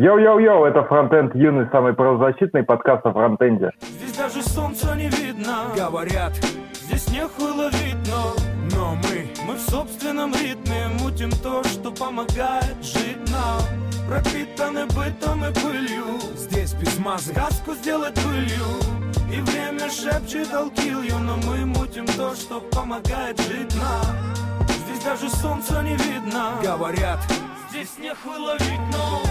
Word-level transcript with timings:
Йоу-йоу-йоу, 0.00 0.64
это 0.64 0.82
Фронтенд 0.84 1.34
Юный, 1.34 1.68
самый 1.70 1.92
правозащитный 1.92 2.62
подкаст 2.62 3.04
о 3.04 3.12
фронтенде. 3.12 3.70
Здесь 3.82 4.16
даже 4.16 4.42
солнца 4.42 4.94
не 4.96 5.10
видно. 5.10 5.66
Говорят, 5.76 6.32
здесь 6.72 7.12
нехуй 7.12 7.50
ловить, 7.50 7.98
но 8.08 8.34
Но 8.74 8.94
мы, 8.94 9.28
мы 9.46 9.56
в 9.56 9.60
собственном 9.60 10.32
ритме 10.32 10.88
Мутим 10.98 11.30
то, 11.42 11.62
что 11.64 11.90
помогает 11.92 12.82
жить 12.82 13.18
нам. 13.30 13.60
Пропитаны 14.08 14.86
бытом 14.86 15.44
и 15.44 15.52
пылью. 15.60 16.18
Здесь 16.34 16.72
без 16.72 16.98
мазы 16.98 17.34
Сказку 17.34 17.74
сделать 17.74 18.14
пылью. 18.14 18.80
И 19.30 19.38
время 19.42 19.90
шепчет 19.90 20.48
I'll 20.50 20.72
Но 21.26 21.36
мы 21.46 21.66
мутим 21.66 22.06
то, 22.06 22.34
что 22.34 22.62
помогает 22.74 23.38
жить 23.38 23.76
нам. 23.76 24.66
Здесь 24.66 25.04
даже 25.04 25.28
солнца 25.28 25.82
не 25.82 25.94
видно. 25.98 26.52
Говорят, 26.62 27.18
здесь 27.68 27.98
нехуй 27.98 28.38
ловить, 28.38 28.80
но 28.92 29.20
Но 29.22 29.29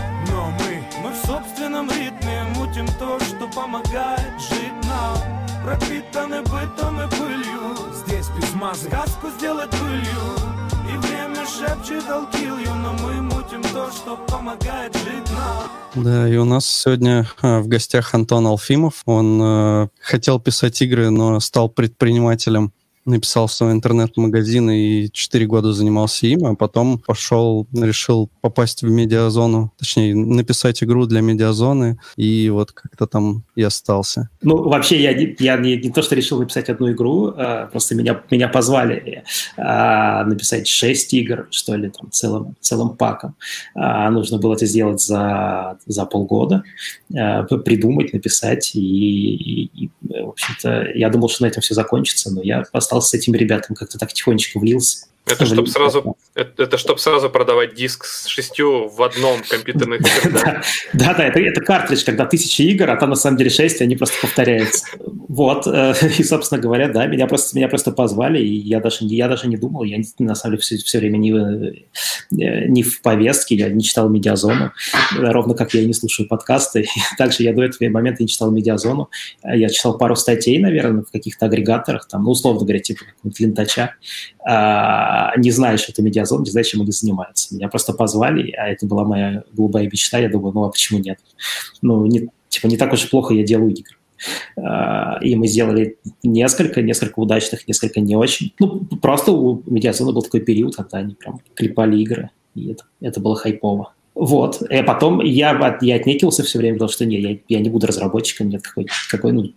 мы, 1.03 1.11
в 1.11 1.25
собственном 1.25 1.89
ритме 1.89 2.43
Мутим 2.55 2.87
то, 2.99 3.19
что 3.19 3.47
помогает 3.47 4.39
жить 4.39 4.73
нам. 4.85 5.17
Пропитаны 5.63 6.41
бытом 6.43 7.01
и 7.01 7.09
пылью. 7.09 7.93
Здесь 7.93 8.29
без 8.37 8.53
мазы. 8.55 8.87
Сказку 8.87 9.27
сделать 9.37 9.69
пылью. 9.71 10.59
И 10.87 10.97
время 10.97 11.45
шепчет 11.45 12.03
I'll 12.05 12.31
kill 12.31 12.57
you 12.63 12.73
Но 12.75 12.93
мы 12.93 13.21
мутим 13.21 13.61
то, 13.61 13.91
что 13.91 14.17
помогает 14.27 14.95
жить 14.95 15.29
нам. 15.31 16.03
Да, 16.03 16.27
и 16.27 16.35
у 16.37 16.45
нас 16.45 16.65
сегодня 16.65 17.27
а, 17.41 17.59
в 17.59 17.67
гостях 17.67 18.13
Антон 18.13 18.47
Алфимов. 18.47 19.01
Он 19.05 19.39
э, 19.41 19.87
хотел 20.01 20.39
писать 20.39 20.81
игры, 20.81 21.09
но 21.09 21.39
стал 21.39 21.69
предпринимателем 21.69 22.73
написал 23.09 23.47
свой 23.49 23.71
интернет-магазин 23.71 24.69
и 24.69 25.09
4 25.11 25.45
года 25.45 25.73
занимался 25.73 26.27
им, 26.27 26.45
а 26.45 26.55
потом 26.55 26.99
пошел, 26.99 27.67
решил 27.73 28.29
попасть 28.41 28.81
в 28.81 28.89
медиазону, 28.89 29.73
точнее, 29.77 30.15
написать 30.15 30.83
игру 30.83 31.05
для 31.05 31.21
медиазоны, 31.21 31.99
и 32.15 32.49
вот 32.49 32.71
как-то 32.71 33.07
там 33.07 33.43
и 33.55 33.63
остался. 33.63 34.29
Ну, 34.41 34.69
вообще, 34.69 35.01
я, 35.01 35.11
я 35.39 35.57
не, 35.57 35.77
не 35.77 35.89
то, 35.89 36.01
что 36.01 36.15
решил 36.15 36.39
написать 36.39 36.69
одну 36.69 36.91
игру, 36.91 37.33
а, 37.35 37.67
просто 37.67 37.95
меня, 37.95 38.21
меня 38.29 38.47
позвали 38.47 39.23
а, 39.57 40.23
написать 40.25 40.67
6 40.67 41.13
игр, 41.13 41.47
что 41.51 41.75
ли, 41.75 41.89
там, 41.89 42.11
целым, 42.11 42.55
целым 42.61 42.95
паком. 42.95 43.35
А, 43.75 44.09
нужно 44.09 44.37
было 44.37 44.53
это 44.53 44.65
сделать 44.65 45.01
за, 45.01 45.77
за 45.85 46.05
полгода, 46.05 46.63
а, 47.15 47.43
придумать, 47.43 48.13
написать, 48.13 48.71
и, 48.75 48.79
и, 48.79 49.85
и, 49.85 49.89
в 50.01 50.29
общем-то, 50.29 50.91
я 50.95 51.09
думал, 51.09 51.29
что 51.29 51.43
на 51.43 51.47
этом 51.47 51.61
все 51.61 51.73
закончится, 51.73 52.33
но 52.33 52.41
я 52.41 52.63
остался 52.71 52.98
с 53.01 53.13
этим 53.13 53.35
ребятам, 53.35 53.75
как-то 53.75 53.97
так 53.97 54.13
тихонечко 54.13 54.59
влился. 54.59 55.08
Это 55.25 55.45
чтобы 55.45 55.67
сразу, 55.67 56.17
это, 56.33 56.63
это 56.63 56.77
чтобы 56.77 56.99
сразу 56.99 57.29
продавать 57.29 57.75
диск 57.75 58.05
с 58.05 58.25
шестью 58.25 58.87
в 58.89 59.01
одном 59.03 59.41
компьютерных 59.47 60.01
Да, 60.93 61.13
да, 61.13 61.25
это, 61.25 61.39
это 61.39 61.61
картридж, 61.61 62.03
когда 62.03 62.25
тысяча 62.25 62.63
игр, 62.63 62.89
а 62.89 62.95
там 62.95 63.11
на 63.11 63.15
самом 63.15 63.37
деле 63.37 63.49
шесть, 63.49 63.81
и 63.81 63.83
они 63.83 63.95
просто 63.95 64.15
повторяются. 64.21 64.85
Вот, 65.27 65.67
э, 65.67 65.93
и, 66.17 66.23
собственно 66.23 66.59
говоря, 66.59 66.87
да, 66.87 67.05
меня 67.05 67.27
просто, 67.27 67.55
меня 67.55 67.67
просто 67.67 67.91
позвали, 67.91 68.41
и 68.41 68.55
я 68.55 68.79
даже, 68.79 68.97
я 69.01 69.27
даже 69.27 69.47
не 69.47 69.57
думал, 69.57 69.83
я 69.83 69.99
на 70.19 70.35
самом 70.35 70.53
деле 70.53 70.61
все, 70.61 70.77
все 70.77 70.99
время 70.99 71.17
не, 71.17 71.31
э, 71.31 72.67
не 72.67 72.83
в 72.83 73.01
повестке, 73.01 73.55
я 73.55 73.69
не 73.69 73.83
читал 73.83 74.09
медиазону, 74.09 74.71
ровно 75.15 75.53
как 75.53 75.73
я 75.73 75.81
и 75.81 75.85
не 75.85 75.93
слушаю 75.93 76.27
подкасты. 76.27 76.87
Также 77.17 77.43
я 77.43 77.53
до 77.53 77.63
этого 77.63 77.89
момента 77.89 78.23
не 78.23 78.29
читал 78.29 78.51
медиазону. 78.51 79.09
Я 79.43 79.69
читал 79.69 79.97
пару 79.97 80.15
статей, 80.15 80.57
наверное, 80.59 81.03
в 81.03 81.11
каких-то 81.11 81.45
агрегаторах, 81.45 82.07
там, 82.07 82.23
ну, 82.23 82.31
условно 82.31 82.61
говоря, 82.61 82.79
типа 82.79 83.01
лентача, 83.37 83.95
не 85.37 85.51
знаю, 85.51 85.77
что 85.77 85.91
это 85.91 86.01
медиазон, 86.01 86.43
не 86.43 86.51
знаю, 86.51 86.65
чем 86.65 86.81
они 86.81 86.91
занимаются. 86.91 87.53
Меня 87.53 87.67
просто 87.67 87.93
позвали, 87.93 88.51
а 88.51 88.69
это 88.69 88.85
была 88.85 89.03
моя 89.03 89.43
голубая 89.53 89.85
мечта. 89.85 90.17
Я 90.17 90.29
думаю, 90.29 90.53
ну 90.53 90.63
а 90.63 90.69
почему 90.69 90.99
нет? 90.99 91.19
Ну, 91.81 92.05
не, 92.05 92.29
типа, 92.49 92.67
не 92.67 92.77
так 92.77 92.93
уж 92.93 93.09
плохо 93.09 93.33
я 93.33 93.43
делаю 93.43 93.71
игры. 93.71 93.95
А, 94.57 95.19
и 95.21 95.35
мы 95.35 95.47
сделали 95.47 95.97
несколько, 96.23 96.81
несколько 96.81 97.19
удачных, 97.19 97.67
несколько 97.67 98.01
не 98.01 98.15
очень. 98.15 98.53
Ну, 98.59 98.85
просто 99.01 99.31
у 99.31 99.63
медиазона 99.65 100.11
был 100.11 100.21
такой 100.21 100.41
период, 100.41 100.75
когда 100.75 100.97
они 100.99 101.15
прям 101.15 101.41
клепали 101.53 101.99
игры, 101.99 102.29
и 102.55 102.71
это, 102.71 102.85
это 103.01 103.19
было 103.19 103.35
хайпово. 103.35 103.93
Вот. 104.15 104.61
И 104.63 104.81
потом 104.81 105.21
я, 105.21 105.77
я 105.81 105.95
отнекился 105.95 106.43
все 106.43 106.57
время, 106.57 106.75
потому 106.75 106.91
что 106.91 107.05
не, 107.05 107.19
я, 107.19 107.37
я 107.47 107.59
не 107.59 107.69
буду 107.69 107.87
разработчиком, 107.87 108.49
нет, 108.49 108.63
какой, 108.63 108.87
какой 109.09 109.31
ну, 109.31 109.53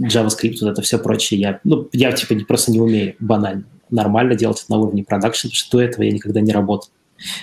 JavaScript, 0.00 0.58
вот 0.60 0.70
это 0.72 0.82
все 0.82 0.98
прочее. 0.98 1.40
Я, 1.40 1.60
ну, 1.64 1.88
я 1.92 2.12
типа 2.12 2.34
просто 2.46 2.72
не 2.72 2.80
умею, 2.80 3.14
банально 3.20 3.64
нормально 3.92 4.34
делать 4.34 4.62
это 4.62 4.72
на 4.72 4.78
уровне 4.78 5.04
продакшн, 5.04 5.48
потому 5.48 5.54
что 5.54 5.76
до 5.78 5.82
этого 5.82 6.02
я 6.02 6.12
никогда 6.12 6.40
не 6.40 6.52
работал. 6.52 6.90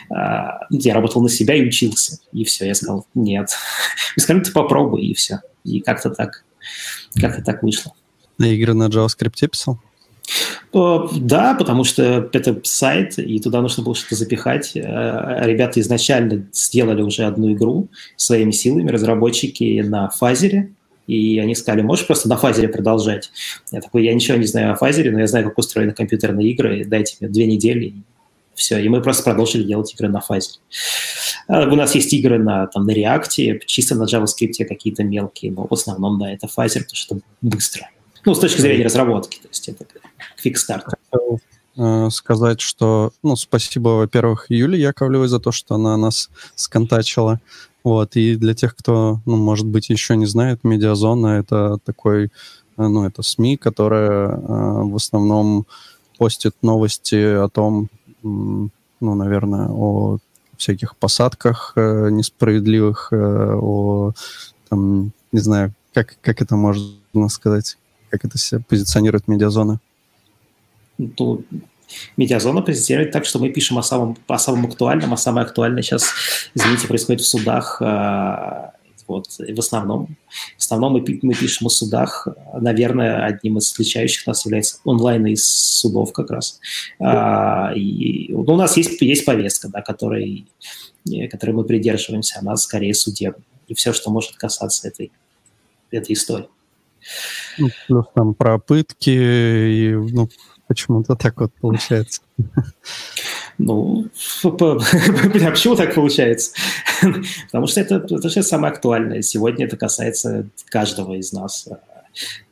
А, 0.10 0.60
я 0.70 0.94
работал 0.94 1.22
на 1.22 1.30
себя 1.30 1.56
и 1.56 1.66
учился. 1.66 2.20
И 2.34 2.44
все, 2.44 2.66
я 2.66 2.76
сказал, 2.76 3.08
нет. 3.14 3.50
Вы 4.16 4.22
сказали, 4.22 4.44
ты 4.44 4.52
попробуй, 4.52 5.04
и 5.04 5.14
все. 5.14 5.42
И 5.64 5.80
как-то 5.80 6.10
так, 6.10 6.44
как-то 7.16 7.44
так 7.44 7.64
вышло. 7.64 7.94
На 8.38 8.46
игры 8.46 8.74
на 8.74 8.88
JavaScript 8.88 9.48
писал? 9.50 9.80
Да, 10.72 11.56
потому 11.56 11.84
что 11.84 12.30
это 12.32 12.62
сайт, 12.64 13.18
и 13.18 13.40
туда 13.40 13.62
нужно 13.62 13.84
было 13.84 13.96
что-то 13.96 14.16
запихать. 14.16 14.74
Э, 14.76 15.40
ребята 15.42 15.80
изначально 15.80 16.48
сделали 16.54 17.02
уже 17.02 17.24
одну 17.24 17.52
игру 17.54 17.90
своими 18.16 18.52
силами, 18.52 18.92
разработчики 18.92 19.82
на 19.82 20.10
фазере, 20.10 20.74
и 21.10 21.40
они 21.40 21.56
сказали, 21.56 21.82
можешь 21.82 22.06
просто 22.06 22.30
на 22.30 22.38
фазере 22.38 22.68
продолжать? 22.68 23.32
Я 23.72 23.82
такой, 23.82 24.06
я 24.06 24.14
ничего 24.14 24.38
не 24.38 24.46
знаю 24.46 24.74
о 24.74 24.76
фазере, 24.76 25.10
но 25.12 25.20
я 25.20 25.28
знаю, 25.28 25.46
как 25.46 25.58
устроены 25.58 25.92
компьютерные 25.94 26.52
игры, 26.52 26.86
дайте 26.86 27.18
мне 27.20 27.30
две 27.30 27.48
недели, 27.48 27.86
и 27.86 27.94
все. 28.54 28.78
И 28.78 28.88
мы 28.90 29.02
просто 29.02 29.24
продолжили 29.24 29.64
делать 29.64 29.92
игры 29.94 30.08
на 30.08 30.22
Phaser. 30.22 30.60
А, 31.48 31.64
у 31.68 31.76
нас 31.76 31.96
есть 31.96 32.14
игры 32.14 32.38
на, 32.38 32.68
там, 32.68 32.86
на 32.86 32.92
React, 32.92 33.62
чисто 33.66 33.96
на 33.96 34.04
JavaScript 34.04 34.64
какие-то 34.66 35.04
мелкие, 35.04 35.52
но 35.52 35.66
в 35.68 35.74
основном, 35.74 36.20
да, 36.20 36.32
это 36.32 36.48
Phaser, 36.48 36.84
потому 36.84 36.96
что 36.96 37.16
это 37.16 37.26
быстро. 37.42 37.90
Ну, 38.26 38.36
с 38.36 38.40
точки 38.40 38.62
зрения 38.62 38.86
разработки, 38.86 39.38
то 39.38 39.48
есть 39.48 39.68
это 39.68 39.86
quick 40.40 40.63
start 40.63 40.86
э, 41.14 41.18
сказать, 42.10 42.60
что, 42.60 43.12
ну, 43.24 43.36
спасибо, 43.36 43.90
во-первых, 43.90 44.48
Юле 44.50 44.80
Яковлевой 44.80 45.28
за 45.28 45.40
то, 45.40 45.52
что 45.52 45.76
она 45.76 45.96
нас 45.98 46.30
сконтачила. 46.56 47.40
Вот, 47.84 48.16
и 48.16 48.36
для 48.36 48.54
тех, 48.54 48.76
кто, 48.76 49.22
ну, 49.26 49.38
может 49.38 49.66
быть, 49.66 49.90
еще 49.90 50.18
не 50.18 50.26
знает, 50.26 50.64
Медиазона— 50.64 51.28
это 51.40 51.78
такой, 51.86 52.26
э, 52.26 52.30
ну, 52.78 53.06
это 53.06 53.22
СМИ, 53.22 53.58
которая 53.58 54.30
э, 54.30 54.38
в 54.84 54.96
основном 54.96 55.66
постит 56.18 56.56
новости 56.62 57.16
о 57.16 57.48
том, 57.48 57.90
ну, 58.22 58.70
наверное, 59.00 59.70
о 59.70 60.18
всяких 60.58 60.98
посадках 60.98 61.74
э, 61.78 62.10
несправедливых, 62.12 63.10
э, 63.12 63.54
о, 63.56 64.12
там, 64.68 65.14
не 65.32 65.40
знаю, 65.40 65.74
как, 65.94 66.18
как 66.22 66.42
это 66.42 66.58
можно 66.58 67.30
сказать, 67.30 67.78
как 68.10 68.26
это 68.26 68.38
себя 68.38 68.62
позиционирует 68.68 69.30
медиазона? 69.30 69.80
Ну, 71.00 71.44
медиазона 72.18 72.62
позиционирует 72.62 73.12
так, 73.12 73.26
что 73.26 73.40
мы 73.40 73.50
пишем 73.50 73.78
о 73.78 73.84
самом, 73.84 74.18
о 74.28 74.38
самом 74.38 74.66
актуальном, 74.66 75.14
а 75.14 75.18
самое 75.18 75.46
актуальное 75.46 75.82
сейчас, 75.82 76.12
извините, 76.54 76.88
происходит 76.88 77.22
в 77.22 77.28
судах. 77.28 77.82
Э, 77.82 78.72
вот, 79.08 79.26
в 79.28 79.60
основном, 79.60 80.18
в 80.56 80.62
основном 80.62 80.94
мы, 80.94 81.20
мы 81.24 81.34
пишем 81.34 81.66
о 81.66 81.70
судах. 81.72 82.28
Наверное, 82.54 83.26
одним 83.26 83.58
из 83.58 83.72
отличающих 83.74 84.28
нас 84.28 84.46
является 84.46 84.80
онлайн 84.84 85.26
из 85.26 85.44
судов 85.46 86.14
как 86.14 86.30
раз. 86.30 86.60
А, 87.00 87.74
и, 87.76 88.32
ну, 88.32 88.54
у 88.54 88.56
нас 88.56 88.78
есть, 88.78 89.02
есть 89.02 89.26
повестка, 89.26 89.68
да, 89.68 89.82
которой, 89.82 90.46
которой 91.32 91.52
мы 91.52 91.64
придерживаемся, 91.64 92.38
она 92.40 92.56
скорее 92.56 92.94
судебная. 92.94 93.42
И 93.68 93.74
все, 93.74 93.94
что 93.94 94.12
может 94.12 94.36
касаться 94.36 94.88
этой, 94.88 95.12
этой 95.90 96.14
истории. 96.14 96.50
Ну, 97.58 97.70
плюс 97.88 98.06
там 98.14 98.34
про 98.36 98.60
пытки 98.60 99.10
и 99.10 99.94
ну, 99.94 100.30
Почему-то 100.70 101.16
так 101.16 101.42
вот 101.42 101.52
получается. 101.60 102.22
Ну, 103.58 104.06
почему 104.44 105.76
так 105.76 105.96
получается? 105.96 106.52
Потому 107.48 107.66
что 107.66 107.82
это, 107.82 107.96
это 107.96 108.30
же 108.30 108.44
самое 108.44 108.72
актуальное. 108.72 109.24
Сегодня 109.24 109.66
это 109.66 109.78
касается 109.78 110.48
каждого 110.68 111.16
из 111.16 111.34
нас. 111.34 111.68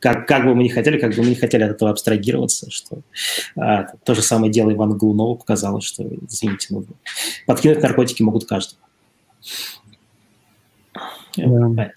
Как, 0.00 0.26
как 0.26 0.46
бы 0.46 0.56
мы 0.56 0.64
ни 0.64 0.68
хотели, 0.68 0.98
как 0.98 1.14
бы 1.14 1.22
мы 1.22 1.28
не 1.28 1.36
хотели 1.36 1.62
от 1.62 1.70
этого 1.70 1.92
абстрагироваться, 1.92 2.68
что 2.72 3.02
а, 3.56 3.84
то 4.04 4.16
же 4.16 4.22
самое 4.22 4.50
дело 4.50 4.72
Ивана 4.72 4.96
Глунова 4.96 5.36
показало, 5.36 5.80
что, 5.80 6.04
извините, 6.28 6.66
ну, 6.70 6.86
подкинуть 7.46 7.80
наркотики 7.80 8.24
могут 8.24 8.48
каждого. 8.48 8.80
Да. 11.36 11.92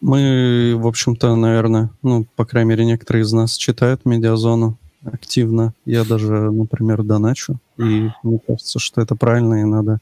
Мы, 0.00 0.76
в 0.76 0.86
общем-то, 0.86 1.34
наверное, 1.34 1.90
ну, 2.02 2.26
по 2.36 2.44
крайней 2.44 2.70
мере, 2.70 2.84
некоторые 2.84 3.22
из 3.24 3.32
нас 3.32 3.56
читают 3.56 4.04
медиазону 4.04 4.78
активно. 5.04 5.74
Я 5.84 6.04
даже, 6.04 6.50
например, 6.50 7.02
доначу. 7.02 7.58
И 7.78 8.10
мне 8.22 8.38
кажется, 8.46 8.78
что 8.78 9.00
это 9.00 9.14
правильно, 9.16 9.60
и 9.60 9.64
надо 9.64 9.98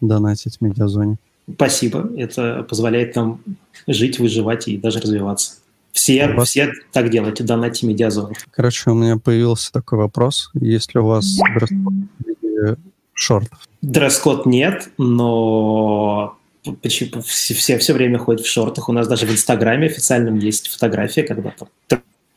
донатить 0.00 0.58
в 0.58 0.60
медиазоне. 0.60 1.16
Спасибо. 1.52 2.10
Это 2.16 2.64
позволяет 2.68 3.16
нам 3.16 3.40
жить, 3.86 4.18
выживать 4.18 4.68
и 4.68 4.76
даже 4.76 5.00
развиваться. 5.00 5.54
Все, 5.92 6.28
вас... 6.28 6.48
все 6.48 6.72
так 6.92 7.10
делайте, 7.10 7.44
донатьте 7.44 7.86
медиазону. 7.86 8.32
Короче, 8.50 8.90
у 8.90 8.94
меня 8.94 9.18
появился 9.18 9.70
такой 9.72 9.98
вопрос. 9.98 10.50
Есть 10.54 10.94
ли 10.94 11.00
у 11.00 11.06
вас 11.06 11.26
дресс-код 11.54 12.78
шортов? 13.12 13.60
Дресс-код 13.82 14.46
нет, 14.46 14.90
но 14.96 16.36
почему 16.80 17.20
все, 17.22 17.54
все, 17.54 17.78
все 17.78 17.92
время 17.92 18.18
ходят 18.18 18.44
в 18.44 18.48
шортах. 18.48 18.88
У 18.88 18.92
нас 18.92 19.06
даже 19.06 19.26
в 19.26 19.32
Инстаграме 19.32 19.86
официальном 19.88 20.38
есть 20.38 20.68
фотография, 20.68 21.24
когда 21.24 21.50
там 21.50 21.68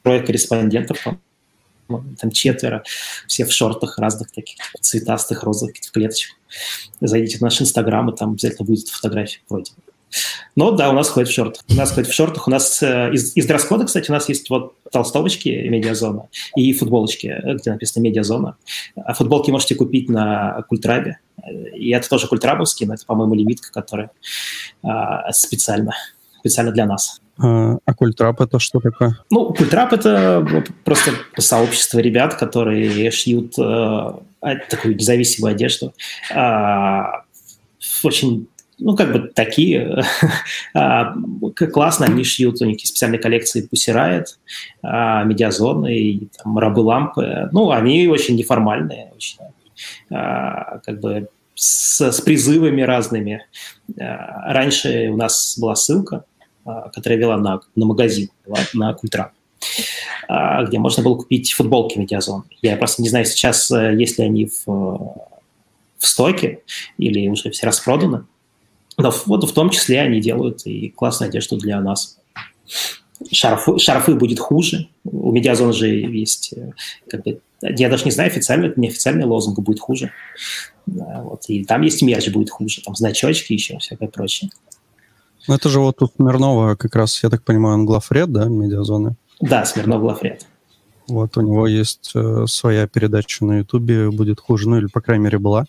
трое 0.03 0.21
корреспондентов, 0.21 0.97
там, 1.03 1.19
там 1.87 2.31
четверо, 2.31 2.83
все 3.27 3.45
в 3.45 3.51
шортах 3.51 3.97
разных 3.97 4.31
таких 4.31 4.57
цветастых, 4.81 5.43
розовых, 5.43 5.75
в 5.77 5.91
клеточках. 5.91 6.35
Зайдите 7.01 7.37
в 7.37 7.41
наш 7.41 7.61
Инстаграм, 7.61 8.09
и 8.09 8.15
там 8.15 8.31
обязательно 8.31 8.65
будет 8.65 8.87
фотография 8.87 9.39
вроде. 9.49 9.71
Но 10.55 10.71
да, 10.71 10.89
у 10.89 10.93
нас 10.93 11.09
ходит 11.09 11.29
в 11.29 11.33
шортах. 11.33 11.63
У 11.69 11.73
нас 11.73 11.91
ходит 11.91 12.09
в 12.09 12.13
шортах. 12.13 12.47
У 12.47 12.51
нас 12.51 12.81
э, 12.81 13.11
из, 13.11 13.35
из 13.35 13.45
дресс-кода, 13.45 13.85
кстати, 13.85 14.09
у 14.09 14.13
нас 14.13 14.29
есть 14.29 14.49
вот 14.49 14.75
толстовочки 14.91 15.49
медиазона 15.49 16.29
и 16.55 16.71
футболочки, 16.73 17.35
где 17.43 17.71
написано 17.71 18.03
медиазона. 18.03 18.55
А 18.95 19.13
футболки 19.13 19.51
можете 19.51 19.75
купить 19.75 20.09
на 20.09 20.63
Культрабе. 20.69 21.19
И 21.75 21.91
это 21.91 22.09
тоже 22.09 22.27
культрабовский, 22.27 22.85
но 22.85 22.93
это, 22.93 23.05
по-моему, 23.05 23.35
лимитка, 23.35 23.71
которая 23.71 24.11
а, 24.81 25.31
специально, 25.33 25.91
специально 26.39 26.71
для 26.71 26.85
нас. 26.85 27.21
А, 27.37 27.77
а 27.83 27.93
культрап 27.93 28.41
это 28.41 28.59
что 28.59 28.79
такое? 28.79 29.17
Ну, 29.29 29.53
культрап 29.53 29.93
это 29.93 30.45
просто 30.83 31.11
сообщество 31.37 31.99
ребят, 31.99 32.35
которые 32.35 33.11
шьют 33.11 33.57
э, 33.59 34.13
такую 34.69 34.95
независимую 34.95 35.51
одежду. 35.51 35.93
Э, 36.33 37.03
очень 38.03 38.47
ну, 38.77 38.95
как 38.95 39.11
бы 39.11 39.19
такие, 39.33 40.03
а, 40.73 41.13
классно, 41.71 42.07
они 42.07 42.23
шьют, 42.23 42.61
у 42.61 42.65
них 42.65 42.79
есть 42.79 42.87
специальные 42.87 43.19
коллекции 43.19 43.67
а, 44.81 45.23
Медиазоны 45.23 45.95
и 45.95 46.27
там, 46.37 46.57
Рабы 46.57 46.81
Лампы, 46.81 47.49
ну, 47.51 47.71
они 47.71 48.07
очень 48.07 48.35
неформальные, 48.35 49.13
очень, 49.15 49.39
а, 50.11 50.79
как 50.79 50.99
бы 50.99 51.29
с, 51.53 52.01
с 52.01 52.21
призывами 52.21 52.81
разными. 52.81 53.45
Раньше 53.97 55.09
у 55.09 55.15
нас 55.15 55.57
была 55.57 55.75
ссылка, 55.75 56.25
которая 56.93 57.19
вела 57.19 57.37
на, 57.37 57.61
на 57.75 57.85
магазин, 57.85 58.29
на 58.73 58.93
Культра, 58.93 59.31
где 60.67 60.79
можно 60.79 61.03
было 61.03 61.15
купить 61.15 61.53
футболки 61.53 61.97
Медиазон. 61.97 62.43
Я 62.61 62.77
просто 62.77 63.01
не 63.01 63.09
знаю 63.09 63.25
сейчас, 63.25 63.69
э, 63.71 63.95
есть 63.95 64.17
ли 64.17 64.25
они 64.25 64.47
в, 64.47 64.65
в 64.65 66.07
стоке 66.07 66.61
или 66.97 67.27
уже 67.27 67.51
все 67.51 67.67
распроданы. 67.67 68.25
Но 68.97 69.13
вот 69.25 69.49
в 69.49 69.53
том 69.53 69.69
числе 69.69 70.01
они 70.01 70.21
делают 70.21 70.65
и 70.65 70.89
классную 70.89 71.29
одежду 71.29 71.57
для 71.57 71.79
нас. 71.81 72.17
Шарфы, 73.31 73.77
шарфы 73.77 74.15
будет 74.15 74.39
хуже. 74.39 74.87
У 75.03 75.31
Медиазона 75.31 75.73
же 75.73 75.87
есть, 75.87 76.53
э, 76.53 76.71
как 77.07 77.23
бы, 77.23 77.39
я 77.61 77.89
даже 77.89 78.05
не 78.05 78.11
знаю, 78.11 78.27
официально 78.27 78.65
это 78.65 78.79
неофициальный 78.79 79.25
лозунг 79.25 79.59
будет 79.59 79.79
хуже. 79.79 80.11
Вот. 80.87 81.45
И 81.47 81.63
там 81.65 81.81
есть 81.81 82.01
мерч 82.01 82.29
будет 82.29 82.49
хуже, 82.49 82.81
там 82.81 82.95
значочки 82.95 83.53
еще, 83.53 83.77
всякое 83.79 84.07
прочее. 84.07 84.51
Ну, 85.47 85.55
это 85.55 85.69
же 85.69 85.79
вот 85.79 86.01
у 86.01 86.07
Смирнова 86.07 86.75
как 86.75 86.95
раз, 86.95 87.21
я 87.23 87.29
так 87.29 87.43
понимаю, 87.43 87.75
он 87.75 87.85
главред, 87.85 88.31
да, 88.31 88.45
медиазоны? 88.45 89.15
Да, 89.41 89.65
Смирнов 89.65 90.01
главред. 90.01 90.45
Вот 91.07 91.37
у 91.37 91.41
него 91.41 91.67
есть 91.67 92.11
э, 92.15 92.45
своя 92.47 92.87
передача 92.87 93.45
на 93.45 93.59
Ютубе 93.59 94.09
«Будет 94.09 94.39
хуже», 94.39 94.67
ну 94.69 94.77
или, 94.77 94.87
по 94.87 95.01
крайней 95.01 95.25
мере, 95.25 95.37
была 95.37 95.65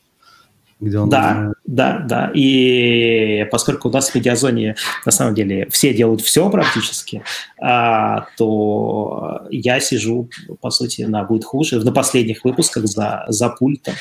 где 0.78 0.99
он... 0.99 1.08
Да, 1.08 1.52
да, 1.64 2.05
да. 2.06 2.31
И 2.34 3.46
поскольку 3.50 3.88
у 3.88 3.93
нас 3.93 4.11
в 4.11 4.14
медиазоне 4.14 4.76
на 5.05 5.12
самом 5.12 5.34
деле 5.34 5.67
все 5.70 5.94
делают 5.94 6.20
все 6.20 6.50
практически, 6.50 7.23
а, 7.58 8.26
то 8.37 9.46
я 9.50 9.81
сижу, 9.81 10.28
по 10.61 10.70
сути, 10.70 11.02
на 11.02 11.25
будет 11.25 11.44
хуже. 11.44 11.82
На 11.82 11.93
последних 11.93 12.44
выпусках 12.44 12.87
за, 12.87 13.25
за 13.28 13.49
пультом 13.49 13.94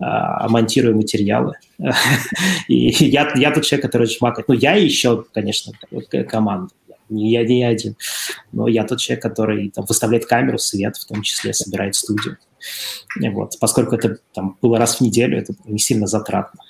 а, 0.00 0.48
монтирую 0.48 0.96
материалы. 0.96 1.54
И 2.68 2.88
я, 3.04 3.32
я 3.34 3.50
тот 3.50 3.64
человек, 3.64 3.84
который 3.84 4.06
чмакает. 4.06 4.48
Ну, 4.48 4.54
я 4.54 4.74
еще, 4.76 5.24
конечно, 5.32 5.72
команда 6.28 6.70
не 7.10 7.32
я 7.32 7.44
не 7.44 7.64
один, 7.64 7.96
но 8.52 8.66
я 8.66 8.84
тот 8.84 8.98
человек, 8.98 9.22
который 9.22 9.70
там, 9.70 9.84
выставляет 9.84 10.26
камеру, 10.26 10.58
свет, 10.58 10.96
в 10.96 11.06
том 11.06 11.22
числе 11.22 11.52
собирает 11.52 11.94
студию. 11.94 12.38
Вот. 13.20 13.58
Поскольку 13.60 13.94
это 13.94 14.18
там, 14.32 14.56
было 14.60 14.78
раз 14.78 14.96
в 14.96 15.00
неделю, 15.00 15.38
это 15.38 15.54
не 15.64 15.78
сильно 15.78 16.06
затратно. 16.06 16.60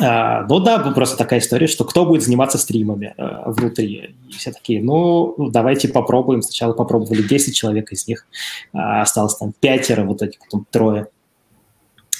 А, 0.00 0.44
ну 0.48 0.58
да, 0.58 0.78
просто 0.78 1.16
такая 1.16 1.38
история, 1.38 1.68
что 1.68 1.84
кто 1.84 2.04
будет 2.04 2.22
заниматься 2.22 2.58
стримами 2.58 3.14
а, 3.16 3.50
внутри. 3.50 4.16
И 4.28 4.32
все 4.32 4.52
такие, 4.52 4.82
ну, 4.82 5.34
давайте 5.50 5.88
попробуем. 5.88 6.42
Сначала 6.42 6.72
попробовали 6.72 7.22
10 7.22 7.54
человек 7.54 7.92
из 7.92 8.08
них, 8.08 8.26
а, 8.72 9.02
осталось 9.02 9.36
там 9.36 9.52
пятеро, 9.58 10.04
вот 10.04 10.22
этих 10.22 10.40
потом 10.40 10.66
трое. 10.70 11.06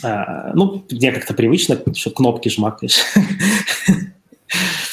А, 0.03 0.53
ну, 0.55 0.85
мне 0.91 1.13
как-то 1.13 1.35
привычно, 1.35 1.81
что 1.95 2.11
кнопки 2.11 2.49
жмакаешь. 2.49 3.01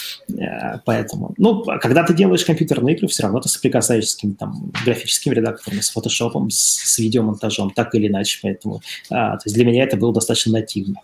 Э, 0.41 0.79
поэтому, 0.85 1.33
ну, 1.37 1.63
когда 1.63 2.03
ты 2.03 2.13
делаешь 2.13 2.43
компьютерные 2.45 2.95
игры, 2.95 3.07
все 3.07 3.23
равно 3.23 3.39
ты 3.39 3.49
соприкасаешься 3.49 4.11
с 4.11 4.15
какими-то 4.15 4.39
там 4.39 4.71
графическими 4.85 5.35
редакторами, 5.35 5.81
с 5.81 5.89
фотошопом, 5.89 6.49
с, 6.49 6.57
с 6.57 6.99
видеомонтажом, 6.99 7.71
так 7.71 7.93
или 7.95 8.07
иначе. 8.07 8.39
Поэтому, 8.41 8.81
а, 9.09 9.37
то 9.37 9.43
есть 9.45 9.55
для 9.55 9.65
меня 9.65 9.83
это 9.83 9.97
было 9.97 10.13
достаточно 10.13 10.53
нативно. 10.53 10.95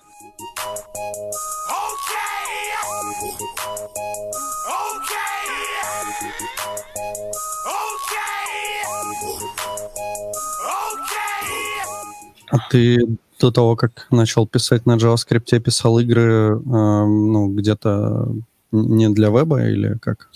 А 12.50 12.58
ты 12.72 12.98
до 13.40 13.52
того, 13.52 13.76
как 13.76 14.08
начал 14.10 14.48
писать 14.48 14.86
на 14.86 14.96
JavaScript, 14.96 15.60
писал 15.60 16.00
игры, 16.00 16.56
э, 16.56 16.60
ну, 16.60 17.50
где-то 17.54 18.30
не 18.72 19.10
для 19.10 19.30
веба 19.30 19.64
или 19.64 19.98
как? 20.00 20.30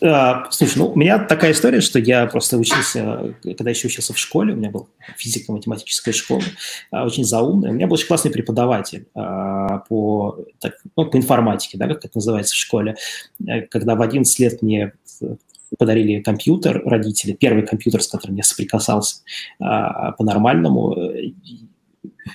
А, 0.00 0.50
слушай, 0.50 0.78
ну, 0.78 0.88
у 0.88 0.98
меня 0.98 1.18
такая 1.18 1.52
история, 1.52 1.80
что 1.80 1.98
я 1.98 2.26
просто 2.26 2.58
учился, 2.58 3.34
когда 3.42 3.70
еще 3.70 3.86
учился 3.86 4.12
в 4.12 4.18
школе, 4.18 4.52
у 4.52 4.56
меня 4.56 4.70
была 4.70 4.86
физико-математическая 5.16 6.12
школа, 6.12 6.42
а, 6.90 7.04
очень 7.04 7.24
заумная. 7.24 7.70
У 7.70 7.74
меня 7.74 7.86
был 7.86 7.94
очень 7.94 8.08
классный 8.08 8.32
преподаватель 8.32 9.06
а, 9.14 9.78
по, 9.88 10.38
так, 10.58 10.74
ну, 10.96 11.06
по 11.06 11.16
информатике, 11.16 11.78
да, 11.78 11.86
как 11.86 12.04
это 12.04 12.16
называется 12.16 12.54
в 12.54 12.58
школе. 12.58 12.96
Э, 13.46 13.62
когда 13.62 13.94
в 13.94 14.02
11 14.02 14.38
лет 14.40 14.60
мне 14.60 14.92
подарили 15.78 16.20
компьютер 16.20 16.82
родители, 16.84 17.32
первый 17.32 17.64
компьютер, 17.64 18.02
с 18.02 18.08
которым 18.08 18.36
я 18.36 18.42
соприкасался 18.42 19.22
по-нормальному, 19.58 20.94
э, 20.94 21.32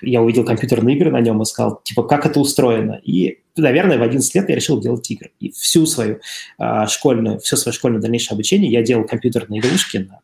я 0.01 0.21
увидел 0.21 0.43
компьютерные 0.45 0.95
игры 0.95 1.11
на 1.11 1.19
нем 1.19 1.41
и 1.41 1.45
сказал, 1.45 1.81
типа, 1.83 2.03
как 2.03 2.25
это 2.25 2.39
устроено. 2.39 2.99
И, 3.03 3.39
наверное, 3.61 3.97
в 3.97 4.03
11 4.03 4.35
лет 4.35 4.49
я 4.49 4.55
решил 4.55 4.79
делать 4.79 5.09
игры. 5.11 5.31
И 5.39 5.51
всю 5.51 5.85
свою 5.85 6.19
а, 6.57 6.87
школьную, 6.87 7.39
все 7.39 7.55
свое 7.55 7.73
школьное 7.73 8.01
дальнейшее 8.01 8.35
обучение 8.35 8.71
я 8.71 8.81
делал 8.81 9.05
компьютерные 9.05 9.59
игрушки 9.59 9.97
на, 9.97 10.19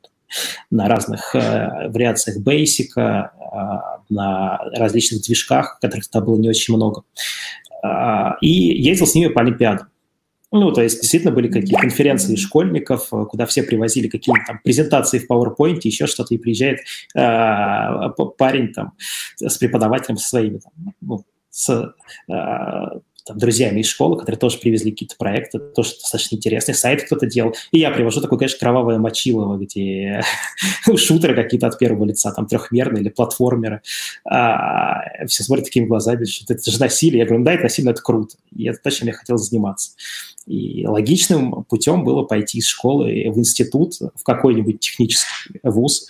на 0.72 0.88
разных 0.88 1.36
а, 1.36 1.90
вариациях 1.90 2.38
Basic, 2.40 2.90
а, 2.98 4.00
на 4.10 4.58
различных 4.76 5.22
движках, 5.22 5.80
которых 5.80 6.08
там 6.10 6.24
было 6.26 6.38
не 6.38 6.50
очень 6.50 6.76
много. 6.76 7.04
А, 7.84 8.38
и 8.42 8.48
ездил 8.48 9.08
с 9.08 9.16
ними 9.16 9.28
по 9.28 9.42
Олимпиадам. 9.42 9.88
Ну, 10.52 10.72
то 10.72 10.84
есть 10.84 11.02
действительно 11.02 11.34
были 11.34 11.48
какие-то 11.48 11.82
конференции 11.82 12.36
школьников, 12.36 13.12
э, 13.12 13.26
куда 13.26 13.48
все 13.48 13.64
привозили 13.64 14.08
какие-то 14.08 14.40
там 14.46 14.60
презентации 14.64 15.18
в 15.18 15.28
PowerPoint, 15.30 15.80
еще 15.82 16.06
что-то, 16.06 16.36
и 16.36 16.38
приезжает 16.38 16.80
э, 17.16 18.10
парень 18.38 18.72
там 18.72 18.94
с 19.38 19.58
преподавателем 19.58 20.18
со 20.18 20.30
своими, 20.30 20.60
там, 20.60 20.94
ну, 21.02 21.26
с 21.50 21.96
э, 22.30 23.00
там, 23.26 23.38
друзьями 23.38 23.80
из 23.80 23.88
школы, 23.88 24.18
которые 24.18 24.38
тоже 24.38 24.58
привезли 24.58 24.92
какие-то 24.92 25.16
проекты, 25.18 25.60
тоже 25.60 25.92
достаточно 25.92 26.36
интересные, 26.36 26.76
сайт 26.76 27.06
кто-то 27.06 27.26
делал. 27.26 27.56
И 27.72 27.80
я 27.80 27.92
привожу 27.92 28.22
такое, 28.22 28.40
конечно, 28.40 28.60
кровавое 28.60 28.98
мочилово, 28.98 29.58
где 29.58 30.22
шутеры 30.96 31.36
какие-то 31.36 31.68
от 31.68 31.80
первого 31.80 32.06
лица, 32.06 32.32
там, 32.32 32.46
трехмерные 32.48 33.02
или 33.02 33.10
платформеры. 33.10 33.82
А, 34.26 35.26
все 35.28 35.44
смотрят 35.44 35.66
такими 35.66 35.86
глазами, 35.86 36.26
что 36.26 36.54
это 36.54 36.70
же 36.70 36.80
насилие. 36.80 37.20
Я 37.20 37.26
говорю, 37.26 37.44
да, 37.44 37.54
это 37.54 37.64
насилие, 37.64 37.92
это 37.92 38.02
круто. 38.02 38.36
И 38.56 38.66
это 38.66 38.80
то, 38.82 38.92
чем 38.92 39.08
я 39.08 39.14
хотел 39.14 39.38
заниматься. 39.38 39.92
И 40.46 40.86
логичным 40.86 41.64
путем 41.64 42.04
было 42.04 42.24
пойти 42.24 42.58
из 42.58 42.68
школы 42.68 43.06
в 43.06 43.38
институт, 43.38 43.94
в 44.00 44.24
какой-нибудь 44.24 44.80
технический 44.80 45.60
вуз, 45.64 46.08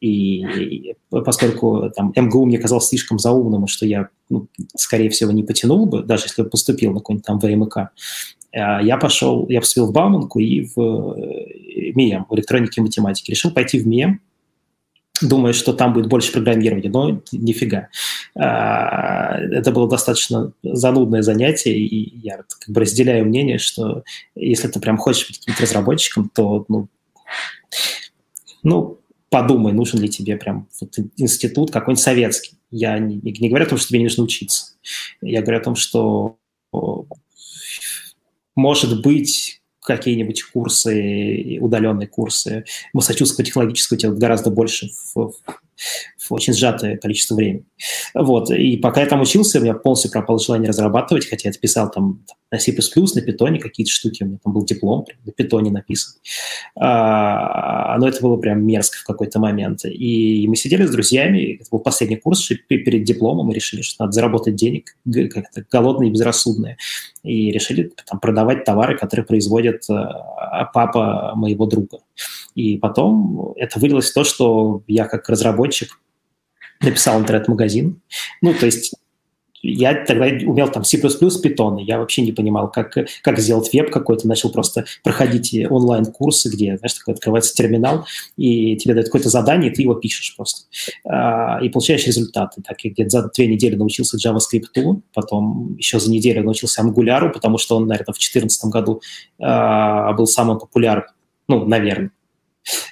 и 0.00 0.94
поскольку 1.10 1.90
там 1.94 2.12
МГУ 2.14 2.46
мне 2.46 2.58
казалось 2.58 2.88
слишком 2.88 3.18
заумным, 3.18 3.66
что 3.66 3.86
я, 3.86 4.08
ну, 4.28 4.48
скорее 4.76 5.10
всего, 5.10 5.32
не 5.32 5.42
потянул 5.42 5.86
бы, 5.86 6.02
даже 6.02 6.24
если 6.24 6.42
бы 6.42 6.50
поступил 6.50 6.92
на 6.92 6.98
какой-нибудь 6.98 7.26
там 7.26 7.38
ВМК, 7.38 7.76
э, 8.52 8.84
я 8.84 8.96
пошел, 8.96 9.46
я 9.48 9.60
поступил 9.60 9.86
в 9.86 9.92
Бауманку 9.92 10.38
и 10.38 10.68
в 10.74 11.14
э, 11.16 11.92
МИЭМ, 11.94 12.26
в 12.28 12.34
электронике 12.34 12.80
и 12.80 12.84
математике. 12.84 13.32
Решил 13.32 13.52
пойти 13.52 13.78
в 13.78 13.86
МИЭМ, 13.86 14.20
думая, 15.22 15.52
что 15.52 15.72
там 15.72 15.92
будет 15.92 16.08
больше 16.08 16.32
программирования, 16.32 16.90
но 16.90 17.22
нифига. 17.32 17.88
Э, 18.34 19.38
это 19.52 19.70
было 19.70 19.88
достаточно 19.88 20.52
занудное 20.62 21.22
занятие, 21.22 21.78
и 21.78 22.18
я 22.18 22.38
как 22.38 22.68
бы 22.68 22.80
разделяю 22.80 23.24
мнение, 23.24 23.58
что 23.58 24.02
если 24.34 24.68
ты 24.68 24.80
прям 24.80 24.96
хочешь 24.96 25.28
быть 25.28 25.38
каким-то 25.38 25.62
разработчиком, 25.62 26.30
то, 26.34 26.64
ну, 26.68 26.88
ну, 28.62 28.95
подумай, 29.30 29.72
нужен 29.72 30.00
ли 30.00 30.08
тебе 30.08 30.36
прям 30.36 30.68
вот 30.80 30.96
институт 31.16 31.70
какой-нибудь 31.70 32.02
советский. 32.02 32.58
Я 32.70 32.98
не, 32.98 33.16
не 33.16 33.48
говорю 33.48 33.66
о 33.66 33.68
том, 33.68 33.78
что 33.78 33.88
тебе 33.88 33.98
не 33.98 34.06
нужно 34.06 34.24
учиться. 34.24 34.74
Я 35.20 35.42
говорю 35.42 35.58
о 35.58 35.64
том, 35.64 35.76
что 35.76 36.38
может 38.54 39.02
быть, 39.02 39.60
какие-нибудь 39.80 40.42
курсы, 40.42 41.58
удаленные 41.60 42.08
курсы 42.08 42.64
массачусетского 42.92 43.44
технологического 43.44 43.98
делают 43.98 44.18
гораздо 44.18 44.50
больше 44.50 44.90
в, 45.14 45.32
в 46.18 46.32
очень 46.32 46.52
сжатое 46.52 46.96
количество 46.96 47.34
времени. 47.34 47.64
Вот. 48.14 48.50
И 48.50 48.76
пока 48.76 49.00
я 49.02 49.06
там 49.06 49.20
учился, 49.20 49.58
у 49.58 49.62
меня 49.62 49.74
полностью 49.74 50.10
пропало 50.10 50.38
желание 50.38 50.68
разрабатывать, 50.68 51.28
хотя 51.28 51.48
я 51.48 51.54
писал 51.54 51.90
там 51.90 52.24
на 52.50 52.58
C++, 52.58 52.72
на 52.72 53.20
питоне 53.22 53.58
какие-то 53.58 53.90
штуки, 53.90 54.22
у 54.22 54.26
меня 54.26 54.38
там 54.42 54.52
был 54.52 54.64
диплом 54.64 55.04
на 55.24 55.32
питоне 55.32 55.70
написан. 55.70 56.14
А, 56.76 57.98
но 57.98 58.08
это 58.08 58.20
было 58.22 58.36
прям 58.36 58.64
мерзко 58.64 58.98
в 58.98 59.04
какой-то 59.04 59.40
момент. 59.40 59.84
И 59.84 60.46
мы 60.48 60.56
сидели 60.56 60.86
с 60.86 60.90
друзьями, 60.90 61.58
это 61.60 61.68
был 61.70 61.80
последний 61.80 62.16
курс, 62.16 62.48
перед 62.68 63.04
дипломом 63.04 63.46
мы 63.46 63.54
решили, 63.54 63.82
что 63.82 64.04
надо 64.04 64.12
заработать 64.12 64.54
денег, 64.54 64.96
как-то 65.32 65.64
голодные 65.70 66.10
и 66.10 66.12
безрассудные. 66.12 66.76
И 67.22 67.50
решили 67.50 67.90
там, 68.08 68.20
продавать 68.20 68.64
товары, 68.64 68.96
которые 68.96 69.26
производит 69.26 69.84
а, 69.90 70.45
папа 70.64 71.32
моего 71.34 71.66
друга. 71.66 71.98
И 72.54 72.78
потом 72.78 73.52
это 73.56 73.78
вылилось 73.78 74.10
в 74.10 74.14
то, 74.14 74.24
что 74.24 74.82
я 74.86 75.06
как 75.06 75.28
разработчик 75.28 76.00
написал 76.80 77.20
интернет-магазин. 77.20 78.00
Ну, 78.42 78.54
то 78.54 78.66
есть 78.66 78.94
я 79.62 80.04
тогда 80.04 80.26
умел 80.46 80.68
там 80.68 80.84
C++, 80.84 80.98
Python, 80.98 81.80
я 81.80 81.98
вообще 81.98 82.22
не 82.22 82.32
понимал, 82.32 82.70
как, 82.70 82.96
как 83.22 83.38
сделать 83.38 83.72
веб 83.72 83.90
какой-то, 83.90 84.28
начал 84.28 84.50
просто 84.50 84.84
проходить 85.02 85.54
онлайн-курсы, 85.68 86.48
где, 86.50 86.76
знаешь, 86.78 86.94
такой 86.94 87.14
открывается 87.14 87.54
терминал, 87.54 88.06
и 88.36 88.76
тебе 88.76 88.94
дают 88.94 89.06
какое-то 89.06 89.28
задание, 89.28 89.70
и 89.70 89.74
ты 89.74 89.82
его 89.82 89.94
пишешь 89.94 90.34
просто. 90.36 90.66
А, 91.04 91.58
и 91.62 91.68
получаешь 91.68 92.06
результаты. 92.06 92.62
Так 92.62 92.80
я 92.82 92.90
где-то 92.90 93.10
за 93.10 93.30
две 93.34 93.46
недели 93.46 93.74
научился 93.74 94.16
JavaScript, 94.16 95.00
потом 95.14 95.76
еще 95.76 95.98
за 95.98 96.10
неделю 96.10 96.44
научился 96.44 96.82
Angular, 96.82 97.30
потому 97.32 97.58
что 97.58 97.76
он, 97.76 97.86
наверное, 97.86 98.12
в 98.12 98.18
2014 98.18 98.64
году 98.66 99.00
а, 99.40 100.12
был 100.12 100.26
самым 100.26 100.58
популярным, 100.58 101.10
ну, 101.48 101.64
наверное 101.64 102.10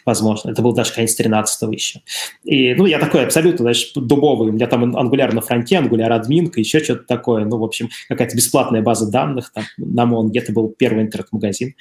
возможно. 0.05 0.51
Это 0.51 0.63
был 0.63 0.73
даже 0.73 0.93
конец 0.93 1.15
13 1.15 1.73
еще. 1.73 2.01
И, 2.45 2.75
ну, 2.75 2.87
я 2.87 2.99
такой 2.99 3.25
абсолютно, 3.25 3.65
знаешь, 3.65 3.93
дубовый. 3.95 4.51
У 4.51 4.53
меня 4.53 4.67
там 4.67 4.97
ангуляр 4.97 5.33
на 5.35 5.41
фронте, 5.41 5.79
ангуляр 5.79 6.13
админка, 6.13 6.61
еще 6.61 6.81
что-то 6.81 7.05
такое. 7.05 7.45
Ну, 7.45 7.59
в 7.59 7.65
общем, 7.65 7.91
какая-то 8.09 8.37
бесплатная 8.37 8.83
база 8.83 9.11
данных. 9.11 9.53
Там, 9.53 9.65
на 9.77 10.07
Монге 10.07 10.41
это 10.41 10.53
был 10.53 10.69
первый 10.69 11.05
интернет-магазин, 11.05 11.75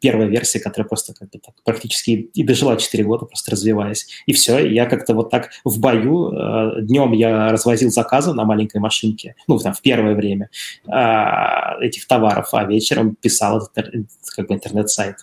первая 0.00 0.28
версия, 0.28 0.60
которая 0.60 0.88
просто 0.88 1.14
как 1.14 1.30
бы 1.30 1.38
так 1.38 1.54
практически 1.64 2.10
и 2.10 2.42
дожила 2.42 2.76
4 2.76 3.04
года, 3.04 3.26
просто 3.26 3.52
развиваясь. 3.52 4.06
И 4.26 4.32
все, 4.32 4.66
я 4.66 4.86
как-то 4.86 5.14
вот 5.14 5.30
так 5.30 5.50
в 5.64 5.78
бою, 5.80 6.32
э, 6.32 6.82
днем 6.82 7.12
я 7.12 7.50
развозил 7.50 7.90
заказы 7.90 8.32
на 8.34 8.44
маленькой 8.44 8.80
машинке, 8.80 9.34
ну, 9.46 9.58
там, 9.58 9.72
в 9.72 9.80
первое 9.82 10.14
время 10.14 10.50
э, 10.86 11.84
этих 11.84 12.06
товаров, 12.06 12.48
а 12.52 12.64
вечером 12.64 13.14
писал 13.14 13.58
этот 13.58 14.06
как 14.36 14.48
бы 14.48 14.54
интернет-сайт. 14.54 15.16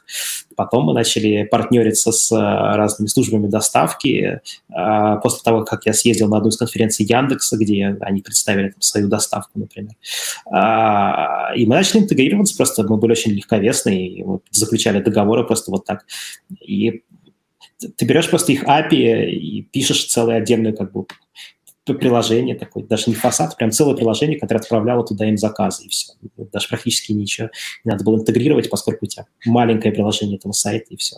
Потом 0.58 0.86
мы 0.86 0.94
начали 0.94 1.44
партнериться 1.44 2.12
с 2.12 2.32
разными 2.32 3.08
службами 3.08 3.46
доставки. 3.46 4.42
А, 4.74 5.18
после 5.18 5.42
того, 5.44 5.64
как 5.64 5.86
я 5.86 5.94
съездил 5.94 6.28
на 6.30 6.38
одну 6.38 6.50
из 6.50 6.58
конференций 6.58 7.06
Яндекса, 7.06 7.58
где 7.58 7.96
они 8.02 8.24
представили 8.24 8.70
там, 8.70 8.82
свою 8.82 9.08
доставку, 9.08 9.52
например. 9.60 9.94
А, 10.52 11.54
и 11.56 11.68
мы 11.68 11.76
начали 11.76 12.00
интегрироваться, 12.00 12.58
просто 12.58 12.82
мы 12.82 12.98
были 12.98 13.12
очень 13.12 13.34
легковесные, 13.34 14.08
и 14.08 14.26
заключали 14.50 15.00
договоры 15.00 15.44
просто 15.44 15.70
вот 15.70 15.86
так. 15.86 16.06
И 16.60 17.04
ты 17.96 18.06
берешь 18.06 18.28
просто 18.28 18.52
их 18.52 18.64
API 18.64 19.30
и 19.30 19.62
пишешь 19.62 20.06
целую 20.06 20.38
отдельную 20.38 20.76
как 20.76 20.92
бы 20.92 21.06
приложение 21.94 22.56
такое, 22.56 22.84
даже 22.84 23.06
не 23.08 23.16
фасад, 23.16 23.56
прям 23.58 23.72
целое 23.72 23.96
приложение, 23.96 24.40
которое 24.40 24.60
отправляло 24.60 25.06
туда 25.06 25.26
им 25.26 25.38
заказы, 25.38 25.86
и 25.86 25.90
все. 25.90 26.14
Даже 26.38 26.68
практически 26.68 27.12
ничего 27.12 27.50
не 27.84 27.92
надо 27.92 28.04
было 28.04 28.18
интегрировать, 28.18 28.70
поскольку 28.70 29.06
у 29.06 29.08
тебя 29.08 29.26
маленькое 29.46 29.94
приложение 29.94 30.38
этого 30.38 30.52
сайта, 30.52 30.88
и 30.90 30.98
все. 30.98 31.18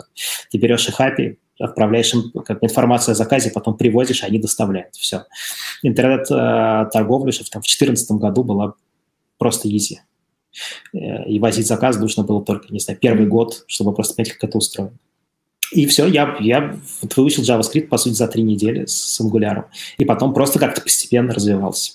Ты 0.51 0.57
берешь 0.57 0.87
их 0.87 0.99
API, 0.99 1.37
отправляешь 1.59 2.13
им 2.13 2.31
как 2.45 2.63
информацию 2.63 3.13
о 3.13 3.15
заказе, 3.15 3.51
потом 3.51 3.77
привозишь, 3.77 4.23
они 4.23 4.39
доставляют. 4.39 4.95
Все. 4.95 5.25
Интернет-торговля 5.83 7.31
в 7.31 7.37
2014 7.37 8.11
году 8.11 8.43
была 8.43 8.73
просто 9.37 9.67
easy. 9.67 9.97
Э, 10.93 11.25
и 11.25 11.39
возить 11.39 11.67
заказ 11.67 11.97
нужно 11.97 12.23
было 12.23 12.43
только, 12.43 12.71
не 12.73 12.79
знаю, 12.79 12.99
первый 12.99 13.27
год, 13.27 13.63
чтобы 13.67 13.93
просто 13.93 14.15
понять, 14.15 14.33
как 14.33 14.49
это 14.49 14.57
устроено. 14.57 14.97
И 15.71 15.85
все, 15.85 16.07
я, 16.07 16.35
я 16.39 16.75
вот 17.01 17.15
выучил 17.15 17.43
JavaScript, 17.43 17.87
по 17.87 17.97
сути, 17.97 18.13
за 18.13 18.27
три 18.27 18.43
недели 18.43 18.85
с 18.85 19.21
Angular. 19.21 19.65
И 19.97 20.05
потом 20.05 20.33
просто 20.33 20.59
как-то 20.59 20.81
постепенно 20.81 21.33
развивался. 21.33 21.93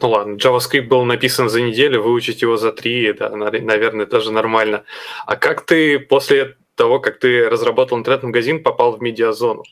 Ну 0.00 0.10
ладно, 0.10 0.34
JavaScript 0.34 0.88
был 0.88 1.04
написан 1.04 1.48
за 1.48 1.60
неделю, 1.60 2.02
выучить 2.02 2.42
его 2.42 2.56
за 2.56 2.72
три, 2.72 3.12
да, 3.12 3.30
наверное, 3.30 4.06
тоже 4.06 4.32
нормально. 4.32 4.82
А 5.26 5.36
как 5.36 5.64
ты 5.64 6.00
после 6.00 6.56
того, 6.74 6.98
как 6.98 7.20
ты 7.20 7.48
разработал 7.48 7.98
интернет-магазин, 7.98 8.62
попал 8.62 8.96
в 8.96 9.00
медиазону? 9.00 9.62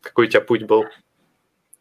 Какой 0.00 0.26
у 0.26 0.30
тебя 0.30 0.40
путь 0.40 0.62
был? 0.62 0.84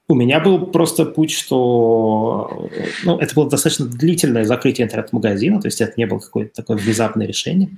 У 0.09 0.15
меня 0.15 0.39
был 0.39 0.67
просто 0.67 1.03
путь, 1.03 1.31
что 1.31 2.69
ну, 3.03 3.17
это 3.17 3.35
было 3.35 3.49
достаточно 3.49 3.85
длительное 3.85 4.45
закрытие 4.45 4.85
интернет-магазина, 4.85 5.59
то 5.59 5.67
есть 5.67 5.81
это 5.81 5.91
не 5.97 6.05
было 6.05 6.19
какое-то 6.19 6.53
такое 6.55 6.77
внезапное 6.77 7.27
решение. 7.27 7.71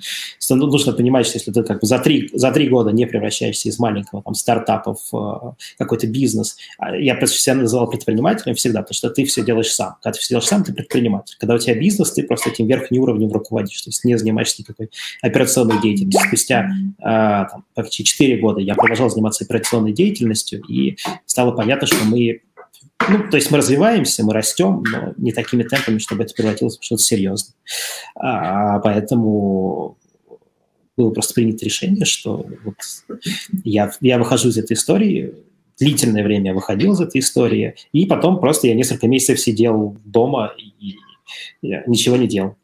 Ну, 0.48 0.68
нужно 0.68 0.94
понимать, 0.94 1.26
что 1.26 1.40
если 1.40 1.52
ты 1.52 1.64
как 1.64 1.82
бы 1.82 1.88
за 1.88 1.98
три, 1.98 2.30
за 2.32 2.52
три 2.52 2.70
года 2.70 2.92
не 2.92 3.08
превращаешься 3.08 3.70
из 3.70 3.80
маленького 3.80 4.22
там, 4.22 4.36
стартапа 4.36 4.94
в 4.94 5.56
э, 5.58 5.64
какой-то 5.80 6.06
бизнес, 6.06 6.56
а 6.78 6.96
я 6.96 7.16
просто 7.16 7.40
себя 7.40 7.56
называл 7.56 7.90
предпринимателем 7.90 8.54
всегда, 8.54 8.82
потому 8.82 8.94
что 8.94 9.10
ты 9.10 9.26
все 9.26 9.44
делаешь 9.44 9.72
сам. 9.74 9.96
Когда 10.04 10.14
ты 10.14 10.20
все 10.20 10.36
делаешь 10.36 10.48
сам, 10.48 10.64
ты 10.64 10.72
предприниматель. 10.72 11.36
Когда 11.40 11.56
у 11.56 11.58
тебя 11.58 11.74
бизнес, 11.74 12.12
ты 12.12 12.22
просто 12.22 12.52
этим 12.52 12.68
верхним 12.68 13.02
уровнем 13.02 13.32
руководишь, 13.32 13.82
то 13.82 13.90
есть 13.90 14.04
не 14.06 14.16
занимаешься 14.16 14.58
никакой 14.60 14.92
операционной 15.24 15.82
деятельностью. 15.82 16.28
Спустя 16.28 16.70
э, 17.00 17.02
там, 17.02 17.66
почти 17.74 18.04
4 18.04 18.38
года 18.38 18.62
я 18.62 18.76
продолжал 18.76 19.10
заниматься 19.10 19.46
операционной 19.46 19.94
деятельностью, 19.94 20.62
и 20.70 20.96
стало 21.26 21.54
понятно, 21.54 21.88
что 21.88 22.06
мы 22.06 22.19
ну, 23.10 23.30
то 23.30 23.38
есть 23.38 23.50
мы 23.52 23.58
развиваемся, 23.58 24.24
мы 24.24 24.34
растем, 24.34 24.84
но 24.84 25.14
не 25.18 25.32
такими 25.32 25.64
темпами, 25.64 25.98
чтобы 25.98 26.24
это 26.24 26.34
превратилось 26.34 26.78
в 26.78 26.84
что-то 26.84 27.02
серьезное. 27.02 27.56
А, 28.16 28.80
поэтому 28.80 29.98
было 30.96 31.12
просто 31.12 31.34
принято 31.34 31.66
решение, 31.66 32.06
что 32.06 32.46
вот 32.64 32.76
я, 33.64 33.92
я 34.02 34.20
выхожу 34.20 34.50
из 34.50 34.58
этой 34.58 34.74
истории, 34.74 35.34
длительное 35.80 36.24
время 36.24 36.48
я 36.48 36.54
выходил 36.54 36.94
из 36.94 37.02
этой 37.02 37.20
истории, 37.20 37.76
и 37.94 38.06
потом 38.06 38.40
просто 38.40 38.68
я 38.68 38.76
несколько 38.76 39.08
месяцев 39.08 39.40
сидел 39.40 39.98
дома 40.04 40.54
и 40.58 40.98
ничего 41.62 42.18
не 42.18 42.28
делал. 42.28 42.56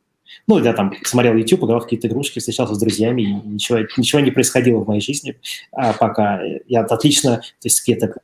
Ну, 0.47 0.63
я 0.63 0.73
там 0.73 0.93
смотрел 1.03 1.35
YouTube, 1.35 1.63
играл 1.63 1.79
в 1.79 1.83
какие-то 1.83 2.07
игрушки, 2.07 2.39
встречался 2.39 2.75
с 2.75 2.79
друзьями, 2.79 3.21
и 3.21 3.47
ничего, 3.47 3.79
ничего 3.97 4.19
не 4.19 4.31
происходило 4.31 4.83
в 4.83 4.87
моей 4.87 5.01
жизни, 5.01 5.37
а 5.71 5.93
пока 5.93 6.41
я 6.67 6.81
отлично, 6.81 7.37
то 7.37 7.43
есть 7.63 7.79
какие-то 7.79 8.15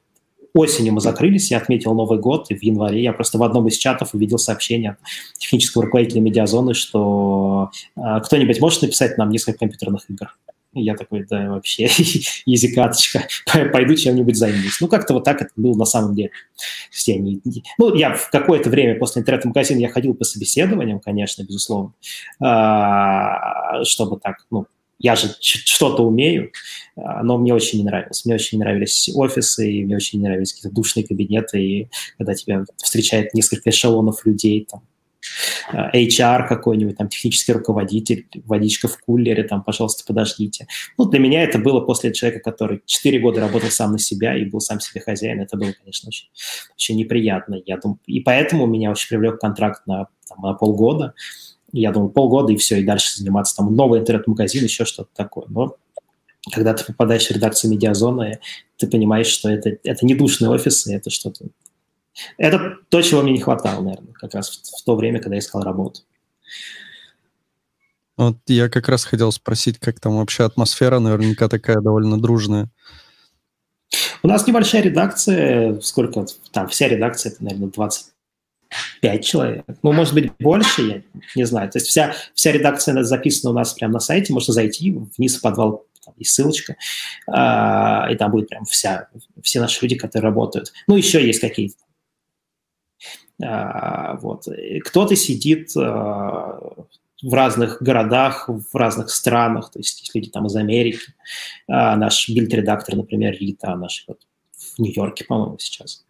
осенью 0.53 0.93
мы 0.93 1.01
закрылись, 1.01 1.51
я 1.51 1.57
отметил 1.57 1.93
Новый 1.93 2.19
год, 2.19 2.47
и 2.49 2.55
в 2.55 2.63
январе 2.63 3.01
я 3.01 3.13
просто 3.13 3.37
в 3.37 3.43
одном 3.43 3.67
из 3.67 3.77
чатов 3.77 4.13
увидел 4.13 4.37
сообщение 4.37 4.91
от 4.91 4.97
технического 5.37 5.85
руководителя 5.85 6.21
медиазоны, 6.21 6.73
что 6.73 7.71
э, 7.95 8.01
кто-нибудь 8.23 8.59
может 8.59 8.81
написать 8.81 9.17
нам 9.17 9.29
несколько 9.29 9.59
компьютерных 9.59 10.09
игр. 10.09 10.35
И 10.73 10.83
я 10.83 10.95
такой, 10.95 11.25
да, 11.29 11.49
вообще, 11.49 11.85
изи 12.45 12.73
каточка, 12.73 13.27
пойду 13.73 13.95
чем-нибудь 13.95 14.37
займусь. 14.37 14.79
Ну, 14.79 14.87
как-то 14.87 15.13
вот 15.13 15.25
так 15.25 15.41
это 15.41 15.51
было 15.55 15.77
на 15.77 15.85
самом 15.85 16.15
деле. 16.15 16.31
Все 16.89 17.15
они... 17.15 17.41
Ну, 17.77 17.93
я 17.93 18.13
в 18.13 18.29
какое-то 18.29 18.69
время 18.69 18.97
после 18.97 19.21
интернет-магазина 19.21 19.79
я 19.79 19.89
ходил 19.89 20.13
по 20.13 20.23
собеседованиям, 20.23 21.01
конечно, 21.01 21.43
безусловно, 21.43 21.93
а, 22.39 23.83
чтобы 23.83 24.19
так, 24.19 24.37
ну, 24.49 24.65
я 25.01 25.15
же 25.15 25.29
что-то 25.39 26.03
умею, 26.03 26.51
а, 26.95 27.23
но 27.23 27.37
мне 27.37 27.53
очень 27.53 27.79
не 27.79 27.85
нравилось. 27.85 28.25
Мне 28.25 28.35
очень 28.35 28.57
не 28.57 28.63
нравились 28.63 29.09
офисы, 29.13 29.71
и 29.71 29.83
мне 29.83 29.95
очень 29.95 30.19
не 30.19 30.27
нравились 30.27 30.53
какие-то 30.53 30.75
душные 30.75 31.05
кабинеты, 31.05 31.61
и 31.61 31.89
когда 32.17 32.33
тебя 32.35 32.65
встречает 32.77 33.33
несколько 33.33 33.69
эшелонов 33.71 34.25
людей, 34.25 34.67
там, 34.69 34.83
а, 35.71 35.95
HR 35.95 36.47
какой-нибудь, 36.47 36.97
там, 36.97 37.09
технический 37.09 37.53
руководитель, 37.53 38.27
водичка 38.45 38.87
в 38.87 38.99
кулере, 38.99 39.43
там, 39.43 39.63
пожалуйста, 39.63 40.03
подождите. 40.05 40.67
Ну, 40.97 41.05
для 41.05 41.19
меня 41.19 41.43
это 41.43 41.57
было 41.57 41.81
после 41.81 42.13
человека, 42.13 42.51
который 42.51 42.81
4 42.85 43.19
года 43.19 43.41
работал 43.41 43.69
сам 43.69 43.93
на 43.93 43.99
себя 43.99 44.37
и 44.37 44.45
был 44.45 44.59
сам 44.59 44.79
себе 44.79 45.01
хозяин. 45.01 45.41
Это 45.41 45.57
было, 45.57 45.71
конечно, 45.71 46.09
очень, 46.09 46.29
очень 46.75 46.97
неприятно. 46.97 47.59
Я 47.65 47.77
думаю, 47.77 47.99
и 48.05 48.19
поэтому 48.19 48.67
меня 48.67 48.91
очень 48.91 49.09
привлек 49.09 49.39
контракт 49.39 49.87
на, 49.87 50.07
там, 50.27 50.41
на 50.41 50.53
полгода 50.53 51.13
я 51.71 51.91
думал, 51.91 52.09
полгода 52.09 52.51
и 52.51 52.57
все, 52.57 52.79
и 52.79 52.83
дальше 52.83 53.17
заниматься 53.17 53.55
там 53.55 53.75
новый 53.75 53.99
интернет-магазин, 53.99 54.63
еще 54.63 54.85
что-то 54.85 55.09
такое. 55.15 55.45
Но 55.49 55.77
когда 56.51 56.73
ты 56.73 56.85
попадаешь 56.85 57.27
в 57.27 57.31
редакцию 57.31 57.71
медиазоны, 57.71 58.39
ты 58.77 58.87
понимаешь, 58.87 59.27
что 59.27 59.49
это, 59.49 59.77
это 59.83 60.05
не 60.05 60.15
душные 60.15 60.49
офисы, 60.49 60.93
это 60.93 61.09
что-то... 61.09 61.45
Это 62.37 62.77
то, 62.89 63.01
чего 63.01 63.21
мне 63.21 63.31
не 63.31 63.39
хватало, 63.39 63.81
наверное, 63.81 64.13
как 64.13 64.33
раз 64.33 64.49
в, 64.49 64.81
в 64.81 64.83
то 64.83 64.95
время, 64.95 65.19
когда 65.19 65.35
я 65.35 65.39
искал 65.39 65.63
работу. 65.63 66.01
Вот 68.17 68.37
я 68.47 68.69
как 68.69 68.89
раз 68.89 69.05
хотел 69.05 69.31
спросить, 69.31 69.79
как 69.79 69.99
там 69.99 70.17
вообще 70.17 70.43
атмосфера, 70.43 70.99
наверняка 70.99 71.47
такая 71.47 71.79
довольно 71.79 72.21
дружная. 72.21 72.69
У 74.23 74.27
нас 74.27 74.45
небольшая 74.45 74.83
редакция, 74.83 75.79
сколько 75.81 76.25
там, 76.51 76.67
вся 76.67 76.87
редакция, 76.87 77.31
это, 77.31 77.43
наверное, 77.43 77.69
20 77.69 78.10
пять 79.01 79.25
человек. 79.25 79.65
Ну, 79.83 79.91
может 79.91 80.13
быть, 80.13 80.31
больше, 80.39 80.81
я 80.81 81.01
не 81.35 81.45
знаю. 81.45 81.69
То 81.71 81.77
есть 81.79 81.87
вся, 81.87 82.13
вся 82.33 82.51
редакция 82.51 83.03
записана 83.03 83.51
у 83.51 83.55
нас 83.55 83.73
прямо 83.73 83.93
на 83.93 83.99
сайте, 83.99 84.33
можно 84.33 84.53
зайти 84.53 84.97
вниз 85.17 85.37
в 85.37 85.41
подвал, 85.41 85.85
там 86.03 86.13
есть 86.17 86.31
ссылочка, 86.33 86.75
а, 87.27 88.07
и 88.11 88.15
там 88.15 88.31
будет 88.31 88.49
прям 88.49 88.65
вся, 88.65 89.09
все 89.43 89.59
наши 89.59 89.83
люди, 89.83 89.95
которые 89.95 90.29
работают. 90.29 90.73
Ну, 90.87 90.95
еще 90.95 91.25
есть 91.25 91.39
какие-то 91.39 91.75
а, 93.43 94.17
вот. 94.17 94.45
Кто-то 94.85 95.15
сидит 95.15 95.75
а, 95.77 96.59
в 97.21 97.33
разных 97.33 97.81
городах, 97.81 98.49
в 98.49 98.75
разных 98.75 99.09
странах, 99.09 99.71
то 99.71 99.79
есть 99.79 99.99
есть 100.01 100.15
люди 100.15 100.29
там 100.29 100.47
из 100.47 100.55
Америки. 100.55 101.13
А, 101.67 101.95
наш 101.95 102.29
бильд-редактор, 102.29 102.95
например, 102.95 103.33
Рита, 103.33 103.75
наш 103.75 104.05
вот, 104.07 104.21
в 104.75 104.79
Нью-Йорке, 104.79 105.25
по-моему, 105.25 105.57
сейчас. 105.59 106.03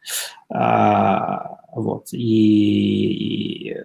А, 0.50 1.60
вот. 1.74 2.08
И, 2.12 3.68
и 3.70 3.78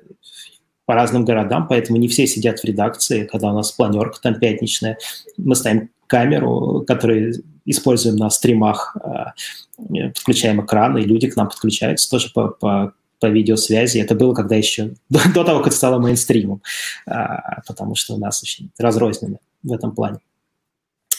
по 0.85 0.95
разным 0.95 1.25
городам, 1.25 1.67
поэтому 1.69 1.99
не 1.99 2.09
все 2.09 2.27
сидят 2.27 2.61
в 2.61 2.65
редакции, 2.65 3.25
когда 3.25 3.51
у 3.51 3.55
нас 3.55 3.73
планерка 3.73 4.21
там 4.21 4.39
пятничная. 4.39 4.99
Мы 5.37 5.55
ставим 5.55 5.91
камеру, 6.07 6.85
которую 6.87 7.43
используем 7.65 8.17
на 8.17 8.31
стримах, 8.31 8.97
а, 9.03 9.33
подключаем 9.77 10.65
экран, 10.65 10.97
и 10.99 11.03
люди 11.03 11.29
к 11.29 11.37
нам 11.37 11.49
подключаются 11.49 12.09
тоже 12.11 12.31
по, 12.33 12.49
по 12.49 12.93
по 13.19 13.27
видеосвязи. 13.27 13.99
Это 13.99 14.15
было 14.15 14.35
когда 14.35 14.57
еще 14.57 14.95
до, 15.09 15.21
до 15.33 15.45
того, 15.45 15.63
как 15.63 15.73
стало 15.73 15.99
мейнстримом, 15.99 16.63
а, 17.07 17.63
потому 17.67 17.95
что 17.95 18.15
у 18.15 18.19
нас 18.19 18.43
очень 18.43 18.71
разрознены 18.79 19.39
в 19.63 19.73
этом 19.73 19.95
плане 19.95 20.19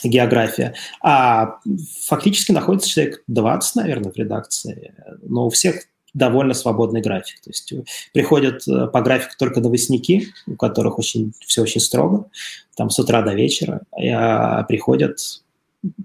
география. 0.04 0.76
А 1.02 1.60
фактически 2.06 2.52
находится 2.52 2.90
человек 2.90 3.24
20, 3.28 3.76
наверное, 3.76 4.12
в 4.12 4.16
редакции, 4.16 4.94
но 5.22 5.48
у 5.48 5.50
всех 5.50 5.84
довольно 6.14 6.54
свободный 6.54 7.02
график. 7.02 7.42
То 7.42 7.50
есть 7.50 7.74
приходят 8.12 8.68
э, 8.68 8.88
по 8.88 9.02
графику 9.02 9.34
только 9.38 9.62
новостники, 9.62 10.28
у 10.48 10.56
которых 10.56 10.98
очень, 10.98 11.34
все 11.46 11.62
очень 11.62 11.82
строго, 11.82 12.30
там 12.76 12.90
с 12.90 12.98
утра 12.98 13.22
до 13.22 13.34
вечера, 13.34 13.82
а 13.96 14.64
приходят 14.64 15.20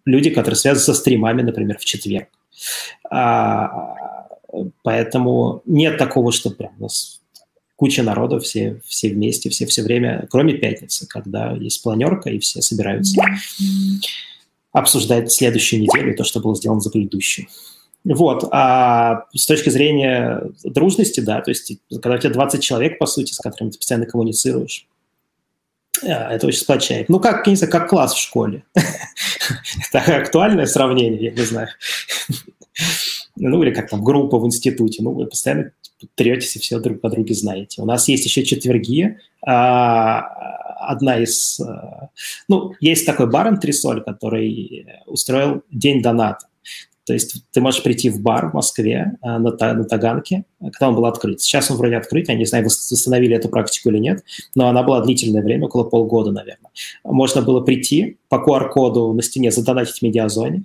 люди, 0.05 0.31
которые 0.31 0.57
связаны 0.57 0.85
со 0.85 0.95
стримами, 0.95 1.41
например, 1.41 1.79
в 1.79 1.85
четверг. 1.85 2.29
А, 3.11 3.95
Поэтому 4.83 5.63
нет 5.65 5.99
такого, 5.99 6.33
что 6.33 6.51
прям 6.51 6.73
у 6.79 6.83
нас 6.83 7.22
куча 7.83 8.05
народу, 8.05 8.39
все, 8.39 8.81
все 8.87 9.09
вместе, 9.09 9.51
все 9.51 9.67
все 9.67 9.83
время, 9.83 10.29
кроме 10.31 10.55
пятницы, 10.55 11.05
когда 11.09 11.51
есть 11.51 11.83
планерка, 11.83 12.31
и 12.31 12.39
все 12.39 12.62
собираются 12.62 13.21
обсуждать 14.71 15.33
следующую 15.33 15.83
неделю, 15.83 16.15
то, 16.15 16.23
что 16.23 16.39
было 16.39 16.55
сделано 16.55 16.81
за 16.81 16.91
предыдущую. 16.91 17.49
Вот, 18.05 18.49
а 18.53 19.25
с 19.35 19.47
точки 19.47 19.71
зрения 19.71 20.45
дружности, 20.62 21.19
да, 21.19 21.41
то 21.41 21.51
есть 21.51 21.73
когда 22.01 22.15
у 22.15 22.19
тебя 22.19 22.31
20 22.31 22.62
человек, 22.62 23.01
по 23.01 23.07
сути, 23.07 23.33
с 23.33 23.39
которыми 23.39 23.71
ты 23.71 23.79
постоянно 23.79 24.07
коммуницируешь, 24.07 24.87
э, 26.05 26.07
это 26.07 26.47
очень 26.47 26.61
сплочает. 26.61 27.09
Ну, 27.09 27.19
как, 27.19 27.45
не 27.49 27.57
знаю, 27.57 27.73
как 27.73 27.89
класс 27.89 28.15
в 28.15 28.21
школе. 28.21 28.62
Это 29.93 30.19
актуальное 30.19 30.67
сравнение, 30.67 31.21
я 31.21 31.31
не 31.33 31.43
знаю 31.43 31.69
ну 33.37 33.62
или 33.62 33.75
как 33.75 33.91
там 33.91 34.05
группа 34.05 34.39
в 34.39 34.47
институте, 34.47 35.03
ну 35.03 35.12
вы 35.12 35.27
постоянно 35.27 35.73
третесь 36.15 36.57
и 36.57 36.59
все 36.59 36.79
друг 36.79 37.01
по 37.01 37.11
друге 37.11 37.35
знаете. 37.35 37.83
У 37.83 37.87
нас 37.87 38.09
есть 38.09 38.25
еще 38.25 38.45
четверги, 38.45 39.19
а, 39.45 40.21
одна 40.89 41.19
из, 41.19 41.61
а, 41.61 42.11
ну 42.49 42.75
есть 42.81 43.07
такой 43.07 43.31
бар 43.31 43.49
Антресоль, 43.49 44.03
который 44.03 44.87
устроил 45.07 45.63
день 45.71 46.03
доната. 46.03 46.47
То 47.05 47.13
есть 47.15 47.45
ты 47.51 47.61
можешь 47.61 47.83
прийти 47.83 48.11
в 48.11 48.21
бар 48.21 48.51
в 48.51 48.55
Москве 48.55 49.17
а, 49.23 49.39
на, 49.39 49.51
на 49.51 49.85
Таганке, 49.85 50.45
когда 50.61 50.89
он 50.89 50.95
был 50.95 51.07
открыт. 51.07 51.41
Сейчас 51.41 51.71
он 51.71 51.77
вроде 51.77 51.97
открыт, 51.97 52.29
я 52.29 52.35
не 52.35 52.45
знаю, 52.45 52.65
восстановили 52.65 53.35
эту 53.35 53.49
практику 53.49 53.91
или 53.91 53.99
нет, 53.99 54.23
но 54.55 54.69
она 54.69 54.85
была 54.85 55.01
длительное 55.01 55.43
время, 55.43 55.67
около 55.67 55.85
полгода, 55.85 56.31
наверное. 56.31 56.71
Можно 57.03 57.43
было 57.43 57.61
прийти 57.61 58.19
по 58.29 58.37
QR-коду 58.37 59.13
на 59.13 59.23
стене, 59.23 59.51
задонатить 59.51 59.99
в 59.99 60.03
медиазоне, 60.03 60.62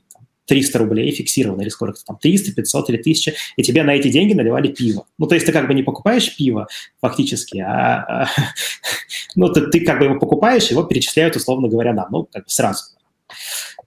300 0.47 0.79
рублей 0.79 1.11
фиксированно, 1.11 1.61
или 1.61 1.69
сколько-то 1.69 2.05
там, 2.05 2.17
300, 2.21 2.53
500 2.53 2.89
или 2.89 2.97
1000, 2.97 3.33
и 3.55 3.63
тебе 3.63 3.83
на 3.83 3.95
эти 3.95 4.07
деньги 4.09 4.33
наливали 4.33 4.69
пиво. 4.69 5.05
Ну, 5.17 5.27
то 5.27 5.35
есть 5.35 5.45
ты 5.45 5.51
как 5.51 5.67
бы 5.67 5.73
не 5.73 5.83
покупаешь 5.83 6.35
пиво 6.35 6.67
фактически, 7.01 7.59
а, 7.59 8.23
а 8.23 8.27
ну, 9.35 9.51
ты, 9.51 9.67
ты 9.67 9.81
как 9.85 9.99
бы 9.99 10.05
его 10.05 10.19
покупаешь, 10.19 10.71
его 10.71 10.83
перечисляют, 10.83 11.35
условно 11.35 11.67
говоря, 11.67 11.93
нам, 11.93 12.07
ну, 12.11 12.23
как 12.23 12.45
бы 12.45 12.49
сразу. 12.49 12.83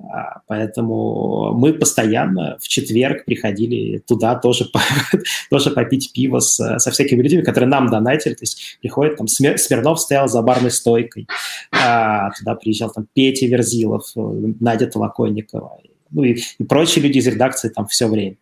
А, 0.03 0.41
поэтому 0.47 1.53
мы 1.55 1.75
постоянно 1.75 2.57
в 2.61 2.69
четверг 2.69 3.25
приходили 3.25 3.99
туда 3.99 4.35
тоже, 4.35 4.67
тоже 5.51 5.71
попить 5.71 6.13
пиво 6.13 6.41
с, 6.41 6.79
со 6.79 6.91
всякими 6.91 7.23
людьми, 7.23 7.43
которые 7.43 7.69
нам 7.69 7.89
донатили. 7.89 8.35
То 8.35 8.43
есть 8.43 8.79
приходит 8.81 9.17
там 9.17 9.29
Смирнов 9.29 10.01
стоял 10.01 10.29
за 10.29 10.43
барной 10.43 10.71
стойкой, 10.71 11.29
а, 11.73 12.31
туда 12.33 12.55
приезжал 12.55 12.91
там 12.91 13.07
Петя 13.13 13.47
Верзилов, 13.47 14.05
Надя 14.15 14.87
Толоконникова, 14.87 15.81
ну 16.11 16.25
и, 16.25 16.41
и 16.59 16.65
прочие 16.65 17.05
люди 17.05 17.19
из 17.19 17.27
редакции 17.27 17.69
там 17.69 17.87
все 17.87 18.09
время. 18.09 18.37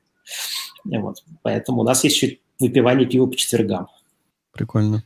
Вот. 0.85 1.22
Поэтому 1.42 1.83
у 1.83 1.85
нас 1.85 2.04
есть 2.04 2.20
еще 2.20 2.38
выпивание 2.59 3.07
пива 3.07 3.26
по 3.26 3.37
четвергам. 3.37 3.88
Прикольно. 4.52 5.04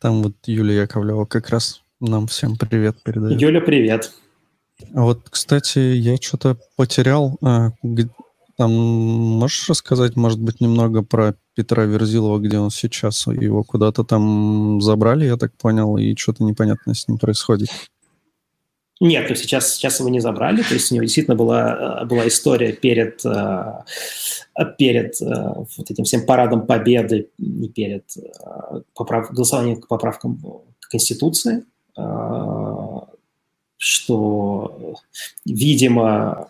Там 0.00 0.22
вот 0.22 0.34
Юлия 0.46 0.82
Яковлева 0.82 1.24
как 1.26 1.50
раз 1.50 1.82
нам 2.00 2.26
всем 2.26 2.56
привет 2.56 3.02
передает. 3.02 3.40
Юля, 3.40 3.60
привет. 3.60 4.12
А 4.94 5.02
вот, 5.02 5.28
кстати, 5.30 5.78
я 5.78 6.16
что-то 6.16 6.58
потерял. 6.76 7.38
А, 7.42 7.70
там 8.56 8.72
можешь 8.72 9.68
рассказать, 9.68 10.16
может 10.16 10.40
быть, 10.40 10.60
немного 10.60 11.02
про 11.02 11.36
Петра 11.54 11.84
Верзилова, 11.84 12.38
где 12.38 12.58
он 12.58 12.70
сейчас? 12.70 13.26
Его 13.26 13.62
куда-то 13.62 14.04
там 14.04 14.80
забрали, 14.80 15.26
я 15.26 15.36
так 15.36 15.56
понял, 15.56 15.96
и 15.96 16.16
что-то 16.16 16.44
непонятное 16.44 16.94
с 16.94 17.06
ним 17.08 17.18
происходит. 17.18 17.68
Нет, 19.02 19.26
то 19.26 19.34
сейчас, 19.34 19.74
сейчас 19.74 19.98
его 19.98 20.08
не 20.10 20.20
забрали, 20.20 20.62
то 20.62 20.74
есть 20.74 20.92
у 20.92 20.94
него 20.94 21.02
действительно 21.02 21.34
была, 21.34 22.02
э, 22.02 22.04
была 22.04 22.28
история 22.28 22.72
перед, 22.72 23.20
э, 23.26 23.82
перед 24.78 25.20
э, 25.20 25.54
вот 25.76 25.90
этим 25.90 26.04
всем 26.04 26.24
парадом 26.24 26.68
победы 26.68 27.28
и 27.36 27.66
перед 27.66 28.04
поправ, 28.94 29.32
голосованием 29.32 29.80
к 29.80 29.88
поправкам 29.88 30.40
Конституции, 30.88 31.64
что, 33.76 34.94
видимо, 35.44 36.48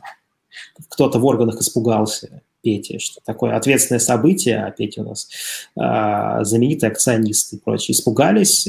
кто-то 0.90 1.18
в 1.18 1.24
органах 1.24 1.58
испугался 1.58 2.42
Пети, 2.60 2.98
что 2.98 3.22
такое 3.24 3.56
ответственное 3.56 3.98
событие, 3.98 4.62
а 4.62 4.70
Петя 4.70 5.00
у 5.00 5.08
нас 5.08 5.28
знаменитый 5.74 6.90
акционист 6.90 7.54
и 7.54 7.56
прочее, 7.56 7.94
испугались, 7.94 8.68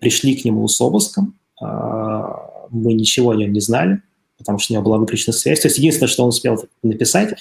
пришли 0.00 0.36
к 0.36 0.44
нему 0.44 0.68
с 0.68 0.80
обыском, 0.80 1.34
мы 1.60 2.92
ничего 2.92 3.30
о 3.30 3.36
нем 3.36 3.52
не 3.52 3.60
знали, 3.60 4.02
потому 4.38 4.58
что 4.58 4.72
у 4.72 4.74
него 4.74 4.84
была 4.84 4.98
выключена 4.98 5.32
связь. 5.32 5.60
То 5.60 5.68
есть 5.68 5.78
единственное, 5.78 6.08
что 6.08 6.22
он 6.22 6.30
успел 6.30 6.62
написать, 6.82 7.34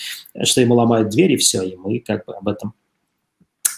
что 0.44 0.62
ему 0.62 0.76
ломают 0.76 1.10
дверь, 1.10 1.34
и 1.34 1.38
все, 1.38 1.62
и 1.62 1.76
мы 1.76 2.00
как 2.00 2.26
бы 2.26 2.34
об 2.34 2.48
этом, 2.48 2.74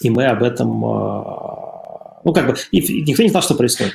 и 0.02 0.10
мы 0.10 0.26
об 0.26 0.44
этом, 0.44 0.86
а, 0.86 2.22
ну 2.24 2.34
как 2.34 2.48
бы, 2.48 2.56
и 2.72 3.02
никто 3.04 3.24
не 3.24 3.30
знал, 3.30 3.42
что 3.42 3.56
происходит. 3.56 3.94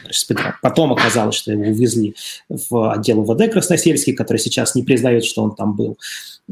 Потом 0.60 0.92
оказалось, 0.92 1.36
что 1.36 1.52
его 1.52 1.62
увезли 1.62 2.14
в 2.48 2.92
отдел 2.92 3.20
УВД 3.20 3.52
Красносельский, 3.52 4.14
который 4.14 4.38
сейчас 4.38 4.74
не 4.74 4.82
признает, 4.82 5.24
что 5.24 5.42
он 5.42 5.54
там 5.54 5.76
был. 5.76 5.98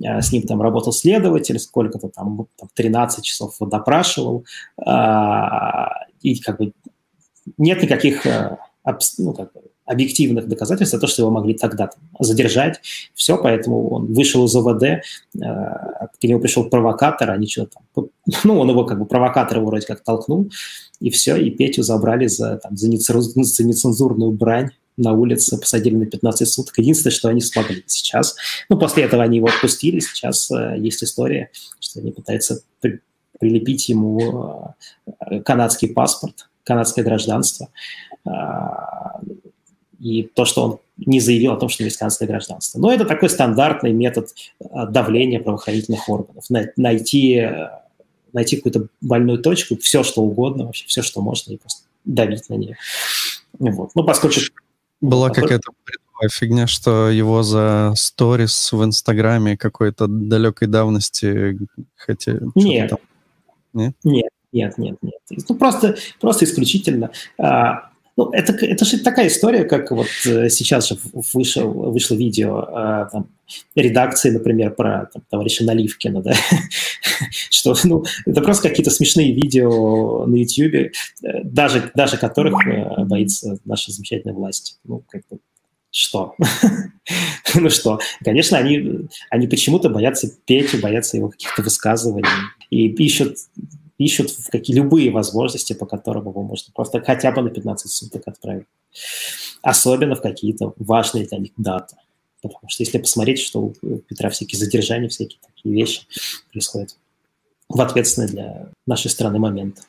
А, 0.04 0.20
с 0.20 0.32
ним 0.32 0.42
там 0.42 0.62
работал 0.62 0.92
следователь, 0.92 1.58
сколько-то 1.58 2.08
там, 2.08 2.46
там 2.56 2.68
13 2.74 3.24
часов 3.24 3.56
допрашивал. 3.60 4.44
И 6.22 6.38
как 6.40 6.58
бы 6.58 6.72
нет 7.56 7.82
никаких 7.82 8.24
ну, 9.18 9.32
как 9.34 9.52
бы, 9.52 9.60
объективных 9.90 10.46
доказательств, 10.46 10.98
то, 11.00 11.06
что 11.06 11.22
его 11.22 11.30
могли 11.30 11.54
тогда 11.54 11.88
там, 11.88 12.00
задержать. 12.20 12.80
Все, 13.14 13.36
поэтому 13.36 13.90
он 13.90 14.12
вышел 14.12 14.44
из 14.44 14.54
ОВД, 14.54 14.82
э, 14.82 15.00
к 15.34 16.22
нему 16.22 16.40
пришел 16.40 16.64
провокатор, 16.64 17.30
они 17.30 17.48
что-то 17.48 17.78
там... 17.94 18.06
Ну, 18.44 18.60
он 18.60 18.70
его 18.70 18.84
как 18.84 18.98
бы 18.98 19.06
провокатор 19.06 19.60
вроде 19.60 19.86
как 19.86 20.04
толкнул, 20.04 20.50
и 21.00 21.10
все, 21.10 21.36
и 21.36 21.50
Петю 21.50 21.82
забрали 21.82 22.28
за, 22.28 22.58
там, 22.58 22.76
за, 22.76 22.86
за 22.88 23.64
нецензурную 23.64 24.30
брань 24.30 24.70
на 24.96 25.12
улице, 25.12 25.58
посадили 25.58 25.96
на 25.96 26.06
15 26.06 26.48
суток. 26.48 26.78
Единственное, 26.78 27.12
что 27.12 27.28
они 27.28 27.40
смогли 27.40 27.82
сейчас. 27.86 28.36
Ну, 28.68 28.78
после 28.78 29.04
этого 29.04 29.22
они 29.22 29.38
его 29.38 29.48
отпустили. 29.48 29.98
Сейчас 30.00 30.50
э, 30.50 30.76
есть 30.78 31.02
история, 31.02 31.50
что 31.80 32.00
они 32.00 32.12
пытаются 32.12 32.62
при, 32.80 33.00
прилепить 33.40 33.88
ему 33.88 34.74
э, 35.06 35.40
канадский 35.40 35.88
паспорт, 35.88 36.48
канадское 36.64 37.04
гражданство. 37.04 37.68
Э, 38.26 38.30
и 40.00 40.22
то, 40.22 40.44
что 40.44 40.64
он 40.64 40.78
не 40.96 41.20
заявил 41.20 41.52
о 41.52 41.56
том, 41.56 41.68
что 41.68 41.84
американское 41.84 42.26
гражданство. 42.26 42.78
Но 42.78 42.92
это 42.92 43.04
такой 43.04 43.28
стандартный 43.28 43.92
метод 43.92 44.34
э, 44.60 44.64
давления 44.88 45.40
правоохранительных 45.40 46.08
органов. 46.08 46.44
Найти, 46.76 47.36
э, 47.36 47.68
найти 48.32 48.56
какую-то 48.56 48.88
больную 49.00 49.38
точку, 49.38 49.76
все 49.76 50.02
что 50.02 50.22
угодно, 50.22 50.66
вообще 50.66 50.86
все, 50.86 51.02
что 51.02 51.20
можно, 51.20 51.52
и 51.52 51.58
просто 51.58 51.82
давить 52.04 52.48
на 52.48 52.54
нее. 52.54 52.76
Вот. 53.58 53.90
Ну, 53.94 54.04
поскольку... 54.04 54.36
Была 55.00 55.30
какая-то 55.30 55.70
фигня, 56.30 56.66
что 56.66 57.08
его 57.08 57.42
за 57.42 57.92
сторис 57.96 58.72
в 58.72 58.84
Инстаграме 58.84 59.56
какой-то 59.56 60.06
далекой 60.06 60.68
давности 60.68 61.58
хотели... 61.96 62.40
Нет. 62.54 62.90
Там... 62.90 62.98
Нет? 63.72 63.94
Нет. 64.04 64.30
Нет, 64.52 64.78
нет, 64.78 64.98
нет. 65.00 65.14
Ну, 65.48 65.54
просто, 65.54 65.96
просто 66.20 66.44
исключительно. 66.44 67.10
А, 67.38 67.89
ну, 68.16 68.30
это, 68.32 68.52
это 68.52 68.84
же 68.84 68.98
такая 68.98 69.28
история, 69.28 69.64
как 69.64 69.90
вот 69.90 70.08
э, 70.26 70.48
сейчас 70.48 70.88
же 70.88 70.98
вышел, 71.32 71.70
вышло 71.72 72.14
видео 72.14 72.58
а, 72.68 73.06
там, 73.06 73.28
редакции, 73.74 74.30
например, 74.30 74.74
про 74.74 75.06
там, 75.12 75.22
товарища 75.30 75.64
Наливкина, 75.64 76.22
да, 76.22 76.34
что, 77.50 77.76
ну, 77.84 78.04
это 78.26 78.40
просто 78.42 78.68
какие-то 78.68 78.90
смешные 78.90 79.32
видео 79.32 80.26
на 80.26 80.36
YouTube, 80.36 80.74
э, 80.74 80.90
даже, 81.44 81.90
даже 81.94 82.16
которых 82.16 82.66
э, 82.66 83.04
боится 83.04 83.58
наша 83.64 83.92
замечательная 83.92 84.34
власть. 84.34 84.78
Ну, 84.84 85.02
как 85.08 85.22
бы, 85.30 85.38
что? 85.90 86.36
ну 87.54 87.70
что? 87.70 87.98
Конечно, 88.24 88.58
они, 88.58 89.08
они 89.30 89.46
почему-то 89.46 89.88
боятся 89.88 90.28
Петю, 90.46 90.78
боятся 90.78 91.16
его 91.16 91.28
каких-то 91.28 91.62
высказываний 91.62 92.28
и 92.70 92.88
ищут 92.88 93.36
ищут 94.00 94.30
в 94.30 94.50
какие 94.50 94.76
любые 94.76 95.10
возможности, 95.10 95.74
по 95.74 95.86
которым 95.86 96.28
его 96.28 96.42
можно 96.42 96.72
просто 96.74 97.00
хотя 97.00 97.32
бы 97.32 97.42
на 97.42 97.50
15 97.50 97.90
суток 97.90 98.22
отправить. 98.26 98.66
Особенно 99.62 100.14
в 100.14 100.22
какие-то 100.22 100.72
важные 100.78 101.26
для 101.26 101.38
них 101.38 101.52
даты. 101.58 101.96
Потому 102.40 102.68
что 102.68 102.82
если 102.82 102.98
посмотреть, 102.98 103.40
что 103.40 103.60
у 103.60 103.98
Петра 104.08 104.30
всякие 104.30 104.58
задержания, 104.58 105.08
всякие 105.08 105.38
такие 105.46 105.74
вещи 105.74 106.02
происходят 106.50 106.96
в 107.68 107.80
ответственный 107.80 108.28
для 108.28 108.68
нашей 108.86 109.10
страны 109.10 109.38
момент. 109.38 109.82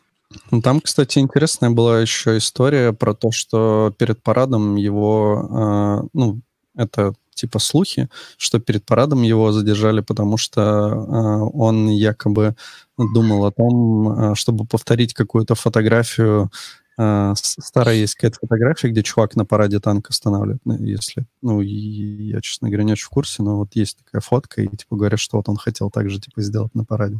Ну, 0.51 0.61
там, 0.61 0.81
кстати, 0.81 1.19
интересная 1.19 1.69
была 1.69 2.01
еще 2.01 2.37
история 2.37 2.91
про 2.91 3.13
то, 3.13 3.31
что 3.31 3.93
перед 3.97 4.21
парадом 4.21 4.75
его, 4.75 6.03
э, 6.03 6.07
ну, 6.13 6.41
это 6.75 7.13
типа 7.41 7.59
слухи, 7.59 8.07
что 8.37 8.59
перед 8.59 8.85
парадом 8.85 9.23
его 9.23 9.51
задержали, 9.51 10.01
потому 10.01 10.37
что 10.37 10.61
э, 10.61 11.49
он 11.53 11.89
якобы 11.89 12.55
думал 12.97 13.45
о 13.45 13.51
том, 13.51 14.31
э, 14.31 14.35
чтобы 14.35 14.65
повторить 14.65 15.13
какую-то 15.13 15.55
фотографию. 15.55 16.51
Э, 16.99 17.33
старая 17.35 17.95
есть 17.95 18.15
какая-то 18.15 18.37
фотография, 18.41 18.89
где 18.89 19.01
чувак 19.01 19.35
на 19.35 19.45
параде 19.45 19.79
танк 19.79 20.09
останавливает. 20.09 20.61
Ну, 20.65 20.77
если, 20.83 21.25
ну, 21.41 21.61
я, 21.61 22.41
честно 22.41 22.69
говоря, 22.69 22.83
не 22.83 22.93
очень 22.93 23.05
в 23.05 23.09
курсе, 23.09 23.41
но 23.43 23.57
вот 23.57 23.75
есть 23.75 23.97
такая 23.97 24.21
фотка, 24.21 24.61
и 24.61 24.67
типа 24.67 24.95
говорят, 24.95 25.19
что 25.19 25.37
вот 25.37 25.49
он 25.49 25.57
хотел 25.57 25.89
также 25.89 26.19
типа 26.19 26.41
сделать 26.41 26.75
на 26.75 26.85
параде. 26.85 27.19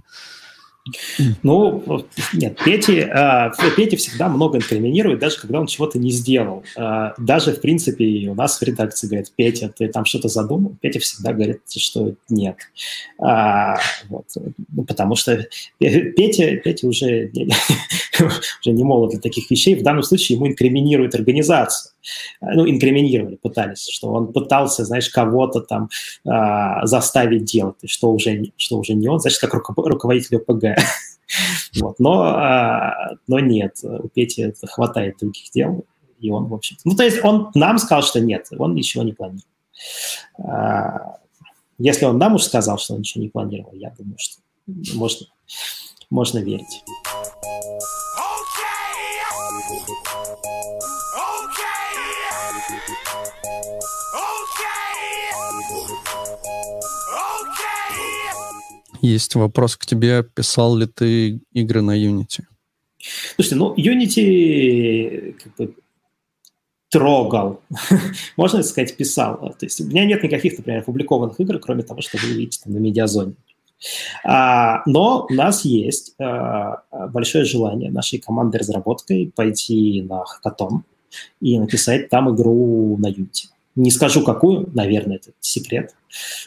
Ну, 1.44 2.06
нет, 2.34 2.58
Пети, 2.64 3.00
э, 3.00 3.52
Пети 3.76 3.96
всегда 3.98 4.30
много 4.30 4.58
инкриминирует, 4.58 5.20
даже 5.20 5.40
когда 5.40 5.60
он 5.60 5.68
чего-то 5.68 6.00
не 6.00 6.12
сделал. 6.12 6.64
Э, 6.76 7.12
даже, 7.20 7.54
в 7.54 7.62
принципе, 7.62 8.28
у 8.30 8.34
нас 8.34 8.60
в 8.60 8.64
редакции 8.64 9.08
говорят, 9.08 9.32
Петя, 9.36 9.72
ты 9.76 9.90
там 9.90 10.06
что-то 10.06 10.28
задумал? 10.28 10.76
Петя 10.82 11.00
всегда 11.00 11.34
говорит, 11.34 11.62
что 11.70 12.14
нет. 12.30 12.58
А, 13.20 13.78
вот, 14.10 14.26
ну, 14.76 14.84
потому 14.84 15.16
что 15.16 15.46
Петя, 15.78 16.58
Петя 16.58 16.88
уже, 16.88 17.32
уже 18.20 18.72
не 18.72 18.84
молод 18.84 19.12
для 19.12 19.20
таких 19.20 19.52
вещей. 19.52 19.76
В 19.76 19.84
данном 19.84 20.04
случае 20.04 20.38
ему 20.38 20.48
инкриминирует 20.48 21.14
организацию. 21.14 21.92
Ну, 22.42 22.68
инкриминировали, 22.68 23.36
пытались, 23.36 23.88
что 23.88 24.12
он 24.12 24.34
пытался, 24.34 24.86
знаешь, 24.86 25.10
кого-то 25.10 25.62
там 25.62 25.90
а, 26.26 26.86
заставить 26.88 27.46
делать, 27.46 27.76
что 27.86 28.12
уже, 28.12 28.52
что 28.58 28.80
уже 28.80 28.94
не 28.94 29.08
он, 29.08 29.20
значит, 29.20 29.40
как 29.40 29.54
руководитель 29.54 30.38
ОПГ. 30.38 30.64
Вот. 31.80 31.98
Но, 32.00 32.24
а, 32.24 33.12
но 33.28 33.40
нет, 33.40 33.78
у 33.84 34.10
Пети 34.10 34.54
хватает 34.66 35.16
других 35.20 35.50
дел, 35.52 35.86
и 36.20 36.30
он, 36.30 36.48
в 36.48 36.54
общем... 36.54 36.76
Ну, 36.84 36.94
то 36.94 37.04
есть 37.04 37.24
он 37.24 37.52
нам 37.56 37.78
сказал, 37.78 38.04
что 38.04 38.20
нет, 38.20 38.48
он 38.58 38.76
ничего 38.76 39.04
не 39.04 39.14
планирует. 39.14 39.46
А, 40.38 41.20
если 41.78 42.06
он 42.06 42.18
нам 42.18 42.36
уж 42.36 42.44
сказал, 42.44 42.78
что 42.78 42.94
он 42.94 43.00
ничего 43.00 43.24
не 43.24 43.30
планировал, 43.30 43.74
я 43.74 43.92
думаю, 43.98 44.18
что 44.20 44.42
можно, 44.94 45.28
можно 46.10 46.40
верить. 46.40 46.84
Есть 59.02 59.36
вопрос 59.36 59.76
к 59.76 59.86
тебе. 59.86 60.24
Писал 60.24 60.76
ли 60.76 60.86
ты 60.86 61.42
игры 61.54 61.82
на 61.82 61.98
Unity? 61.98 62.44
Слушайте, 63.36 63.56
ну, 63.56 63.74
Unity 63.76 65.34
как 65.34 65.56
бы 65.56 65.76
трогал. 66.90 67.62
Можно 68.38 68.64
сказать, 68.64 68.96
писал. 68.96 69.56
То 69.58 69.66
есть 69.66 69.82
у 69.82 69.86
меня 69.86 70.06
нет 70.06 70.24
никаких, 70.24 70.58
например, 70.58 70.82
опубликованных 70.82 71.40
игр, 71.40 71.58
кроме 71.60 71.84
того, 71.84 72.02
что 72.02 72.18
вы 72.18 72.34
видите 72.34 72.60
там, 72.64 72.74
на 72.74 72.78
медиазоне. 72.78 73.34
А, 74.24 74.84
но 74.86 75.26
у 75.28 75.34
нас 75.34 75.66
есть 75.66 76.14
а, 76.20 76.84
большое 77.08 77.46
желание 77.46 77.90
нашей 77.90 78.20
команды 78.20 78.60
разработкой 78.60 79.32
пойти 79.36 80.04
на 80.04 80.24
хакатон 80.26 80.84
и 81.40 81.58
написать 81.58 82.10
там 82.10 82.34
игру 82.36 82.98
на 82.98 83.08
Unity. 83.08 83.48
Не 83.76 83.92
скажу 83.92 84.24
какую, 84.24 84.70
наверное, 84.74 85.18
это 85.18 85.32
секрет, 85.40 85.96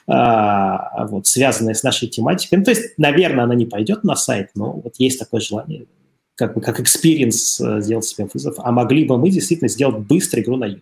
а, 0.07 1.07
вот, 1.07 1.27
связанная 1.27 1.75
с 1.75 1.83
нашей 1.83 2.09
тематикой. 2.09 2.59
Ну, 2.59 2.65
то 2.65 2.71
есть, 2.71 2.99
наверное, 2.99 3.45
она 3.45 3.55
не 3.55 3.67
пойдет 3.67 4.05
на 4.05 4.15
сайт, 4.15 4.51
но 4.55 4.73
вот 4.73 4.97
есть 4.99 5.19
такое 5.19 5.41
желание, 5.41 5.87
как 6.35 6.55
бы 6.55 6.61
как 6.61 6.81
experience 6.81 7.61
э, 7.61 7.81
сделать 7.81 8.05
себе 8.05 8.29
вызов. 8.33 8.57
А 8.59 8.73
могли 8.73 9.05
бы 9.05 9.17
мы 9.17 9.31
действительно 9.31 9.69
сделать 9.69 9.99
быстро 9.99 10.43
игру 10.43 10.57
на 10.57 10.67
Unity. 10.67 10.81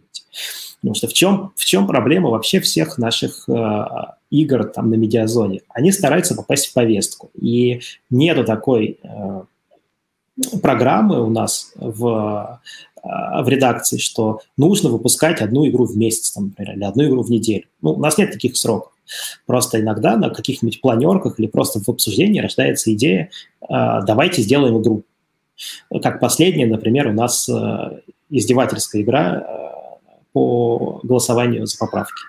Потому 0.81 0.97
что 0.97 1.07
в 1.07 1.13
чем, 1.13 1.53
в 1.55 1.65
чем 1.65 1.87
проблема 1.87 2.31
вообще 2.31 2.59
всех 2.59 2.99
наших 2.99 3.49
э, 3.49 3.85
игр 4.31 4.65
там 4.65 4.91
на 4.91 4.97
медиазоне? 4.97 5.63
Они 5.69 5.93
стараются 5.93 6.35
попасть 6.35 6.67
в 6.67 6.73
повестку. 6.73 7.31
И 7.41 7.83
нету 8.11 8.45
такой 8.45 8.99
э, 9.01 9.43
программы 10.61 11.23
у 11.25 11.31
нас 11.31 11.73
в 11.77 12.61
в 13.03 13.49
редакции, 13.49 13.99
что 13.99 14.41
нужно 14.57 14.89
выпускать 14.89 15.41
одну 15.41 15.67
игру 15.67 15.87
в 15.87 15.97
месяц, 15.97 16.31
там, 16.31 16.49
например, 16.49 16.77
или 16.77 16.85
одну 16.85 17.05
игру 17.05 17.23
в 17.23 17.31
неделю. 17.31 17.65
Ну, 17.81 17.95
у 17.95 17.99
нас 17.99 18.17
нет 18.17 18.31
таких 18.31 18.57
сроков. 18.57 18.93
Просто 19.47 19.81
иногда 19.81 20.17
на 20.17 20.31
каких-нибудь 20.31 20.81
планерках 20.81 21.39
или 21.39 21.49
просто 21.49 21.81
в 21.81 21.89
обсуждении 21.89 22.41
рождается 22.41 22.93
идея 22.95 23.31
а, 23.69 24.03
«давайте 24.03 24.43
сделаем 24.43 24.81
игру». 24.81 25.03
Как 26.03 26.21
последняя, 26.21 26.67
например, 26.67 27.09
у 27.09 27.13
нас 27.13 27.49
а, 27.49 27.99
издевательская 28.31 29.03
игра 29.03 29.47
по 30.33 31.01
голосованию 31.03 31.67
за 31.67 31.77
поправки. 31.77 32.23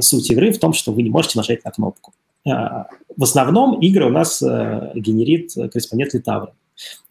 Суть 0.00 0.30
игры 0.30 0.52
в 0.52 0.58
том, 0.58 0.72
что 0.72 0.92
вы 0.92 1.02
не 1.02 1.10
можете 1.10 1.38
нажать 1.38 1.64
на 1.64 1.70
кнопку. 1.70 2.12
В 2.44 3.22
основном 3.22 3.80
игры 3.80 4.04
у 4.04 4.10
нас 4.10 4.42
генерит 4.42 5.54
корреспондент 5.54 6.12
Литавра 6.12 6.52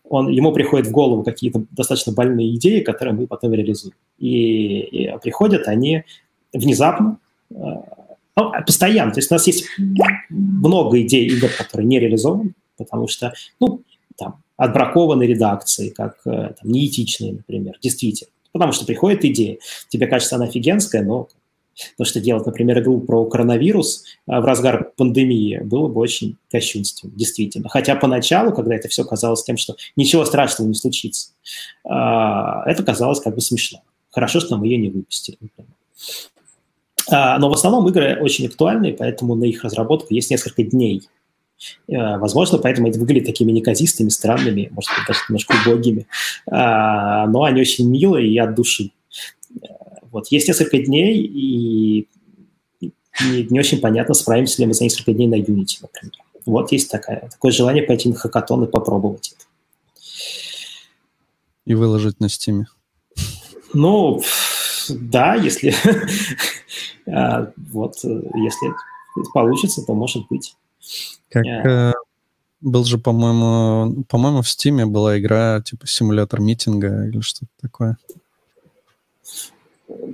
он, 0.08 0.30
ему 0.30 0.52
приходят 0.52 0.88
в 0.88 0.92
голову 0.92 1.24
какие-то 1.24 1.64
достаточно 1.72 2.14
больные 2.14 2.56
идеи, 2.56 2.82
которые 2.82 3.16
мы 3.16 3.28
потом 3.28 3.54
реализуем. 3.54 3.96
И, 4.18 4.80
и 4.80 5.18
приходят 5.20 5.68
они 5.68 6.04
внезапно, 6.54 7.18
э, 7.50 7.56
ну, 7.56 8.52
постоянно. 8.66 9.12
То 9.12 9.20
есть 9.20 9.32
у 9.32 9.36
нас 9.36 9.48
есть 9.48 9.66
много 10.30 11.02
идей 11.02 11.28
игр, 11.28 11.50
которые 11.58 11.88
не 11.88 12.00
реализованы, 12.00 12.54
потому 12.78 13.08
что, 13.08 13.34
ну, 13.60 13.82
там, 14.18 14.42
отбракованы 14.58 15.24
редакции, 15.24 15.90
как 15.90 16.18
э, 16.26 16.54
там, 16.60 16.72
неэтичные, 16.72 17.34
например, 17.34 17.78
действительно. 17.82 18.30
Потому 18.52 18.72
что 18.72 18.86
приходит 18.86 19.26
идея, 19.26 19.58
тебе 19.90 20.08
кажется 20.08 20.36
она 20.36 20.46
офигенская, 20.46 21.04
но 21.04 21.28
то, 21.98 22.06
что 22.06 22.20
делать, 22.20 22.46
например, 22.46 22.80
игру 22.80 23.00
про 23.02 23.26
коронавирус 23.26 24.06
а, 24.28 24.42
в 24.42 24.46
разгар 24.46 24.92
пандемии 24.96 25.60
было 25.64 25.88
бы 25.88 26.00
очень 26.00 26.38
кощунственно, 26.52 27.12
действительно. 27.16 27.70
Хотя 27.70 27.96
поначалу, 27.96 28.54
когда 28.54 28.76
это 28.76 28.88
все 28.88 29.04
казалось 29.04 29.44
тем, 29.44 29.58
что 29.58 29.76
ничего 29.96 30.26
страшного 30.26 30.68
не 30.68 30.76
случится, 30.76 31.32
а, 31.84 32.64
это 32.70 32.84
казалось 32.84 33.20
как 33.20 33.36
бы 33.36 33.42
смешно. 33.42 33.82
Хорошо, 34.12 34.40
что 34.40 34.58
мы 34.58 34.68
ее 34.68 34.78
не 34.78 34.90
выпустили, 34.90 35.38
например. 35.40 35.72
А, 37.10 37.40
но 37.40 37.50
в 37.50 37.54
основном 37.54 37.88
игры 37.90 38.20
очень 38.22 38.48
актуальны, 38.48 38.94
поэтому 38.94 39.36
на 39.36 39.46
их 39.46 39.64
разработку 39.64 40.14
есть 40.14 40.32
несколько 40.32 40.64
дней. 40.64 41.04
Возможно, 41.88 42.58
поэтому 42.58 42.90
это 42.90 43.00
выглядит 43.00 43.26
такими 43.26 43.52
неказистыми, 43.54 44.10
странными, 44.10 44.68
может 44.72 44.92
быть, 44.98 45.08
даже 45.08 45.20
немножко 45.30 45.56
убогими. 45.66 46.08
Но 46.46 47.44
они 47.44 47.62
очень 47.62 47.90
милые 47.90 48.28
и 48.28 48.38
от 48.38 48.54
души. 48.54 48.92
Вот 50.14 50.28
есть 50.28 50.48
несколько 50.48 50.78
дней, 50.78 51.24
и 51.24 52.08
не, 52.80 53.44
не 53.50 53.60
очень 53.60 53.82
понятно, 53.82 54.14
справимся 54.14 54.62
ли 54.62 54.68
мы 54.68 54.76
за 54.76 54.84
несколько 54.84 55.12
дней 55.12 55.28
на 55.28 55.36
Unity, 55.36 55.80
например. 55.82 56.14
Вот 56.46 56.72
есть 56.72 56.92
такая, 56.92 57.30
такое 57.30 57.52
желание 57.52 57.84
пойти 57.84 58.10
на 58.10 58.16
хакатон 58.16 58.64
и 58.64 58.68
попробовать 58.68 59.34
это. 59.36 59.46
И 61.66 61.74
выложить 61.74 62.20
на 62.20 62.30
стиме. 62.30 62.68
Ну, 63.74 64.22
да, 64.90 65.34
если 65.34 65.74
а, 67.08 67.52
вот, 67.72 67.96
если 68.04 68.72
получится, 69.34 69.84
то 69.84 69.96
может 69.96 70.28
быть. 70.28 70.56
Как 71.30 71.44
э, 71.46 71.94
был 72.62 72.86
же, 72.86 73.00
по-моему, 73.00 74.04
по-моему, 74.04 74.44
в 74.44 74.50
Стиме 74.50 74.86
была 74.86 75.18
игра 75.18 75.62
типа 75.62 75.88
симулятор 75.88 76.40
митинга 76.40 77.08
или 77.08 77.22
что-то 77.22 77.52
такое 77.60 77.98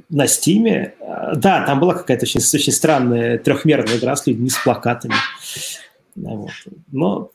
на 0.09 0.27
Стиме. 0.27 0.93
Э, 0.99 1.35
да, 1.35 1.65
там 1.65 1.79
была 1.79 1.93
какая-то 1.93 2.25
очень, 2.25 2.39
очень 2.39 2.73
странная 2.73 3.37
трехмерная 3.37 3.97
игра 3.97 4.15
с 4.15 4.25
людьми 4.27 4.49
с 4.49 4.57
плакатами. 4.57 5.15
Вот. 6.15 6.51
Но 6.91 7.31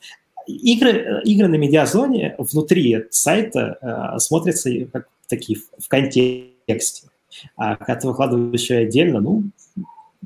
игры, 0.47 1.23
игры 1.25 1.49
на 1.49 1.57
медиазоне 1.57 2.35
внутри 2.39 3.05
сайта 3.11 4.17
смотрятся 4.19 4.71
как 4.93 5.09
такие 5.29 5.59
в 5.79 5.89
контексте. 5.89 7.09
А 7.57 7.77
когда 7.77 7.97
ты 7.97 8.07
выкладываешь 8.07 8.61
еще 8.61 8.77
отдельно, 8.77 9.21
ну, 9.21 9.45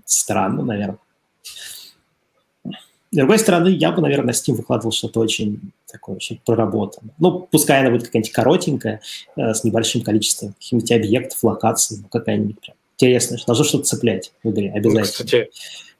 странно, 0.04 0.64
наверное. 0.64 0.98
С 3.10 3.16
другой 3.16 3.38
стороны, 3.38 3.68
я 3.68 3.90
бы, 3.90 4.02
наверное, 4.02 4.26
на 4.26 4.30
Steam 4.30 4.54
выкладывал 4.54 4.92
что-то 4.92 5.20
очень 5.20 5.72
такое, 5.90 6.16
очень 6.16 6.40
проработанное. 6.44 7.14
Ну, 7.18 7.48
пускай 7.50 7.80
она 7.80 7.90
будет 7.90 8.06
какая-нибудь 8.06 8.32
коротенькая, 8.32 9.00
э, 9.36 9.54
с 9.54 9.64
небольшим 9.64 10.02
количеством 10.02 10.52
каких-нибудь 10.52 10.92
объектов, 10.92 11.42
локаций, 11.42 11.98
ну, 12.02 12.08
какая-нибудь 12.08 12.60
прям 12.60 12.76
интересная. 12.98 13.40
Должно 13.46 13.64
что-то 13.64 13.84
цеплять 13.84 14.32
в 14.42 14.50
игре, 14.50 14.70
обязательно. 14.74 15.00
Ну, 15.00 15.04
кстати, 15.04 15.50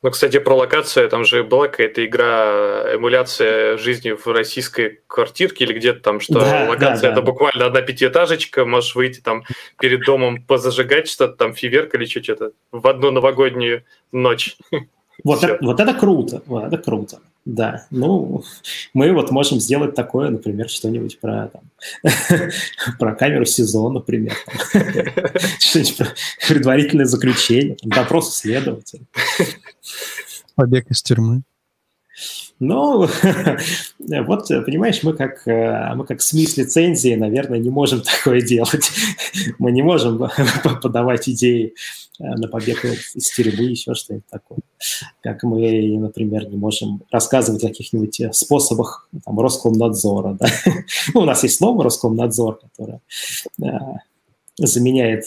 ну, 0.03 0.11
кстати, 0.11 0.39
про 0.39 0.55
локацию, 0.55 1.09
там 1.09 1.25
же 1.25 1.43
была 1.43 1.67
какая-то 1.69 2.05
игра, 2.05 2.95
эмуляция 2.95 3.79
жизни 3.79 4.11
в 4.11 4.27
российской 4.27 5.01
квартирке 5.07 5.65
или 5.65 5.73
где-то 5.73 6.01
там, 6.01 6.21
что 6.21 6.35
да, 6.35 6.67
локация 6.69 7.09
да, 7.09 7.09
да. 7.09 7.13
это 7.15 7.23
буквально 7.23 7.67
одна 7.67 7.81
пятиэтажечка, 7.81 8.65
можешь 8.65 8.95
выйти 8.95 9.21
там 9.21 9.43
перед 9.81 10.05
домом 10.05 10.43
позажигать 10.43 11.09
что-то, 11.09 11.35
там 11.35 11.55
фейерверк 11.55 11.95
или 11.95 12.05
что-то 12.05 12.53
в 12.71 12.87
одну 12.87 13.11
новогоднюю 13.11 13.85
ночь. 14.13 14.57
Вот 15.25 15.43
это, 15.43 15.59
вот 15.65 15.81
это 15.81 15.95
круто, 15.95 16.43
вот 16.47 16.65
это 16.65 16.79
круто. 16.79 17.19
Да, 17.45 17.87
ну, 17.91 18.45
мы 18.93 19.13
вот 19.13 19.31
можем 19.31 19.59
сделать 19.59 19.95
такое, 19.95 20.29
например, 20.29 20.69
что-нибудь 20.69 21.19
про, 21.19 21.49
там, 21.49 21.63
про 22.99 23.15
камеру 23.15 23.47
СИЗО, 23.47 23.89
например, 23.89 24.37
что-нибудь 25.59 25.97
про 25.97 26.09
предварительное 26.47 27.07
заключение, 27.07 27.77
допрос 27.83 28.37
следователя. 28.37 29.07
Побег 30.55 30.91
из 30.91 31.03
тюрьмы. 31.03 31.43
Ну, 32.61 33.07
вот, 33.99 34.49
понимаешь, 34.49 35.03
мы 35.05 35.13
как, 35.13 35.47
э, 35.47 35.95
мы 35.95 36.05
как 36.05 36.21
СМИ 36.21 36.47
с 36.47 36.57
лицензией, 36.57 37.17
наверное, 37.17 37.59
не 37.59 37.71
можем 37.71 38.03
такое 38.19 38.41
делать. 38.41 38.91
Мы 39.59 39.71
не 39.71 39.83
можем 39.83 40.29
подавать 40.83 41.29
идеи 41.29 41.75
э, 42.19 42.25
на 42.25 42.49
побег 42.49 42.85
из 42.85 43.31
тюрьмы, 43.31 43.65
еще 43.65 43.95
что-нибудь 43.95 44.27
такое. 44.29 44.59
Как 45.23 45.45
мы, 45.45 45.99
например, 45.99 46.49
не 46.49 46.57
можем 46.57 47.03
рассказывать 47.13 47.63
о 47.63 47.69
каких-нибудь 47.69 48.21
э, 48.21 48.33
способах 48.33 49.09
там, 49.25 49.39
Роскомнадзора. 49.39 50.37
Да? 50.41 50.47
Ну, 51.15 51.21
у 51.21 51.25
нас 51.25 51.45
есть 51.45 51.59
слово 51.59 51.85
Роскомнадзор, 51.85 52.61
которое 52.61 53.01
заменяет 54.59 55.27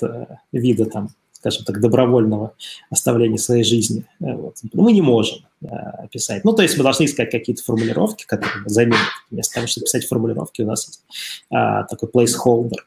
виды 0.51 0.83
там 0.83 1.11
скажем 1.41 1.65
так, 1.65 1.81
добровольного 1.81 2.53
оставления 2.91 3.37
своей 3.37 3.63
жизни. 3.63 4.05
Э, 4.19 4.35
вот. 4.35 4.57
Мы 4.73 4.93
не 4.93 5.01
можем 5.01 5.39
э, 5.63 5.67
писать. 6.11 6.43
Ну, 6.43 6.53
то 6.53 6.61
есть 6.61 6.77
мы 6.77 6.83
должны 6.83 7.05
искать 7.05 7.31
какие-то 7.31 7.63
формулировки, 7.63 8.25
которые 8.27 8.69
заменят. 8.69 8.99
Вместо 9.31 9.55
того, 9.55 9.65
чтобы 9.65 9.85
писать 9.85 10.05
формулировки, 10.05 10.61
у 10.61 10.67
нас 10.67 10.85
есть 10.85 11.03
а, 11.49 11.83
такой 11.83 12.09
placeholder 12.09 12.77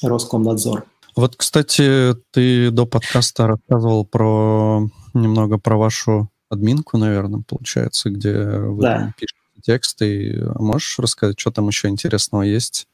Роскомнадзор. 0.00 0.84
Вот, 1.16 1.34
кстати, 1.34 2.14
ты 2.30 2.70
до 2.70 2.86
подкаста 2.86 3.48
рассказывал 3.48 4.04
про 4.04 4.88
немного 5.12 5.58
про 5.58 5.76
вашу 5.76 6.30
админку, 6.48 6.98
наверное, 6.98 7.42
получается, 7.46 8.10
где 8.10 8.32
вы 8.32 8.80
да. 8.80 9.14
пишете 9.18 9.40
тексты. 9.62 10.44
Можешь 10.56 10.98
рассказать, 10.98 11.40
что 11.40 11.50
там 11.50 11.66
еще 11.66 11.88
интересного 11.88 12.42
есть? 12.42 12.86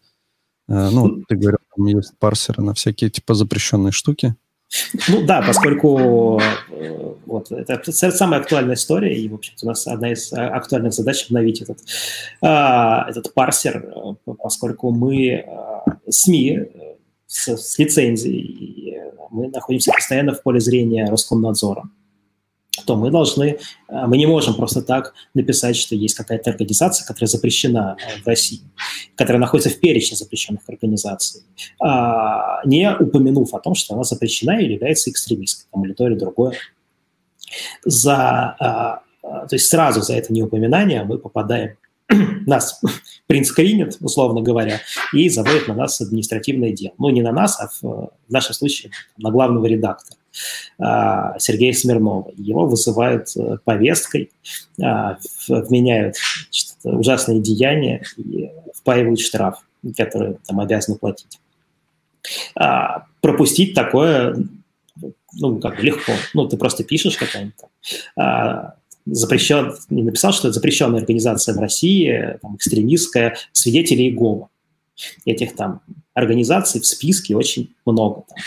Э, 0.70 0.88
ну, 0.90 1.22
ты 1.28 1.34
говорил, 1.34 1.58
там 1.76 1.86
есть 1.86 2.16
парсеры 2.18 2.62
на 2.62 2.74
всякие 2.74 3.10
типа 3.10 3.34
запрещенные 3.34 3.92
штуки. 3.92 4.36
Ну 5.08 5.26
да, 5.26 5.42
поскольку 5.44 6.40
э, 6.70 7.14
вот, 7.26 7.50
это 7.50 7.90
самая 7.92 8.40
актуальная 8.40 8.76
история, 8.76 9.16
и, 9.16 9.28
в 9.28 9.34
общем-то, 9.34 9.66
у 9.66 9.68
нас 9.68 9.86
одна 9.88 10.12
из 10.12 10.32
а, 10.32 10.46
актуальных 10.46 10.92
задач 10.92 11.26
обновить 11.26 11.60
этот, 11.60 11.78
а, 12.40 13.04
этот 13.10 13.34
парсер, 13.34 13.84
э, 13.84 14.32
поскольку 14.40 14.92
мы 14.92 15.44
СМИ 16.08 16.68
с, 17.26 17.56
с 17.56 17.78
лицензией, 17.80 19.00
мы 19.32 19.48
находимся 19.48 19.90
постоянно 19.92 20.34
в 20.34 20.42
поле 20.42 20.60
зрения 20.60 21.06
Роскомнадзора 21.10 21.82
то 22.86 22.96
мы 22.96 23.10
должны, 23.10 23.58
э, 23.88 24.06
мы 24.06 24.16
не 24.16 24.26
можем 24.26 24.54
просто 24.54 24.82
так 24.82 25.14
написать, 25.34 25.76
что 25.76 25.94
есть 25.94 26.14
какая-то 26.14 26.50
организация, 26.50 27.06
которая 27.06 27.28
запрещена 27.28 27.96
э, 27.98 28.22
в 28.22 28.26
России, 28.26 28.60
которая 29.16 29.40
находится 29.40 29.70
в 29.70 29.80
перечне 29.80 30.16
запрещенных 30.16 30.62
организаций, 30.68 31.42
а, 31.80 32.64
не 32.64 32.90
упомянув 32.94 33.54
о 33.54 33.58
том, 33.58 33.74
что 33.74 33.94
она 33.94 34.04
запрещена 34.04 34.60
или 34.60 34.74
является 34.74 35.10
экстремистской, 35.10 35.68
там, 35.72 35.84
или 35.84 35.92
то, 35.92 36.06
или 36.06 36.14
другое. 36.14 36.54
За, 37.84 38.16
а, 38.16 39.02
а, 39.22 39.46
то 39.46 39.56
есть 39.56 39.66
сразу 39.66 40.02
за 40.02 40.14
это 40.14 40.32
неупоминание 40.32 41.04
мы 41.04 41.18
попадаем 41.18 41.76
нас 42.46 42.80
принтскринят, 43.26 43.96
условно 44.00 44.42
говоря, 44.42 44.80
и 45.12 45.28
заводят 45.28 45.68
на 45.68 45.74
нас 45.74 46.00
административное 46.00 46.72
дело. 46.72 46.94
Ну, 46.98 47.10
не 47.10 47.22
на 47.22 47.32
нас, 47.32 47.60
а 47.60 47.68
в, 47.68 47.82
в 47.82 48.30
нашем 48.30 48.54
случае 48.54 48.92
на 49.18 49.30
главного 49.30 49.66
редактора. 49.66 50.19
А, 50.78 51.38
Сергея 51.38 51.72
Смирнова. 51.72 52.32
Его 52.36 52.66
вызывают 52.66 53.28
э, 53.36 53.58
повесткой, 53.64 54.30
а, 54.82 55.18
вменяют 55.48 56.16
ужасные 56.84 57.40
деяния 57.40 58.02
и 58.16 58.50
впаивают 58.74 59.20
штраф, 59.20 59.58
который 59.96 60.38
там 60.46 60.60
обязаны 60.60 60.98
платить. 60.98 61.38
А, 62.56 63.06
пропустить 63.20 63.74
такое 63.74 64.36
ну, 65.32 65.60
как 65.60 65.82
легко. 65.82 66.12
Ну, 66.34 66.48
ты 66.48 66.56
просто 66.56 66.82
пишешь 66.82 67.16
какая-нибудь 67.16 67.54
запрещен, 69.06 69.74
не 69.88 70.02
написал, 70.02 70.32
что 70.32 70.48
это 70.48 70.54
запрещенная 70.54 71.00
организация 71.00 71.54
в 71.54 71.58
России, 71.58 72.38
там, 72.42 72.56
экстремистская, 72.56 73.36
свидетели 73.52 74.02
Иегова. 74.02 74.48
Этих 75.24 75.56
там 75.56 75.80
организаций 76.14 76.80
в 76.80 76.86
списке 76.86 77.36
очень 77.36 77.70
много. 77.86 78.24
Там. 78.28 78.38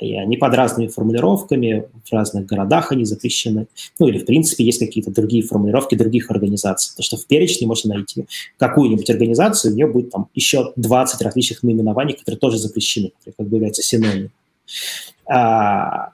И 0.00 0.14
они 0.16 0.36
под 0.36 0.54
разными 0.54 0.88
формулировками, 0.88 1.88
в 2.04 2.12
разных 2.12 2.46
городах 2.46 2.92
они 2.92 3.04
запрещены. 3.04 3.66
Ну 3.98 4.08
или, 4.08 4.18
в 4.18 4.26
принципе, 4.26 4.64
есть 4.64 4.78
какие-то 4.78 5.10
другие 5.10 5.42
формулировки 5.42 5.94
других 5.94 6.30
организаций. 6.30 6.94
То, 6.96 7.02
что 7.02 7.16
в 7.16 7.26
перечне 7.26 7.66
можно 7.66 7.94
найти 7.94 8.26
какую-нибудь 8.58 9.08
организацию, 9.10 9.72
у 9.72 9.76
нее 9.76 9.86
будет 9.86 10.10
там 10.10 10.28
еще 10.34 10.72
20 10.76 11.22
различных 11.22 11.62
наименований, 11.62 12.14
которые 12.14 12.38
тоже 12.38 12.58
запрещены, 12.58 13.12
которые 13.18 13.34
как 13.36 13.48
бы 13.48 13.56
являются 13.56 13.82
синонимами. 13.82 14.30
А, 15.26 16.10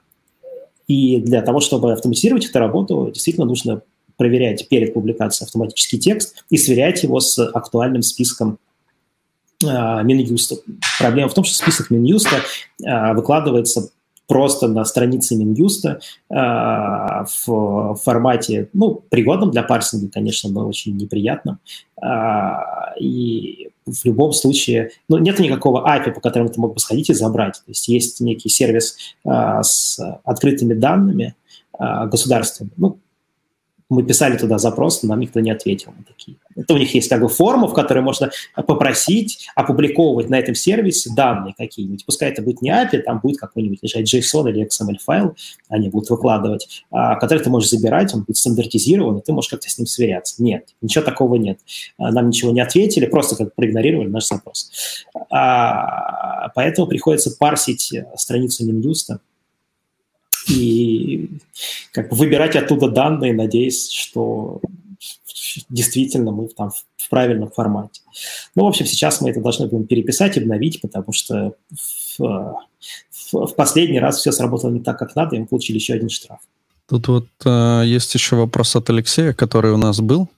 и 0.87 1.18
для 1.18 1.42
того, 1.42 1.60
чтобы 1.60 1.92
автоматизировать 1.92 2.46
эту 2.46 2.58
работу, 2.58 3.10
действительно 3.12 3.46
нужно 3.46 3.82
проверять 4.16 4.68
перед 4.68 4.94
публикацией 4.94 5.46
автоматический 5.46 5.98
текст 5.98 6.44
и 6.50 6.56
сверять 6.56 7.02
его 7.02 7.20
с 7.20 7.38
актуальным 7.38 8.02
списком 8.02 8.58
Минюста. 9.62 10.56
Проблема 10.98 11.28
в 11.28 11.34
том, 11.34 11.44
что 11.44 11.56
список 11.56 11.90
Минюста 11.90 12.42
а, 12.84 13.14
выкладывается 13.14 13.90
просто 14.26 14.68
на 14.68 14.84
странице 14.84 15.36
Минюста 15.36 16.00
а, 16.30 17.24
в 17.24 17.94
формате, 18.02 18.68
ну, 18.72 19.02
пригодном 19.08 19.50
для 19.50 19.62
парсинга, 19.62 20.10
конечно, 20.10 20.50
но 20.50 20.66
очень 20.66 20.96
неприятном. 20.96 21.58
И 22.98 23.70
в 23.86 24.04
любом 24.04 24.32
случае, 24.32 24.90
ну, 25.08 25.18
нет 25.18 25.38
никакого 25.38 25.86
API, 25.86 26.12
по 26.12 26.20
которому 26.20 26.50
ты 26.50 26.60
мог 26.60 26.74
бы 26.74 26.80
сходить 26.80 27.10
и 27.10 27.14
забрать. 27.14 27.54
То 27.54 27.70
есть 27.70 27.88
есть 27.88 28.20
некий 28.20 28.48
сервис 28.48 28.96
с 29.24 29.98
открытыми 30.24 30.74
данными 30.74 31.34
государственными. 31.78 32.72
Ну, 32.76 32.98
мы 33.90 34.02
писали 34.02 34.36
туда 34.36 34.58
запрос, 34.58 35.02
нам 35.02 35.20
никто 35.20 35.40
не 35.40 35.50
ответил 35.50 35.92
на 35.96 36.04
такие. 36.04 36.38
Это 36.56 36.74
у 36.74 36.78
них 36.78 36.94
есть 36.94 37.08
как 37.08 37.20
бы 37.20 37.28
форма, 37.28 37.68
в 37.68 37.74
которой 37.74 38.00
можно 38.00 38.30
попросить 38.54 39.48
опубликовывать 39.54 40.30
на 40.30 40.38
этом 40.38 40.54
сервисе 40.54 41.10
данные 41.14 41.54
какие-нибудь. 41.56 42.06
Пускай 42.06 42.30
это 42.30 42.42
будет 42.42 42.62
не 42.62 42.70
API, 42.70 43.00
там 43.00 43.20
будет 43.20 43.38
какой-нибудь 43.38 43.80
лежать 43.82 44.12
JSON 44.12 44.48
или 44.50 44.66
XML 44.66 44.98
файл, 45.04 45.36
они 45.68 45.90
будут 45.90 46.10
выкладывать, 46.10 46.84
а, 46.90 47.16
который 47.16 47.40
ты 47.40 47.50
можешь 47.50 47.70
забирать, 47.70 48.14
он 48.14 48.22
будет 48.22 48.36
стандартизирован, 48.36 49.18
и 49.18 49.22
ты 49.22 49.32
можешь 49.32 49.50
как-то 49.50 49.68
с 49.68 49.78
ним 49.78 49.86
сверяться. 49.86 50.42
Нет, 50.42 50.74
ничего 50.80 51.04
такого 51.04 51.34
нет. 51.34 51.58
А, 51.98 52.10
нам 52.10 52.28
ничего 52.28 52.52
не 52.52 52.60
ответили, 52.60 53.06
просто 53.06 53.36
как 53.36 53.54
проигнорировали 53.54 54.08
наш 54.08 54.26
запрос. 54.26 54.70
А, 55.30 56.48
поэтому 56.54 56.86
приходится 56.86 57.36
парсить 57.36 57.92
страницу 58.16 58.64
Минюста, 58.64 59.20
и 60.48 61.30
как 61.92 62.11
бы 62.11 62.16
выбирать 62.16 62.57
оттуда 62.57 62.88
данные, 62.88 63.33
надеясь, 63.33 63.90
что 63.90 64.61
действительно 65.68 66.33
мы 66.33 66.48
там 66.48 66.70
в 66.70 67.11
правильном 67.11 67.50
формате. 67.50 68.00
Ну, 68.54 68.64
в 68.64 68.68
общем, 68.68 68.87
сейчас 68.87 69.20
мы 69.20 69.30
это 69.30 69.40
должны 69.40 69.66
будем 69.66 69.87
переписать, 69.87 70.38
обновить, 70.38 70.80
потому 70.80 71.12
что 71.12 71.54
в, 71.70 72.18
в, 72.18 73.46
в 73.46 73.54
последний 73.54 74.00
раз 74.00 74.18
все 74.18 74.33
сработало 74.33 74.70
не 74.70 74.80
так, 74.80 74.98
как 74.98 75.14
надо, 75.14 75.37
и 75.37 75.38
мы 75.38 75.46
получили 75.46 75.76
еще 75.76 75.94
один 75.94 76.09
штраф. 76.09 76.40
Тут 76.88 77.09
вот 77.09 77.28
э, 77.44 77.83
есть 77.87 78.14
еще 78.14 78.37
вопрос 78.37 78.76
от 78.76 78.90
Алексея, 78.90 79.33
который 79.33 79.72
у 79.72 79.76
нас 79.76 80.00
был 80.00 80.28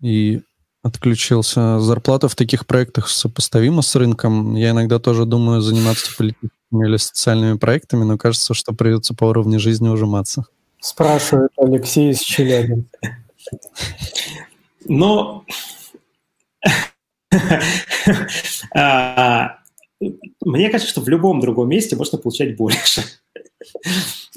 и 0.00 0.40
отключился. 0.82 1.80
Зарплата 1.80 2.28
в 2.28 2.34
таких 2.34 2.66
проектах 2.66 3.08
сопоставима 3.08 3.82
с 3.82 3.94
рынком. 3.94 4.54
Я 4.56 4.70
иногда 4.70 4.98
тоже 4.98 5.24
думаю 5.24 5.60
заниматься 5.60 6.10
политикой 6.16 6.50
или 6.80 6.96
социальными 6.96 7.58
проектами, 7.58 8.04
но 8.04 8.16
кажется, 8.16 8.54
что 8.54 8.72
придется 8.72 9.14
по 9.14 9.24
уровню 9.24 9.58
жизни 9.58 9.88
ужиматься. 9.88 10.46
Спрашивает 10.80 11.50
Алексей 11.56 12.10
из 12.10 12.20
Челябинска. 12.20 13.18
Но 14.86 15.44
а, 18.74 19.58
мне 20.44 20.70
кажется, 20.70 20.90
что 20.90 21.00
в 21.00 21.08
любом 21.08 21.40
другом 21.40 21.68
месте 21.68 21.96
можно 21.96 22.18
получать 22.18 22.56
больше. 22.56 23.02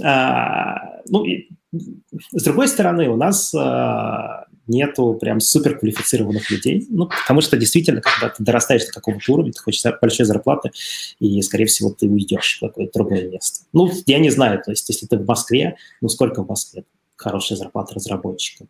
А, 0.03 1.01
ну, 1.07 1.25
с 1.71 2.43
другой 2.43 2.67
стороны, 2.67 3.09
у 3.09 3.15
нас 3.15 3.53
а, 3.53 4.45
нету 4.67 5.13
прям 5.13 5.39
суперквалифицированных 5.39 6.49
людей, 6.49 6.85
ну, 6.89 7.07
потому 7.07 7.41
что 7.41 7.57
действительно, 7.57 8.01
когда 8.01 8.29
ты 8.29 8.43
дорастаешь 8.43 8.85
до 8.85 8.91
какого-то 8.93 9.33
уровня, 9.33 9.51
ты 9.51 9.59
хочешь 9.59 9.83
большой 10.01 10.25
зарплаты, 10.25 10.71
и, 11.19 11.41
скорее 11.41 11.65
всего, 11.65 11.91
ты 11.91 12.07
уйдешь 12.07 12.57
в 12.57 12.67
какое-то 12.67 12.99
другое 12.99 13.29
место. 13.29 13.65
Ну, 13.73 13.91
я 14.05 14.19
не 14.19 14.29
знаю, 14.29 14.61
то 14.63 14.71
есть, 14.71 14.87
если 14.89 15.05
ты 15.05 15.17
в 15.17 15.25
Москве, 15.25 15.75
ну, 16.01 16.09
сколько 16.09 16.43
в 16.43 16.47
Москве 16.47 16.83
хорошая 17.15 17.57
зарплата 17.57 17.95
разработчика? 17.95 18.65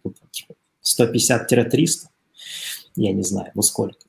150-300? 0.84 2.08
Я 2.96 3.12
не 3.12 3.24
знаю, 3.24 3.52
ну, 3.56 3.62
сколько? 3.62 4.00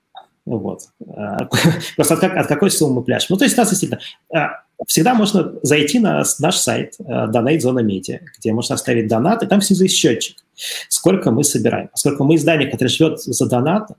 Вот. 0.46 0.82
А, 1.08 1.48
просто 1.96 2.14
от, 2.14 2.24
от 2.24 2.46
какой 2.46 2.70
суммы 2.70 3.02
пляж? 3.02 3.28
Ну, 3.28 3.36
то 3.36 3.44
есть, 3.44 3.56
нас 3.56 3.68
действительно 3.68 4.00
а, 4.32 4.62
всегда 4.86 5.14
можно 5.14 5.54
зайти 5.62 5.98
на 5.98 6.22
наш 6.38 6.56
сайт 6.56 6.94
а, 7.00 7.28
Donate 7.30 7.58
Zona 7.58 7.82
Media, 7.84 8.20
где 8.38 8.52
можно 8.52 8.76
оставить 8.76 9.08
донат, 9.08 9.42
и 9.42 9.46
там 9.46 9.60
снизу 9.60 9.84
есть 9.84 9.96
счетчик, 9.96 10.38
сколько 10.88 11.30
мы 11.30 11.44
собираем. 11.44 11.88
Поскольку 11.88 12.24
мы 12.24 12.36
издание, 12.36 12.70
которое 12.70 12.90
живет 12.90 13.20
за 13.20 13.46
донатом, 13.46 13.96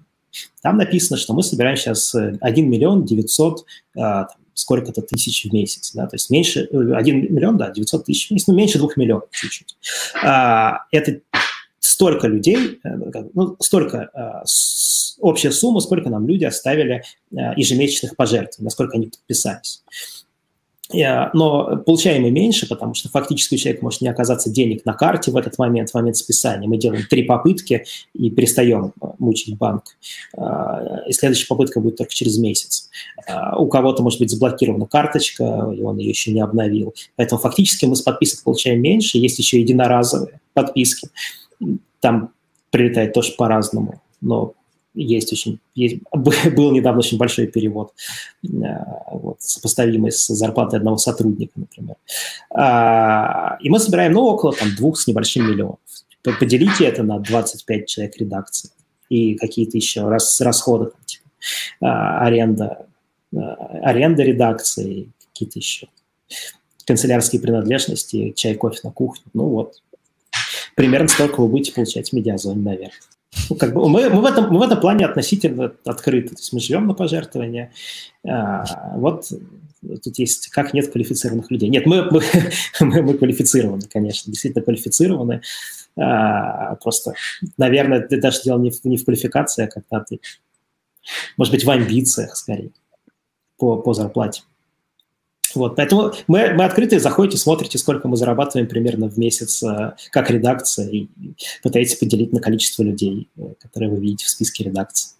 там 0.62 0.78
написано, 0.78 1.18
что 1.18 1.34
мы 1.34 1.44
собираем 1.44 1.78
сейчас 1.78 2.14
1 2.14 2.40
э, 2.42 2.62
миллион 2.62 3.06
900 3.06 3.66
сколько-то 4.54 5.04
тысяч 5.04 5.46
в 5.46 5.54
месяц, 5.54 5.92
да, 5.94 6.08
то 6.08 6.16
есть 6.16 6.32
меньше, 6.32 6.68
1 6.72 6.98
э, 6.98 7.30
миллион, 7.30 7.58
да, 7.58 7.70
900 7.70 8.06
тысяч 8.06 8.30
в 8.30 8.32
месяц, 8.32 8.48
ну, 8.48 8.56
меньше 8.56 8.80
2 8.80 8.90
миллионов 8.96 9.30
чуть-чуть. 9.32 9.78
Это 10.24 11.22
столько 11.80 12.28
людей, 12.28 12.80
э, 12.84 12.90
ну, 13.34 13.56
столько 13.60 14.10
общая 15.20 15.52
сумма, 15.52 15.80
сколько 15.80 16.10
нам 16.10 16.28
люди 16.28 16.46
оставили 16.46 17.04
э, 17.32 17.36
ежемесячных 17.56 18.16
пожертвований, 18.16 18.66
насколько 18.66 18.98
они 18.98 19.08
подписались. 19.08 19.84
Э, 20.94 21.30
но 21.34 21.78
получаем 21.78 22.32
меньше, 22.34 22.68
потому 22.68 22.94
что 22.94 23.10
фактически 23.10 23.56
у 23.56 23.58
человека 23.58 23.84
может 23.84 24.02
не 24.02 24.08
оказаться 24.08 24.50
денег 24.50 24.86
на 24.86 24.94
карте 24.94 25.32
в 25.32 25.38
этот 25.38 25.58
момент, 25.58 25.90
в 25.90 25.94
момент 25.94 26.18
списания. 26.18 26.68
Мы 26.68 26.78
делаем 26.78 27.06
три 27.10 27.24
попытки 27.24 27.86
и 28.14 28.30
перестаем 28.30 28.94
э, 29.02 29.06
мучить 29.20 29.58
банк. 29.58 29.84
И 31.08 31.14
следующая 31.14 31.48
попытка 31.48 31.80
будет 31.80 31.98
только 31.98 32.14
через 32.14 32.38
месяц. 32.38 32.90
У 33.58 33.68
кого-то 33.68 34.04
может 34.04 34.20
быть 34.20 34.30
заблокирована 34.30 34.86
карточка, 34.86 35.74
и 35.76 35.82
он 35.82 35.98
ее 35.98 36.10
еще 36.10 36.32
не 36.32 36.42
обновил. 36.42 36.94
Поэтому 37.16 37.42
фактически 37.42 37.86
мы 37.86 37.96
с 37.96 38.02
подписок 38.02 38.44
получаем 38.44 38.82
меньше. 38.82 39.18
Есть 39.18 39.40
еще 39.40 39.60
единоразовые 39.60 40.40
подписки. 40.54 41.10
Там 42.00 42.32
прилетает 42.72 43.14
тоже 43.14 43.34
по-разному. 43.38 44.02
Но 44.22 44.54
есть 45.04 45.32
очень, 45.32 45.60
есть, 45.76 46.02
был 46.12 46.72
недавно 46.72 47.00
очень 47.00 47.18
большой 47.18 47.48
перевод, 47.48 47.94
э, 48.44 48.48
вот, 49.12 49.38
сопоставимый 49.42 50.12
с 50.12 50.28
зарплатой 50.28 50.80
одного 50.80 50.98
сотрудника, 50.98 51.54
например. 51.56 51.96
А, 52.50 53.58
и 53.62 53.70
мы 53.70 53.80
собираем, 53.80 54.14
ну, 54.14 54.24
около 54.24 54.54
там 54.54 54.76
двух 54.76 55.00
с 55.00 55.08
небольшим 55.08 55.50
миллионов. 55.50 55.80
Поделите 56.24 56.86
это 56.86 57.04
на 57.04 57.20
25 57.20 57.88
человек 57.88 58.18
редакции 58.18 58.72
и 59.10 59.36
какие-то 59.36 59.78
еще 59.78 60.02
рас, 60.02 60.42
расходы, 60.42 60.88
там, 60.88 61.00
типа, 61.06 61.24
а, 61.82 62.26
аренда, 62.26 62.86
а, 63.36 63.40
аренда 63.84 64.24
редакции, 64.24 65.12
какие-то 65.34 65.60
еще 65.60 65.88
канцелярские 66.86 67.42
принадлежности, 67.42 68.32
чай, 68.36 68.56
кофе 68.56 68.80
на 68.84 68.92
кухню. 68.92 69.26
Ну 69.34 69.50
вот, 69.50 69.82
примерно 70.76 71.10
столько 71.10 71.42
вы 71.42 71.50
будете 71.50 71.74
получать 71.74 72.10
в 72.10 72.14
медиазоне, 72.14 72.62
наверное. 72.62 72.92
Ну, 73.50 73.56
как 73.56 73.74
бы 73.74 73.88
мы, 73.90 74.10
мы, 74.10 74.22
в 74.22 74.26
этом, 74.26 74.52
мы 74.52 74.60
в 74.60 74.62
этом 74.62 74.80
плане 74.80 75.06
относительно 75.06 75.74
открыты. 75.86 76.30
То 76.30 76.42
есть 76.42 76.54
мы 76.54 76.60
живем 76.60 76.88
на 76.88 76.94
пожертвования. 76.94 77.72
А, 78.28 78.64
вот 78.96 79.32
тут 80.04 80.18
есть 80.18 80.50
как 80.50 80.74
нет 80.74 80.92
квалифицированных 80.92 81.52
людей. 81.52 81.70
Нет, 81.70 81.86
мы, 81.86 82.04
мы, 82.12 82.22
мы, 82.80 83.02
мы 83.02 83.14
квалифицированы, 83.14 83.84
конечно, 83.92 84.32
действительно 84.32 84.64
квалифицированы. 84.64 85.42
А, 85.98 86.76
просто, 86.76 87.14
наверное, 87.58 88.00
это 88.00 88.20
даже 88.20 88.44
дело 88.44 88.60
не 88.60 88.72
в, 88.72 88.84
не 88.86 88.98
в 88.98 89.06
квалификации, 89.06 89.66
а 89.66 89.68
когда 89.68 90.04
ты, 90.04 90.20
может 91.38 91.54
быть, 91.54 91.64
в 91.64 91.70
амбициях 91.70 92.36
скорее 92.36 92.72
по, 93.58 93.78
по 93.78 93.94
зарплате. 93.94 94.44
Вот, 95.56 95.76
поэтому 95.76 96.14
мы, 96.28 96.54
мы 96.54 96.66
открыты, 96.66 97.00
заходите, 97.00 97.38
смотрите, 97.38 97.78
сколько 97.78 98.08
мы 98.08 98.18
зарабатываем 98.18 98.68
примерно 98.68 99.10
в 99.10 99.18
месяц 99.18 99.64
э, 99.64 99.96
как 100.12 100.30
редакция, 100.30 100.88
и 100.90 101.08
пытаетесь 101.64 101.96
поделить 101.96 102.34
на 102.34 102.40
количество 102.40 102.84
людей, 102.84 103.30
э, 103.38 103.54
которые 103.60 103.90
вы 103.90 104.00
видите 104.00 104.26
в 104.26 104.30
списке 104.30 104.64
редакции. 104.66 105.12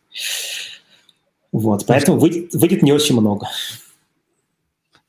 Вот, 1.52 1.86
поэтому 1.86 2.20
выйдет, 2.20 2.54
выйдет 2.54 2.82
не 2.82 2.92
очень 2.92 3.20
много. 3.20 3.48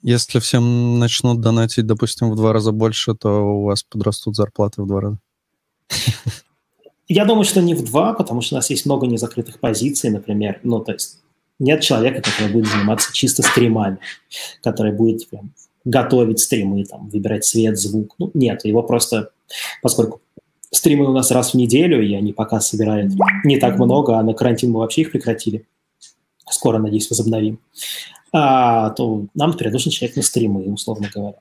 Если 0.02 0.38
всем 0.38 0.98
начнут 0.98 1.40
донатить, 1.40 1.86
допустим, 1.86 2.30
в 2.30 2.36
два 2.36 2.52
раза 2.52 2.72
больше, 2.72 3.14
то 3.14 3.40
у 3.40 3.64
вас 3.64 3.82
подрастут 3.82 4.36
зарплаты 4.36 4.82
в 4.82 4.86
два 4.86 5.00
раза. 5.00 5.18
Я 7.08 7.24
думаю, 7.24 7.44
что 7.44 7.62
не 7.62 7.74
в 7.74 7.84
два, 7.84 8.12
потому 8.12 8.42
что 8.42 8.54
у 8.54 8.58
нас 8.58 8.70
есть 8.70 8.84
много 8.84 9.06
незакрытых 9.06 9.58
позиций, 9.58 10.10
например. 10.10 10.60
Ну, 10.62 10.80
то 10.80 10.92
есть 10.92 11.18
нет 11.58 11.80
человека, 11.80 12.22
который 12.22 12.52
будет 12.52 12.66
заниматься 12.66 13.12
чисто 13.12 13.42
стримами, 13.42 13.98
который 14.62 14.92
будет 14.92 15.28
прям, 15.28 15.52
готовить 15.84 16.40
стримы, 16.40 16.84
там, 16.84 17.08
выбирать 17.08 17.44
свет, 17.44 17.78
звук. 17.78 18.14
Ну, 18.18 18.30
нет, 18.34 18.64
его 18.64 18.82
просто, 18.82 19.30
поскольку 19.82 20.20
стримы 20.70 21.08
у 21.08 21.12
нас 21.12 21.30
раз 21.30 21.52
в 21.52 21.54
неделю, 21.54 22.06
и 22.06 22.14
они 22.14 22.32
пока 22.32 22.60
собирают 22.60 23.12
не 23.44 23.58
так 23.58 23.78
много, 23.78 24.18
а 24.18 24.22
на 24.22 24.34
карантин 24.34 24.72
мы 24.72 24.80
вообще 24.80 25.02
их 25.02 25.12
прекратили. 25.12 25.66
Скоро, 26.50 26.78
надеюсь, 26.78 27.08
возобновим. 27.10 27.58
А, 28.32 28.90
то 28.90 29.26
нам 29.34 29.54
теперь 29.54 29.70
нужен 29.70 29.90
человек 29.90 30.16
на 30.16 30.22
стримы, 30.22 30.62
условно 30.72 31.10
говоря. 31.14 31.38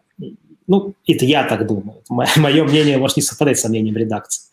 Ну, 0.67 0.93
это 1.05 1.25
я 1.25 1.43
так 1.43 1.65
думаю. 1.65 2.01
Мое 2.09 2.63
мнение 2.63 2.97
может 2.97 3.17
не 3.17 3.23
совпадать 3.23 3.57
с 3.59 3.67
мнением 3.67 3.95
редакции. 3.95 4.43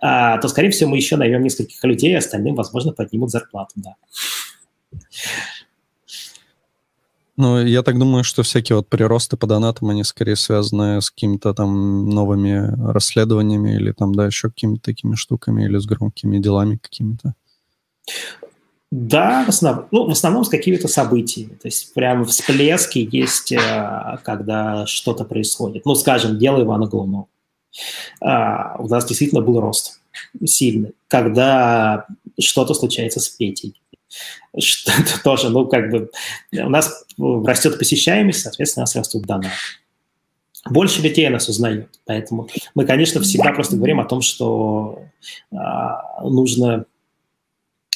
А, 0.00 0.38
то, 0.38 0.48
скорее 0.48 0.70
всего, 0.70 0.90
мы 0.90 0.96
еще 0.96 1.16
наймем 1.16 1.42
нескольких 1.42 1.82
людей, 1.84 2.16
остальным, 2.16 2.54
возможно, 2.54 2.92
поднимут 2.92 3.30
зарплату, 3.30 3.72
да. 3.76 3.94
Ну, 7.38 7.62
я 7.62 7.82
так 7.82 7.98
думаю, 7.98 8.24
что 8.24 8.42
всякие 8.42 8.76
вот 8.76 8.88
приросты 8.88 9.36
по 9.36 9.46
донатам, 9.46 9.90
они 9.90 10.04
скорее 10.04 10.36
связаны 10.36 11.02
с 11.02 11.10
какими-то 11.10 11.52
там 11.52 12.08
новыми 12.08 12.72
расследованиями 12.92 13.74
или 13.74 13.92
там, 13.92 14.14
да, 14.14 14.26
еще 14.26 14.48
какими-то 14.48 14.82
такими 14.82 15.16
штуками 15.16 15.64
или 15.64 15.76
с 15.76 15.84
громкими 15.84 16.38
делами 16.38 16.76
какими-то. 16.76 17.34
Да, 18.90 19.44
в 19.44 19.48
основном, 19.48 19.86
ну, 19.90 20.08
в 20.08 20.12
основном 20.12 20.44
с 20.44 20.48
какими-то 20.48 20.88
событиями. 20.88 21.54
То 21.60 21.68
есть 21.68 21.92
прямо 21.92 22.24
всплески 22.24 23.06
есть, 23.12 23.52
э, 23.52 24.18
когда 24.24 24.86
что-то 24.86 25.24
происходит. 25.24 25.84
Ну, 25.84 25.94
скажем, 25.94 26.38
дело 26.38 26.62
Ивана 26.62 26.86
Голунова. 26.86 27.26
А, 28.22 28.76
у 28.78 28.88
нас 28.88 29.04
действительно 29.04 29.42
был 29.42 29.60
рост 29.60 30.00
сильный, 30.44 30.92
когда 31.08 32.06
что-то 32.38 32.74
случается 32.74 33.20
с 33.20 33.28
Петей 33.28 33.80
что 34.58 34.92
это 34.92 35.22
тоже, 35.22 35.50
ну, 35.50 35.66
как 35.66 35.90
бы, 35.90 36.10
у 36.52 36.68
нас 36.68 37.04
растет 37.18 37.78
посещаемость, 37.78 38.42
соответственно, 38.42 38.82
у 38.82 38.84
нас 38.84 38.96
растут 38.96 39.24
донаты. 39.24 39.50
Больше 40.68 41.00
людей 41.00 41.28
нас 41.28 41.48
узнают, 41.48 42.00
поэтому 42.06 42.48
мы, 42.74 42.84
конечно, 42.86 43.20
всегда 43.20 43.52
просто 43.52 43.76
говорим 43.76 44.00
о 44.00 44.04
том, 44.04 44.20
что 44.20 45.04
а, 45.52 46.22
нужно 46.22 46.86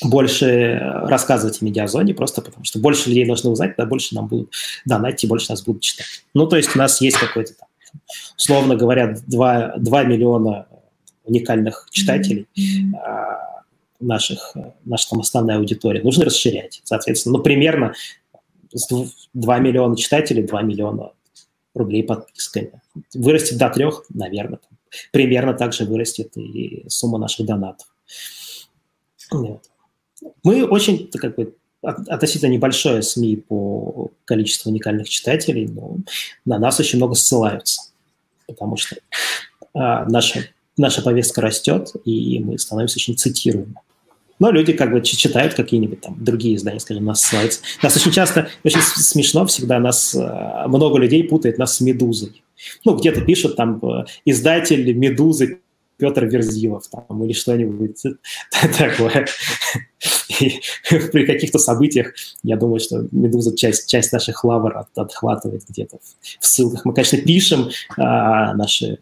больше 0.03 0.79
рассказывать 0.79 1.61
о 1.61 1.65
медиазоне, 1.65 2.15
просто 2.15 2.43
потому 2.43 2.65
что 2.65 2.79
больше 2.79 3.09
людей 3.09 3.27
должны 3.27 3.51
узнать, 3.51 3.75
да 3.77 3.87
больше 3.87 4.15
нам 4.15 4.29
будут 4.29 4.53
донатить, 4.85 5.25
и 5.25 5.27
больше 5.27 5.51
нас 5.51 5.63
будут 5.63 5.83
читать. 5.83 6.07
Ну, 6.33 6.47
то 6.47 6.57
есть 6.57 6.75
у 6.77 6.79
нас 6.79 7.01
есть 7.01 7.19
какой-то 7.19 7.55
там, 7.55 7.69
условно 8.37 8.77
говоря, 8.77 9.17
2, 9.27 9.75
2 9.77 10.03
миллиона 10.05 10.67
уникальных 11.25 11.89
читателей, 11.91 12.47
mm-hmm 12.57 13.21
наших, 14.01 14.57
наша 14.85 15.11
там 15.11 15.21
основная 15.21 15.59
аудитория, 15.59 16.03
нужно 16.03 16.25
расширять. 16.25 16.81
Соответственно, 16.85 17.39
ну, 17.39 17.43
примерно 17.43 17.95
2 19.35 19.59
миллиона 19.59 19.97
читателей, 19.97 20.43
2 20.43 20.63
миллиона 20.63 21.13
рублей 21.75 22.03
подписками. 22.03 22.81
Вырастет 23.15 23.59
до 23.59 23.71
трех, 23.71 24.05
наверное. 24.09 24.61
Примерно 25.13 25.55
так 25.55 25.73
же 25.73 25.85
вырастет 25.85 26.37
и 26.37 26.85
сумма 26.89 27.19
наших 27.19 27.47
донатов. 27.47 27.87
Вот. 29.31 29.63
Мы 30.43 30.65
очень, 30.67 31.09
как 31.09 31.37
бы, 31.37 31.55
относительно 31.83 32.51
небольшое 32.51 33.03
СМИ 33.03 33.37
по 33.37 34.11
количеству 34.25 34.71
уникальных 34.71 35.09
читателей, 35.09 35.67
но 35.69 35.97
на 36.45 36.59
нас 36.59 36.79
очень 36.81 36.99
много 36.99 37.15
ссылаются, 37.15 37.83
потому 38.47 38.77
что 38.77 38.97
а, 39.73 40.05
наша, 40.07 40.47
наша 40.77 41.03
повестка 41.03 41.41
растет, 41.41 41.93
и 42.05 42.39
мы 42.41 42.59
становимся 42.59 42.97
очень 42.99 43.17
цитируемыми. 43.17 43.77
Но 44.41 44.51
люди 44.51 44.73
как 44.73 44.91
бы 44.91 45.01
читают 45.03 45.55
какие-нибудь 45.55 46.01
там 46.01 46.17
другие 46.19 46.57
издания, 46.57 46.81
скажем, 46.81 47.05
нас 47.05 47.21
ссылаются. 47.21 47.61
Нас 47.83 47.97
очень 47.97 48.11
часто, 48.11 48.49
очень 48.65 48.81
смешно 48.81 49.47
всегда, 49.47 49.79
нас 49.79 50.15
э, 50.15 50.67
много 50.67 50.99
людей 50.99 51.23
путает 51.23 51.59
нас 51.59 51.77
с 51.77 51.81
«Медузой». 51.81 52.43
Ну, 52.85 52.97
где-то 52.97 53.21
пишут 53.21 53.57
там 53.57 53.79
э, 53.83 54.07
издатель 54.25 54.93
«Медузы» 54.95 55.61
Петр 56.01 56.25
Верзилов 56.25 56.89
там, 56.89 57.25
или 57.25 57.35
что-нибудь 57.35 58.03
такое. 58.79 59.27
И 60.41 60.61
при 61.13 61.27
каких-то 61.27 61.59
событиях, 61.59 62.15
я 62.43 62.57
думаю, 62.57 62.81
что 62.81 63.07
«Медуза» 63.13 63.55
часть, 63.55 63.89
часть 63.89 64.13
наших 64.13 64.43
лавр 64.43 64.79
от, 64.79 64.89
отхватывает 64.97 65.63
где-то 65.69 65.99
в, 66.41 66.47
ссылках. 66.47 66.87
Мы, 66.87 66.95
конечно, 66.95 67.19
пишем, 67.19 67.69
а, 67.99 68.55
наши 68.55 68.99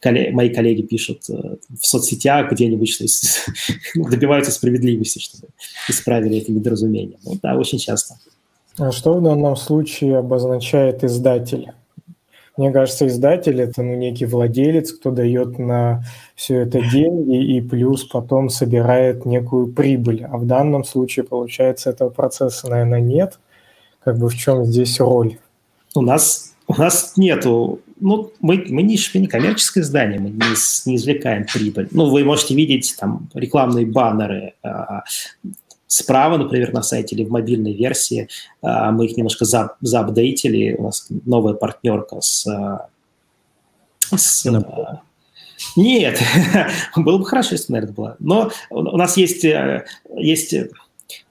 коллеги, 0.00 0.30
мои 0.30 0.48
коллеги 0.50 0.82
пишут 0.82 1.28
э, 1.30 1.56
в 1.80 1.86
соцсетях 1.86 2.50
где-нибудь, 2.52 2.88
что 2.88 3.04
добиваются 3.94 4.52
справедливости, 4.52 5.18
чтобы 5.18 5.48
исправили 5.88 6.38
это 6.38 6.52
недоразумение. 6.52 7.18
Ну 7.24 7.38
да, 7.42 7.56
очень 7.56 7.78
часто. 7.78 8.16
А 8.78 8.92
что 8.92 9.14
в 9.14 9.22
данном 9.22 9.56
случае 9.56 10.18
обозначает 10.18 11.04
издатель? 11.04 11.72
Мне 12.56 12.72
кажется, 12.72 13.06
издатель– 13.06 13.60
это 13.62 13.82
ну, 13.82 13.94
некий 13.94 14.26
владелец, 14.26 14.92
кто 14.92 15.10
дает 15.10 15.58
на 15.58 16.04
все 16.34 16.60
это 16.60 16.82
деньги 16.90 17.56
и 17.56 17.60
плюс 17.60 18.04
потом 18.04 18.50
собирает 18.50 19.24
некую 19.24 19.72
прибыль. 19.72 20.24
А 20.24 20.36
в 20.36 20.46
данном 20.46 20.84
случае, 20.84 21.24
получается, 21.24 21.90
этого 21.90 22.10
процесса, 22.10 22.68
наверное, 22.68 23.00
нет. 23.00 23.38
Как 24.04 24.18
бы 24.18 24.28
в 24.28 24.34
чем 24.34 24.64
здесь 24.64 25.00
роль? 25.00 25.38
У 25.94 26.02
нас, 26.02 26.54
у 26.66 26.74
нас 26.74 27.16
нету 27.16 27.80
ну, 28.00 28.32
мы, 28.40 28.64
мы 28.68 28.82
не, 28.82 28.98
не 29.14 29.26
коммерческое 29.26 29.84
издание, 29.84 30.18
мы 30.18 30.30
не, 30.30 30.90
не 30.90 30.96
извлекаем 30.96 31.46
прибыль. 31.46 31.88
Ну, 31.90 32.10
вы 32.10 32.24
можете 32.24 32.54
видеть 32.54 32.96
там 32.98 33.28
рекламные 33.34 33.86
баннеры 33.86 34.54
а, 34.62 35.02
справа, 35.86 36.38
например, 36.38 36.72
на 36.72 36.82
сайте 36.82 37.16
или 37.16 37.24
в 37.24 37.30
мобильной 37.30 37.74
версии. 37.74 38.28
А, 38.62 38.92
мы 38.92 39.06
их 39.06 39.16
немножко 39.16 39.44
за, 39.44 39.76
заапдейтили. 39.80 40.74
У 40.78 40.84
нас 40.84 41.06
новая 41.26 41.54
партнерка 41.54 42.20
с... 42.20 42.46
А, 42.46 42.88
с 44.16 44.46
а, 44.46 45.02
нет, 45.76 46.18
было 46.96 47.18
бы 47.18 47.26
хорошо, 47.26 47.50
если 47.52 47.66
бы, 47.66 47.72
наверное, 47.72 47.94
было. 47.94 48.16
Но 48.18 48.50
у 48.70 48.96
нас 48.96 49.16
есть, 49.16 49.44
э, 49.44 49.84
есть 50.16 50.54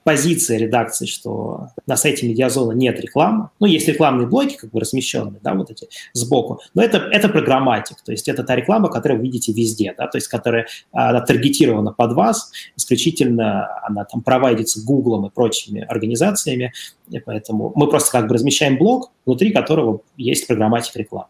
позиция 0.04 0.58
редакции, 0.58 1.06
что 1.06 1.68
на 1.86 1.96
сайте 1.96 2.26
Медиазона 2.26 2.72
нет 2.72 2.98
рекламы. 3.00 3.50
Ну, 3.60 3.66
есть 3.66 3.86
рекламные 3.86 4.26
блоки, 4.26 4.56
как 4.56 4.70
бы 4.70 4.80
размещенные, 4.80 5.40
да, 5.42 5.54
вот 5.54 5.70
эти 5.70 5.88
сбоку. 6.12 6.60
Но 6.74 6.82
это, 6.82 6.98
это 6.98 7.28
программатик, 7.28 8.00
то 8.02 8.12
есть 8.12 8.28
это 8.28 8.42
та 8.42 8.56
реклама, 8.56 8.88
которую 8.88 9.20
вы 9.20 9.26
видите 9.26 9.52
везде, 9.52 9.94
да, 9.96 10.06
то 10.06 10.16
есть 10.16 10.28
которая 10.28 10.66
она 10.92 11.20
таргетирована 11.20 11.92
под 11.92 12.12
вас, 12.14 12.50
исключительно 12.76 13.68
она 13.84 14.04
там 14.04 14.22
проводится 14.22 14.82
Гуглом 14.84 15.26
и 15.26 15.30
прочими 15.30 15.82
организациями, 15.82 16.72
и 17.10 17.18
поэтому 17.18 17.72
мы 17.74 17.88
просто 17.88 18.10
как 18.12 18.28
бы 18.28 18.34
размещаем 18.34 18.78
блок, 18.78 19.12
внутри 19.26 19.52
которого 19.52 20.00
есть 20.16 20.46
программатик 20.46 20.96
рекламы. 20.96 21.28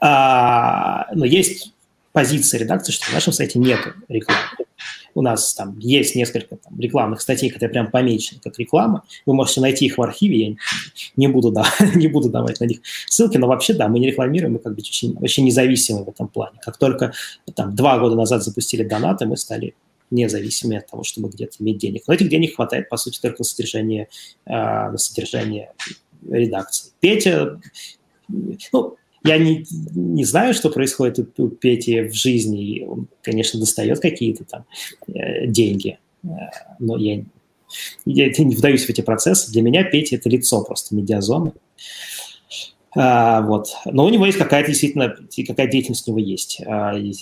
А, 0.00 1.08
но 1.12 1.24
есть 1.24 1.72
позиция 2.12 2.60
редакции, 2.60 2.92
что 2.92 3.08
на 3.08 3.14
нашем 3.14 3.32
сайте 3.32 3.58
нет 3.58 3.80
рекламы 4.08 4.40
у 5.16 5.22
нас 5.22 5.54
там 5.54 5.78
есть 5.78 6.14
несколько 6.14 6.56
там, 6.56 6.78
рекламных 6.78 7.22
статей, 7.22 7.48
которые 7.48 7.72
прям 7.72 7.90
помечены 7.90 8.38
как 8.44 8.58
реклама. 8.58 9.02
Вы 9.24 9.32
можете 9.32 9.62
найти 9.62 9.86
их 9.86 9.96
в 9.96 10.02
архиве, 10.02 10.48
я 10.48 10.56
не 11.16 11.26
буду, 11.26 11.50
да, 11.50 11.64
не 11.94 12.06
буду 12.06 12.28
давать 12.28 12.60
на 12.60 12.66
них 12.66 12.80
ссылки, 13.06 13.38
но 13.38 13.46
вообще, 13.46 13.72
да, 13.72 13.88
мы 13.88 13.98
не 13.98 14.08
рекламируем, 14.08 14.52
мы 14.52 14.58
как 14.58 14.74
бы 14.74 14.80
очень, 14.80 15.16
очень 15.20 15.46
независимы 15.46 16.04
в 16.04 16.08
этом 16.10 16.28
плане. 16.28 16.58
Как 16.62 16.76
только 16.76 17.14
там 17.54 17.74
два 17.74 17.98
года 17.98 18.14
назад 18.14 18.44
запустили 18.44 18.84
донаты, 18.84 19.24
мы 19.24 19.38
стали 19.38 19.74
независимы 20.10 20.76
от 20.76 20.86
того, 20.86 21.02
чтобы 21.02 21.30
где-то 21.30 21.56
иметь 21.60 21.78
денег. 21.78 22.02
Но 22.06 22.12
этих 22.12 22.28
денег 22.28 22.56
хватает, 22.56 22.90
по 22.90 22.98
сути, 22.98 23.18
только 23.18 23.38
на 23.38 23.44
содержание, 23.44 24.08
э, 24.44 24.50
на 24.52 24.98
содержание 24.98 25.72
редакции. 26.30 26.92
Петя, 27.00 27.58
ну, 28.28 28.96
я 29.26 29.38
не, 29.38 29.64
не 29.94 30.24
знаю, 30.24 30.54
что 30.54 30.70
происходит 30.70 31.18
у, 31.38 31.44
у 31.44 31.48
Пети 31.48 32.02
в 32.02 32.14
жизни. 32.14 32.84
Он, 32.86 33.08
конечно, 33.22 33.60
достает 33.60 34.00
какие-то 34.00 34.44
там 34.44 34.64
э, 35.08 35.46
деньги, 35.46 35.98
э, 36.24 36.28
но 36.78 36.96
я, 36.96 37.22
я 38.04 38.28
не 38.28 38.54
вдаюсь 38.54 38.84
в 38.86 38.90
эти 38.90 39.00
процессы. 39.00 39.50
Для 39.52 39.62
меня 39.62 39.84
Петя– 39.84 40.16
это 40.16 40.28
лицо 40.28 40.62
просто 40.62 40.94
медиазоны. 40.94 41.52
А, 42.94 43.42
вот. 43.42 43.68
Но 43.84 44.06
у 44.06 44.08
него 44.08 44.24
есть 44.24 44.38
какая-то 44.38 44.68
действительно, 44.68 45.14
какая 45.46 45.66
деятельность 45.66 46.08
у 46.08 46.12
него 46.12 46.20
есть. 46.20 46.62
А, 46.66 46.96
и, 46.96 47.12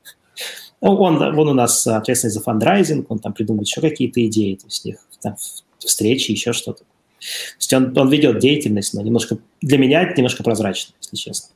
он, 0.80 1.22
он 1.22 1.48
у 1.48 1.54
нас 1.54 1.86
ответственный 1.86 2.32
за 2.32 2.40
фандрайзинг, 2.40 3.10
он 3.10 3.18
там 3.18 3.34
придумывает 3.34 3.68
еще 3.68 3.80
какие-то 3.80 4.24
идеи, 4.26 4.54
то 4.54 4.66
есть 4.66 4.84
у 4.84 4.88
них 4.88 4.98
там 5.20 5.36
встречи, 5.78 6.30
еще 6.30 6.52
что-то. 6.52 6.84
То 7.24 7.56
есть 7.58 7.72
он, 7.72 7.96
он 7.96 8.10
ведет 8.10 8.38
деятельность, 8.38 8.94
но 8.94 9.02
немножко 9.02 9.38
для 9.60 9.78
меня 9.78 10.02
это 10.02 10.14
немножко 10.16 10.42
прозрачно, 10.42 10.94
если 11.00 11.16
честно. 11.16 11.48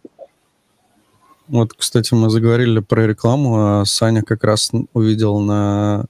Вот, 1.48 1.72
кстати, 1.72 2.12
мы 2.14 2.28
заговорили 2.28 2.80
про 2.80 3.06
рекламу, 3.06 3.56
а 3.56 3.84
Саня 3.84 4.22
как 4.22 4.44
раз 4.44 4.70
увидел 4.92 5.40
на 5.40 6.06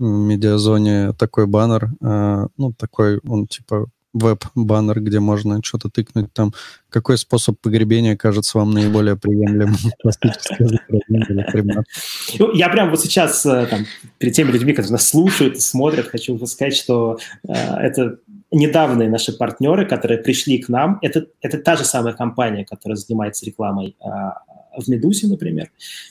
медиазоне 0.00 1.12
такой 1.12 1.46
баннер, 1.46 1.90
а, 2.02 2.46
ну, 2.56 2.72
такой, 2.72 3.18
он 3.18 3.46
типа 3.46 3.88
веб-баннер, 4.12 5.00
где 5.00 5.20
можно 5.20 5.60
что-то 5.62 5.88
тыкнуть 5.88 6.32
там. 6.32 6.52
Какой 6.88 7.16
способ 7.16 7.60
погребения 7.60 8.16
кажется 8.16 8.58
вам 8.58 8.72
наиболее 8.72 9.16
приемлемым? 9.16 9.76
Ну, 12.38 12.52
я 12.52 12.68
прям 12.68 12.90
вот 12.90 13.00
сейчас 13.00 13.44
э, 13.46 13.66
там, 13.68 13.86
перед 14.18 14.34
теми 14.34 14.50
людьми, 14.50 14.72
которые 14.72 14.92
нас 14.92 15.08
слушают 15.08 15.56
и 15.56 15.60
смотрят, 15.60 16.08
хочу 16.08 16.44
сказать, 16.46 16.74
что 16.74 17.18
э, 17.46 17.52
это 17.52 18.18
недавние 18.52 19.08
наши 19.08 19.32
партнеры, 19.32 19.86
которые 19.86 20.18
пришли 20.18 20.58
к 20.58 20.68
нам, 20.68 20.98
это, 21.02 21.26
это 21.40 21.58
та 21.58 21.76
же 21.76 21.84
самая 21.84 22.14
компания, 22.14 22.64
которая 22.64 22.96
занимается 22.96 23.46
рекламой 23.46 23.96
а, 24.00 24.42
в 24.76 24.88
Медузе, 24.88 25.28
например, 25.28 25.70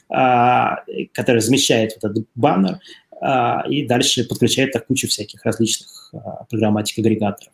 а, 0.10 0.84
которая 1.14 1.42
замещает 1.42 1.98
вот 2.02 2.12
этот 2.12 2.28
баннер 2.36 2.80
а, 3.22 3.64
и 3.68 3.86
дальше 3.86 4.26
подключает 4.28 4.72
так 4.72 4.88
кучу 4.88 5.08
всяких 5.08 5.44
различных 5.44 6.14
а, 6.14 6.46
программатик-агрегаторов. 6.50 7.54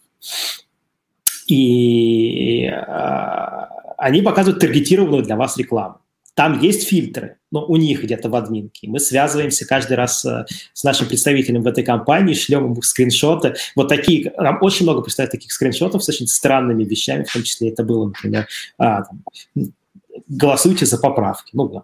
И 1.47 2.65
а, 2.67 3.69
они 3.97 4.21
показывают 4.21 4.61
таргетированную 4.61 5.23
для 5.23 5.35
вас 5.35 5.57
рекламу. 5.57 5.99
Там 6.35 6.59
есть 6.59 6.87
фильтры, 6.87 7.37
но 7.49 7.65
у 7.65 7.77
них 7.77 8.03
где-то 8.03 8.29
в 8.29 8.35
админке. 8.35 8.87
Мы 8.87 8.99
связываемся 8.99 9.65
каждый 9.65 9.93
раз 9.93 10.23
э, 10.25 10.45
с 10.73 10.83
нашим 10.83 11.07
представителем 11.07 11.63
в 11.63 11.67
этой 11.67 11.83
компании, 11.83 12.33
шлем 12.33 12.65
ему 12.65 12.81
скриншоты. 12.81 13.55
Вот 13.75 13.87
такие, 13.87 14.33
нам 14.37 14.59
очень 14.61 14.83
много 14.83 15.01
представляют 15.01 15.31
таких 15.31 15.53
скриншотов 15.53 16.03
с 16.03 16.09
очень 16.09 16.27
странными 16.27 16.83
вещами, 16.83 17.23
в 17.23 17.31
том 17.31 17.43
числе 17.43 17.69
это 17.69 17.83
было, 17.83 18.07
например, 18.07 18.47
а, 18.77 19.03
там, 19.03 19.23
голосуйте 20.27 20.85
за 20.85 20.97
поправки. 20.97 21.51
Ну, 21.53 21.69
да 21.69 21.83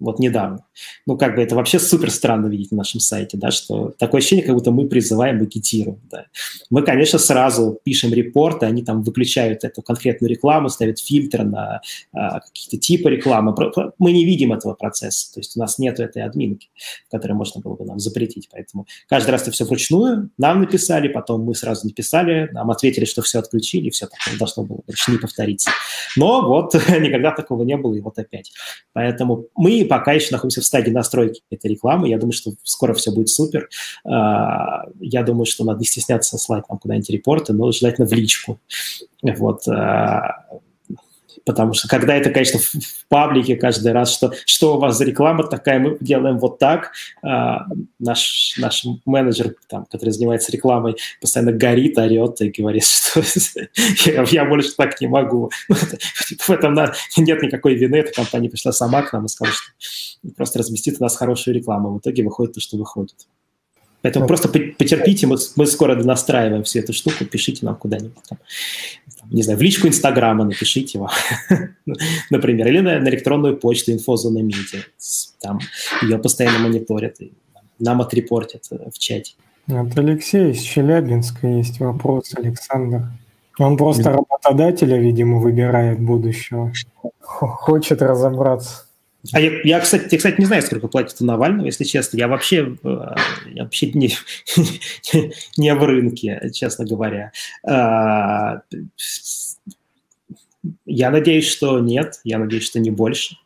вот 0.00 0.18
недавно. 0.18 0.64
Ну, 1.06 1.16
как 1.16 1.36
бы 1.36 1.42
это 1.42 1.54
вообще 1.54 1.78
супер 1.78 2.10
странно 2.10 2.46
видеть 2.46 2.72
на 2.72 2.78
нашем 2.78 3.00
сайте, 3.00 3.36
да, 3.36 3.50
что 3.50 3.92
такое 3.98 4.20
ощущение, 4.20 4.44
как 4.44 4.54
будто 4.54 4.70
мы 4.70 4.88
призываем, 4.88 5.40
агитируем, 5.40 6.00
да. 6.10 6.26
Мы, 6.70 6.82
конечно, 6.82 7.18
сразу 7.18 7.78
пишем 7.84 8.12
репорты, 8.12 8.66
они 8.66 8.82
там 8.82 9.02
выключают 9.02 9.64
эту 9.64 9.82
конкретную 9.82 10.30
рекламу, 10.30 10.70
ставят 10.70 10.98
фильтр 10.98 11.44
на 11.44 11.80
а, 12.12 12.40
какие-то 12.40 12.78
типы 12.78 13.10
рекламы. 13.10 13.54
Мы 13.98 14.12
не 14.12 14.24
видим 14.24 14.52
этого 14.52 14.74
процесса, 14.74 15.32
то 15.34 15.40
есть 15.40 15.56
у 15.56 15.60
нас 15.60 15.78
нет 15.78 16.00
этой 16.00 16.22
админки, 16.22 16.70
которую 17.10 17.36
можно 17.36 17.60
было 17.60 17.76
бы 17.76 17.84
нам 17.84 17.98
запретить, 17.98 18.48
поэтому 18.50 18.86
каждый 19.06 19.30
раз 19.30 19.42
это 19.42 19.52
все 19.52 19.64
вручную, 19.64 20.30
нам 20.38 20.60
написали, 20.60 21.08
потом 21.08 21.42
мы 21.42 21.54
сразу 21.54 21.86
написали, 21.86 22.48
нам 22.52 22.70
ответили, 22.70 23.04
что 23.04 23.22
все 23.22 23.38
отключили, 23.38 23.90
все 23.90 24.06
такое 24.06 24.38
должно 24.38 24.64
было 24.64 24.80
больше 24.86 25.12
не 25.12 25.18
повториться. 25.18 25.70
Но 26.16 26.48
вот 26.48 26.74
никогда 27.00 27.32
такого 27.32 27.64
не 27.64 27.76
было, 27.76 27.94
и 27.94 28.00
вот 28.00 28.18
опять. 28.18 28.52
Поэтому 28.92 29.46
мы 29.56 29.84
пока 29.90 30.12
еще 30.12 30.28
находимся 30.30 30.60
в 30.60 30.64
стадии 30.64 30.92
настройки 30.92 31.42
этой 31.50 31.72
рекламы. 31.72 32.08
Я 32.08 32.16
думаю, 32.16 32.32
что 32.32 32.52
скоро 32.62 32.94
все 32.94 33.10
будет 33.10 33.28
супер. 33.28 33.68
А, 34.04 34.84
я 35.00 35.24
думаю, 35.24 35.46
что 35.46 35.64
надо 35.64 35.80
не 35.80 35.84
стесняться 35.84 36.38
слать 36.38 36.62
нам 36.68 36.78
куда-нибудь 36.78 37.10
репорты, 37.10 37.52
но 37.52 37.72
желательно 37.72 38.06
в 38.06 38.12
личку. 38.12 38.60
Вот 39.20 39.66
а, 39.66 40.46
потому 41.50 41.74
что 41.74 41.88
когда 41.88 42.14
это, 42.14 42.30
конечно, 42.30 42.60
в, 42.60 42.74
в 42.74 43.06
паблике 43.08 43.56
каждый 43.56 43.90
раз, 43.90 44.14
что, 44.14 44.32
что 44.46 44.76
у 44.76 44.78
вас 44.78 44.96
за 44.96 45.04
реклама 45.04 45.42
такая, 45.42 45.80
мы 45.80 45.96
делаем 46.00 46.38
вот 46.38 46.60
так, 46.60 46.92
а, 47.22 47.66
наш, 47.98 48.54
наш 48.56 48.86
менеджер, 49.04 49.56
там, 49.68 49.84
который 49.90 50.10
занимается 50.10 50.52
рекламой, 50.52 50.94
постоянно 51.20 51.50
горит, 51.50 51.98
орет 51.98 52.40
и 52.40 52.50
говорит, 52.50 52.84
что 52.86 53.20
я, 54.06 54.22
я 54.22 54.44
больше 54.44 54.76
так 54.76 55.00
не 55.00 55.08
могу. 55.08 55.50
В 55.68 56.50
этом 56.50 56.78
нет 57.16 57.42
никакой 57.42 57.74
вины, 57.74 57.96
эта 57.96 58.12
компания 58.12 58.48
пришла 58.48 58.70
сама 58.70 59.02
к 59.02 59.12
нам 59.12 59.26
и 59.26 59.28
сказала, 59.28 59.56
что 59.56 60.30
просто 60.36 60.60
разместит 60.60 61.00
у 61.00 61.02
нас 61.02 61.16
хорошую 61.16 61.56
рекламу. 61.56 61.94
В 61.94 61.98
итоге 61.98 62.22
выходит 62.22 62.54
то, 62.54 62.60
что 62.60 62.76
выходит. 62.76 63.26
Поэтому 64.02 64.26
просто 64.26 64.48
потерпите, 64.48 65.26
мы, 65.26 65.36
мы 65.56 65.66
скоро 65.66 65.94
настраиваем 65.94 66.62
всю 66.62 66.78
эту 66.78 66.92
штуку, 66.92 67.24
пишите 67.24 67.66
нам 67.66 67.76
куда-нибудь. 67.76 68.22
Там, 68.28 68.38
не 69.30 69.42
знаю, 69.42 69.58
в 69.58 69.62
личку 69.62 69.88
Инстаграма 69.88 70.44
напишите 70.44 70.98
его, 70.98 71.10
например, 72.30 72.68
или 72.68 72.80
на, 72.80 72.98
на 72.98 73.08
электронную 73.08 73.56
почту 73.56 73.92
инфозона 73.92 74.38
медиа. 74.38 74.80
Там 75.40 75.58
ее 76.02 76.18
постоянно 76.18 76.60
мониторят, 76.60 77.20
и 77.20 77.32
нам 77.78 78.00
отрепортят 78.00 78.64
э, 78.70 78.90
в 78.90 78.98
чате. 78.98 79.34
От 79.68 79.96
Алексея 79.98 80.50
из 80.50 80.60
Челябинска 80.60 81.46
есть 81.46 81.78
вопрос, 81.80 82.34
Александр. 82.34 83.02
Он 83.58 83.76
просто 83.76 84.10
работодателя, 84.10 84.96
видимо, 84.96 85.38
выбирает 85.38 86.00
будущего. 86.00 86.72
Хочет 87.20 88.00
разобраться. 88.00 88.86
А 89.32 89.40
я, 89.40 89.60
я, 89.64 89.80
кстати, 89.80 90.08
я, 90.10 90.16
кстати, 90.16 90.40
не 90.40 90.46
знаю, 90.46 90.62
сколько 90.62 90.88
платит 90.88 91.20
у 91.20 91.24
Навального, 91.24 91.66
если 91.66 91.84
честно. 91.84 92.16
Я 92.16 92.28
вообще, 92.28 92.76
э, 92.82 93.14
я 93.52 93.64
вообще 93.64 93.92
не, 93.92 94.14
не 95.56 95.74
в 95.74 95.84
рынке, 95.84 96.50
честно 96.54 96.86
говоря. 96.86 97.32
А, 97.66 98.62
я 100.86 101.10
надеюсь, 101.10 101.48
что 101.48 101.80
нет. 101.80 102.20
Я 102.24 102.38
надеюсь, 102.38 102.64
что 102.64 102.80
не 102.80 102.90
больше. 102.90 103.36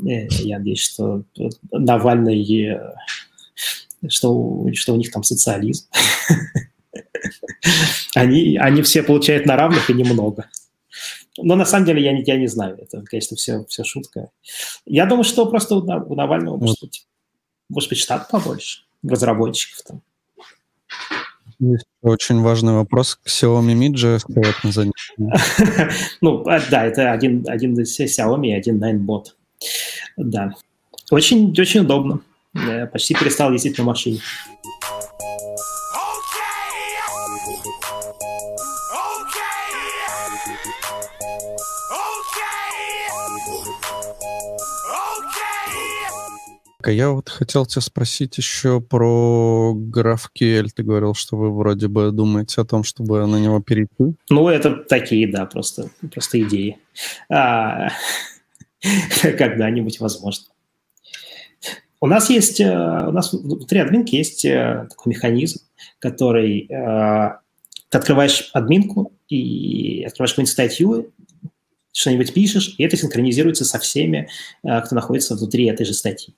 Э, 0.00 0.26
я 0.30 0.58
надеюсь, 0.58 0.82
что 0.82 1.22
Навальный, 1.70 2.42
э, 2.64 2.94
что, 4.08 4.66
что 4.74 4.94
у 4.94 4.96
них 4.96 5.12
там 5.12 5.22
социализм. 5.22 5.86
Они, 8.14 8.56
они 8.56 8.82
все 8.82 9.02
получают 9.02 9.46
на 9.46 9.54
равных 9.54 9.90
и 9.90 9.94
немного. 9.94 10.48
Но 11.42 11.54
на 11.54 11.64
самом 11.64 11.86
деле 11.86 12.02
я 12.02 12.12
не, 12.12 12.22
я 12.22 12.36
не 12.36 12.46
знаю. 12.46 12.78
Это, 12.80 13.02
конечно, 13.02 13.36
все, 13.36 13.64
все 13.68 13.84
шутка. 13.84 14.30
Я 14.84 15.06
думаю, 15.06 15.24
что 15.24 15.46
просто 15.46 15.76
у, 15.76 15.80
у 15.80 16.14
Навального 16.14 16.56
может 16.56 16.80
быть, 16.80 17.06
может 17.68 17.88
быть 17.88 17.98
штат 17.98 18.28
побольше 18.30 18.82
разработчиков 19.02 19.82
там. 19.86 20.02
Есть 21.60 21.86
очень 22.02 22.40
важный 22.40 22.72
вопрос 22.72 23.16
к 23.16 23.26
Xiaomi 23.26 23.74
Mi 23.74 23.92
JS. 23.92 24.22
Ну, 26.20 26.44
а, 26.46 26.60
да, 26.70 26.84
это 26.84 27.10
один, 27.10 27.44
один 27.48 27.78
из 27.80 27.98
Xiaomi 27.98 28.48
и 28.48 28.52
один 28.52 28.82
Ninebot. 28.82 29.24
Да. 30.16 30.54
Очень, 31.10 31.50
очень 31.58 31.80
удобно. 31.80 32.20
Я 32.54 32.86
почти 32.86 33.14
перестал 33.14 33.52
ездить 33.52 33.78
на 33.78 33.84
машине. 33.84 34.20
А 46.88 46.90
я 46.90 47.10
вот 47.10 47.28
хотел 47.28 47.66
тебя 47.66 47.82
спросить 47.82 48.38
еще 48.38 48.80
про 48.80 49.76
GraphQL. 49.76 50.68
Ты 50.74 50.82
говорил, 50.82 51.12
что 51.12 51.36
вы 51.36 51.54
вроде 51.54 51.86
бы 51.86 52.10
думаете 52.12 52.62
о 52.62 52.64
том, 52.64 52.82
чтобы 52.82 53.26
на 53.26 53.36
него 53.36 53.60
перейти. 53.60 54.16
Ну, 54.30 54.48
это 54.48 54.74
такие, 54.74 55.30
да, 55.30 55.44
просто, 55.44 55.90
просто 56.10 56.40
идеи. 56.40 56.78
А, 57.28 57.90
когда-нибудь 59.20 60.00
возможно. 60.00 60.46
У 62.00 62.06
нас 62.06 62.30
есть, 62.30 62.58
э, 62.58 62.72
у 62.72 63.12
нас 63.12 63.34
внутри 63.34 63.80
админки 63.80 64.16
есть 64.16 64.46
э, 64.46 64.86
такой 64.88 65.10
механизм, 65.10 65.60
который 65.98 66.68
э, 66.70 67.32
ты 67.90 67.98
открываешь 67.98 68.48
админку 68.54 69.12
и 69.28 70.04
открываешь 70.06 70.30
какую-нибудь 70.30 70.52
статью, 70.52 71.12
что-нибудь 71.92 72.32
пишешь, 72.32 72.76
и 72.78 72.82
это 72.82 72.96
синхронизируется 72.96 73.66
со 73.66 73.78
всеми, 73.78 74.30
кто 74.62 74.94
находится 74.94 75.34
внутри 75.36 75.66
этой 75.66 75.84
же 75.84 75.92
статьи. 75.92 76.34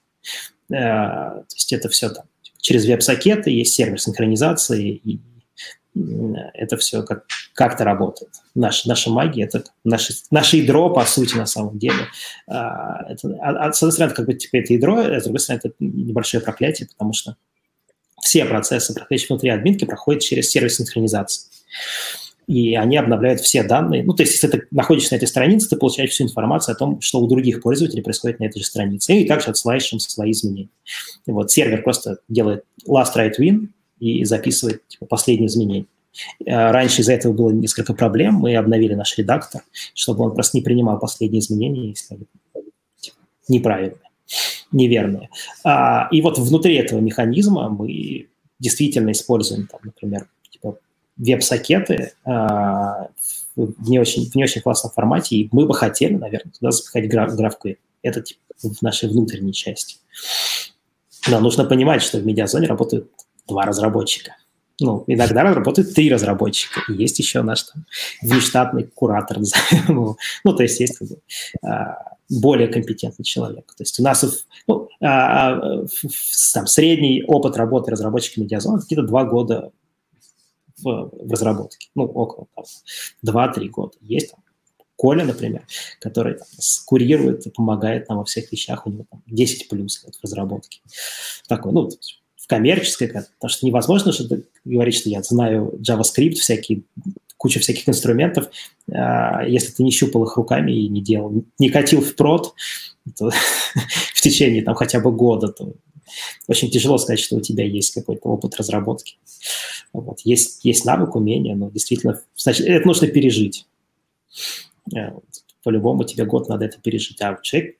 То 0.68 1.44
есть 1.54 1.72
это 1.72 1.88
все 1.88 2.10
там 2.10 2.26
через 2.60 2.86
веб-сокеты, 2.86 3.50
есть 3.50 3.74
сервер 3.74 4.00
синхронизации, 4.00 5.00
и 5.02 5.20
это 6.54 6.76
все 6.76 7.02
как, 7.02 7.24
как-то 7.54 7.84
работает. 7.84 8.30
Наша, 8.54 8.88
наша 8.88 9.10
магия– 9.10 9.44
это 9.52 9.64
наше, 9.82 10.14
наше 10.30 10.58
ядро, 10.58 10.90
по 10.90 11.04
сути, 11.04 11.34
на 11.34 11.46
самом 11.46 11.78
деле. 11.78 12.06
А, 12.46 13.10
это, 13.10 13.28
а, 13.42 13.66
а, 13.66 13.72
с 13.72 13.82
одной 13.82 13.92
стороны, 13.92 14.14
как 14.14 14.26
бы 14.26 14.34
типа 14.34 14.56
это 14.58 14.72
ядро, 14.72 14.98
а 14.98 15.20
с 15.20 15.24
другой 15.24 15.40
стороны, 15.40 15.60
это 15.64 15.74
небольшое 15.80 16.42
проклятие, 16.42 16.88
потому 16.88 17.12
что 17.12 17.36
все 18.20 18.44
процессы, 18.44 18.94
проходящие 18.94 19.28
внутри 19.30 19.50
админки, 19.50 19.84
проходят 19.84 20.22
через 20.22 20.50
сервис 20.50 20.76
синхронизации. 20.76 21.48
И 22.50 22.74
они 22.74 22.96
обновляют 22.96 23.40
все 23.40 23.62
данные. 23.62 24.02
Ну, 24.02 24.12
то 24.12 24.24
есть, 24.24 24.32
если 24.32 24.48
ты 24.48 24.66
находишься 24.72 25.14
на 25.14 25.18
этой 25.18 25.28
странице, 25.28 25.68
ты 25.68 25.76
получаешь 25.76 26.10
всю 26.10 26.24
информацию 26.24 26.72
о 26.74 26.76
том, 26.76 27.00
что 27.00 27.20
у 27.20 27.28
других 27.28 27.62
пользователей 27.62 28.02
происходит 28.02 28.40
на 28.40 28.44
этой 28.44 28.58
же 28.58 28.66
странице. 28.66 29.14
И 29.14 29.24
также 29.24 29.50
отсылаешь 29.50 29.92
им 29.92 30.00
свои 30.00 30.32
изменения. 30.32 30.68
И 31.26 31.30
вот 31.30 31.52
сервер 31.52 31.82
просто 31.82 32.18
делает 32.28 32.64
last 32.88 33.14
right 33.16 33.34
win, 33.38 33.68
и 34.00 34.24
записывает 34.24 34.82
типа, 34.88 35.06
последние 35.06 35.46
изменения. 35.46 35.86
Э, 36.44 36.72
раньше 36.72 37.02
из-за 37.02 37.12
этого 37.12 37.32
было 37.32 37.50
несколько 37.50 37.94
проблем. 37.94 38.34
Мы 38.34 38.56
обновили 38.56 38.94
наш 38.94 39.16
редактор, 39.16 39.62
чтобы 39.94 40.24
он 40.24 40.34
просто 40.34 40.56
не 40.56 40.62
принимал 40.62 40.98
последние 40.98 41.40
изменения, 41.40 41.90
если 41.90 42.14
они 42.14 42.24
типа, 42.98 43.16
неправильные, 43.46 44.10
неверные. 44.72 45.28
А, 45.62 46.08
и 46.10 46.20
вот 46.20 46.38
внутри 46.38 46.74
этого 46.74 46.98
механизма 46.98 47.68
мы 47.68 48.26
действительно 48.58 49.12
используем, 49.12 49.68
там, 49.68 49.80
например, 49.84 50.26
веб-сокеты 51.20 52.12
а, 52.24 53.08
в, 53.56 53.88
не 53.88 53.98
очень, 53.98 54.30
в 54.30 54.34
не 54.34 54.44
очень 54.44 54.60
классном 54.60 54.92
формате, 54.92 55.36
и 55.36 55.48
мы 55.52 55.66
бы 55.66 55.74
хотели, 55.74 56.14
наверное, 56.14 56.52
туда 56.52 56.70
запихать 56.70 57.08
граф, 57.08 57.32
GraphQL. 57.38 57.76
Это 58.02 58.22
типа, 58.22 58.40
в 58.62 58.82
нашей 58.82 59.08
внутренней 59.08 59.52
части. 59.52 59.96
Но 61.28 61.40
нужно 61.40 61.64
понимать, 61.64 62.02
что 62.02 62.18
в 62.18 62.26
медиазоне 62.26 62.66
работают 62.66 63.10
два 63.46 63.64
разработчика. 63.64 64.36
Ну, 64.80 65.04
иногда 65.06 65.42
работают 65.42 65.94
три 65.94 66.10
разработчика. 66.10 66.80
И 66.88 66.94
есть 66.94 67.18
еще 67.18 67.42
наш 67.42 67.64
там 67.64 67.84
внештатный 68.22 68.84
куратор, 68.84 69.38
ну, 69.88 70.16
ну, 70.42 70.56
то 70.56 70.62
есть 70.62 70.80
есть 70.80 70.96
как 70.96 71.08
бы, 71.08 71.18
а, 71.62 72.16
более 72.30 72.68
компетентный 72.68 73.24
человек. 73.24 73.66
То 73.76 73.82
есть 73.82 74.00
у 74.00 74.02
нас 74.02 74.24
ну, 74.66 74.88
а 75.02 75.84
там, 76.54 76.66
средний 76.66 77.22
опыт 77.26 77.56
работы 77.56 77.90
разработчика 77.90 78.40
медиазона 78.40 78.80
где-то 78.80 79.02
два 79.02 79.24
года 79.24 79.72
в, 80.82 81.10
в 81.12 81.30
разработке. 81.30 81.88
Ну, 81.94 82.04
около 82.04 82.46
там, 82.54 82.64
два-три 83.22 83.68
года. 83.68 83.96
Есть 84.00 84.32
там 84.32 84.40
Коля, 84.96 85.24
например, 85.24 85.66
который 85.98 86.34
там, 86.34 86.46
курирует 86.84 87.46
и 87.46 87.50
помогает 87.50 88.08
нам 88.08 88.18
во 88.18 88.24
всех 88.24 88.52
вещах, 88.52 88.86
у 88.86 88.90
него 88.90 89.06
там 89.10 89.22
10 89.26 89.68
плюс 89.68 90.02
вот, 90.04 90.16
в 90.16 90.22
разработке. 90.22 90.80
Такой, 91.48 91.72
ну, 91.72 91.88
коммерческой, 92.50 93.06
потому 93.06 93.48
что 93.48 93.64
невозможно 93.64 94.10
же 94.12 94.44
говорить, 94.64 94.96
что 94.96 95.08
я 95.08 95.22
знаю 95.22 95.80
JavaScript, 95.80 96.34
всякие, 96.34 96.82
куча 97.40 97.58
всяких 97.58 97.88
инструментов, 97.88 98.50
а, 98.92 99.46
если 99.46 99.72
ты 99.72 99.82
не 99.82 99.90
щупал 99.90 100.24
их 100.24 100.36
руками 100.36 100.72
и 100.72 100.88
не 100.88 101.00
делал, 101.00 101.42
не 101.58 101.70
катил 101.70 102.02
в 102.02 102.14
прод 102.14 102.54
то, 103.16 103.30
в 104.14 104.20
течение 104.20 104.62
там 104.62 104.74
хотя 104.74 105.00
бы 105.00 105.10
года, 105.10 105.48
то 105.48 105.72
очень 106.48 106.70
тяжело 106.70 106.98
сказать, 106.98 107.18
что 107.18 107.36
у 107.36 107.40
тебя 107.40 107.64
есть 107.64 107.94
какой-то 107.94 108.28
опыт 108.28 108.56
разработки. 108.56 109.16
Вот. 109.94 110.20
Есть, 110.20 110.66
есть 110.66 110.84
навык, 110.84 111.16
умение, 111.16 111.56
но 111.56 111.70
действительно, 111.70 112.20
значит, 112.36 112.66
это 112.66 112.86
нужно 112.86 113.06
пережить. 113.06 113.66
Э, 114.94 115.12
по-любому 115.62 116.04
тебе 116.04 116.26
год 116.26 116.50
надо 116.50 116.66
это 116.66 116.78
пережить. 116.78 117.22
А 117.22 117.38
человек, 117.40 117.78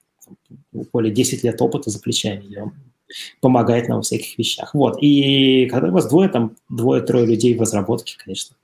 более 0.73 1.13
10 1.13 1.45
лет 1.45 1.61
опыта 1.61 1.91
за 1.91 2.01
плечами, 2.01 2.47
и 2.47 2.57
он 2.57 2.73
помогает 3.43 3.89
нам 3.89 3.99
во 3.99 4.03
всяких 4.03 4.39
вещах. 4.39 4.73
Вот. 4.73 4.97
И 5.03 5.67
когда 5.67 5.89
у 5.89 5.93
вас 5.93 6.09
двое, 6.09 6.31
там, 6.31 6.57
двое-трое 6.71 7.27
людей 7.27 7.55
в 7.55 7.61
разработке, 7.61 8.17
конечно, 8.17 8.57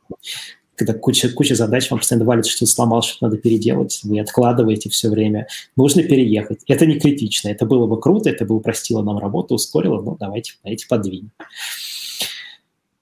когда 0.76 0.94
куча, 0.94 1.28
куча 1.30 1.54
задач 1.54 1.90
вам 1.90 1.98
постоянно 1.98 2.24
валит, 2.24 2.46
что 2.46 2.66
сломал, 2.66 3.02
что 3.02 3.26
надо 3.26 3.38
переделать, 3.38 4.00
вы 4.04 4.20
откладываете 4.20 4.90
все 4.90 5.08
время, 5.08 5.48
нужно 5.76 6.02
переехать. 6.02 6.62
Это 6.68 6.86
не 6.86 7.00
критично, 7.00 7.48
это 7.48 7.66
было 7.66 7.86
бы 7.86 8.00
круто, 8.00 8.30
это 8.30 8.44
бы 8.44 8.54
упростило 8.54 9.02
нам 9.02 9.18
работу, 9.18 9.54
ускорило, 9.54 10.00
ну, 10.00 10.16
давайте, 10.18 10.52
давайте 10.62 10.86
подвинем. 10.86 11.30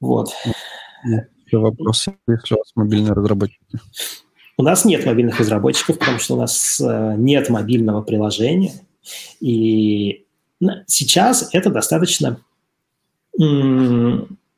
Вот. 0.00 0.30
Еще 1.04 1.58
вопрос, 1.58 2.06
если 2.26 2.54
у 2.54 2.58
вас 2.58 2.72
мобильные 2.74 3.12
разработчики? 3.12 3.60
У 4.56 4.62
нас 4.62 4.84
нет 4.84 5.04
мобильных 5.04 5.40
разработчиков, 5.40 5.98
потому 5.98 6.18
что 6.20 6.34
у 6.34 6.38
нас 6.38 6.80
э, 6.80 7.14
нет 7.18 7.48
мобильного 7.50 8.02
приложения, 8.02 8.72
и 9.40 10.24
Сейчас 10.86 11.48
это 11.52 11.70
достаточно 11.70 12.40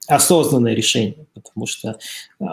осознанное 0.09 0.75
решение, 0.75 1.27
потому 1.35 1.67
что 1.67 1.99
э, 2.41 2.45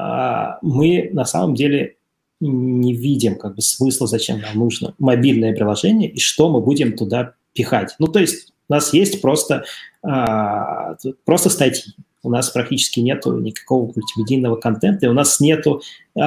мы 0.61 1.09
на 1.13 1.25
самом 1.25 1.55
деле 1.55 1.97
не 2.39 2.93
видим 2.93 3.37
как 3.37 3.55
бы 3.55 3.61
смысла, 3.61 4.07
зачем 4.07 4.41
нам 4.41 4.57
нужно 4.57 4.93
мобильное 4.99 5.55
приложение 5.55 6.09
и 6.09 6.19
что 6.19 6.49
мы 6.49 6.61
будем 6.61 6.97
туда 6.97 7.33
пихать. 7.53 7.95
Ну, 7.99 8.07
то 8.07 8.19
есть 8.19 8.53
у 8.69 8.73
нас 8.73 8.93
есть 8.93 9.21
просто, 9.21 9.63
э, 10.05 11.11
просто 11.25 11.49
статьи, 11.49 11.93
у 12.23 12.29
нас 12.29 12.49
практически 12.49 12.99
нету 12.99 13.37
никакого 13.39 13.85
мультимедийного 13.85 14.55
контента, 14.55 15.05
и 15.05 15.09
у 15.09 15.13
нас 15.13 15.39
нету 15.39 15.81
э, 16.15 16.21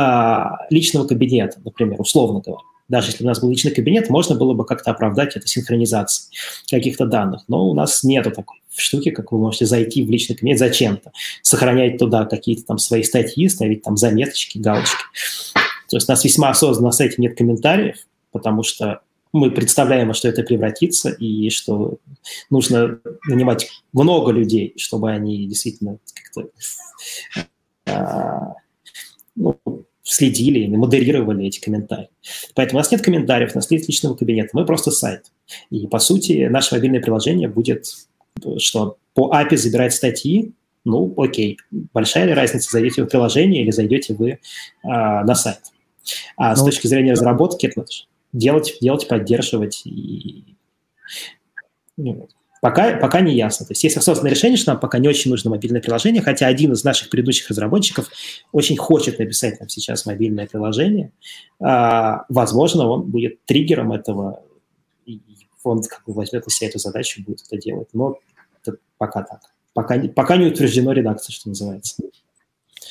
личного 0.70 1.06
кабинета, 1.06 1.60
например, 1.64 2.00
условно 2.00 2.40
говоря 2.44 2.62
даже 2.88 3.08
если 3.08 3.24
у 3.24 3.26
нас 3.26 3.40
был 3.40 3.50
личный 3.50 3.72
кабинет, 3.72 4.10
можно 4.10 4.36
было 4.36 4.54
бы 4.54 4.64
как-то 4.64 4.90
оправдать 4.90 5.36
это 5.36 5.46
синхронизацией 5.46 6.36
каких-то 6.70 7.06
данных. 7.06 7.42
Но 7.48 7.68
у 7.68 7.74
нас 7.74 8.04
нету 8.04 8.30
такой 8.30 8.60
штуки, 8.74 9.10
как 9.10 9.32
вы 9.32 9.38
можете 9.38 9.66
зайти 9.66 10.04
в 10.04 10.10
личный 10.10 10.36
кабинет 10.36 10.58
зачем-то, 10.58 11.12
сохранять 11.42 11.98
туда 11.98 12.26
какие-то 12.26 12.64
там 12.64 12.78
свои 12.78 13.02
статьи, 13.02 13.48
ставить 13.48 13.82
там 13.82 13.96
заметочки, 13.96 14.58
галочки. 14.58 15.02
То 15.88 15.96
есть 15.96 16.08
у 16.08 16.12
нас 16.12 16.24
весьма 16.24 16.50
осознанно 16.50 16.88
на 16.88 16.92
сайте 16.92 17.16
нет 17.18 17.36
комментариев, 17.36 17.96
потому 18.32 18.62
что 18.62 19.00
мы 19.32 19.50
представляем, 19.50 20.12
что 20.14 20.28
это 20.28 20.42
превратится, 20.42 21.10
и 21.10 21.50
что 21.50 21.98
нужно 22.50 23.00
нанимать 23.28 23.68
много 23.92 24.30
людей, 24.32 24.74
чтобы 24.76 25.10
они 25.10 25.46
действительно 25.46 25.98
как-то 26.14 26.48
а, 27.86 28.54
ну, 29.36 29.58
следили 30.06 30.60
и 30.60 30.68
модерировали 30.68 31.46
эти 31.46 31.60
комментарии. 31.60 32.08
Поэтому 32.54 32.78
у 32.78 32.80
нас 32.80 32.92
нет 32.92 33.02
комментариев, 33.02 33.50
у 33.54 33.58
нас 33.58 33.70
нет 33.70 33.86
личного 33.88 34.14
кабинета, 34.14 34.50
мы 34.52 34.64
просто 34.64 34.90
сайт. 34.90 35.32
И, 35.70 35.86
по 35.88 35.98
сути, 35.98 36.46
наше 36.46 36.74
мобильное 36.74 37.00
приложение 37.00 37.48
будет, 37.48 37.86
что 38.58 38.98
по 39.14 39.32
API 39.34 39.56
забирать 39.56 39.92
статьи, 39.92 40.52
ну, 40.84 41.12
окей. 41.16 41.58
Большая 41.92 42.26
ли 42.26 42.32
разница, 42.32 42.70
зайдете 42.70 43.02
вы 43.02 43.08
в 43.08 43.10
приложение 43.10 43.62
или 43.62 43.72
зайдете 43.72 44.14
вы 44.14 44.38
а, 44.84 45.24
на 45.24 45.34
сайт? 45.34 45.58
А 46.36 46.50
ну, 46.50 46.56
с 46.56 46.64
точки 46.64 46.86
зрения 46.86 47.12
разработки, 47.12 47.66
это 47.66 47.84
делать, 48.32 48.76
делать, 48.80 49.08
поддерживать 49.08 49.82
и 49.84 50.44
ну, 51.96 52.28
Пока, 52.66 52.96
пока 52.96 53.20
не 53.20 53.32
ясно. 53.36 53.64
То 53.64 53.70
есть 53.70 53.84
есть 53.84 53.96
осознанное 53.96 54.32
решение, 54.32 54.56
что 54.56 54.72
нам 54.72 54.80
пока 54.80 54.98
не 54.98 55.06
очень 55.06 55.30
нужно 55.30 55.50
мобильное 55.50 55.80
приложение, 55.80 56.20
хотя 56.20 56.48
один 56.48 56.72
из 56.72 56.82
наших 56.82 57.10
предыдущих 57.10 57.48
разработчиков 57.48 58.08
очень 58.50 58.76
хочет 58.76 59.20
написать 59.20 59.60
нам 59.60 59.68
сейчас 59.68 60.04
мобильное 60.04 60.48
приложение. 60.48 61.12
А, 61.60 62.24
возможно, 62.28 62.88
он 62.88 63.02
будет 63.02 63.44
триггером 63.44 63.92
этого, 63.92 64.42
и 65.04 65.20
он 65.62 65.80
как 65.80 66.02
бы 66.08 66.12
возьмет 66.12 66.44
на 66.44 66.50
себя 66.50 66.68
эту 66.68 66.80
задачу 66.80 67.20
и 67.20 67.22
будет 67.22 67.42
это 67.46 67.56
делать. 67.56 67.86
Но 67.92 68.18
это 68.60 68.78
пока 68.98 69.22
так. 69.22 69.42
Пока, 69.72 70.00
пока 70.08 70.36
не 70.36 70.46
утверждено 70.46 70.90
редакция, 70.90 71.32
что 71.32 71.50
называется. 71.50 72.02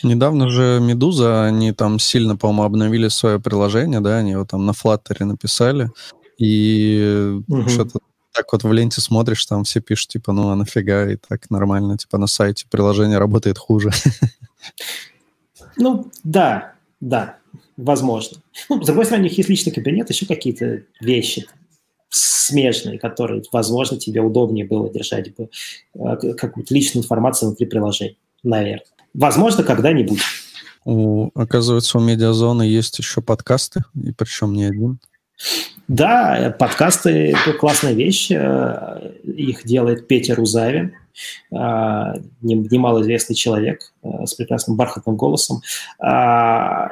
Недавно 0.04 0.48
же 0.48 0.80
Медуза, 0.82 1.44
они 1.44 1.74
там 1.74 2.00
сильно, 2.00 2.38
по-моему, 2.38 2.64
обновили 2.64 3.10
свое 3.10 3.42
приложение, 3.42 4.00
да, 4.00 4.20
они 4.20 4.32
его 4.32 4.46
там 4.46 4.66
на 4.66 4.72
Flutter 4.72 5.22
написали, 5.26 5.90
и 6.38 7.42
угу. 7.50 7.68
что-то 7.68 8.00
так 8.36 8.52
вот 8.52 8.64
в 8.64 8.72
ленте 8.72 9.02
смотришь, 9.02 9.46
там 9.46 9.64
все 9.64 9.80
пишут, 9.80 10.10
типа, 10.10 10.34
ну 10.34 10.50
а 10.50 10.56
нафига, 10.56 11.10
и 11.10 11.16
так 11.16 11.50
нормально, 11.50 11.98
типа 11.98 12.18
на 12.18 12.28
сайте 12.28 12.66
приложение 12.70 13.18
работает 13.18 13.58
хуже. 13.58 13.92
Ну, 15.78 16.10
да, 16.24 16.76
да, 17.02 17.38
возможно. 17.76 18.38
Ну, 18.70 18.82
с 18.82 18.86
другой 18.86 19.04
стороны, 19.04 19.26
у 19.26 19.28
них 19.28 19.38
есть 19.38 19.50
личный 19.50 19.74
кабинет, 19.74 20.10
еще 20.10 20.26
какие-то 20.26 20.84
вещи 21.02 21.48
смежные, 22.10 22.98
которые, 22.98 23.44
возможно, 23.52 23.98
тебе 23.98 24.22
удобнее 24.22 24.66
было 24.66 24.90
держать 24.90 25.36
бы 25.36 25.50
э, 25.96 26.34
какую-то 26.34 26.74
личную 26.74 27.04
информацию 27.04 27.50
внутри 27.50 27.66
приложения, 27.66 28.16
наверное. 28.42 28.86
Возможно, 29.14 29.64
когда-нибудь. 29.64 30.22
У, 30.86 31.30
оказывается, 31.36 31.98
у 31.98 32.02
Медиазоны 32.02 32.64
есть 32.64 32.98
еще 33.00 33.22
подкасты, 33.22 33.84
и 34.02 34.12
причем 34.12 34.54
не 34.54 34.66
один. 34.66 35.00
Да, 35.88 36.56
подкасты– 36.58 37.32
это 37.34 37.54
классная 37.54 37.94
вещь. 37.94 38.32
Э, 38.32 39.12
их 39.24 39.66
делает 39.66 40.08
Петя 40.08 40.34
Рузавин, 40.34 40.94
э, 41.52 41.56
немалоизвестный 42.42 43.36
человек 43.36 43.94
э, 44.02 44.26
с 44.26 44.34
прекрасным 44.34 44.78
бархатным 44.78 45.16
голосом. 45.16 45.62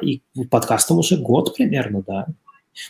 И 0.03 0.21
подкастам 0.49 0.99
уже 0.99 1.17
год 1.17 1.55
примерно, 1.55 2.03
да. 2.05 2.27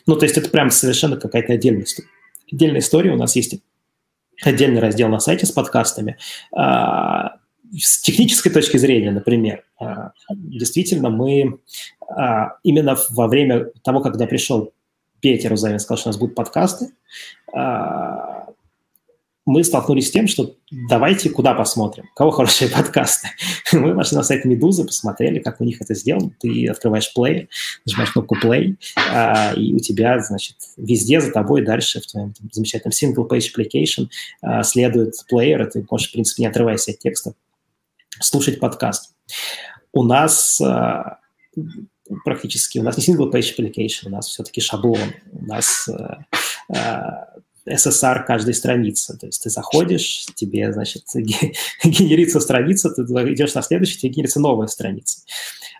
Ну, 0.05 0.15
то 0.17 0.25
есть 0.25 0.37
это 0.37 0.49
прям 0.49 0.71
совершенно 0.71 1.15
какая-то 1.15 1.53
отдельная 1.53 1.83
история. 1.83 2.09
Отдельная 2.51 2.79
история. 2.81 3.11
У 3.11 3.17
нас 3.17 3.35
есть 3.37 3.55
отдельный 4.43 4.81
раздел 4.81 5.07
на 5.07 5.19
сайте 5.19 5.45
с 5.45 5.51
подкастами. 5.51 6.17
С 7.75 8.01
технической 8.01 8.51
точки 8.51 8.77
зрения, 8.77 9.11
например, 9.11 9.63
действительно 10.29 11.09
мы 11.09 11.59
именно 12.63 12.97
во 13.09 13.27
время 13.27 13.65
того, 13.83 14.01
когда 14.01 14.27
пришел 14.27 14.73
Петя 15.23 15.47
Рузавин 15.47 15.79
сказал, 15.79 15.97
что 15.97 16.09
у 16.09 16.11
нас 16.11 16.19
будут 16.19 16.35
подкасты, 16.35 16.91
а, 17.53 18.47
мы 19.45 19.63
столкнулись 19.63 20.09
с 20.09 20.11
тем, 20.11 20.27
что 20.27 20.55
давайте 20.89 21.29
куда 21.29 21.53
посмотрим, 21.53 22.09
кого 22.15 22.31
хорошие 22.31 22.69
подкасты. 22.69 23.29
Мы 23.73 23.93
вошли 23.93 24.15
на 24.15 24.23
сайт 24.23 24.45
Медузы, 24.45 24.85
посмотрели, 24.85 25.39
как 25.39 25.59
у 25.59 25.65
них 25.65 25.81
это 25.81 25.95
сделано. 25.95 26.31
Ты 26.39 26.67
открываешь 26.67 27.11
play, 27.17 27.49
нажимаешь 27.85 28.11
кнопку 28.11 28.37
play, 28.37 28.75
а, 29.11 29.53
и 29.53 29.73
у 29.73 29.79
тебя, 29.79 30.19
значит, 30.21 30.55
везде 30.77 31.19
за 31.19 31.31
тобой 31.31 31.63
дальше 31.63 31.99
в 31.99 32.07
твоем 32.07 32.33
там, 32.33 32.49
замечательном 32.53 32.93
single 32.93 33.27
page 33.27 33.49
application 33.53 34.07
а, 34.41 34.63
следует 34.63 35.15
плеер, 35.27 35.67
и 35.67 35.69
ты 35.69 35.85
можешь, 35.89 36.09
в 36.09 36.13
принципе, 36.13 36.43
не 36.43 36.47
отрываясь 36.47 36.87
от 36.87 36.99
текста, 36.99 37.33
слушать 38.21 38.59
подкаст. 38.59 39.13
У 39.91 40.03
нас 40.03 40.61
практически. 42.23 42.79
У 42.79 42.83
нас 42.83 42.97
не 42.97 43.03
single 43.03 43.31
page 43.31 43.55
application, 43.57 44.07
у 44.07 44.09
нас 44.09 44.27
все-таки 44.27 44.61
шаблон, 44.61 45.13
у 45.31 45.45
нас 45.45 45.87
э, 45.89 46.75
э, 46.75 47.75
SSR 47.75 48.25
каждой 48.25 48.53
страницы. 48.53 49.17
То 49.17 49.27
есть 49.27 49.43
ты 49.43 49.49
заходишь, 49.49 50.25
тебе, 50.35 50.71
значит, 50.73 51.03
генерится 51.83 52.39
страница, 52.39 52.89
ты 52.89 53.01
идешь 53.03 53.53
на 53.53 53.61
следующую, 53.61 53.99
тебе 53.99 54.13
генерится 54.13 54.39
новая 54.39 54.67
страница. 54.67 55.21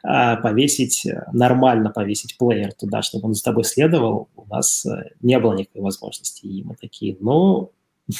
А 0.06 0.36
повесить, 0.36 1.08
нормально 1.32 1.90
повесить 1.90 2.38
плеер 2.38 2.74
туда, 2.74 3.02
чтобы 3.02 3.28
он 3.28 3.34
за 3.34 3.44
тобой 3.44 3.64
следовал, 3.64 4.30
у 4.36 4.46
нас 4.46 4.86
э, 4.86 5.12
не 5.22 5.40
было 5.40 5.54
никакой 5.54 5.82
возможности. 5.82 6.46
И 6.46 6.64
мы 6.64 6.76
такие, 6.76 7.18
ну, 7.20 7.72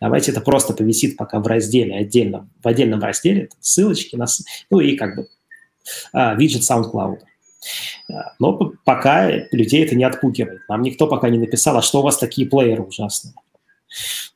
давайте 0.00 0.32
это 0.32 0.40
просто 0.40 0.72
повисит 0.74 1.16
пока 1.16 1.38
в 1.38 1.46
разделе 1.46 1.96
отдельно, 1.96 2.48
в 2.62 2.66
отдельном 2.66 3.00
разделе, 3.00 3.48
ссылочки, 3.60 4.16
нас, 4.16 4.44
ну 4.70 4.80
и 4.80 4.96
как 4.96 5.16
бы 5.16 5.28
а, 6.12 6.34
виджет 6.34 6.62
SoundCloud. 6.62 7.20
Но 8.38 8.72
пока 8.84 9.30
людей 9.52 9.84
это 9.84 9.94
не 9.94 10.04
отпугивает. 10.04 10.60
Нам 10.68 10.82
никто 10.82 11.06
пока 11.06 11.28
не 11.28 11.38
написал, 11.38 11.76
а 11.76 11.82
что 11.82 12.00
у 12.00 12.02
вас 12.02 12.18
такие 12.18 12.48
плееры 12.48 12.82
ужасные? 12.82 13.34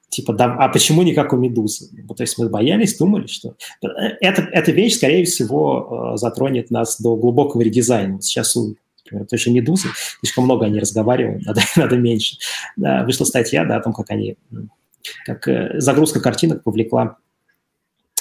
Типа, 0.09 0.33
да, 0.33 0.55
а 0.59 0.68
почему 0.68 1.03
не 1.03 1.12
как 1.12 1.33
у 1.33 1.37
Медузы? 1.37 1.91
Ну, 1.93 2.14
то 2.14 2.22
есть 2.22 2.39
мы 2.39 2.49
боялись, 2.49 2.97
думали, 2.97 3.27
что... 3.27 3.55
Это, 3.83 4.49
эта 4.51 4.72
вещь, 4.72 4.97
скорее 4.97 5.24
всего, 5.27 6.12
э, 6.14 6.16
затронет 6.16 6.70
нас 6.70 6.99
до 7.01 7.16
глубокого 7.16 7.61
редизайна. 7.61 8.22
Сейчас 8.22 8.57
у 8.57 8.77
например, 9.05 9.27
той 9.27 9.39
же 9.39 9.51
Медузы, 9.51 9.89
слишком 10.20 10.45
много 10.45 10.66
они 10.66 10.79
разговаривают, 10.79 11.45
надо, 11.45 11.61
надо 11.77 11.97
меньше. 11.97 12.37
Да, 12.77 13.05
вышла 13.05 13.24
статья 13.24 13.64
да, 13.64 13.77
о 13.77 13.83
том, 13.83 13.93
как 13.93 14.11
они, 14.11 14.37
как 15.24 15.47
э, 15.49 15.81
загрузка 15.81 16.20
картинок 16.20 16.62
повлекла 16.62 17.18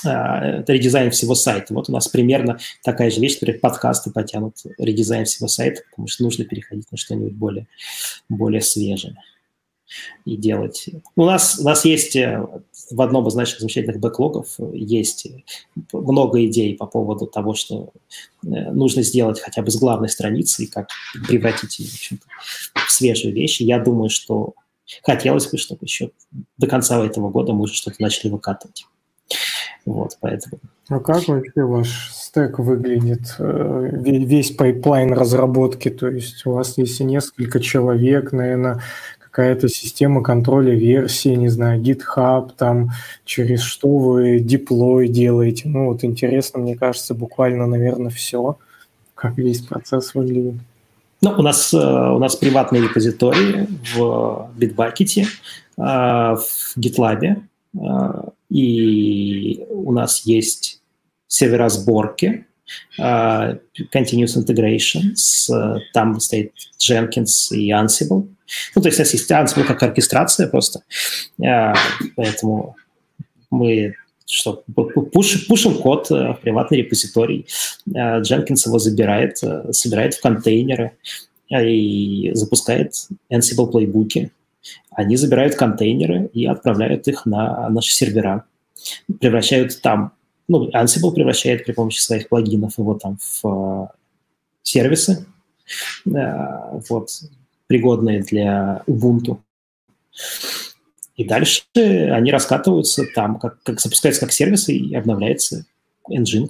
Э, 0.06 0.64
редизайн 0.68 1.12
всего 1.12 1.36
сайта. 1.36 1.74
Вот 1.74 1.90
у 1.90 1.92
нас 1.92 2.08
примерно 2.08 2.60
такая 2.84 3.10
же 3.10 3.20
вещь, 3.20 3.40
например, 3.40 3.60
подкасты 3.60 4.12
потянут 4.12 4.58
редизайн 4.78 5.26
всего 5.26 5.48
сайта, 5.48 5.82
потому 5.90 6.08
что 6.08 6.24
нужно 6.24 6.46
переходить 6.46 6.92
на 6.92 6.98
что-нибудь 6.98 7.34
более, 7.34 7.68
более 8.30 8.62
свежее 8.62 9.18
и 10.26 10.36
делать. 10.36 10.90
У 11.16 11.26
нас, 11.26 11.60
у 11.60 11.64
нас 11.64 11.86
есть 11.86 12.16
э, 12.16 12.46
в 12.92 13.02
одном 13.02 13.28
из 13.28 13.36
наших 13.36 13.60
замечательных 13.60 14.00
бэклогов 14.00 14.56
есть 14.74 15.28
много 15.94 16.46
идей 16.46 16.76
по 16.76 16.86
поводу 16.88 17.28
того, 17.28 17.54
что 17.54 17.92
э, 18.44 18.48
нужно 18.72 19.04
сделать 19.04 19.40
хотя 19.40 19.62
бы 19.62 19.72
с 19.72 19.78
главной 19.78 20.10
страницы 20.10 20.64
и 20.64 20.68
как 20.68 20.90
превратить 21.28 21.80
ее 21.80 21.90
в, 22.74 22.88
в 22.88 22.92
свежие 22.92 23.32
вещи. 23.32 23.64
Я 23.64 23.80
думаю, 23.80 24.10
что 24.10 24.56
хотелось 25.04 25.48
бы, 25.48 25.58
чтобы 25.58 25.86
еще 25.86 26.12
до 26.58 26.68
конца 26.68 27.04
этого 27.04 27.30
года 27.30 27.54
мы 27.54 27.62
уже 27.62 27.76
что-то 27.76 28.02
начали 28.02 28.30
выкатывать. 28.32 28.86
Вот, 29.86 30.18
поэтому. 30.20 30.60
А 30.90 31.00
как 31.00 31.28
вообще 31.28 31.64
ваш 31.64 32.12
стек 32.12 32.60
выглядит, 32.60 33.36
э, 33.40 33.90
весь 33.94 34.52
пайплайн 34.52 35.14
разработки? 35.14 35.90
То 35.90 36.10
есть 36.10 36.46
у 36.46 36.54
вас 36.54 36.78
есть 36.78 37.00
несколько 37.00 37.60
человек, 37.60 38.32
наверное, 38.32 38.82
какая-то 39.20 39.68
система 39.68 40.24
контроля 40.24 40.74
версии, 40.74 41.36
не 41.36 41.50
знаю, 41.50 41.82
GitHub, 41.82 42.52
там, 42.58 42.92
через 43.26 43.62
что 43.62 43.98
вы 43.98 44.40
деплой 44.40 45.08
делаете. 45.08 45.68
Ну, 45.68 45.88
вот 45.88 46.04
интересно, 46.04 46.60
мне 46.60 46.76
кажется, 46.76 47.14
буквально, 47.14 47.68
наверное, 47.68 48.12
все, 48.12 48.58
как 49.14 49.38
весь 49.38 49.62
процесс 49.62 50.16
выглядит. 50.16 50.56
Ну, 51.22 51.32
у 51.38 51.42
нас, 51.42 51.74
э, 51.74 51.78
у 51.78 52.20
нас 52.20 52.36
приватные 52.36 52.84
репозитории 52.84 53.68
в 53.94 54.52
Bitbucket, 54.58 55.24
э, 55.24 55.26
в 55.78 56.78
GitLab, 56.78 57.42
и 58.50 59.66
у 59.70 59.92
нас 59.92 60.26
есть 60.26 60.82
сервера 61.28 61.70
сборки, 61.70 62.46
uh, 63.00 63.60
Continuous 63.94 64.38
Integration, 64.38 65.16
с, 65.16 65.50
там 65.94 66.20
стоит 66.20 66.54
Jenkins 66.80 67.52
и 67.52 67.72
Ansible. 67.72 68.28
Ну, 68.76 68.82
то 68.82 68.88
есть 68.88 69.00
у 69.00 69.02
нас 69.02 69.14
есть 69.14 69.32
Ansible 69.32 69.64
как 69.64 69.82
оркестрация 69.84 70.48
просто, 70.48 70.82
uh, 71.42 71.76
поэтому 72.16 72.76
мы 73.50 73.96
что, 74.28 74.64
пуш, 75.14 75.46
пушим 75.48 75.78
код 75.78 76.10
в 76.10 76.40
приватный 76.42 76.80
репозиторий, 76.80 77.46
uh, 77.90 78.22
Jenkins 78.22 78.64
его 78.66 78.80
забирает, 78.80 79.38
собирает 79.72 80.16
в 80.16 80.22
контейнеры 80.22 80.98
и 81.50 82.32
запускает 82.34 82.94
Ansible 83.32 83.70
плейбуки, 83.70 84.32
они 84.92 85.16
забирают 85.16 85.56
контейнеры 85.56 86.30
и 86.34 86.46
отправляют 86.46 87.08
их 87.08 87.26
на 87.26 87.70
наши 87.70 87.92
сервера, 87.92 88.46
превращают 89.20 89.82
там, 89.82 90.14
ну, 90.48 90.70
Ansible 90.72 91.14
превращает 91.14 91.66
при 91.66 91.74
помощи 91.74 92.00
своих 92.00 92.30
плагинов 92.30 92.78
его 92.78 92.94
там 92.96 93.18
в 93.20 93.46
э, 93.46 93.88
сервисы, 94.64 95.26
э, 96.06 96.80
вот, 96.90 97.10
пригодные 97.68 98.22
для 98.22 98.84
Ubuntu. 98.88 99.40
И 101.16 101.24
дальше 101.24 101.64
они 101.76 102.32
раскатываются 102.32 103.06
там, 103.14 103.40
как, 103.40 103.62
как 103.64 103.80
запускаются 103.80 104.22
как 104.22 104.34
сервисы 104.34 104.74
и 104.74 104.96
обновляется 104.96 105.66
Nginx. 106.10 106.50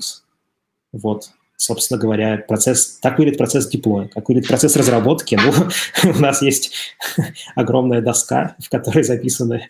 Вот. 0.91 1.29
Собственно 1.57 1.99
говоря, 1.99 2.43
процесс, 2.47 2.97
так 3.01 3.17
выглядит 3.17 3.37
процесс 3.37 3.67
деплоя, 3.67 4.07
как 4.07 4.27
выглядит 4.27 4.47
процесс 4.47 4.75
разработки. 4.75 5.35
Ну, 5.41 6.11
у 6.11 6.19
нас 6.19 6.41
есть 6.41 6.71
огромная 7.55 8.01
доска, 8.01 8.55
в 8.59 8.69
которой 8.69 9.03
записаны 9.03 9.67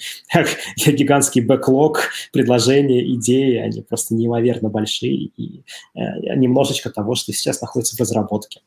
гигантский 0.78 1.42
бэклог, 1.42 2.10
предложения, 2.32 3.06
идеи, 3.14 3.58
они 3.58 3.82
просто 3.82 4.16
неимоверно 4.16 4.70
большие, 4.70 5.32
и 5.38 5.64
э, 5.96 6.36
немножечко 6.36 6.90
того, 6.90 7.16
что 7.16 7.34
сейчас 7.34 7.62
находится 7.62 7.96
в 7.96 8.00
разработке. 8.00 8.62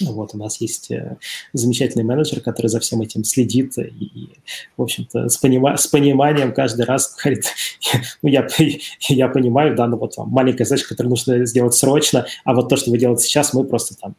Вот, 0.00 0.34
у 0.34 0.38
нас 0.38 0.60
есть 0.60 0.90
э, 0.90 1.16
замечательный 1.52 2.04
менеджер, 2.04 2.40
который 2.40 2.68
за 2.68 2.80
всем 2.80 3.00
этим 3.00 3.24
следит 3.24 3.76
и, 3.78 4.28
в 4.76 4.82
общем-то, 4.82 5.28
с, 5.28 5.42
понима- 5.42 5.76
с 5.76 5.86
пониманием 5.86 6.52
каждый 6.52 6.84
раз 6.84 7.16
говорит, 7.16 7.44
ну, 8.22 8.28
я, 8.28 8.46
я 9.08 9.28
понимаю, 9.28 9.74
да, 9.74 9.86
ну, 9.86 9.96
вот 9.96 10.16
вам 10.16 10.28
маленькая 10.30 10.64
задача, 10.64 10.88
которую 10.88 11.10
нужно 11.10 11.44
сделать 11.46 11.74
срочно, 11.74 12.26
а 12.44 12.54
вот 12.54 12.68
то, 12.68 12.76
что 12.76 12.90
вы 12.90 12.98
делаете 12.98 13.24
сейчас, 13.24 13.52
мы 13.52 13.64
просто 13.64 13.96
там 13.96 14.14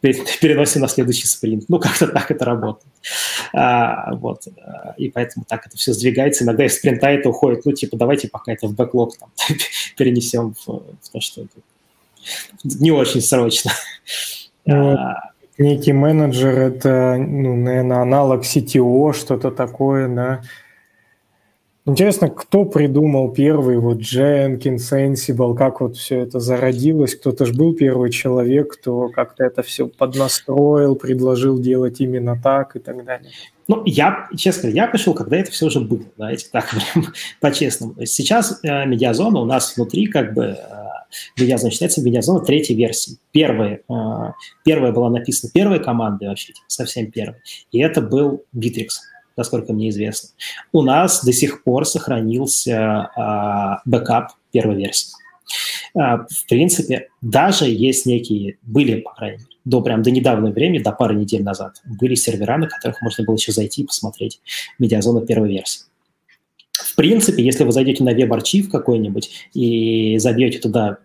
переносим 0.00 0.80
на 0.80 0.88
следующий 0.88 1.26
спринт. 1.26 1.64
Ну, 1.68 1.78
как-то 1.78 2.08
так 2.08 2.30
это 2.30 2.44
работает. 2.44 2.92
А, 3.52 4.14
вот. 4.16 4.42
И 4.96 5.10
поэтому 5.10 5.44
так 5.46 5.66
это 5.66 5.76
все 5.76 5.92
сдвигается. 5.92 6.44
Иногда 6.44 6.64
из 6.64 6.76
спринта 6.76 7.08
это 7.08 7.28
уходит, 7.28 7.64
ну, 7.64 7.72
типа, 7.72 7.96
давайте 7.96 8.28
пока 8.28 8.52
это 8.52 8.66
в 8.66 8.74
бэклог 8.74 9.16
там, 9.16 9.30
перенесем 9.96 10.54
в, 10.54 10.66
в 10.66 11.08
то, 11.12 11.20
что 11.20 11.46
не 12.64 12.90
очень 12.90 13.20
срочно. 13.20 13.70
Ну, 14.66 14.96
некий 15.58 15.92
менеджер– 15.92 16.58
это, 16.58 17.16
ну, 17.18 17.56
наверное, 17.56 17.98
аналог 17.98 18.42
CTO, 18.42 19.12
что-то 19.12 19.50
такое, 19.50 20.08
да. 20.08 20.42
Интересно, 21.86 22.28
кто 22.28 22.66
придумал 22.66 23.32
первый, 23.32 23.78
вот 23.78 23.98
Jenkins, 23.98 24.92
Ansible, 24.92 25.56
как 25.56 25.80
вот 25.80 25.96
все 25.96 26.20
это 26.20 26.38
зародилось? 26.38 27.16
Кто-то 27.16 27.46
же 27.46 27.54
был 27.54 27.74
первый 27.74 28.10
человек, 28.10 28.74
кто 28.74 29.08
как-то 29.08 29.44
это 29.44 29.62
все 29.62 29.88
поднастроил, 29.88 30.94
предложил 30.94 31.58
делать 31.58 32.00
именно 32.00 32.38
так 32.40 32.76
и 32.76 32.80
так 32.80 33.02
далее. 33.04 33.30
Ну, 33.66 33.82
я, 33.86 34.28
честно, 34.36 34.68
я 34.68 34.88
пришел, 34.88 35.14
когда 35.14 35.38
это 35.38 35.50
все 35.50 35.66
уже 35.66 35.80
было, 35.80 36.02
давайте 36.18 36.46
так 36.52 36.68
прям 36.70 37.06
по-честному. 37.40 37.94
Сейчас 38.04 38.60
э, 38.62 38.84
медиазона 38.84 39.40
у 39.40 39.46
нас 39.46 39.74
внутри 39.76 40.06
как 40.06 40.34
бы 40.34 40.44
э, 40.44 40.56
медиазона 41.38 41.70
считается 41.70 42.02
медиазона 42.02 42.40
третьей 42.40 42.76
версии. 42.76 43.18
Первая, 43.32 43.80
э, 43.88 44.32
первая 44.64 44.92
была 44.92 45.10
написана 45.10 45.50
первой 45.52 45.82
командой 45.82 46.28
вообще, 46.28 46.52
совсем 46.66 47.10
первой, 47.10 47.40
и 47.72 47.80
это 47.80 48.00
был 48.00 48.44
Bitrix 48.54 48.88
насколько 49.36 49.72
мне 49.72 49.88
известно. 49.88 50.28
У 50.70 50.82
нас 50.82 51.24
до 51.24 51.32
сих 51.32 51.64
пор 51.64 51.86
сохранился 51.86 53.10
а, 53.16 53.80
бэкап 53.86 54.32
первой 54.52 54.76
версии. 54.76 55.14
А, 55.94 56.18
в 56.18 56.46
принципе, 56.48 57.08
даже 57.20 57.66
есть 57.66 58.06
некие, 58.06 58.58
были, 58.62 59.00
по 59.00 59.12
крайней 59.14 59.38
мере, 59.38 59.48
до 59.64 59.80
прям 59.80 60.02
до 60.02 60.10
недавнего 60.10 60.52
времени, 60.52 60.82
до 60.82 60.92
пары 60.92 61.14
недель 61.14 61.42
назад, 61.42 61.80
были 61.84 62.14
сервера, 62.14 62.56
на 62.56 62.68
которых 62.68 63.00
можно 63.02 63.24
было 63.24 63.36
еще 63.36 63.52
зайти 63.52 63.82
и 63.82 63.86
посмотреть 63.86 64.40
медиазону 64.78 65.24
первой 65.26 65.50
версии. 65.50 65.82
Принципе, 67.00 67.42
если 67.42 67.64
вы 67.64 67.72
зайдете 67.72 68.04
на 68.04 68.12
веб-архив 68.12 68.70
какой-нибудь 68.70 69.30
и 69.54 70.18
забьете 70.18 70.58
туда 70.58 70.98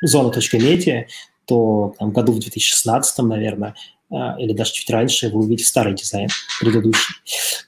зона.media, 0.00 1.06
то 1.44 1.92
там, 1.98 2.12
году 2.12 2.30
в 2.30 2.38
2016, 2.38 3.18
наверное, 3.24 3.74
а, 4.12 4.36
или 4.38 4.52
даже 4.52 4.74
чуть 4.74 4.88
раньше, 4.90 5.28
вы 5.30 5.40
увидите 5.40 5.64
старый 5.64 5.96
дизайн 5.96 6.28
предыдущий. 6.60 7.16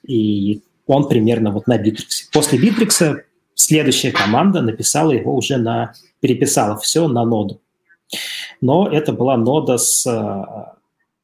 И 0.06 0.62
он 0.86 1.08
примерно 1.08 1.50
вот 1.50 1.66
на 1.66 1.76
Bittrex. 1.76 2.28
После 2.32 2.56
Bittrex 2.56 3.16
следующая 3.56 4.12
команда 4.12 4.62
написала 4.62 5.10
его 5.10 5.34
уже 5.34 5.56
на, 5.56 5.94
переписала 6.20 6.78
все 6.78 7.08
на 7.08 7.24
ноду. 7.24 7.60
Но 8.60 8.86
это 8.86 9.12
была 9.12 9.36
нода 9.36 9.76
с, 9.76 10.06
а, 10.06 10.76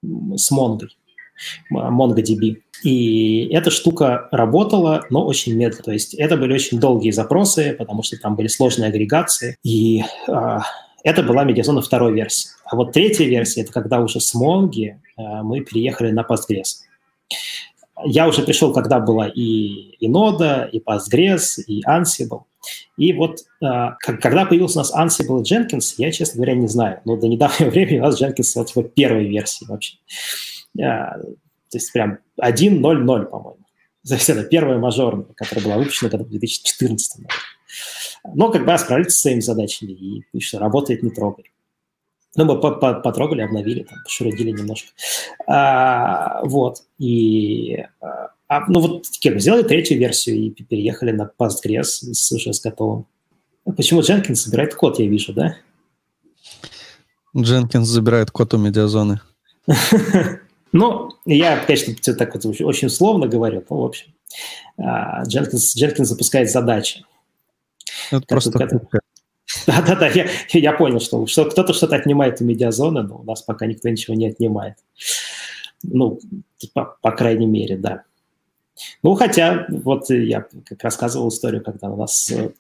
с 0.03 0.51
Mongo, 0.51 0.89
MongoDB. 1.73 2.63
И 2.83 3.49
эта 3.53 3.71
штука 3.71 4.29
работала, 4.31 5.05
но 5.11 5.25
очень 5.25 5.55
медленно. 5.55 5.83
То 5.85 5.93
есть 5.93 6.15
это 6.15 6.37
были 6.37 6.55
очень 6.55 6.79
долгие 6.79 7.11
запросы, 7.11 7.75
потому 7.79 8.03
что 8.03 8.19
там 8.19 8.37
были 8.37 8.49
сложные 8.49 8.89
агрегации. 8.89 9.57
И 9.63 10.03
а, 10.29 10.63
это 11.03 11.23
была 11.23 11.45
медиазона 11.45 11.83
второй 11.83 12.13
версии. 12.13 12.51
А 12.65 12.77
вот 12.77 12.93
третья 12.93 13.25
версия– 13.25 13.61
это 13.63 13.73
когда 13.73 14.01
уже 14.01 14.21
с 14.21 14.35
Монги 14.35 15.01
э, 15.17 15.23
мы 15.43 15.61
переехали 15.61 16.11
на 16.11 16.23
Postgres. 16.23 16.83
Я 18.05 18.27
уже 18.27 18.43
пришел, 18.43 18.73
когда 18.73 18.99
была 18.99 19.29
и, 19.29 19.95
и 20.01 20.09
Нода, 20.09 20.69
и 20.71 20.81
Postgres, 20.81 21.63
и 21.67 21.83
Ansible. 21.87 22.43
И 22.97 23.13
вот 23.13 23.39
э, 23.63 23.67
когда 24.01 24.47
появился 24.47 24.81
у 24.81 24.83
нас 24.83 24.95
Ansible 24.95 25.43
Jenkins, 25.43 25.95
я, 25.97 26.11
честно 26.11 26.39
говоря, 26.39 26.55
не 26.55 26.67
знаю. 26.67 27.01
Но 27.05 27.17
до 27.17 27.29
недавнего 27.29 27.71
времени 27.71 28.01
у 28.01 28.03
нас 28.03 28.21
Jenkins 28.21 28.65
типа 28.65 28.83
первой 28.83 29.29
версии 29.29 29.65
вообще. 29.65 29.99
То 31.77 31.79
есть 31.79 31.93
прям 31.93 32.19
1.0.0, 32.41 33.27
по-моему. 33.27 33.59
То 34.09 34.15
есть 34.15 34.31
это 34.31 34.45
первая 34.45 34.79
мажорная, 34.79 35.27
которая 35.35 35.63
была 35.63 35.77
выпущена 35.77 36.09
году 36.09 36.25
в 36.25 36.31
2014, 36.31 37.19
наверное. 37.19 38.35
Но 38.35 38.51
как 38.51 38.65
бы 38.65 38.79
справились 38.79 39.13
с 39.13 39.21
своими 39.21 39.41
задачами, 39.41 39.93
и, 39.93 40.25
и 40.33 40.41
что 40.41 40.59
работает, 40.59 41.03
не 41.03 41.11
трогай. 41.11 41.53
Ну, 42.35 42.47
мы 42.47 42.59
потрогали, 42.59 43.43
обновили, 43.43 43.83
там, 43.83 43.99
пошурудили 44.05 44.53
немножко. 44.53 44.89
А, 45.47 46.41
вот. 46.45 46.79
И, 46.99 47.77
а, 48.01 48.31
а 48.49 48.65
ну, 48.69 48.81
вот 48.81 49.03
такие, 49.11 49.39
сделали 49.39 49.63
третью 49.63 49.99
версию 49.99 50.37
и 50.37 50.51
переехали 50.51 51.13
на 51.13 51.31
Postgres 51.39 51.83
с, 51.83 52.33
уже 52.33 52.55
с 52.55 52.61
готовым. 52.63 53.07
Почему 53.77 54.01
Jenkins 54.01 54.37
собирает 54.37 54.75
код, 54.75 54.99
я 54.99 55.07
вижу, 55.07 55.35
да? 55.35 55.57
Jenkins 57.35 57.85
забирает 57.85 58.31
код 58.31 58.55
у 58.55 58.57
медиазоны. 58.57 59.21
Ну, 60.77 61.13
я, 61.25 61.59
конечно, 61.65 61.95
все 62.01 62.15
так 62.15 62.35
вот 62.35 62.45
очень 62.45 62.89
условно 62.89 63.27
говорю, 63.27 63.65
но, 63.69 63.81
в 63.81 63.85
общем, 63.85 64.13
Jenkins, 64.79 65.75
Jenkins 65.77 66.05
запускает 66.05 66.51
задачи. 66.51 67.05
Это 68.11 68.27
просто 68.27 68.51
Да-да-да, 69.67 70.09
я, 70.09 70.29
я 70.53 70.73
понял, 70.73 71.01
что, 71.01 71.27
что 71.27 71.47
кто-то 71.47 71.73
что-то 71.73 71.97
отнимает 71.97 72.41
у 72.41 72.45
медиазоны, 72.45 73.03
но 73.03 73.19
у 73.19 73.23
нас 73.23 73.43
пока 73.43 73.67
никто 73.67 73.89
ничего 73.89 74.15
не 74.15 74.29
отнимает. 74.29 74.75
Ну, 75.83 76.19
по, 76.75 76.97
по 77.01 77.13
крайней 77.13 77.47
мере, 77.47 77.77
да. 77.79 78.03
Ну, 79.03 79.15
хотя, 79.15 79.67
вот 79.71 80.11
я 80.11 80.47
как 80.67 80.83
рассказывал 80.83 81.29
историю, 81.29 81.65
когда 81.65 81.89
у 81.89 81.97
нас 81.97 82.31
э, 82.31 82.51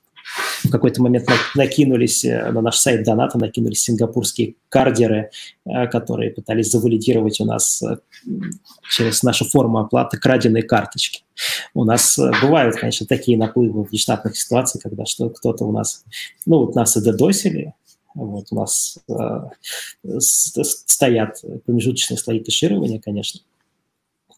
в 0.65 0.71
какой-то 0.71 1.03
момент 1.03 1.29
накинулись 1.55 2.25
э, 2.25 2.51
на 2.51 2.61
наш 2.61 2.77
сайт 2.77 3.05
доната, 3.05 3.39
накинулись 3.39 3.83
сингапурские 3.83 4.55
кардеры, 4.69 5.31
э, 5.65 5.87
которые 5.89 6.31
пытались 6.31 6.71
завалидировать 6.71 7.41
у 7.41 7.45
нас 7.45 7.83
э, 7.83 7.99
через 8.91 9.23
нашу 9.23 9.45
форму 9.45 9.79
оплаты 9.79 10.19
краденые 10.19 10.63
карточки. 10.63 11.25
У 11.75 11.85
нас 11.85 12.19
бывают, 12.43 12.77
конечно, 12.77 13.07
такие 13.07 13.37
наплывы 13.37 13.85
в 13.85 13.93
нештатных 13.93 14.37
ситуациях, 14.37 14.83
когда 14.83 15.05
что 15.05 15.29
кто-то 15.31 15.65
у 15.65 15.73
нас, 15.73 16.05
ну, 16.47 16.65
вот 16.65 16.75
нас 16.75 16.97
и 16.97 17.03
додосили, 17.03 17.75
вот 18.15 18.47
у 18.51 18.55
нас 18.55 18.99
э, 19.09 19.41
стоят 20.19 21.43
промежуточные 21.67 22.17
слои 22.17 22.41
кэширования, 22.41 23.01
конечно, 23.01 23.41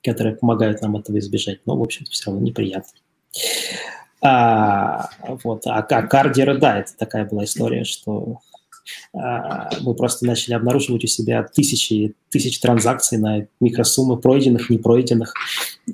которые 0.02 0.36
помогают 0.36 0.82
нам 0.82 0.96
этого 0.96 1.18
избежать, 1.18 1.60
но, 1.66 1.76
в 1.76 1.82
общем-то, 1.82 2.10
все 2.10 2.30
равно 2.30 2.44
неприятно. 2.44 2.98
А, 4.20 5.10
вот. 5.44 5.66
а, 5.66 5.78
а 5.78 6.02
кардеры, 6.02 6.58
да, 6.58 6.80
это 6.80 6.96
такая 6.96 7.24
была 7.24 7.44
история, 7.44 7.84
что 7.84 8.40
а, 9.14 9.70
мы 9.80 9.94
просто 9.94 10.26
начали 10.26 10.54
обнаруживать 10.54 11.04
у 11.04 11.06
себя 11.06 11.42
тысячи, 11.42 12.14
тысячи 12.30 12.60
транзакций 12.60 13.18
на 13.18 13.46
микросуммы 13.60 14.16
пройденных, 14.16 14.70
не 14.70 14.78
пройденных, 14.78 15.34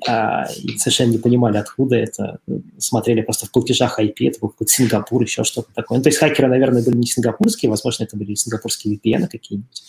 а, 0.07 0.45
и 0.51 0.77
совершенно 0.77 1.11
не 1.11 1.17
понимали, 1.17 1.57
откуда 1.57 1.95
это. 1.95 2.39
Смотрели 2.77 3.21
просто 3.21 3.45
в 3.45 3.51
платежах 3.51 3.99
IP, 3.99 4.15
это 4.27 4.39
был 4.39 4.49
какой-то 4.49 4.71
Сингапур, 4.71 5.21
еще 5.21 5.43
что-то 5.43 5.69
такое. 5.73 5.97
Ну, 5.97 6.03
то 6.03 6.09
есть 6.09 6.19
хакеры, 6.19 6.47
наверное, 6.47 6.83
были 6.83 6.97
не 6.97 7.07
сингапурские, 7.07 7.69
возможно, 7.69 8.03
это 8.03 8.17
были 8.17 8.33
сингапурские 8.35 8.95
VPN 8.95 9.27
какие-нибудь. 9.27 9.83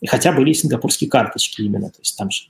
И 0.00 0.06
хотя 0.06 0.32
были 0.32 0.50
и 0.50 0.54
сингапурские 0.54 1.10
карточки 1.10 1.62
именно, 1.62 1.88
то 1.88 1.98
есть 2.00 2.16
там 2.16 2.30
же 2.30 2.44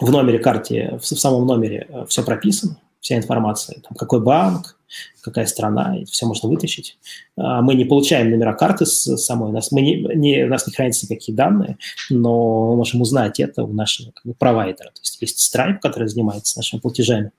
в 0.00 0.10
номере 0.10 0.38
карте, 0.38 0.98
в 1.00 1.06
самом 1.06 1.46
номере 1.46 1.86
э, 1.88 2.04
все 2.06 2.22
прописано, 2.22 2.78
вся 3.00 3.16
информация, 3.16 3.80
там, 3.80 3.96
какой 3.96 4.20
банк, 4.20 4.78
какая 5.20 5.46
страна, 5.46 5.96
все 6.10 6.26
можно 6.26 6.48
вытащить. 6.48 6.98
А, 7.36 7.62
мы 7.62 7.74
не 7.74 7.84
получаем 7.84 8.30
номера 8.30 8.54
карты 8.54 8.86
с 8.86 9.16
самой, 9.16 9.52
нас, 9.52 9.72
мы 9.72 9.80
не, 9.80 9.96
не, 10.14 10.44
у 10.44 10.48
нас 10.48 10.66
не 10.66 10.72
хранятся 10.72 11.06
никакие 11.06 11.36
данные, 11.36 11.78
но 12.10 12.70
мы 12.70 12.76
можем 12.76 13.00
узнать 13.00 13.40
это 13.40 13.64
у 13.64 13.72
нашего 13.72 14.12
как 14.12 14.24
бы, 14.24 14.34
провайдера. 14.34 14.90
То 14.90 15.00
есть 15.00 15.20
есть 15.20 15.54
Stripe, 15.54 15.78
который 15.80 16.08
занимается 16.08 16.58
нашими 16.58 16.80
платежами. 16.80 17.32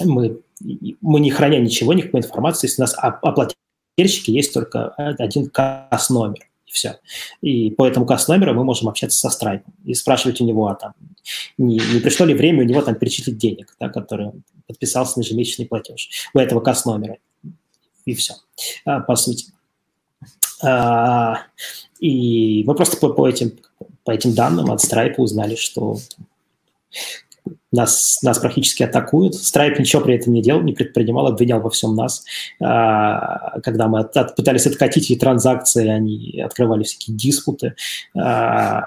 Мы, 0.00 0.40
мы 1.00 1.20
не 1.20 1.30
храня 1.30 1.58
ничего, 1.58 1.92
никакой 1.92 2.20
информации, 2.20 2.66
если 2.66 2.82
у 2.82 2.84
нас 2.84 2.94
о, 2.94 3.08
о 3.08 3.32
плательщике 3.32 4.32
есть 4.32 4.54
только 4.54 4.90
один 4.90 5.48
касс-номер 5.50 6.48
и 6.68 6.72
все. 6.72 6.98
И 7.40 7.70
по 7.70 7.86
этому 7.86 8.06
касс-номеру 8.06 8.54
мы 8.54 8.64
можем 8.64 8.88
общаться 8.88 9.28
со 9.28 9.28
Stripe 9.28 9.62
и 9.84 9.94
спрашивать 9.94 10.40
у 10.40 10.44
него, 10.44 10.68
а 10.68 10.74
там, 10.74 10.92
не, 11.56 11.80
не 11.92 12.00
пришло 12.00 12.26
ли 12.26 12.34
время 12.34 12.62
у 12.62 12.66
него 12.66 12.82
там 12.82 12.94
перечислить 12.94 13.38
денег, 13.38 13.74
да, 13.80 13.88
который 13.88 14.32
подписался 14.66 15.18
на 15.18 15.22
ежемесячный 15.22 15.66
платеж 15.66 16.10
у 16.34 16.38
этого 16.38 16.60
касс-номера. 16.60 17.18
И 18.04 18.14
все, 18.14 18.34
а, 18.84 19.00
по 19.00 19.16
сути. 19.16 19.46
А, 20.62 21.42
и 22.00 22.64
мы 22.64 22.74
просто 22.74 22.96
по, 22.96 23.10
по, 23.10 23.28
этим, 23.28 23.58
по 24.04 24.10
этим 24.10 24.34
данным 24.34 24.70
от 24.70 24.82
Stripe 24.82 25.16
узнали, 25.16 25.56
что 25.56 25.98
нас, 27.72 28.18
нас 28.22 28.38
практически 28.38 28.82
атакуют. 28.82 29.34
Stripe 29.34 29.78
ничего 29.78 30.02
при 30.02 30.14
этом 30.14 30.32
не 30.32 30.42
делал, 30.42 30.62
не 30.62 30.72
предпринимал, 30.72 31.26
обвинял 31.26 31.60
во 31.60 31.70
всем 31.70 31.94
нас. 31.94 32.24
А, 32.60 33.60
когда 33.60 33.88
мы 33.88 34.00
от, 34.00 34.16
от, 34.16 34.36
пытались 34.36 34.66
откатить 34.66 35.10
эти 35.10 35.18
транзакции, 35.18 35.86
они 35.86 36.40
открывали 36.40 36.84
всякие 36.84 37.16
диспуты. 37.16 37.74
А, 38.16 38.84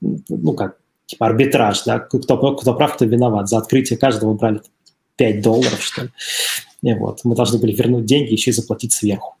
ну, 0.00 0.52
как, 0.52 0.76
типа 1.06 1.26
арбитраж, 1.26 1.84
да, 1.84 1.98
кто, 1.98 2.18
кто 2.52 2.74
прав, 2.74 2.94
кто 2.94 3.04
виноват. 3.04 3.48
За 3.48 3.58
открытие 3.58 3.98
каждого 3.98 4.34
брали 4.34 4.60
5 5.16 5.40
долларов, 5.40 5.82
что 5.82 6.02
ли. 6.02 6.10
И 6.82 6.92
вот. 6.92 7.20
Мы 7.24 7.34
должны 7.34 7.58
были 7.58 7.72
вернуть 7.72 8.04
деньги, 8.04 8.32
еще 8.32 8.50
и 8.50 8.54
заплатить 8.54 8.92
сверху. 8.92 9.36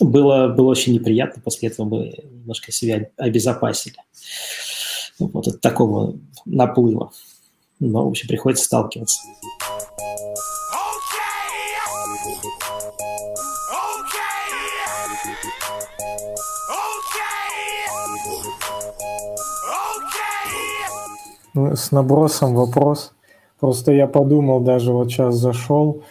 Было, 0.00 0.48
было 0.48 0.66
очень 0.66 0.92
неприятно, 0.92 1.40
после 1.42 1.70
этого 1.70 1.88
мы 1.88 2.14
немножко 2.30 2.70
себя 2.70 3.08
обезопасили 3.16 3.96
вот 5.18 5.48
от 5.48 5.60
такого 5.60 6.14
наплыва. 6.44 7.10
Но, 7.80 8.04
в 8.04 8.08
общем, 8.08 8.28
приходится 8.28 8.64
сталкиваться. 8.64 9.20
Ну, 21.54 21.74
с 21.74 21.90
набросом 21.90 22.54
вопрос. 22.54 23.12
Просто 23.58 23.92
я 23.92 24.06
подумал, 24.06 24.60
даже 24.60 24.92
вот 24.92 25.10
сейчас 25.10 25.36
зашел 25.36 26.02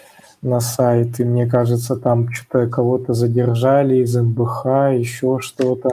на 0.42 0.60
сайт, 0.60 1.20
и 1.20 1.24
мне 1.24 1.46
кажется, 1.46 1.96
там 1.96 2.32
что-то 2.32 2.68
кого-то 2.68 3.14
задержали 3.14 3.98
из 3.98 4.16
МБХ, 4.16 4.66
еще 4.98 5.38
что-то. 5.40 5.90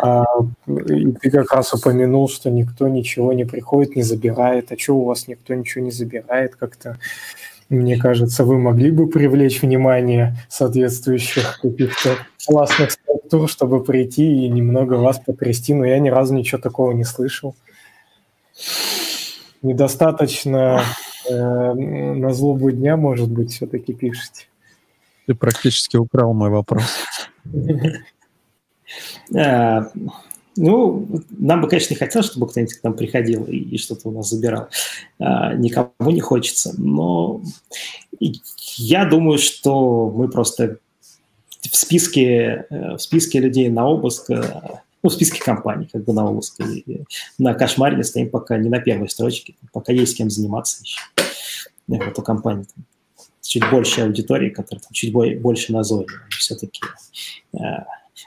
А, 0.00 0.24
и 0.66 1.12
ты 1.12 1.30
как 1.30 1.52
раз 1.52 1.72
упомянул, 1.72 2.28
что 2.28 2.50
никто 2.50 2.88
ничего 2.88 3.32
не 3.32 3.44
приходит, 3.44 3.96
не 3.96 4.02
забирает. 4.02 4.72
А 4.72 4.78
что 4.78 4.96
у 4.96 5.04
вас 5.04 5.28
никто 5.28 5.54
ничего 5.54 5.84
не 5.84 5.90
забирает? 5.90 6.56
Как-то, 6.56 6.98
мне 7.68 7.96
кажется, 7.96 8.44
вы 8.44 8.58
могли 8.58 8.90
бы 8.90 9.08
привлечь 9.08 9.62
внимание 9.62 10.36
соответствующих 10.48 11.60
каких-то 11.60 12.16
классных 12.46 12.92
структур, 12.92 13.48
чтобы 13.48 13.82
прийти 13.82 14.44
и 14.44 14.48
немного 14.48 14.94
вас 14.94 15.18
потрясти, 15.18 15.74
но 15.74 15.84
я 15.84 15.98
ни 15.98 16.08
разу 16.08 16.34
ничего 16.34 16.60
такого 16.60 16.92
не 16.92 17.04
слышал. 17.04 17.54
Недостаточно 19.62 20.82
э, 21.28 21.34
на 21.34 22.32
злобу 22.32 22.70
дня, 22.70 22.96
может 22.96 23.30
быть, 23.30 23.52
все-таки 23.52 23.92
пишете. 23.92 24.46
Ты 25.26 25.34
практически 25.34 25.96
украл 25.96 26.32
мой 26.34 26.50
вопрос. 26.50 26.84
Э, 29.34 29.82
ну, 30.56 31.06
нам 31.30 31.60
бы, 31.60 31.68
конечно, 31.68 31.92
не 31.92 31.98
хотелось, 31.98 32.28
чтобы 32.28 32.48
кто-нибудь 32.48 32.74
к 32.74 32.82
нам 32.82 32.94
приходил 32.94 33.44
и, 33.44 33.56
и 33.56 33.78
что-то 33.78 34.08
у 34.08 34.12
нас 34.12 34.30
забирал. 34.30 34.68
А, 35.18 35.52
никому 35.54 35.90
не 36.00 36.20
хочется. 36.20 36.74
Но 36.78 37.42
я 38.78 39.04
думаю, 39.04 39.38
что 39.38 40.10
мы 40.10 40.28
просто 40.28 40.78
в 41.60 41.76
списке, 41.76 42.66
э, 42.70 42.94
в 42.94 42.98
списке 42.98 43.40
людей 43.40 43.68
на 43.68 43.86
обыск, 43.86 44.30
ну, 45.02 45.10
в 45.10 45.12
списке 45.12 45.40
компаний, 45.40 45.88
как 45.92 46.04
бы 46.04 46.12
на 46.12 46.28
обыск, 46.28 46.60
и 46.60 47.04
на 47.38 47.54
кошмаре 47.54 48.02
стоим 48.02 48.30
пока 48.30 48.56
не 48.56 48.68
на 48.68 48.80
первой 48.80 49.08
строчке, 49.08 49.54
пока 49.72 49.92
есть 49.92 50.16
кем 50.16 50.30
заниматься 50.30 50.82
еще. 50.82 51.00
Вот 51.86 52.18
у 52.18 52.22
компании 52.22 52.64
там, 52.74 52.84
чуть 53.40 53.68
больше 53.70 54.00
аудитории, 54.00 54.50
которая 54.50 54.82
там, 54.82 54.92
чуть 54.92 55.12
больше 55.12 55.72
назойливая. 55.72 56.26
Все-таки 56.30 56.80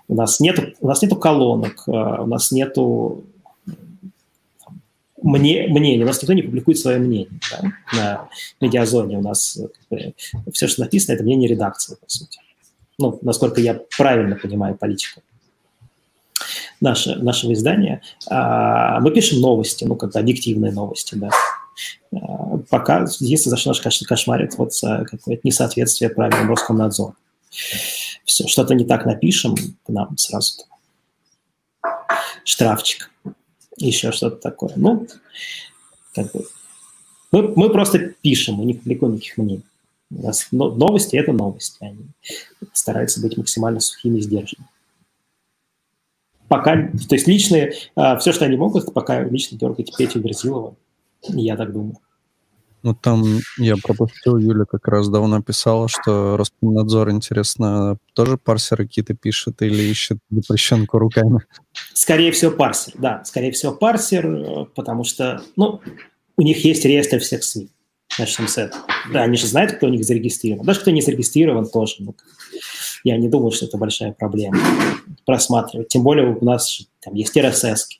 у 0.07 0.15
нас 0.15 0.39
нету, 0.39 0.73
у 0.79 0.87
нас 0.87 1.01
нету 1.01 1.15
колонок, 1.15 1.83
э, 1.87 1.91
у 1.91 2.25
нас 2.25 2.51
нету 2.51 3.23
мне, 5.21 5.67
мнение, 5.67 6.03
у 6.03 6.07
нас 6.07 6.21
никто 6.21 6.33
не 6.33 6.41
публикует 6.41 6.79
свое 6.79 6.97
мнение 6.97 7.27
да, 7.51 7.71
на 7.93 8.29
медиазоне. 8.61 9.17
У 9.17 9.21
нас 9.21 9.59
бы, 9.89 10.13
все, 10.53 10.67
что 10.67 10.81
написано, 10.81 11.15
это 11.15 11.23
мнение 11.23 11.49
редакции, 11.49 11.95
по 11.95 12.09
сути. 12.09 12.39
Ну, 12.97 13.19
насколько 13.21 13.61
я 13.61 13.79
правильно 13.97 14.35
понимаю 14.35 14.75
политику 14.75 15.21
наше, 16.81 17.15
нашего 17.15 17.53
издания. 17.53 18.01
А, 18.29 18.99
мы 18.99 19.11
пишем 19.11 19.41
новости, 19.41 19.83
ну, 19.83 19.95
как 19.95 20.13
бы 20.13 20.19
объективные 20.19 20.71
новости, 20.71 21.15
да. 21.15 21.29
А, 22.13 22.57
пока 22.69 23.05
единственное, 23.19 23.57
за 23.57 23.57
что 23.57 23.73
конечно, 23.81 24.07
кошмарит, 24.07 24.57
вот 24.57 24.71
какое-то 24.81 25.41
несоответствие 25.43 26.09
правилам 26.09 26.49
Роскомнадзора 26.49 27.13
все, 28.29 28.47
что-то 28.47 28.75
не 28.75 28.85
так 28.85 29.05
напишем, 29.05 29.55
к 29.55 29.89
нам 29.89 30.17
сразу 30.17 30.65
штрафчик, 32.43 33.09
еще 33.77 34.11
что-то 34.11 34.37
такое. 34.37 34.73
Ну, 34.75 35.07
как 36.13 36.31
бы, 36.31 36.45
мы, 37.31 37.47
мы 37.55 37.69
просто 37.69 38.13
пишем, 38.21 38.55
мы 38.55 38.65
не 38.65 38.75
публикуем 38.75 39.15
никаких 39.15 39.37
мнений. 39.37 39.63
У 40.11 40.21
нас 40.21 40.47
новости– 40.51 41.15
это 41.17 41.31
новости. 41.33 41.77
Они 41.81 42.05
стараются 42.73 43.21
быть 43.21 43.37
максимально 43.37 43.79
сухими 43.79 44.17
и 44.19 44.21
сдержанными. 44.21 44.69
Пока, 46.47 46.75
то 46.75 47.15
есть 47.15 47.27
личные, 47.27 47.73
а, 47.95 48.17
все, 48.17 48.31
что 48.31 48.45
они 48.45 48.57
могут, 48.57 48.91
пока 48.93 49.23
лично 49.23 49.57
дергать 49.57 49.95
Петю 49.95 50.19
Верзилова, 50.19 50.75
я 51.29 51.55
так 51.55 51.71
думаю. 51.71 51.97
Ну, 52.81 52.93
там 52.93 53.23
я 53.57 53.75
пропустил, 53.75 54.37
Юля 54.37 54.65
как 54.65 54.87
раз 54.87 55.09
давно 55.09 55.41
писала, 55.41 55.87
что 55.89 56.37
Роскомнадзор, 56.37 57.11
интересно, 57.11 57.97
тоже 58.13 58.37
парсеры 58.37 58.87
какие-то 58.87 59.13
пишет 59.13 59.61
или 59.61 59.83
ищет 59.83 60.17
запрещенку 60.29 60.97
руками? 60.97 61.41
Скорее 61.93 62.31
всего, 62.31 62.51
парсер, 62.51 62.93
да. 62.97 63.23
Скорее 63.25 63.51
всего, 63.51 63.73
парсер, 63.73 64.65
потому 64.75 65.03
что, 65.03 65.41
ну, 65.55 65.81
у 66.37 66.41
них 66.41 66.63
есть 66.63 66.85
реестр 66.85 67.19
всех 67.19 67.43
СМИ. 67.43 67.69
Начнем 68.17 68.47
с 68.47 68.57
этого. 68.57 68.83
Да, 69.13 69.23
они 69.23 69.37
же 69.37 69.45
знают, 69.45 69.73
кто 69.73 69.87
у 69.87 69.89
них 69.89 70.03
зарегистрирован. 70.03 70.65
Даже 70.65 70.79
кто 70.79 70.91
не 70.91 71.01
зарегистрирован, 71.01 71.69
тоже. 71.69 71.97
Ну, 71.99 72.15
я 73.03 73.17
не 73.17 73.29
думаю, 73.29 73.51
что 73.51 73.65
это 73.65 73.77
большая 73.77 74.13
проблема 74.13 74.57
просматривать. 75.25 75.89
Тем 75.89 76.03
более 76.03 76.35
у 76.35 76.43
нас 76.43 76.81
там 77.01 77.13
есть 77.13 77.35
RSS. 77.37 77.98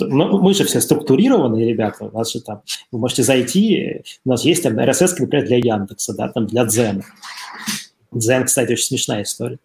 Ну, 0.00 0.38
мы 0.40 0.54
же 0.54 0.64
все 0.64 0.80
структурированные 0.80 1.68
ребята, 1.68 2.04
у 2.04 2.16
нас 2.16 2.32
же 2.32 2.40
там, 2.40 2.62
вы 2.92 2.98
можете 2.98 3.22
зайти, 3.22 4.02
у 4.24 4.30
нас 4.30 4.44
есть 4.44 4.62
там 4.62 4.78
RSS, 4.78 5.16
например, 5.18 5.46
для 5.46 5.56
Яндекса, 5.58 6.14
да, 6.14 6.28
там 6.28 6.46
для 6.46 6.64
Дзена. 6.64 7.04
Дзен, 8.12 8.44
кстати, 8.44 8.72
очень 8.72 8.84
смешная 8.84 9.22
история. 9.22 9.58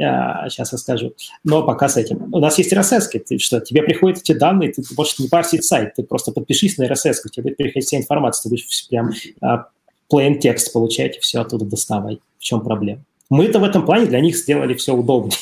А, 0.00 0.48
сейчас 0.48 0.72
расскажу. 0.72 1.14
Но 1.44 1.64
пока 1.64 1.88
с 1.88 1.96
этим. 1.96 2.32
У 2.32 2.38
нас 2.38 2.58
есть 2.58 2.72
RSS, 2.72 3.18
ты 3.26 3.38
что, 3.38 3.60
тебе 3.60 3.82
приходят 3.82 4.18
эти 4.18 4.32
данные, 4.32 4.72
ты, 4.72 4.82
можешь 4.96 5.18
не 5.18 5.28
парсить 5.28 5.64
сайт, 5.64 5.94
ты 5.94 6.02
просто 6.02 6.32
подпишись 6.32 6.78
на 6.78 6.84
RSS, 6.84 7.14
тебе 7.30 7.44
будет 7.44 7.56
приходить 7.56 7.86
вся 7.86 7.96
информация, 7.96 8.44
ты 8.44 8.48
будешь 8.50 8.88
прям 8.88 9.10
а, 9.40 9.66
plain 10.12 10.38
текст 10.38 10.72
получать 10.72 11.18
все 11.18 11.40
оттуда 11.40 11.64
доставай. 11.64 12.20
В 12.38 12.42
чем 12.42 12.60
проблема? 12.60 13.02
Мы-то 13.30 13.58
в 13.58 13.64
этом 13.64 13.84
плане 13.84 14.06
для 14.06 14.20
них 14.20 14.36
сделали 14.36 14.74
все 14.74 14.94
удобнее. 14.94 15.36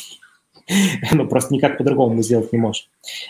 ну, 1.13 1.29
просто 1.29 1.55
никак 1.55 1.79
по-другому 1.79 2.15
мы 2.15 2.23
сделать 2.23 2.53
не 2.53 2.59
можем. 2.59 2.87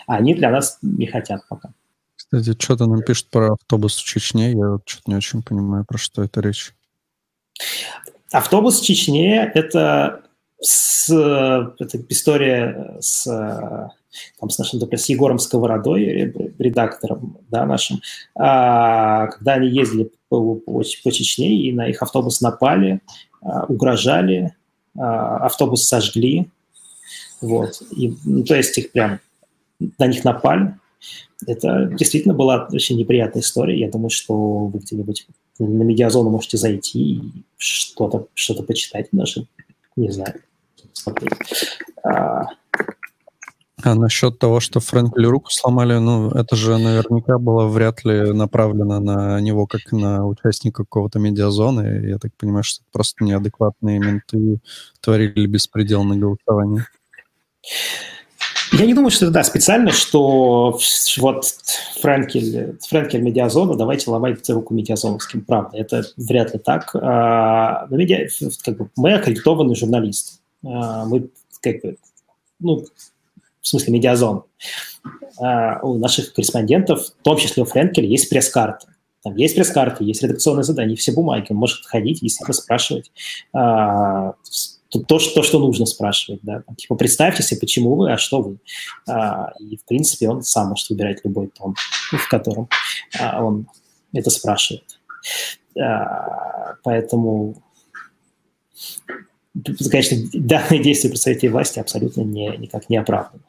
А 0.07 0.15
они 0.15 0.33
для 0.33 0.49
нас 0.49 0.79
не 0.81 1.07
хотят 1.07 1.41
пока. 1.49 1.69
Кстати, 2.15 2.55
что-то 2.59 2.87
нам 2.87 3.01
пишут 3.03 3.27
про 3.29 3.53
автобус 3.53 3.95
в 3.95 4.03
Чечне. 4.03 4.51
Я 4.51 4.79
что-то 4.85 5.03
не 5.11 5.15
очень 5.15 5.43
понимаю, 5.43 5.85
про 5.85 5.97
что 5.97 6.23
это 6.23 6.41
речь. 6.41 6.73
Автобус 8.31 8.81
в 8.81 8.85
Чечне– 8.85 9.49
это, 9.53 10.23
с, 10.59 11.09
это 11.09 11.97
история 12.09 12.97
с, 12.99 13.23
там, 14.39 14.49
с 14.49 14.57
нашим, 14.57 14.79
например, 14.79 14.99
с 14.99 15.09
Егором 15.09 15.39
Сковородой, 15.39 16.33
редактором 16.59 17.37
да, 17.49 17.65
нашим, 17.65 18.01
а, 18.35 19.27
когда 19.27 19.53
они 19.53 19.69
ездили 19.69 20.11
по, 20.29 20.55
по, 20.55 20.83
по 21.03 21.11
Чечне, 21.11 21.53
и 21.53 21.71
на 21.71 21.87
их 21.87 22.01
автобус 22.01 22.41
напали, 22.41 23.01
а, 23.41 23.65
угрожали, 23.65 24.55
а, 24.97 25.45
автобус 25.45 25.85
сожгли, 25.85 26.49
вот. 27.41 27.81
И, 27.91 28.15
ну, 28.25 28.43
то 28.43 28.55
есть 28.55 28.77
их 28.77 28.91
прям 28.91 29.19
на 29.97 30.07
них 30.07 30.23
напали. 30.23 30.75
Это 31.45 31.85
действительно 31.97 32.33
была 32.33 32.67
очень 32.71 32.97
неприятная 32.97 33.41
история. 33.41 33.79
Я 33.79 33.91
думаю, 33.91 34.09
что 34.09 34.67
вы 34.67 34.79
где-нибудь 34.79 35.27
на 35.59 35.83
медиазону 35.83 36.29
можете 36.29 36.57
зайти 36.57 36.99
и 36.99 37.21
что-то 37.57 38.27
что 38.33 38.61
почитать 38.63 39.07
даже. 39.11 39.45
Не 39.95 40.11
знаю. 40.11 40.33
А... 42.03 42.47
а 43.83 43.95
насчет 43.95 44.39
того, 44.39 44.59
что 44.59 44.79
Фрэнкли 44.79 45.25
руку 45.25 45.49
сломали, 45.51 45.97
ну, 45.97 46.29
это 46.31 46.55
же 46.55 46.77
наверняка 46.77 47.37
было 47.37 47.67
вряд 47.67 48.03
ли 48.03 48.33
направлено 48.33 48.99
на 48.99 49.39
него 49.39 49.67
как 49.67 49.91
на 49.91 50.25
участника 50.25 50.83
какого-то 50.83 51.19
медиазоны. 51.19 52.07
Я 52.07 52.17
так 52.17 52.31
понимаю, 52.35 52.63
что 52.63 52.83
просто 52.91 53.23
неадекватные 53.23 53.99
менты 53.99 54.59
творили 55.01 55.45
беспредел 55.45 56.03
на 56.03 56.15
голосовании. 56.15 56.83
Я 58.73 58.85
не 58.85 58.93
думаю, 58.93 59.11
что 59.11 59.25
это 59.25 59.33
да, 59.33 59.43
специально, 59.43 59.91
что 59.91 60.77
вот 61.17 61.45
Френкель, 62.01 62.77
Френкель 62.87 63.21
медиазона, 63.21 63.75
давайте 63.75 64.11
ломать 64.11 64.49
руку 64.49 64.73
медиазоновским. 64.73 65.41
Правда, 65.41 65.77
это 65.77 66.03
вряд 66.17 66.53
ли 66.53 66.59
так. 66.59 66.93
А, 66.93 67.87
медиа, 67.89 68.27
как 68.63 68.77
бы, 68.77 68.89
мы 68.97 69.13
аккредитованный 69.13 69.75
журналист. 69.75 70.41
Мы 70.61 71.29
как 71.61 71.81
бы, 71.81 71.97
ну, 72.59 72.85
в 73.61 73.67
смысле 73.67 73.93
медиазон, 73.93 74.43
у 75.39 75.97
наших 75.97 76.33
корреспондентов, 76.33 77.05
в 77.05 77.23
том 77.23 77.37
числе 77.37 77.63
у 77.63 77.65
Френкеля, 77.65 78.07
есть 78.07 78.29
пресс-карта. 78.29 78.87
Там 79.23 79.35
есть 79.35 79.55
пресс-карты, 79.55 80.03
есть 80.03 80.23
редакционные 80.23 80.63
задания, 80.63 80.95
все 80.95 81.11
бумаги. 81.13 81.47
Он 81.49 81.57
может 81.57 81.85
ходить 81.85 82.21
и 82.21 82.29
спрашивать 82.29 83.11
то, 84.89 85.19
что, 85.19 85.35
то, 85.35 85.43
что 85.43 85.59
нужно 85.59 85.85
спрашивать, 85.85 86.39
да, 86.43 86.63
типа 86.77 86.95
представьте 86.95 87.43
себе, 87.43 87.59
почему 87.59 87.95
вы, 87.95 88.11
а 88.11 88.17
что 88.17 88.41
вы, 88.41 88.57
а, 89.07 89.53
и 89.59 89.77
в 89.77 89.85
принципе 89.85 90.29
он 90.29 90.43
сам 90.43 90.69
может 90.69 90.89
выбирать 90.89 91.21
любой 91.23 91.47
тон, 91.47 91.75
в 92.11 92.29
котором 92.29 92.69
а, 93.19 93.43
он 93.43 93.67
это 94.13 94.29
спрашивает, 94.29 94.99
а, 95.79 96.75
поэтому, 96.83 97.61
конечно, 99.91 100.17
данные 100.33 100.81
действия 100.81 101.09
представителей 101.09 101.49
власти 101.49 101.79
абсолютно 101.79 102.21
не, 102.21 102.55
никак 102.57 102.89
не 102.89 102.97
оправданы. 102.97 103.43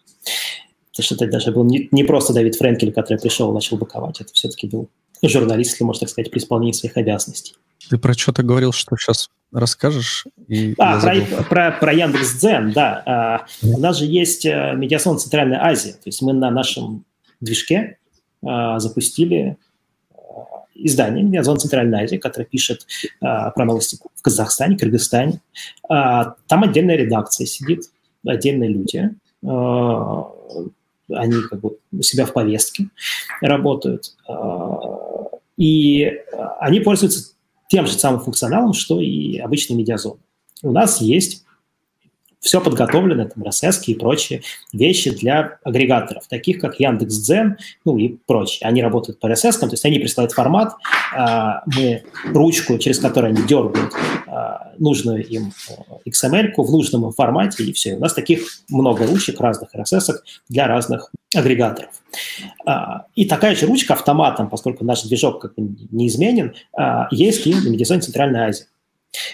Потому 0.90 1.04
что 1.04 1.14
это 1.14 1.28
даже 1.28 1.52
был 1.52 1.64
не, 1.64 1.88
не 1.92 2.02
просто 2.02 2.32
Давид 2.32 2.56
Френкель, 2.56 2.92
который 2.92 3.18
пришел 3.18 3.50
и 3.52 3.54
начал 3.54 3.76
боковать, 3.76 4.20
это 4.20 4.32
все-таки 4.32 4.66
был 4.66 4.88
журналист, 5.22 5.72
если 5.72 5.84
можно 5.84 6.00
так 6.00 6.10
сказать, 6.10 6.30
при 6.30 6.38
исполнении 6.38 6.72
своих 6.72 6.96
обязанностей. 6.96 7.54
Ты 7.88 7.98
про 7.98 8.14
что-то 8.14 8.42
говорил, 8.42 8.72
что 8.72 8.96
сейчас 8.96 9.30
расскажешь? 9.52 10.26
И 10.46 10.74
а, 10.78 11.00
про, 11.00 11.42
про, 11.44 11.70
про 11.72 11.92
Яндекс.Дзен, 11.92 12.72
да. 12.72 13.02
А, 13.06 13.46
у 13.62 13.78
нас 13.78 13.98
же 13.98 14.04
есть 14.06 14.44
э, 14.46 14.74
медиасон 14.76 15.18
Центральная 15.18 15.64
Азия. 15.64 15.92
То 15.92 16.06
есть 16.06 16.22
мы 16.22 16.32
на 16.32 16.50
нашем 16.50 17.04
движке 17.40 17.98
а, 18.44 18.78
запустили 18.78 19.56
а, 20.12 20.16
издание 20.74 21.24
«Медиазон 21.24 21.58
Центральная 21.58 22.04
Азия», 22.04 22.18
которое 22.18 22.44
пишет 22.44 22.86
а, 23.20 23.50
про 23.50 23.64
новости 23.64 23.98
в 24.14 24.22
Казахстане, 24.22 24.76
Кыргызстане. 24.76 25.40
А, 25.88 26.34
там 26.46 26.62
отдельная 26.62 26.96
редакция 26.96 27.46
сидит, 27.46 27.90
отдельные 28.26 28.70
люди. 28.70 29.10
А, 29.46 30.32
они 31.10 31.42
как 31.50 31.60
бы 31.60 31.78
у 31.90 32.02
себя 32.02 32.26
в 32.26 32.32
повестке 32.32 32.88
работают. 33.40 34.14
А, 34.28 35.30
и 35.56 36.12
они 36.60 36.80
пользуются 36.80 37.34
тем 37.68 37.86
же 37.86 37.92
самым 37.92 38.20
функционалом, 38.20 38.72
что 38.72 39.00
и 39.00 39.38
обычный 39.38 39.76
медиазон. 39.76 40.18
У 40.62 40.72
нас 40.72 41.00
есть 41.00 41.44
все 42.40 42.60
подготовлено, 42.60 43.28
там, 43.28 43.42
RSS 43.42 43.84
и 43.86 43.94
прочие 43.94 44.42
вещи 44.72 45.10
для 45.10 45.58
агрегаторов, 45.64 46.26
таких 46.28 46.60
как 46.60 46.78
Яндекс.Дзен, 46.78 47.56
ну 47.84 47.98
и 47.98 48.16
прочие. 48.26 48.66
Они 48.66 48.82
работают 48.82 49.18
по 49.18 49.26
RSS, 49.26 49.58
то 49.58 49.66
есть 49.70 49.84
они 49.84 49.98
присылают 49.98 50.32
формат, 50.32 50.74
а, 51.14 51.62
мы 51.66 52.04
ручку, 52.26 52.78
через 52.78 52.98
которую 52.98 53.34
они 53.34 53.46
дергают 53.46 53.92
а, 54.26 54.72
нужную 54.78 55.26
им 55.26 55.52
э, 55.68 56.08
XML 56.10 56.52
в 56.56 56.70
нужном 56.70 57.12
формате, 57.12 57.64
и 57.64 57.72
все. 57.72 57.96
У 57.96 58.00
нас 58.00 58.14
таких 58.14 58.46
много 58.68 59.06
ручек 59.06 59.40
разных 59.40 59.74
RSS 59.74 60.14
для 60.48 60.66
разных 60.68 61.10
агрегаторов. 61.34 61.90
А, 62.64 63.06
и 63.14 63.26
такая 63.26 63.56
же 63.56 63.66
ручка 63.66 63.94
автоматом, 63.94 64.48
поскольку 64.48 64.84
наш 64.84 65.02
движок 65.02 65.42
как 65.42 65.54
бы 65.54 65.76
неизменен, 65.90 66.54
есть 67.10 67.46
и 67.46 67.54
на 67.54 67.68
Медиазоне 67.68 68.00
Центральной 68.00 68.40
Азии. 68.40 68.66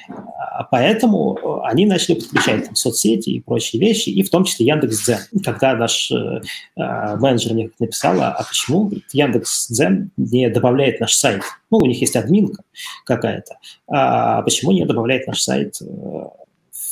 А 0.09 0.65
поэтому 0.65 1.37
э, 1.37 1.69
они 1.69 1.87
начали 1.87 2.15
подключать 2.15 2.67
там, 2.67 2.77
соцсети 2.77 3.31
и 3.31 3.41
прочие 3.41 3.81
вещи, 3.81 4.11
и 4.11 4.23
в 4.23 4.31
том 4.31 4.45
числе 4.45 4.67
Яндекс.Дзен. 4.67 5.43
Когда 5.43 5.75
наш 5.75 6.11
э, 6.13 6.43
э 6.77 7.17
менеджер 7.17 7.55
мне 7.55 7.71
написала, 7.79 8.29
а 8.29 8.45
почему 8.45 8.91
Яндекс.Дзен 9.13 10.11
не 10.17 10.49
добавляет 10.49 11.01
наш 11.01 11.15
сайт? 11.15 11.43
Ну, 11.71 11.79
у 11.79 11.87
них 11.87 12.01
есть 12.01 12.17
админка 12.17 12.63
какая-то. 13.05 13.57
А 13.89 14.43
почему 14.43 14.73
не 14.73 14.85
добавляет 14.85 15.27
наш 15.27 15.41
сайт 15.41 15.77
э, 15.81 15.85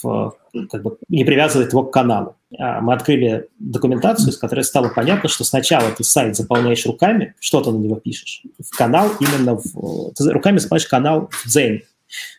в, 0.02 0.34
как 0.70 0.82
бы, 0.82 0.98
не 1.08 1.24
привязывает 1.24 1.72
его 1.72 1.84
к 1.84 1.92
каналу? 1.92 2.34
А 2.58 2.80
мы 2.80 2.94
открыли 2.94 3.48
документацию, 3.60 4.32
с 4.32 4.38
которой 4.38 4.64
стало 4.64 4.88
понятно, 4.88 5.28
что 5.28 5.44
сначала 5.44 5.90
ты 5.92 6.02
сайт 6.02 6.36
заполняешь 6.36 6.84
руками, 6.84 7.34
что-то 7.38 7.70
на 7.70 7.78
него 7.78 7.94
пишешь, 7.94 8.42
в 8.58 8.76
канал 8.76 9.08
именно 9.20 9.54
в... 9.54 10.12
Ты 10.14 10.30
руками 10.30 10.58
заполняешь 10.58 10.88
канал 10.88 11.30
в 11.30 11.48
Дзене 11.48 11.82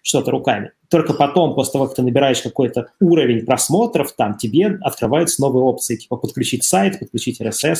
что-то 0.01 0.32
руками. 0.32 0.71
Только 0.89 1.13
потом, 1.13 1.55
после 1.55 1.74
того, 1.74 1.88
как 1.88 1.95
ты 1.95 2.03
набираешь 2.03 2.41
какой-то 2.41 2.88
уровень 3.01 3.45
просмотров, 3.45 4.11
там 4.13 4.38
тебе 4.38 4.78
открываются 4.82 5.41
новые 5.41 5.63
опции, 5.63 5.95
типа 5.95 6.17
подключить 6.17 6.63
сайт, 6.63 6.99
подключить 6.99 7.41
RSS 7.41 7.80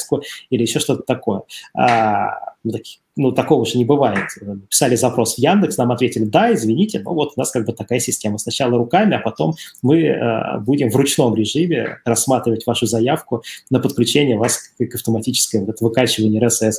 или 0.50 0.62
еще 0.62 0.80
что-то 0.80 1.04
такое. 1.04 1.44
А, 1.76 2.53
ну, 2.64 2.72
такие 2.72 3.00
ну, 3.16 3.32
такого 3.32 3.66
же 3.66 3.78
не 3.78 3.86
бывает. 3.86 4.28
Писали 4.70 4.96
запрос 4.96 5.36
в 5.36 5.38
Яндекс, 5.38 5.78
нам 5.78 5.92
ответили, 5.92 6.24
да, 6.24 6.54
извините, 6.54 7.00
но 7.00 7.14
вот 7.14 7.34
у 7.36 7.40
нас 7.40 7.52
как 7.52 7.66
бы 7.66 7.74
такая 7.74 8.00
система. 8.00 8.38
Сначала 8.38 8.78
руками, 8.78 9.16
а 9.16 9.20
потом 9.20 9.54
мы 9.82 10.02
э, 10.02 10.60
будем 10.60 10.90
в 10.90 10.96
ручном 10.96 11.36
режиме 11.36 12.00
рассматривать 12.06 12.66
вашу 12.66 12.88
заявку 12.88 13.44
на 13.70 13.80
подключение 13.80 14.38
вас 14.38 14.58
к, 14.58 14.86
к 14.86 14.96
автоматическому 14.96 15.66
вот, 15.66 15.82
выкачиванию 15.82 16.42
RSS. 16.42 16.74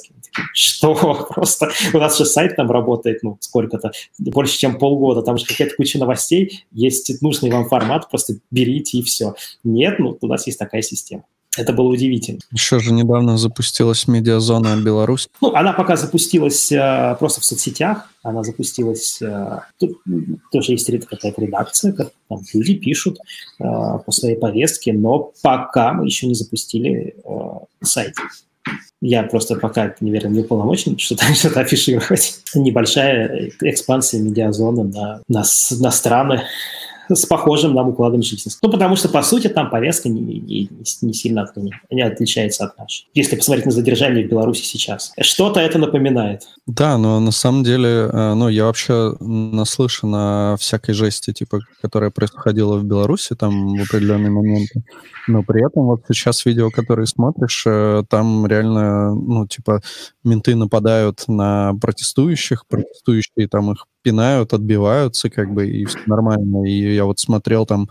Что? 0.53 0.95
Просто 1.35 1.71
у 1.93 1.99
нас 1.99 2.19
же 2.19 2.25
сайт 2.25 2.57
там 2.57 2.71
работает, 2.71 3.23
ну, 3.23 3.37
сколько-то, 3.41 3.93
больше, 4.19 4.59
чем 4.59 4.79
полгода, 4.79 5.23
там 5.23 5.39
же 5.39 5.47
какая-то 5.47 5.77
куча 5.77 5.99
новостей, 5.99 6.65
есть 6.73 7.23
нужный 7.23 7.51
вам 7.51 7.69
формат, 7.69 8.09
просто 8.11 8.35
берите 8.51 8.99
и 8.99 9.03
все. 9.03 9.35
Нет, 9.63 9.99
ну, 9.99 10.19
у 10.21 10.27
нас 10.27 10.47
есть 10.47 10.59
такая 10.59 10.83
система. 10.83 11.25
Это 11.57 11.73
было 11.73 11.89
удивительно. 11.89 12.41
Еще 12.53 12.81
же 12.81 12.93
недавно 12.93 13.39
запустилась 13.39 14.09
медиазона 14.09 14.77
Беларусь. 14.77 15.29
Ну, 15.41 15.55
она 15.55 15.73
пока 15.73 15.97
запустилась 15.97 16.73
э, 16.73 17.17
просто 17.19 17.41
в 17.41 17.45
соцсетях. 17.45 18.09
Она 18.23 18.43
запустилась... 18.43 19.21
Э, 19.23 19.61
тут 19.79 19.99
тоже 20.51 20.73
есть 20.73 20.91
какая-то 21.07 21.41
редакция, 21.41 21.93
как 21.93 22.11
там 22.29 22.41
люди 22.53 22.75
пишут 22.75 23.19
э, 23.61 23.65
по 23.65 24.11
своей 24.11 24.37
повестке, 24.37 24.93
но 24.93 25.33
пока 25.43 25.93
мы 25.93 26.07
еще 26.07 26.27
не 26.27 26.35
запустили 26.35 27.15
э, 27.25 27.85
сайт. 27.85 28.15
Я 29.01 29.23
просто 29.25 29.57
пока, 29.57 29.95
наверное, 30.01 30.31
не 30.31 30.41
уполномочен 30.41 30.99
что-то 30.99 31.25
что 31.35 31.61
афишировать. 31.61 32.41
Небольшая 32.55 33.53
экспансия 33.61 34.19
медиазона 34.19 34.85
на, 34.85 35.21
на, 35.29 35.45
на 35.79 35.91
страны, 35.91 36.43
с 37.09 37.27
похожим 37.27 37.75
нам 37.75 37.89
укладом 37.91 38.23
жизни. 38.23 38.53
Ну, 38.63 38.71
потому 38.71 38.97
что, 38.97 39.09
по 39.09 39.23
сути, 39.23 39.49
там 39.49 39.71
повестка 39.71 40.09
не, 40.09 40.21
не, 40.21 40.69
не 41.03 41.13
сильно 41.13 41.43
от, 41.43 41.57
не 41.91 42.03
отличается 42.03 42.65
от 42.65 42.79
нашей. 42.79 43.09
Если 43.15 43.37
посмотреть 43.37 43.67
на 43.67 43.73
задержание 43.73 44.27
в 44.27 44.31
Беларуси 44.31 44.63
сейчас. 44.63 45.13
Что-то 45.21 45.61
это 45.61 45.79
напоминает. 45.79 46.43
Да, 46.67 46.99
но 46.99 47.21
на 47.21 47.31
самом 47.31 47.65
деле, 47.65 48.09
э, 48.11 48.35
ну, 48.35 48.49
я 48.49 48.65
вообще 48.65 49.15
наслышан 49.21 50.15
о 50.15 50.57
всякой 50.59 50.95
жести, 50.95 51.33
типа, 51.33 51.61
которая 51.83 52.11
происходила 52.11 52.77
в 52.77 52.85
Беларуси 52.85 53.35
там 53.35 53.77
в 53.77 53.83
определенные 53.83 54.31
моменты. 54.31 54.83
Но 55.27 55.43
при 55.43 55.67
этом 55.67 55.85
вот 55.85 56.03
сейчас 56.09 56.45
видео, 56.45 56.71
которые 56.71 57.07
смотришь, 57.07 57.65
э, 57.67 58.03
там 58.09 58.47
реально, 58.47 59.15
ну, 59.15 59.47
типа, 59.47 59.81
менты 60.23 60.55
нападают 60.55 61.25
на 61.29 61.75
протестующих, 61.81 62.67
протестующие 62.67 63.49
там 63.49 63.73
их 63.73 63.87
пинают, 64.05 64.53
отбиваются, 64.53 65.31
как 65.31 65.53
бы, 65.53 65.67
и 65.67 65.87
все 65.87 65.99
нормально. 66.07 66.69
И 66.69 66.95
я 66.95 67.07
вот 67.07 67.19
смотрел 67.19 67.67
там 67.67 67.89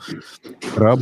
раб, 0.76 0.99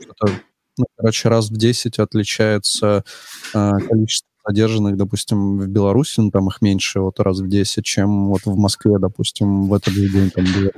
что-то, 0.00 0.32
ну, 0.78 0.84
короче, 0.96 1.28
раз 1.28 1.50
в 1.50 1.56
10 1.56 1.98
отличается 1.98 3.04
э, 3.52 3.70
количество 3.88 4.28
задержанных, 4.46 4.96
допустим, 4.96 5.58
в 5.58 5.66
Беларуси, 5.66 6.20
ну, 6.20 6.30
там 6.30 6.48
их 6.48 6.62
меньше, 6.62 7.00
вот 7.00 7.18
раз 7.18 7.40
в 7.40 7.48
10, 7.48 7.84
чем 7.84 8.28
вот 8.28 8.42
в 8.44 8.56
Москве, 8.56 8.98
допустим, 8.98 9.68
в 9.68 9.74
этот 9.74 9.92
же 9.92 10.08
день 10.08 10.30
там 10.30 10.44
было. 10.44 10.70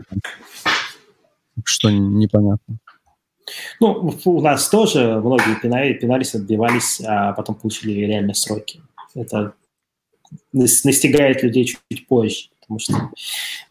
Что 1.64 1.90
непонятно. 1.90 2.78
Ну, 3.80 4.14
у 4.24 4.40
нас 4.40 4.68
тоже 4.68 5.20
многие 5.20 5.60
пинали, 5.60 5.92
пинались, 5.92 6.34
отбивались, 6.34 7.00
а 7.04 7.32
потом 7.32 7.54
получили 7.54 7.92
реальные 8.06 8.34
сроки. 8.34 8.80
Это 9.14 9.52
настигает 10.52 11.42
людей 11.42 11.64
чуть 11.64 12.06
позже 12.08 12.48
потому 12.66 12.78
что 12.78 13.10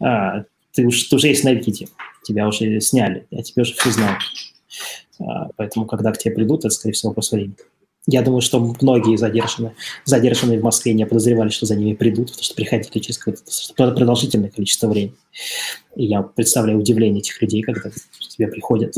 а, 0.00 0.44
ты, 0.72 0.86
уж, 0.86 1.04
ты 1.04 1.16
уже 1.16 1.28
есть 1.28 1.44
на 1.44 1.52
видео, 1.52 1.86
тебя 2.24 2.46
уже 2.48 2.80
сняли, 2.80 3.26
а 3.30 3.42
тебе 3.42 3.62
уже 3.62 3.74
все 3.74 3.90
знают. 3.90 4.20
А, 5.20 5.48
поэтому, 5.56 5.86
когда 5.86 6.12
к 6.12 6.18
тебе 6.18 6.34
придут, 6.34 6.64
это, 6.64 6.70
скорее 6.70 6.94
всего, 6.94 7.10
вопрос 7.10 7.32
времени. 7.32 7.56
Я 8.08 8.22
думаю, 8.22 8.40
что 8.40 8.60
многие 8.80 9.16
задержанные, 9.16 9.74
задержанные 10.04 10.60
в 10.60 10.62
Москве 10.62 10.92
не 10.94 11.04
подозревали, 11.06 11.48
что 11.48 11.66
за 11.66 11.74
ними 11.74 11.94
придут, 11.94 12.28
потому 12.28 12.44
что 12.44 12.54
приходили 12.54 13.00
через 13.00 13.18
какое-то 13.18 13.92
продолжительное 13.96 14.48
количество 14.48 14.86
времени. 14.86 15.16
И 15.96 16.06
я 16.06 16.22
представляю 16.22 16.78
удивление 16.78 17.20
этих 17.20 17.42
людей, 17.42 17.62
когда 17.62 17.90
к 17.90 18.28
тебе 18.28 18.46
приходят. 18.46 18.94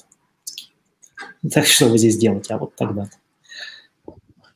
Так 1.51 1.67
что 1.67 1.89
вы 1.89 1.97
здесь 1.97 2.19
делаете? 2.19 2.53
А 2.53 2.59
вот 2.59 2.75
тогда. 2.77 3.09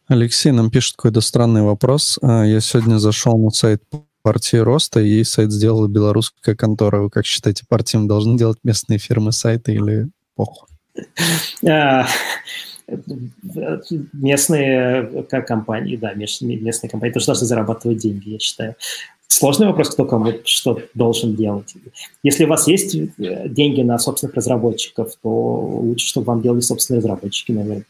Алексей 0.07 0.53
нам 0.53 0.71
пишет 0.71 0.97
какой-то 0.97 1.23
странный 1.23 1.63
вопрос. 1.63 2.19
А, 2.21 2.45
я 2.45 2.61
сегодня 2.61 2.99
зашел 2.99 3.39
на 3.39 3.51
сайт 3.51 3.83
партии 4.23 4.57
роста, 4.57 5.01
и 5.01 5.25
сайт 5.25 5.53
сделала 5.53 5.89
белорусская 5.89 6.55
контора. 6.55 7.01
Вы 7.01 7.11
как 7.11 7.27
считаете, 7.27 7.65
партиям 7.69 8.09
должны 8.09 8.39
делать 8.39 8.59
местные 8.63 8.99
фирмы 8.99 9.33
сайты 9.33 9.75
или 9.75 10.09
похуй? 10.35 10.69
А, 11.69 12.07
местные 14.13 15.25
компании, 15.47 15.97
да, 15.97 16.15
местные 16.15 16.91
компании 16.91 17.13
тоже 17.13 17.27
должны 17.27 17.47
зарабатывать 17.47 17.99
деньги, 17.99 18.31
я 18.31 18.39
считаю. 18.39 18.75
Сложный 19.29 19.67
вопрос, 19.67 19.89
кто 19.89 20.05
кому 20.05 20.31
что 20.45 20.79
должен 20.93 21.35
делать. 21.35 21.75
Если 22.23 22.45
у 22.45 22.49
вас 22.49 22.69
есть 22.69 22.95
э, 22.95 23.49
деньги 23.49 23.81
на 23.81 23.99
собственных 23.99 24.37
разработчиков, 24.37 25.15
то 25.23 25.31
лучше, 25.31 26.07
чтобы 26.07 26.27
вам 26.27 26.43
делали 26.43 26.61
собственные 26.61 26.99
разработчики, 26.99 27.51
наверное. 27.51 27.87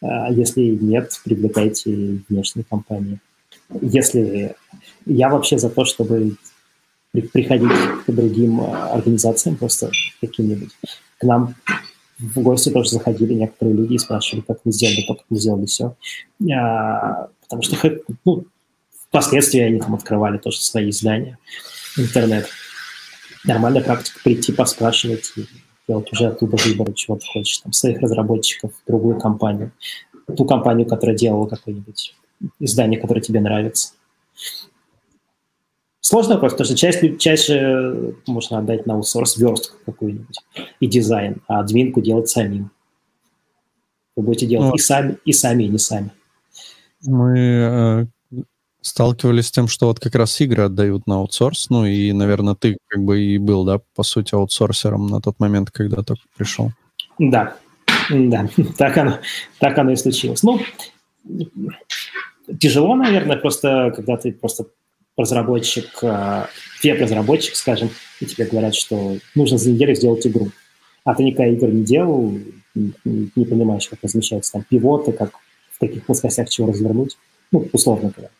А 0.00 0.32
если 0.32 0.62
нет, 0.62 1.12
привлекайте 1.24 2.20
внешние 2.30 2.64
компании. 2.64 3.20
Если 3.82 4.56
я 5.08 5.28
вообще 5.28 5.58
за 5.58 5.70
то, 5.70 5.84
чтобы 5.84 6.36
приходить 7.12 7.72
к 8.06 8.12
другим 8.12 8.60
э, 8.60 8.64
организациям, 8.92 9.56
просто 9.56 9.90
каким-нибудь. 10.20 10.70
К 11.18 11.24
нам 11.24 11.54
в 12.18 12.40
гости 12.42 12.70
тоже 12.70 12.90
заходили 12.90 13.34
некоторые 13.34 13.76
люди 13.76 13.94
и 13.94 13.98
спрашивали, 13.98 14.44
как 14.46 14.58
мы 14.64 14.72
сделали 14.72 15.04
то, 15.06 15.14
как 15.14 15.24
мы 15.30 15.38
сделали 15.38 15.66
все. 15.66 15.96
А, 16.52 17.28
потому 17.42 17.62
что 17.62 17.76
ну, 18.24 18.44
впоследствии 19.08 19.60
они 19.60 19.80
там 19.80 19.94
открывали 19.94 20.38
тоже 20.38 20.60
свои 20.60 20.90
издания, 20.90 21.38
интернет. 21.96 22.48
Нормальная 23.44 23.82
практика 23.82 24.18
прийти, 24.22 24.52
поспрашивать 24.52 25.32
и 25.36 25.46
делать 25.86 26.12
уже 26.12 26.26
оттуда 26.26 26.56
выбор, 26.64 26.92
чего 26.92 27.16
ты 27.16 27.26
хочешь, 27.26 27.58
там, 27.58 27.72
своих 27.72 28.00
разработчиков, 28.00 28.72
другую 28.86 29.18
компанию, 29.18 29.72
ту 30.36 30.44
компанию, 30.44 30.86
которая 30.86 31.16
делала 31.16 31.46
какое-нибудь 31.46 32.14
издание, 32.58 33.00
которое 33.00 33.20
тебе 33.20 33.40
нравится. 33.40 33.94
Сложный 36.00 36.34
вопрос, 36.34 36.52
потому 36.52 36.66
что 36.66 36.76
часть, 36.76 37.18
чаще 37.18 38.14
можно 38.26 38.58
отдать 38.58 38.86
на 38.86 38.94
аутсорс 38.94 39.36
верстку 39.36 39.76
какую-нибудь 39.84 40.38
и 40.80 40.86
дизайн, 40.86 41.42
а 41.48 41.60
админку 41.60 42.00
делать 42.00 42.28
самим. 42.28 42.70
Вы 44.16 44.22
будете 44.22 44.46
делать 44.46 44.70
ну, 44.70 44.74
и 44.74 44.78
сами, 44.78 45.18
и 45.24 45.32
сами, 45.32 45.64
и 45.64 45.68
не 45.68 45.78
сами. 45.78 46.10
Мы 47.04 47.38
э, 47.38 48.06
сталкивались 48.80 49.46
с 49.46 49.50
тем, 49.50 49.68
что 49.68 49.86
вот 49.86 50.00
как 50.00 50.14
раз 50.14 50.40
игры 50.40 50.64
отдают 50.64 51.06
на 51.06 51.16
аутсорс, 51.16 51.70
ну 51.70 51.84
и, 51.84 52.12
наверное, 52.12 52.54
ты 52.54 52.78
как 52.86 53.02
бы 53.02 53.20
и 53.20 53.38
был, 53.38 53.64
да, 53.64 53.80
по 53.94 54.02
сути, 54.02 54.34
аутсорсером 54.34 55.06
на 55.06 55.20
тот 55.20 55.38
момент, 55.38 55.70
когда 55.70 56.02
только 56.02 56.22
пришел. 56.36 56.70
Да, 57.18 57.56
да, 58.10 58.48
так 58.78 58.96
оно, 58.96 59.18
так 59.58 59.78
оно 59.78 59.92
и 59.92 59.96
случилось. 59.96 60.42
Ну, 60.42 60.60
тяжело, 62.60 62.94
наверное, 62.94 63.36
просто, 63.36 63.92
когда 63.94 64.16
ты 64.16 64.32
просто 64.32 64.66
разработчик, 65.18 65.86
э, 66.02 66.46
веб-разработчик, 66.82 67.56
скажем, 67.56 67.90
и 68.20 68.26
тебе 68.26 68.46
говорят, 68.46 68.74
что 68.74 69.18
нужно 69.34 69.58
за 69.58 69.70
неделю 69.70 69.94
сделать 69.94 70.26
игру. 70.26 70.48
А 71.04 71.14
ты 71.14 71.24
никогда 71.24 71.52
игр 71.52 71.68
не 71.68 71.84
делал, 71.84 72.32
не 72.74 73.44
понимаешь, 73.44 73.88
как 73.88 73.98
размещаются 74.02 74.52
там 74.52 74.64
пивоты, 74.68 75.12
как 75.12 75.32
в 75.72 75.78
каких 75.80 76.06
плоскостях 76.06 76.48
чего 76.48 76.68
развернуть. 76.68 77.18
Ну, 77.52 77.68
условно 77.72 78.12
говоря. 78.14 78.30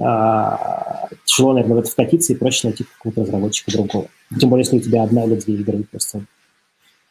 А, 0.00 1.08
тяжело, 1.24 1.52
наверное, 1.52 1.76
в 1.76 1.80
это 1.80 1.90
вкатиться 1.90 2.32
и 2.32 2.36
проще 2.36 2.68
найти 2.68 2.84
какого-то 2.84 3.22
разработчика 3.22 3.72
другого. 3.72 4.08
Тем 4.38 4.50
более, 4.50 4.64
если 4.64 4.78
у 4.78 4.80
тебя 4.80 5.02
одна 5.02 5.24
или 5.24 5.34
две 5.34 5.54
игры 5.54 5.84
просто 5.84 6.24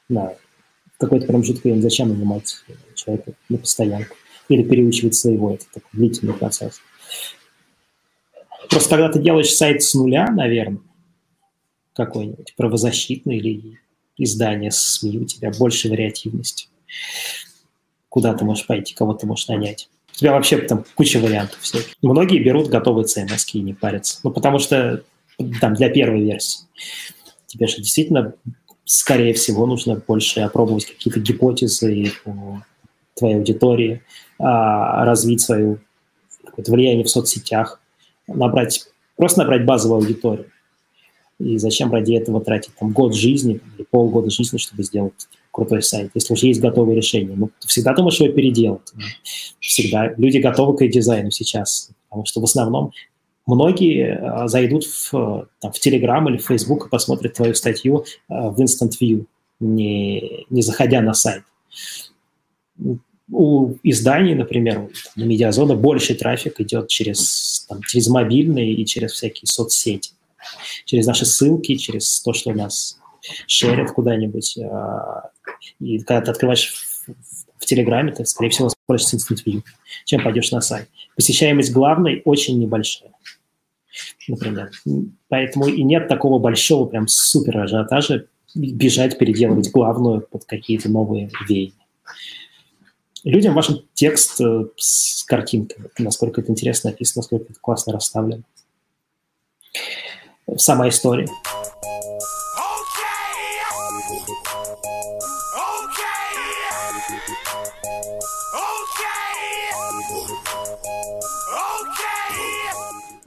на 0.09 0.33
какой-то 1.01 1.27
промежуток 1.27 1.63
времени. 1.63 1.81
Зачем 1.81 2.09
нанимать 2.09 2.63
человека 2.95 3.33
на 3.49 3.57
постоянку? 3.57 4.15
Или 4.49 4.63
переучивать 4.63 5.15
своего. 5.15 5.53
Это 5.53 5.65
такой 5.73 5.89
длительный 5.93 6.33
процесс. 6.33 6.81
Просто 8.71 8.89
когда 8.89 9.09
ты 9.09 9.19
делаешь 9.19 9.53
сайт 9.53 9.83
с 9.83 9.93
нуля, 9.93 10.27
наверное, 10.31 10.81
какой-нибудь 11.93 12.55
правозащитный 12.55 13.37
или 13.37 13.79
издание 14.17 14.71
с 14.71 14.77
СМИ, 14.77 15.19
у 15.19 15.25
тебя 15.25 15.51
больше 15.51 15.89
вариативности. 15.89 16.69
Куда 18.09 18.33
ты 18.33 18.45
можешь 18.45 18.65
пойти, 18.65 18.93
кого 18.93 19.13
ты 19.13 19.27
можешь 19.27 19.47
нанять. 19.47 19.89
У 20.13 20.17
тебя 20.17 20.31
вообще 20.31 20.57
там 20.59 20.85
куча 20.95 21.19
вариантов 21.19 21.59
всяких. 21.61 21.95
Многие 22.01 22.39
берут 22.39 22.69
готовые 22.69 23.05
CMS 23.05 23.43
и 23.53 23.59
не 23.59 23.73
парятся. 23.73 24.19
Ну, 24.23 24.31
потому 24.31 24.59
что 24.59 25.03
там 25.59 25.73
для 25.73 25.89
первой 25.89 26.23
версии 26.23 26.65
тебе 27.51 27.67
же 27.67 27.77
действительно, 27.77 28.33
скорее 28.85 29.33
всего, 29.33 29.65
нужно 29.65 29.95
больше 29.95 30.39
опробовать 30.41 30.85
какие-то 30.85 31.19
гипотезы 31.19 32.13
по 32.23 32.63
твоей 33.15 33.35
аудитории, 33.35 34.01
а, 34.39 35.03
развить 35.03 35.41
свое 35.41 35.77
влияние 36.55 37.03
в 37.03 37.09
соцсетях, 37.09 37.80
набрать, 38.33 38.87
просто 39.15 39.39
набрать 39.39 39.65
базовую 39.65 39.99
аудиторию. 39.99 40.47
И 41.39 41.57
зачем 41.57 41.91
ради 41.91 42.13
этого 42.13 42.39
тратить 42.41 42.75
там 42.75 42.91
год 42.91 43.15
жизни 43.15 43.59
или 43.77 43.85
полгода 43.89 44.29
жизни, 44.29 44.57
чтобы 44.57 44.83
сделать 44.83 45.13
крутой 45.49 45.81
сайт, 45.81 46.11
если 46.13 46.33
уже 46.33 46.47
есть 46.47 46.61
готовое 46.61 46.95
решение. 46.95 47.35
Ну, 47.35 47.49
ты 47.59 47.67
всегда 47.67 47.93
думаешь 47.93 48.19
его 48.19 48.31
переделать. 48.31 48.93
Всегда. 49.59 50.13
Люди 50.17 50.37
готовы 50.37 50.77
к 50.77 50.87
дизайну 50.87 51.31
сейчас. 51.31 51.89
Потому 52.09 52.25
что 52.25 52.41
в 52.41 52.43
основном 52.43 52.91
многие 53.47 54.17
а, 54.17 54.47
зайдут 54.47 54.85
в, 54.85 55.47
там, 55.59 55.71
в 55.71 55.85
Telegram 55.85 56.27
или 56.29 56.37
в 56.37 56.45
Facebook 56.45 56.87
и 56.87 56.89
посмотрят 56.89 57.33
твою 57.33 57.55
статью 57.55 58.05
а, 58.27 58.49
в 58.49 58.61
Instant 58.61 58.91
View, 59.01 59.25
не, 59.59 60.45
не 60.49 60.61
заходя 60.61 61.01
на 61.01 61.13
сайт 61.13 61.43
у 63.31 63.75
изданий, 63.83 64.35
например, 64.35 64.89
на 65.15 65.23
Медиазона 65.23 65.75
больше 65.75 66.15
трафик 66.15 66.59
идет 66.59 66.87
через, 66.89 67.65
там, 67.69 67.81
через 67.83 68.07
мобильные 68.07 68.73
и 68.73 68.85
через 68.85 69.13
всякие 69.13 69.47
соцсети, 69.47 70.11
через 70.85 71.05
наши 71.07 71.25
ссылки, 71.25 71.75
через 71.75 72.21
то, 72.21 72.33
что 72.33 72.53
нас 72.53 72.99
шерят 73.47 73.91
куда-нибудь. 73.91 74.57
А, 74.59 75.29
и 75.79 75.99
когда 75.99 76.21
ты 76.21 76.31
открываешь 76.31 76.73
в 77.57 77.65
Телеграме, 77.65 78.11
ты, 78.11 78.25
скорее 78.25 78.49
всего, 78.49 78.69
спросишь 78.69 79.13
Instant 79.13 79.43
View, 79.45 79.61
чем 80.05 80.23
пойдешь 80.23 80.51
на 80.51 80.61
сайт. 80.61 80.89
Посещаемость 81.15 81.71
главной 81.71 82.21
очень 82.25 82.59
небольшая, 82.59 83.11
например. 84.27 84.71
Поэтому 85.29 85.67
и 85.67 85.83
нет 85.83 86.07
такого 86.07 86.39
большого 86.39 86.87
прям 86.87 87.07
супер 87.07 87.59
ажиотажа 87.59 88.25
бежать, 88.55 89.17
переделывать 89.17 89.71
главную 89.71 90.21
под 90.21 90.43
какие-то 90.43 90.89
новые 90.89 91.29
веяния 91.47 91.73
людям 93.23 93.53
важен 93.53 93.87
текст 93.93 94.41
э, 94.41 94.65
с 94.77 95.23
картинками, 95.23 95.89
насколько 95.97 96.41
это 96.41 96.51
интересно 96.51 96.89
написано, 96.91 97.21
насколько 97.21 97.51
это 97.51 97.59
классно 97.59 97.93
расставлено. 97.93 98.43
Сама 100.57 100.89
история. 100.89 101.27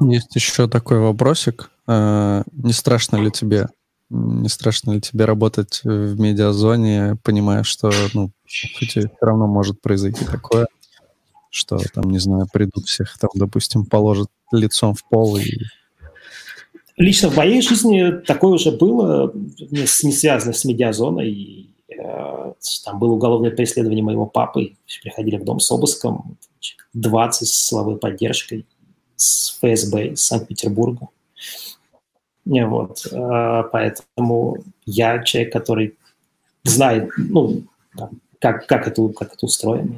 Есть 0.01 0.35
еще 0.35 0.69
такой 0.69 0.99
вопросик. 0.99 1.71
Э, 1.87 2.43
не 2.53 2.73
страшно 2.73 3.17
ли 3.17 3.31
тебе 3.31 3.69
не 4.15 4.49
страшно 4.49 4.93
ли 4.93 5.01
тебе 5.01 5.25
работать 5.25 5.81
в 5.85 6.21
медиазоне, 6.21 7.17
понимая, 7.23 7.63
что, 7.63 7.91
ну, 8.15 8.31
все 8.47 9.11
равно 9.21 9.47
может 9.47 9.81
произойти 9.81 10.25
такое, 10.25 10.67
что 11.51 11.79
там, 11.93 12.11
не 12.11 12.19
знаю, 12.19 12.47
придут 12.53 12.87
всех, 12.87 13.19
там, 13.19 13.31
допустим, 13.35 13.87
положат 13.87 14.29
лицом 14.53 14.95
в 14.95 15.05
пол 15.09 15.37
и 15.37 15.51
Лично 16.97 17.29
в 17.29 17.37
моей 17.37 17.61
жизни 17.61 18.21
такое 18.25 18.53
уже 18.53 18.71
было, 18.71 19.33
не, 19.35 19.81
не 19.81 20.13
связано 20.13 20.53
с 20.53 20.65
медиазоной. 20.65 21.71
Э, 21.89 22.53
там 22.85 22.99
было 23.01 23.15
уголовное 23.15 23.51
преследование 23.51 24.05
моего 24.05 24.27
папы. 24.27 24.77
Приходили 25.03 25.37
в 25.37 25.45
дом 25.45 25.59
с 25.59 25.71
обыском. 25.73 26.39
20 26.93 27.49
с 27.49 27.67
силовой 27.67 27.97
поддержкой 27.97 28.65
с 29.17 29.59
ФСБ 29.59 30.09
из 30.09 30.21
Санкт-Петербурга. 30.21 31.09
Вот, 32.45 33.07
э, 33.11 33.63
поэтому 33.73 34.59
я 34.85 35.23
человек, 35.23 35.53
который 35.53 35.97
знает, 36.63 37.11
ну, 37.17 37.63
как, 38.39 38.67
как, 38.67 38.87
это, 38.87 39.09
как 39.09 39.33
это 39.35 39.47
устроено, 39.47 39.97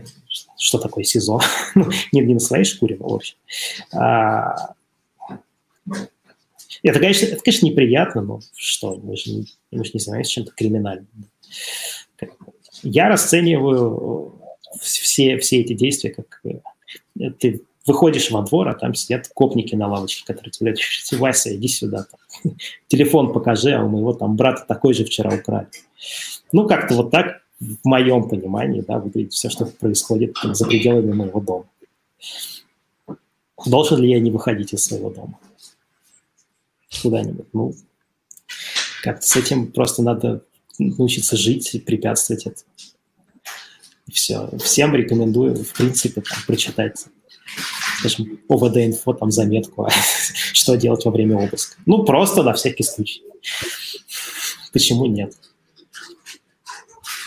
что 0.57 0.79
такое 0.79 1.05
СИЗО. 1.05 1.41
ну, 1.75 1.87
не, 2.13 2.21
не 2.21 2.35
на 2.35 2.41
своей 2.41 2.65
шкуре, 2.65 2.97
но 2.99 3.09
в 3.09 3.15
общем. 3.15 3.37
А, 3.93 4.75
это, 6.83 7.01
конечно, 7.01 7.27
это, 7.27 7.43
конечно, 7.43 7.67
неприятно, 7.67 8.23
но 8.23 8.41
что, 8.55 8.97
мы 8.97 9.17
же 9.17 9.33
не, 9.33 9.47
мы 9.73 9.85
же 9.85 9.91
не 9.95 10.01
занимаемся 10.01 10.33
чем-то 10.33 10.53
криминальным. 10.53 11.09
Я 12.83 13.09
расцениваю 13.09 14.41
все, 14.81 15.39
все 15.39 15.61
эти 15.61 15.73
действия 15.73 16.11
как 16.11 16.41
э, 16.45 17.31
ты 17.39 17.63
выходишь 17.87 18.31
во 18.31 18.43
двор, 18.43 18.69
а 18.69 18.75
там 18.75 18.95
сидят 18.95 19.29
копники 19.33 19.75
на 19.75 19.89
лавочке, 19.89 20.25
которые 20.27 20.51
тебе 20.51 20.73
говорят, 20.73 21.13
Вася, 21.13 21.55
иди 21.55 21.69
сюда. 21.69 22.07
Там. 22.43 22.57
Телефон 22.89 23.33
покажи, 23.33 23.73
а 23.73 23.85
у 23.85 23.89
моего 23.89 24.13
там 24.13 24.37
брата 24.37 24.65
такой 24.67 24.95
же 24.95 25.05
вчера 25.05 25.35
украли. 25.35 25.69
Ну, 26.53 26.67
как-то 26.67 26.95
вот 26.95 27.11
так, 27.11 27.43
в 27.61 27.79
моем 27.85 28.29
понимании, 28.29 28.83
да, 28.83 28.99
выглядит 28.99 29.33
все, 29.33 29.49
что 29.49 29.67
происходит 29.67 30.35
там, 30.41 30.55
за 30.55 30.67
пределами 30.67 31.13
моего 31.13 31.41
дома. 31.41 31.65
Должен 33.65 34.01
ли 34.01 34.11
я 34.11 34.21
не 34.21 34.31
выходить 34.31 34.75
из 34.75 34.85
своего 34.85 35.11
дома? 35.11 35.39
Куда-нибудь? 37.03 37.47
Ну, 37.53 37.75
как-то 39.03 39.27
с 39.27 39.37
этим 39.37 39.73
просто 39.73 40.03
надо 40.03 40.43
научиться 40.79 41.37
жить 41.37 41.75
и 41.75 41.79
препятствовать 41.79 42.47
это. 42.47 42.63
И 44.07 44.13
все. 44.13 44.51
Всем 44.59 44.95
рекомендую, 44.95 45.65
в 45.65 45.73
принципе, 45.73 46.21
там, 46.21 46.39
прочитать 46.47 47.07
скажем, 47.99 48.41
ОВД-инфо, 48.49 49.15
там, 49.15 49.31
заметку, 49.31 49.85
а 49.85 49.91
что 50.53 50.77
делать 50.77 51.05
во 51.05 51.11
время 51.11 51.37
обыска. 51.39 51.77
Ну, 51.87 52.05
просто 52.05 52.43
на 52.43 52.53
всякий 52.53 52.85
случай. 52.85 53.23
Почему 54.73 55.07
нет? 55.07 55.35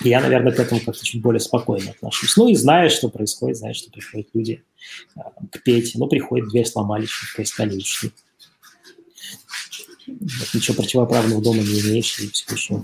Я, 0.02 0.22
наверное, 0.22 0.54
к 0.54 0.60
этому 0.60 0.80
как-то 0.80 1.04
чуть 1.04 1.22
более 1.22 1.40
спокойно 1.40 1.92
отношусь. 1.92 2.38
Ну 2.38 2.48
и 2.48 2.56
знаю, 2.56 2.90
что 2.90 3.10
происходит, 3.10 3.58
знаю, 3.58 3.74
что 3.74 3.92
приходят 3.92 4.28
люди 4.34 4.64
э, 5.18 5.20
к 5.52 5.62
Пете. 5.62 5.98
Ну, 5.98 6.08
приходит, 6.08 6.50
дверь 6.50 6.66
сломали, 6.66 7.08
поискали 7.36 7.78
ушли. 7.78 8.12
Вот, 10.08 10.54
ничего 10.54 10.78
противоправного 10.78 11.42
дома 11.42 11.60
не 11.60 11.82
имеешь, 11.82 12.20
и 12.20 12.30
все 12.30 12.56
еще 12.56 12.84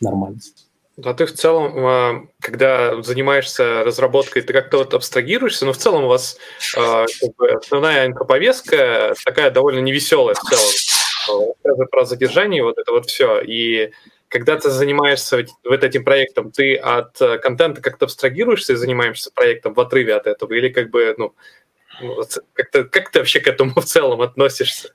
нормально. 0.00 0.40
А 1.04 1.12
ты 1.12 1.26
в 1.26 1.32
целом, 1.32 1.74
а, 1.76 2.26
когда 2.40 3.02
занимаешься 3.02 3.84
разработкой, 3.84 4.42
ты 4.42 4.52
как-то 4.54 4.78
вот 4.78 4.94
абстрагируешься, 4.94 5.66
но 5.66 5.72
в 5.74 5.76
целом 5.76 6.04
у 6.04 6.08
вас 6.08 6.38
а, 6.74 7.04
как 7.20 7.36
бы, 7.36 7.50
основная 7.50 8.06
инфоповестка 8.06 9.14
такая 9.24 9.50
довольно 9.50 9.80
невеселая 9.80 10.34
в 10.34 10.40
целом. 10.40 11.52
Рассказы 11.64 11.86
про 11.90 12.04
задержание, 12.06 12.62
вот 12.62 12.78
это 12.78 12.92
вот 12.92 13.06
все. 13.06 13.40
И 13.40 13.92
когда 14.28 14.56
ты 14.56 14.70
занимаешься 14.70 15.44
вот 15.64 15.84
этим 15.84 16.02
проектом, 16.02 16.50
ты 16.50 16.76
от 16.76 17.20
э, 17.20 17.38
контента 17.38 17.82
как-то 17.82 18.06
абстрагируешься 18.06 18.72
и 18.72 18.76
занимаешься 18.76 19.30
проектом 19.34 19.74
в 19.74 19.80
отрыве 19.80 20.14
от 20.14 20.26
этого? 20.26 20.52
Или 20.54 20.68
как 20.68 20.90
бы, 20.90 21.14
ну, 21.18 21.34
ну 22.00 22.22
как, 22.54 22.90
как 22.90 23.10
ты 23.10 23.18
вообще 23.18 23.40
к 23.40 23.48
этому 23.48 23.74
в 23.74 23.84
целом 23.84 24.22
относишься? 24.22 24.94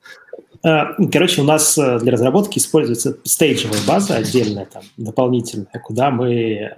Э, 0.63 0.93
короче, 1.11 1.41
у 1.41 1.43
нас 1.43 1.77
э, 1.77 1.99
для 1.99 2.11
разработки 2.11 2.59
используется 2.59 3.17
стейджевая 3.23 3.79
база 3.88 4.15
отдельная, 4.17 4.65
там, 4.65 4.83
дополнительная, 4.97 5.81
куда 5.83 6.11
мы 6.11 6.33
э, 6.33 6.71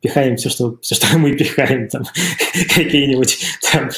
пихаем 0.00 0.36
все, 0.36 0.50
что, 0.50 0.76
все, 0.82 0.94
что 0.94 1.18
мы 1.18 1.32
пихаем, 1.34 1.88
там, 1.88 2.02
какие-нибудь 2.74 3.38
там, 3.72 3.90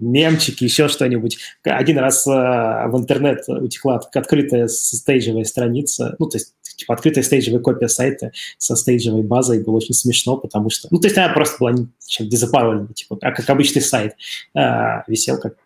мемчики, 0.00 0.64
еще 0.64 0.88
что-нибудь. 0.88 1.38
Один 1.64 1.98
раз 1.98 2.24
в 2.26 2.92
интернет 2.94 3.48
утекла 3.48 3.96
открытая 3.96 4.68
стейджевая 4.68 5.44
страница, 5.44 6.14
ну, 6.18 6.28
то 6.28 6.36
есть 6.36 6.54
типа 6.76 6.94
открытая 6.94 7.24
стейджевая 7.24 7.60
копия 7.60 7.88
сайта 7.88 8.30
со 8.56 8.76
стейджевой 8.76 9.22
базой, 9.22 9.62
было 9.62 9.76
очень 9.76 9.94
смешно, 9.94 10.36
потому 10.36 10.70
что, 10.70 10.86
ну, 10.92 11.00
то 11.00 11.08
есть 11.08 11.18
она 11.18 11.32
просто 11.32 11.56
была 11.58 11.74
дезапаролена, 12.20 12.88
типа, 12.94 13.16
как 13.16 13.50
обычный 13.50 13.82
сайт, 13.82 14.14
висел 14.54 15.40
как 15.40 15.56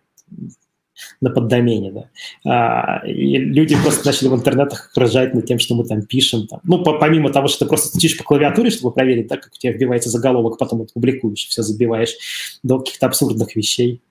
на 1.21 1.31
поддомене, 1.31 1.93
да. 1.93 2.11
А, 2.45 3.07
и 3.07 3.37
люди 3.37 3.77
просто 3.83 4.07
начали 4.07 4.29
в 4.29 4.35
интернетах 4.35 4.91
рожать 4.95 5.35
над 5.35 5.47
тем, 5.47 5.59
что 5.59 5.75
мы 5.75 5.85
там 5.85 6.03
пишем. 6.03 6.47
Там. 6.47 6.61
Ну, 6.65 6.83
по, 6.83 6.99
помимо 6.99 7.33
того, 7.33 7.49
что 7.49 7.61
ты 7.61 7.69
просто 7.69 7.89
стучишь 7.89 8.19
по 8.19 8.25
клавиатуре, 8.25 8.71
чтобы 8.71 8.95
проверить, 8.95 9.29
да, 9.29 9.37
как 9.37 9.53
у 9.55 9.59
тебя 9.59 9.73
вбивается 9.73 10.11
заголовок, 10.11 10.59
потом 10.59 10.83
это 10.83 10.93
публикуешь, 10.93 11.47
все 11.49 11.63
забиваешь 11.63 12.17
до 12.63 12.79
каких-то 12.79 13.07
абсурдных 13.07 13.57
вещей, 13.57 14.03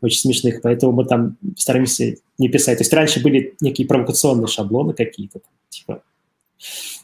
очень 0.00 0.20
смешных. 0.20 0.62
Поэтому 0.62 0.92
мы 0.92 1.04
там 1.04 1.36
стараемся 1.56 2.16
не 2.38 2.48
писать. 2.48 2.78
То 2.78 2.82
есть 2.82 2.92
раньше 2.92 3.22
были 3.22 3.54
некие 3.60 3.86
провокационные 3.86 4.48
шаблоны 4.48 4.94
какие-то, 4.94 5.40
типа 5.68 6.02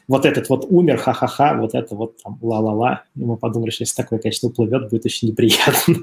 вот 0.07 0.25
этот 0.25 0.49
вот 0.49 0.65
умер, 0.69 0.97
ха-ха-ха, 0.97 1.55
вот 1.55 1.73
это 1.73 1.95
вот 1.95 2.21
там 2.21 2.37
ла-ла-ла. 2.41 3.03
И 3.15 3.23
мы 3.23 3.37
подумали, 3.37 3.71
что 3.71 3.83
если 3.83 3.95
такое, 3.95 4.19
конечно, 4.19 4.49
уплывет, 4.49 4.89
будет 4.89 5.05
очень 5.05 5.29
неприятно. 5.29 5.95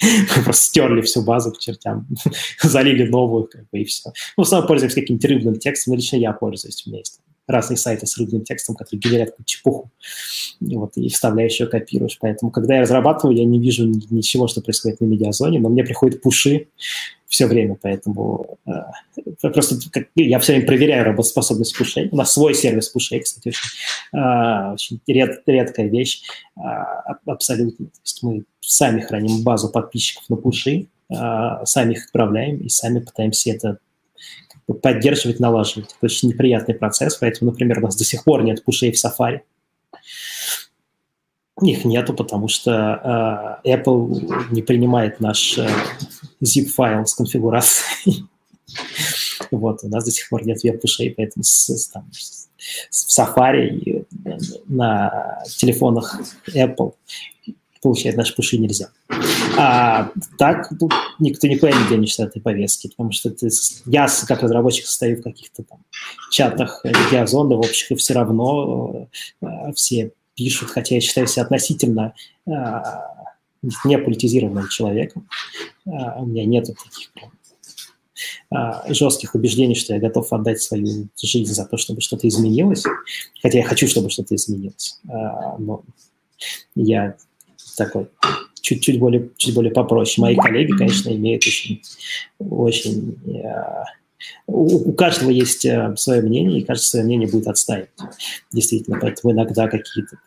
Мы 0.00 0.42
просто 0.44 0.64
стерли 0.64 1.00
всю 1.02 1.22
базу 1.22 1.52
к 1.52 1.58
чертям, 1.58 2.06
залили 2.62 3.06
новую, 3.06 3.44
как 3.44 3.68
бы, 3.70 3.80
и 3.80 3.84
все. 3.84 4.10
Ну, 4.36 4.42
основном 4.42 4.68
пользуемся 4.68 5.00
каким-то 5.00 5.28
рыбным 5.28 5.58
текстом, 5.58 5.94
лично 5.94 6.16
я 6.16 6.32
пользуюсь, 6.32 6.86
у 6.86 6.90
разные 7.46 7.76
сайты 7.76 8.06
с 8.06 8.16
рыбным 8.18 8.42
текстом, 8.42 8.74
которые 8.74 9.00
генерят 9.00 9.34
чепуху, 9.44 9.90
вот, 10.60 10.96
и 10.96 11.08
вставляешь 11.08 11.58
ее, 11.60 11.66
копируешь. 11.66 12.18
Поэтому, 12.20 12.50
когда 12.50 12.76
я 12.76 12.82
разрабатываю, 12.82 13.36
я 13.36 13.44
не 13.44 13.60
вижу 13.60 13.86
ничего, 13.86 14.48
что 14.48 14.60
происходит 14.60 15.00
на 15.00 15.04
медиазоне, 15.04 15.58
но 15.60 15.68
мне 15.68 15.84
приходят 15.84 16.22
пуши 16.22 16.68
все 17.28 17.46
время, 17.46 17.76
поэтому 17.80 18.58
э, 18.66 18.72
просто 19.40 19.76
как, 19.90 20.08
я 20.14 20.38
все 20.38 20.52
время 20.52 20.66
проверяю 20.66 21.04
работоспособность 21.04 21.76
пушей. 21.76 22.08
У 22.12 22.16
нас 22.16 22.32
свой 22.32 22.54
сервис 22.54 22.88
пушей, 22.88 23.20
кстати, 23.20 23.48
очень, 23.48 23.68
э, 24.12 24.72
очень 24.72 25.00
ред, 25.06 25.42
редкая 25.46 25.88
вещь, 25.88 26.22
э, 26.56 26.60
абсолютно. 27.26 27.86
То 27.86 28.00
есть 28.04 28.22
мы 28.22 28.44
сами 28.60 29.00
храним 29.00 29.42
базу 29.42 29.70
подписчиков 29.70 30.28
на 30.28 30.36
пуши, 30.36 30.86
э, 31.10 31.14
сами 31.64 31.94
их 31.94 32.06
отправляем 32.06 32.58
и 32.58 32.68
сами 32.68 33.00
пытаемся 33.00 33.50
это 33.50 33.78
поддерживать, 34.66 35.40
налаживать. 35.40 35.90
Это 35.90 36.06
очень 36.06 36.28
неприятный 36.28 36.74
процесс, 36.74 37.16
поэтому, 37.16 37.50
например, 37.50 37.78
у 37.78 37.82
нас 37.82 37.96
до 37.96 38.04
сих 38.04 38.24
пор 38.24 38.42
нет 38.42 38.64
пушей 38.64 38.92
в 38.92 38.96
Safari. 38.96 39.40
Их 41.62 41.84
нету, 41.84 42.12
потому 42.12 42.48
что 42.48 43.60
э, 43.64 43.76
Apple 43.76 44.50
не 44.50 44.60
принимает 44.62 45.20
наш 45.20 45.56
э, 45.56 45.68
zip-файл 46.42 47.06
с 47.06 47.14
конфигурацией. 47.14 48.26
вот, 49.50 49.82
у 49.82 49.88
нас 49.88 50.04
до 50.04 50.10
сих 50.10 50.28
пор 50.28 50.44
нет 50.44 50.62
веб-пушей, 50.62 51.14
поэтому 51.16 51.44
с, 51.44 51.68
с, 51.68 51.88
там, 51.88 52.10
в 52.90 53.18
Safari 53.18 53.68
и 53.68 54.04
на 54.66 55.42
телефонах 55.56 56.20
Apple 56.48 56.94
получать 57.80 58.16
наши 58.16 58.34
пуши 58.34 58.58
нельзя. 58.58 58.90
А 59.58 60.10
так 60.38 60.70
ну, 60.80 60.88
никто 61.18 61.46
никуда 61.46 61.72
не 61.72 61.88
денешься 61.88 62.24
от 62.24 62.30
этой 62.30 62.42
повестки, 62.42 62.88
потому 62.88 63.12
что 63.12 63.30
ты, 63.30 63.48
я 63.86 64.08
как 64.26 64.42
разработчик 64.42 64.86
состою 64.86 65.18
в 65.18 65.22
каких-то 65.22 65.62
там 65.62 65.78
чатах 66.30 66.84
диазонов 67.10 67.64
общих, 67.64 67.92
и 67.92 67.94
все 67.96 68.14
равно 68.14 69.08
э, 69.40 69.46
все 69.74 70.12
пишут, 70.34 70.70
хотя 70.70 70.96
я 70.96 71.00
считаю 71.00 71.26
себя 71.26 71.44
относительно 71.44 72.14
э, 72.46 72.52
не 73.84 73.98
политизированным 73.98 74.68
человеком. 74.68 75.28
Э, 75.86 76.20
у 76.20 76.26
меня 76.26 76.44
нет 76.44 76.66
таких 76.66 77.12
прям 77.12 77.32
э, 78.50 78.92
жестких 78.92 79.34
убеждений, 79.34 79.74
что 79.74 79.94
я 79.94 80.00
готов 80.00 80.32
отдать 80.32 80.60
свою 80.60 81.08
жизнь 81.16 81.52
за 81.52 81.64
то, 81.64 81.76
чтобы 81.76 82.00
что-то 82.00 82.28
изменилось, 82.28 82.84
хотя 83.42 83.58
я 83.58 83.64
хочу, 83.64 83.88
чтобы 83.88 84.10
что-то 84.10 84.34
изменилось. 84.34 85.00
Э, 85.04 85.56
но 85.58 85.82
я 86.74 87.16
такой 87.76 88.08
чуть-чуть 88.66 88.98
более, 88.98 89.30
чуть 89.36 89.54
более 89.54 89.72
попроще. 89.72 90.22
Мои 90.22 90.34
коллеги, 90.34 90.72
конечно, 90.72 91.10
имеют 91.10 91.46
очень, 91.46 91.82
очень 92.40 93.16
э, 93.26 93.84
у, 94.48 94.90
у 94.90 94.92
каждого 94.92 95.30
есть 95.30 95.64
э, 95.64 95.94
свое 95.96 96.20
мнение, 96.20 96.58
и 96.58 96.64
каждое 96.64 96.84
свое 96.84 97.04
мнение 97.04 97.28
будет 97.28 97.46
отстаивать. 97.46 97.90
Действительно, 98.52 98.98
поэтому 99.00 99.32
иногда 99.32 99.68
какие-то 99.68 100.18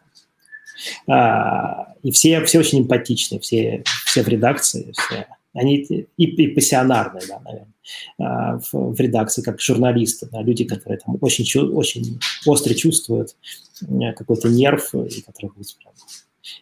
а, 1.08 1.94
и 2.04 2.12
все, 2.12 2.42
все 2.46 2.60
очень 2.60 2.80
эмпатичные, 2.80 3.42
все, 3.42 3.84
все 4.06 4.24
в 4.24 4.30
редакции, 4.30 4.94
все, 4.94 5.28
они 5.54 5.76
и, 5.78 6.24
и 6.24 6.48
пассионарные, 6.48 7.24
да, 7.28 7.42
наверное, 7.42 7.74
а, 8.18 8.60
в, 8.60 8.96
в 8.96 9.00
редакции, 9.02 9.42
как 9.42 9.60
журналисты, 9.60 10.30
да, 10.32 10.42
люди, 10.42 10.64
которые 10.64 11.00
там 11.00 11.18
очень, 11.20 11.46
очень 11.74 12.22
остро 12.46 12.74
чувствуют 12.74 13.36
э, 13.82 14.14
какой-то 14.14 14.48
нерв, 14.48 14.96
и 14.96 15.22
которые 15.22 15.52
будут 15.52 15.76
прям 15.78 15.94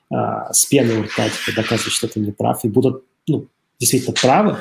а, 0.09 0.51
с 0.53 0.65
пеной 0.65 0.99
у 0.99 1.03
рта 1.03 1.29
типа, 1.29 1.55
доказывать, 1.55 1.93
что 1.93 2.07
ты 2.07 2.19
не 2.19 2.31
прав, 2.31 2.65
и 2.65 2.69
будут 2.69 3.03
ну, 3.27 3.47
действительно 3.79 4.13
правы. 4.13 4.57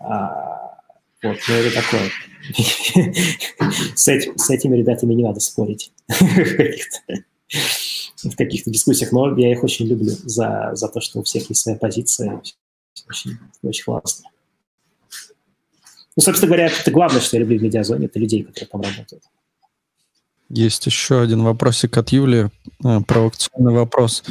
А, 0.00 0.78
вот, 1.22 1.38
но 1.48 1.54
это 1.54 1.74
такое. 1.74 2.10
с, 3.94 4.08
этим, 4.08 4.38
с 4.38 4.50
этими 4.50 4.76
ребятами 4.76 5.14
не 5.14 5.24
надо 5.24 5.40
спорить 5.40 5.92
в 8.22 8.36
каких-то 8.36 8.70
дискуссиях, 8.70 9.12
но 9.12 9.36
я 9.36 9.52
их 9.52 9.64
очень 9.64 9.86
люблю 9.86 10.10
за, 10.10 10.70
за 10.74 10.88
то, 10.88 11.00
что 11.00 11.20
у 11.20 11.22
всех 11.22 11.48
есть 11.48 11.62
своя 11.62 11.76
позиция. 11.76 12.42
Очень, 13.08 13.38
очень 13.62 13.84
классно. 13.84 14.28
Ну, 16.16 16.22
собственно 16.22 16.48
говоря, 16.48 16.66
это 16.66 16.90
главное, 16.90 17.20
что 17.20 17.36
я 17.36 17.40
люблю 17.40 17.58
в 17.58 17.62
медиазоне, 17.62 18.06
это 18.06 18.18
людей, 18.18 18.42
которые 18.42 18.68
там 18.68 18.80
работают. 18.80 19.22
Есть 20.50 20.86
еще 20.86 21.20
один 21.20 21.42
вопросик 21.42 21.96
от 21.98 22.10
Юли, 22.10 22.48
э, 22.84 23.00
провокационный 23.06 23.72
вопрос. 23.72 24.24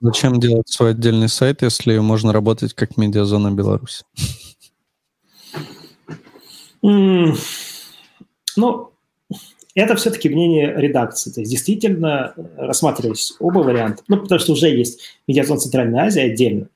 Зачем 0.00 0.38
делать 0.38 0.68
свой 0.68 0.90
отдельный 0.90 1.28
сайт, 1.28 1.62
если 1.62 1.98
можно 1.98 2.32
работать 2.32 2.74
как 2.74 2.96
медиазона 2.96 3.50
Беларусь? 3.50 4.04
Ну, 6.82 7.34
это 9.74 9.96
все-таки 9.96 10.28
мнение 10.28 10.74
редакции. 10.76 11.30
То 11.30 11.40
есть 11.40 11.50
действительно 11.50 12.34
рассматривались 12.56 13.34
оба 13.40 13.60
варианта. 13.60 14.02
Ну, 14.06 14.18
потому 14.18 14.38
что 14.38 14.52
уже 14.52 14.68
есть 14.68 15.00
медиазон 15.26 15.58
Центральной 15.58 16.00
Азии 16.00 16.20
отдельно. 16.20 16.68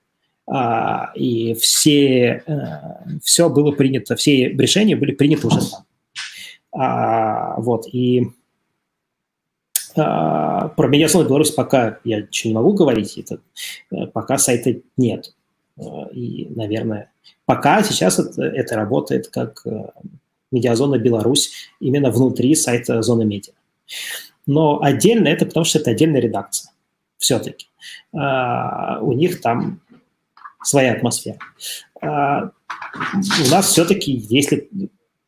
А, 0.50 1.12
и 1.14 1.54
все, 1.54 2.42
а, 2.46 3.04
все 3.22 3.50
было 3.50 3.70
принято, 3.72 4.16
все 4.16 4.48
решения 4.48 4.96
были 4.96 5.12
приняты 5.12 5.46
уже 5.46 5.60
там. 5.60 5.84
А, 6.72 7.60
вот, 7.60 7.86
и 7.92 8.28
про 10.04 10.88
медиасон 10.88 11.26
Беларусь 11.26 11.50
пока 11.50 11.98
я 12.04 12.22
ничего 12.22 12.50
не 12.50 12.54
могу 12.54 12.72
говорить, 12.74 13.18
это, 13.18 13.40
э, 13.90 14.06
пока 14.06 14.38
сайта 14.38 14.80
нет. 14.96 15.34
А, 15.78 16.08
и, 16.12 16.46
наверное, 16.54 17.10
пока 17.46 17.82
сейчас 17.82 18.18
это, 18.18 18.42
это 18.42 18.76
работает 18.76 19.28
как 19.28 19.62
э, 19.66 19.90
медиазона 20.50 20.98
Беларусь 20.98 21.52
именно 21.80 22.10
внутри 22.10 22.54
сайта 22.54 23.02
Зоны 23.02 23.24
Медиа. 23.24 23.54
Но 24.46 24.80
отдельно 24.82 25.28
это 25.28 25.46
потому, 25.46 25.64
что 25.64 25.78
это 25.78 25.90
отдельная 25.90 26.20
редакция 26.20 26.72
все-таки. 27.18 27.66
А, 28.12 29.00
у 29.00 29.12
них 29.12 29.40
там 29.40 29.80
своя 30.62 30.92
атмосфера. 30.92 31.38
А, 32.00 32.50
у 33.14 33.50
нас 33.50 33.66
все-таки 33.66 34.12
есть, 34.12 34.52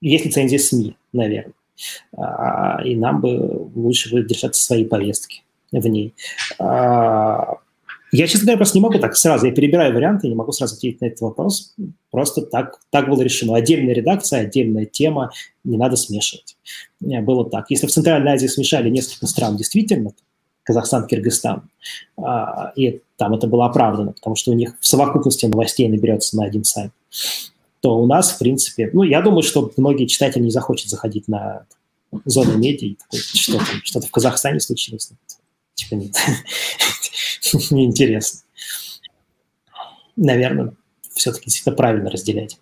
есть 0.00 0.24
лицензия 0.24 0.58
СМИ, 0.58 0.96
наверное. 1.12 1.54
А, 2.16 2.80
и 2.84 2.96
нам 2.96 3.20
бы 3.20 3.70
лучше 3.74 4.10
бы 4.12 4.22
держаться 4.22 4.62
свои 4.62 4.84
повестки 4.84 5.42
в 5.72 5.86
ней. 5.86 6.14
А, 6.58 7.58
я, 8.12 8.26
честно 8.26 8.46
говоря, 8.46 8.56
просто 8.56 8.78
не 8.78 8.82
могу 8.82 8.98
так 8.98 9.16
сразу, 9.16 9.46
я 9.46 9.52
перебираю 9.52 9.94
варианты, 9.94 10.28
не 10.28 10.34
могу 10.34 10.50
сразу 10.50 10.74
ответить 10.74 11.00
на 11.00 11.06
этот 11.06 11.20
вопрос. 11.20 11.74
Просто 12.10 12.42
так, 12.42 12.80
так 12.90 13.08
было 13.08 13.22
решено. 13.22 13.54
Отдельная 13.54 13.94
редакция, 13.94 14.40
отдельная 14.40 14.84
тема, 14.84 15.30
не 15.62 15.76
надо 15.76 15.96
смешивать. 15.96 16.56
Было 17.00 17.48
так. 17.48 17.66
Если 17.70 17.86
в 17.86 17.92
Центральной 17.92 18.32
Азии 18.32 18.48
смешали 18.48 18.90
несколько 18.90 19.26
стран, 19.26 19.56
действительно, 19.56 20.12
Казахстан, 20.64 21.06
Киргизстан, 21.06 21.70
а, 22.16 22.72
и 22.76 23.00
там 23.16 23.34
это 23.34 23.46
было 23.46 23.66
оправдано, 23.66 24.12
потому 24.12 24.34
что 24.34 24.50
у 24.50 24.54
них 24.54 24.74
в 24.80 24.86
совокупности 24.86 25.46
новостей 25.46 25.88
наберется 25.88 26.36
на 26.36 26.44
один 26.44 26.64
сайт, 26.64 26.90
то 27.80 27.96
у 27.96 28.06
нас, 28.06 28.32
в 28.32 28.38
принципе, 28.38 28.90
ну, 28.92 29.02
я 29.02 29.22
думаю, 29.22 29.42
что 29.42 29.72
многие 29.76 30.06
читатели 30.06 30.42
не 30.42 30.50
захотят 30.50 30.88
заходить 30.88 31.28
на 31.28 31.66
зону 32.24 32.56
медиа 32.56 32.88
и 32.88 32.94
такой, 32.94 33.18
что-то, 33.20 34.06
в 34.06 34.10
Казахстане 34.10 34.60
случилось. 34.60 35.10
Типа 35.74 35.94
нет. 35.94 36.14
неинтересно. 37.70 38.40
Наверное, 40.16 40.74
все-таки 41.14 41.46
действительно 41.46 41.76
правильно 41.76 42.10
разделять. 42.10 42.58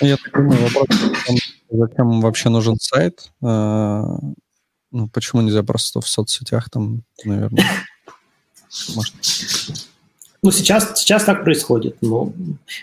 Я 0.00 0.16
так 0.16 0.32
думаю, 0.32 0.62
вопрос, 0.62 0.88
зачем 1.70 2.20
вообще 2.20 2.48
нужен 2.48 2.76
сайт? 2.80 3.32
А, 3.42 4.18
ну, 4.90 5.08
почему 5.08 5.42
нельзя 5.42 5.62
просто 5.62 6.00
в 6.00 6.08
соцсетях 6.08 6.70
там, 6.70 7.02
наверное? 7.24 7.64
Может. 8.94 9.14
Ну, 10.42 10.50
сейчас, 10.52 11.00
сейчас 11.00 11.24
так 11.24 11.42
происходит, 11.42 11.96
но 12.00 12.32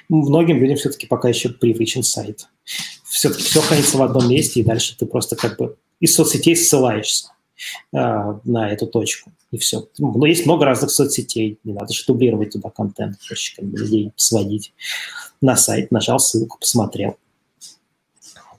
многим 0.09 0.57
людям 0.57 0.77
все-таки 0.77 1.07
пока 1.07 1.29
еще 1.29 1.49
привычен 1.49 2.03
сайт. 2.03 2.47
Все-таки 3.03 3.43
все 3.43 3.61
хранится 3.61 3.97
в 3.97 4.03
одном 4.03 4.29
месте, 4.29 4.59
и 4.59 4.63
дальше 4.63 4.97
ты 4.97 5.05
просто 5.05 5.35
как 5.35 5.57
бы 5.57 5.77
из 5.99 6.13
соцсетей 6.13 6.55
ссылаешься 6.55 7.31
э, 7.93 7.97
на 8.43 8.69
эту 8.69 8.87
точку 8.87 9.31
и 9.51 9.57
все. 9.57 9.87
Ну, 9.97 10.13
но 10.17 10.25
есть 10.25 10.45
много 10.45 10.65
разных 10.65 10.91
соцсетей, 10.91 11.59
не 11.63 11.73
надо 11.73 11.93
же 11.93 12.03
дублировать 12.05 12.51
туда 12.51 12.69
контент, 12.69 13.17
проще 13.25 13.55
как 13.55 13.65
бы 13.65 13.77
людей 13.79 14.11
сводить 14.17 14.73
на 15.41 15.55
сайт, 15.55 15.91
нажал 15.91 16.19
ссылку, 16.19 16.59
посмотрел. 16.59 17.17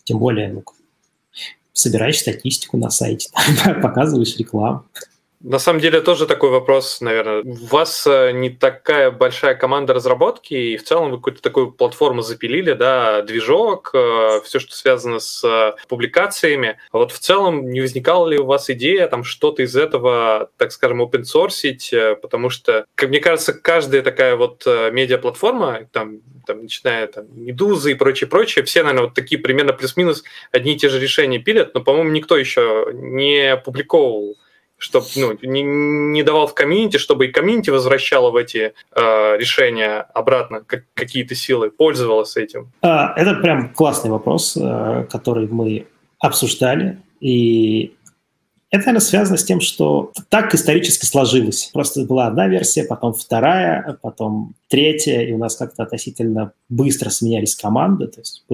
Тем 0.05 0.19
более, 0.19 0.53
ну, 0.53 0.65
собираешь 1.73 2.19
статистику 2.19 2.79
на 2.79 2.91
сайте, 2.91 3.29
показываешь 3.83 4.37
рекламу. 4.37 4.85
На 5.49 5.61
самом 5.61 5.79
деле 5.79 6.01
тоже 6.01 6.27
такой 6.27 6.51
вопрос, 6.51 7.01
наверное. 7.01 7.43
У 7.45 7.55
вас 7.67 8.05
э, 8.05 8.33
не 8.33 8.51
такая 8.51 9.13
большая 9.13 9.55
команда 9.55 9.95
разработки, 9.95 10.55
и 10.55 10.77
в 10.77 10.83
целом 10.83 11.13
вы 11.13 11.19
какую-то 11.19 11.41
такую 11.41 11.71
платформу 11.71 12.23
запилили, 12.23 12.73
да, 12.73 13.23
движок, 13.23 13.93
э, 13.95 14.41
все, 14.45 14.59
что 14.59 14.75
связано 14.75 15.21
с 15.21 15.45
э, 15.45 15.77
публикациями. 15.87 16.79
А 16.91 16.99
вот 16.99 17.13
в 17.13 17.21
целом 17.21 17.71
не 17.71 17.81
возникала 17.81 18.27
ли 18.27 18.39
у 18.39 18.45
вас 18.45 18.69
идея 18.71 19.07
там 19.07 19.23
что-то 19.23 19.63
из 19.63 19.77
этого, 19.77 20.51
так 20.57 20.73
скажем, 20.73 21.01
open 21.01 21.23
source, 21.23 22.17
потому 22.17 22.51
что, 22.51 22.85
как 22.97 23.11
мне 23.11 23.21
кажется, 23.21 23.53
каждая 23.53 24.03
такая 24.03 24.35
вот 24.35 24.67
медиаплатформа, 24.67 25.89
там, 25.93 26.23
там, 26.45 26.63
начиная 26.63 27.07
там, 27.07 27.27
Медузы 27.37 27.93
и 27.93 27.95
прочее, 27.95 28.29
прочее, 28.29 28.65
все, 28.65 28.83
наверное, 28.83 29.05
вот 29.05 29.15
такие 29.15 29.41
примерно 29.41 29.73
плюс-минус 29.75 30.25
одни 30.51 30.73
и 30.73 30.77
те 30.77 30.89
же 30.89 30.99
решения 30.99 31.39
пилят, 31.39 31.73
но, 31.73 31.83
по-моему, 31.83 32.11
никто 32.11 32.37
еще 32.37 32.89
не 32.93 33.53
опубликовал 33.53 34.35
чтобы 34.79 35.07
ну, 35.17 35.39
не, 35.43 35.63
не 35.63 36.23
давал 36.23 36.47
в 36.47 36.55
комьюнити, 36.55 36.99
чтобы 36.99 37.27
и 37.27 37.33
комьюнити 37.33 37.71
возвращало 37.71 38.31
в 38.31 38.37
эти 38.37 38.75
э, 38.95 39.37
решения 39.39 40.07
обратно 40.15 40.63
как, 40.67 40.85
какие-то 40.95 41.35
силы, 41.35 41.71
пользовалось 41.71 42.37
этим? 42.37 42.73
А, 42.83 43.15
это 43.17 43.35
прям 43.35 43.73
классный 43.73 44.11
вопрос, 44.11 44.57
э, 44.57 45.07
который 45.11 45.49
мы 45.49 45.87
обсуждали. 46.19 46.99
И 47.21 47.95
это, 48.71 48.87
наверное, 48.87 49.01
связано 49.01 49.39
с 49.39 49.45
тем, 49.45 49.61
что 49.61 50.13
так 50.29 50.55
исторически 50.55 51.07
сложилось. 51.07 51.71
Просто 51.73 52.05
была 52.05 52.27
одна 52.27 52.49
версия, 52.49 52.85
потом 52.85 53.15
вторая, 53.15 53.99
потом 54.03 54.55
третья, 54.69 55.23
и 55.23 55.33
у 55.33 55.39
нас 55.39 55.57
как-то 55.57 55.85
относительно 55.85 56.53
быстро 56.69 57.11
сменялись 57.11 57.55
команды. 57.55 58.09
То 58.09 58.21
есть 58.21 58.45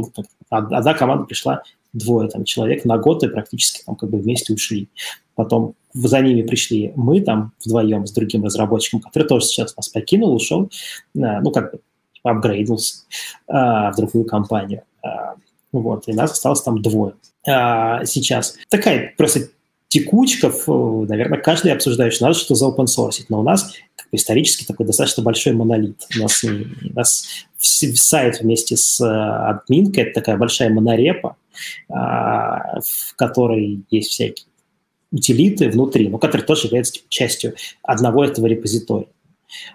одна 0.51 0.95
команда 0.95 1.25
пришла 1.25 1.63
двое 1.93 2.29
там 2.29 2.45
человек 2.45 2.85
на 2.85 2.99
год 2.99 3.25
и 3.25 3.29
практически 3.29 3.83
там 3.85 3.97
как 3.97 4.11
бы 4.11 4.19
вместе 4.19 4.53
ушли. 4.53 4.89
Потом 5.35 5.75
за 5.95 6.21
ними 6.21 6.43
пришли 6.43 6.93
мы 6.97 7.21
там 7.21 7.53
вдвоем 7.65 8.07
с 8.07 8.13
другим 8.13 8.45
разработчиком, 8.45 9.01
который 9.01 9.29
тоже 9.29 9.47
сейчас 9.47 9.77
нас 9.77 9.89
покинул, 9.89 10.35
ушел, 10.35 10.71
ну, 11.15 11.51
как 11.51 11.73
бы 11.73 11.81
апгрейдился 12.23 13.05
а, 13.49 13.91
в 13.93 13.97
другую 13.97 14.25
компанию. 14.25 14.83
А, 15.03 15.35
вот, 15.73 16.09
и 16.09 16.13
нас 16.13 16.33
осталось 16.33 16.63
там 16.63 16.83
двое 16.83 17.15
сейчас. 17.45 18.57
Такая 18.69 19.15
просто 19.17 19.49
текучка, 19.89 20.53
наверное, 20.69 21.41
каждый 21.41 21.73
обсуждает, 21.73 22.15
что 22.15 22.27
надо 22.27 22.39
что-то 22.39 22.55
за 22.55 22.67
open 22.69 22.85
source, 22.85 23.25
но 23.29 23.41
у 23.41 23.43
нас 23.43 23.73
как 23.97 24.09
бы, 24.11 24.17
исторически 24.17 24.65
такой 24.65 24.87
достаточно 24.87 25.25
большой 25.25 25.55
монолит. 25.55 26.07
У 26.17 26.23
нас, 26.23 26.45
у 26.45 26.95
нас 26.95 27.27
сайт 27.59 28.41
вместе 28.41 28.77
с 28.77 29.01
админкой, 29.01 30.05
это 30.05 30.21
такая 30.21 30.37
большая 30.37 30.71
монорепа, 30.71 31.37
в 31.89 33.17
которой 33.17 33.81
есть 33.91 34.11
всякие 34.11 34.47
утилиты 35.13 35.69
внутри, 35.69 36.09
но 36.09 36.19
который 36.19 36.43
тоже 36.43 36.67
является 36.67 36.95
типа, 36.95 37.07
частью 37.09 37.55
одного 37.83 38.25
этого 38.25 38.47
репозитория. 38.47 39.09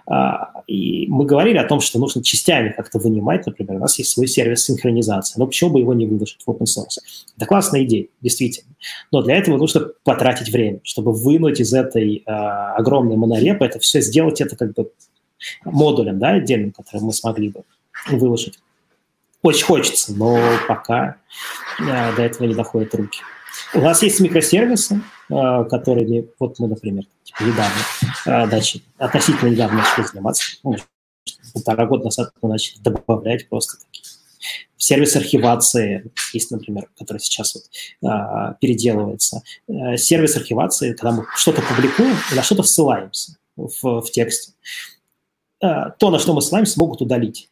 А, 0.06 0.62
и 0.66 1.06
мы 1.06 1.24
говорили 1.24 1.56
о 1.56 1.64
том, 1.64 1.80
что 1.80 1.98
нужно 1.98 2.22
частями 2.22 2.70
как-то 2.70 2.98
вынимать, 2.98 3.46
например, 3.46 3.76
у 3.76 3.78
нас 3.78 3.98
есть 3.98 4.10
свой 4.10 4.26
сервис 4.26 4.64
синхронизации, 4.64 5.38
но 5.38 5.46
почему 5.46 5.70
бы 5.70 5.80
его 5.80 5.94
не 5.94 6.06
выложить 6.06 6.38
в 6.44 6.50
open 6.50 6.64
source? 6.64 6.98
Это 7.36 7.46
классная 7.46 7.84
идея, 7.84 8.08
действительно. 8.20 8.74
Но 9.12 9.22
для 9.22 9.36
этого 9.36 9.56
нужно 9.56 9.88
потратить 10.04 10.50
время, 10.50 10.80
чтобы 10.82 11.12
вынуть 11.12 11.60
из 11.60 11.72
этой 11.72 12.16
э, 12.16 12.30
огромной 12.30 13.16
монорепы 13.16 13.64
это 13.64 13.78
все, 13.78 14.00
сделать 14.00 14.40
это 14.40 14.56
как 14.56 14.74
бы 14.74 14.90
модулем, 15.64 16.18
да, 16.18 16.30
отдельным, 16.30 16.72
который 16.72 17.02
мы 17.02 17.12
смогли 17.12 17.50
бы 17.50 17.62
выложить. 18.10 18.58
Очень 19.42 19.64
хочется, 19.64 20.12
но 20.12 20.40
пока 20.66 21.16
э, 21.80 22.16
до 22.16 22.22
этого 22.22 22.46
не 22.48 22.54
доходят 22.54 22.94
руки. 22.94 23.20
У 23.74 23.80
нас 23.80 24.02
есть 24.02 24.18
микросервисы, 24.20 25.00
которыми, 25.28 26.28
вот 26.38 26.58
мы, 26.58 26.68
например, 26.68 27.04
типа 27.22 27.42
недавно, 27.42 27.80
э, 28.26 28.48
значит, 28.48 28.82
относительно 28.96 29.50
недавно 29.50 29.78
начали 29.78 30.06
заниматься, 30.06 30.44
ну, 30.62 30.76
полтора 31.52 31.86
года 31.86 32.04
назад 32.04 32.32
мы 32.40 32.48
начали 32.48 32.80
добавлять 32.80 33.48
просто 33.48 33.78
такие 33.78 34.04
сервис 34.78 35.16
архивации 35.16 36.10
есть, 36.32 36.50
например, 36.50 36.88
который 36.96 37.18
сейчас 37.18 37.54
вот, 37.54 37.64
а, 38.08 38.54
переделывается. 38.54 39.42
Сервис 39.96 40.36
архивации, 40.36 40.94
когда 40.94 41.12
мы 41.12 41.26
что-то 41.36 41.62
публикуем 41.62 42.16
и 42.32 42.34
на 42.34 42.42
что-то 42.42 42.62
ссылаемся 42.62 43.36
в, 43.56 44.00
в 44.00 44.10
тексте. 44.10 44.52
То, 45.60 46.10
на 46.10 46.18
что 46.18 46.32
мы 46.32 46.40
ссылаемся, 46.40 46.78
могут 46.78 47.02
удалить. 47.02 47.50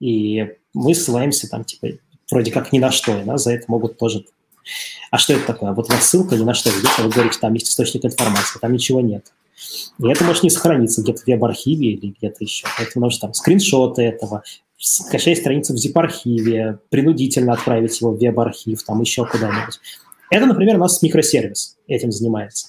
И 0.00 0.46
мы 0.74 0.94
ссылаемся 0.94 1.48
там, 1.48 1.64
типа, 1.64 1.88
вроде 2.30 2.52
как 2.52 2.72
ни 2.72 2.78
на 2.78 2.92
что, 2.92 3.18
и 3.18 3.24
нас 3.24 3.44
за 3.44 3.54
это 3.54 3.64
могут 3.68 3.98
тоже 3.98 4.24
а 5.10 5.18
что 5.18 5.34
это 5.34 5.46
такое? 5.46 5.72
Вот 5.72 5.90
у 5.90 5.92
вас 5.92 6.08
ссылка 6.08 6.36
ни 6.36 6.44
на 6.44 6.54
что 6.54 6.70
ведет, 6.70 6.90
а 6.98 7.02
вы 7.02 7.10
говорите, 7.10 7.38
там 7.40 7.54
есть 7.54 7.68
источник 7.68 8.04
информации, 8.04 8.58
там 8.58 8.72
ничего 8.72 9.00
нет. 9.00 9.32
И 9.98 10.08
это 10.08 10.24
может 10.24 10.42
не 10.42 10.50
сохраниться 10.50 11.02
где-то 11.02 11.22
в 11.22 11.26
веб-архиве 11.26 11.92
или 11.92 12.14
где-то 12.18 12.44
еще. 12.44 12.66
Поэтому 12.76 13.06
нужно 13.06 13.20
там 13.22 13.34
скриншоты 13.34 14.02
этого, 14.02 14.42
скачать 14.76 15.38
страницу 15.38 15.74
в 15.74 15.76
zip-архиве, 15.76 16.78
принудительно 16.90 17.54
отправить 17.54 18.00
его 18.00 18.12
в 18.12 18.18
веб-архив, 18.18 18.82
там 18.84 19.00
еще 19.00 19.26
куда-нибудь. 19.26 19.80
Это, 20.30 20.46
например, 20.46 20.76
у 20.76 20.80
нас 20.80 21.02
микросервис 21.02 21.76
этим 21.86 22.12
занимается 22.12 22.68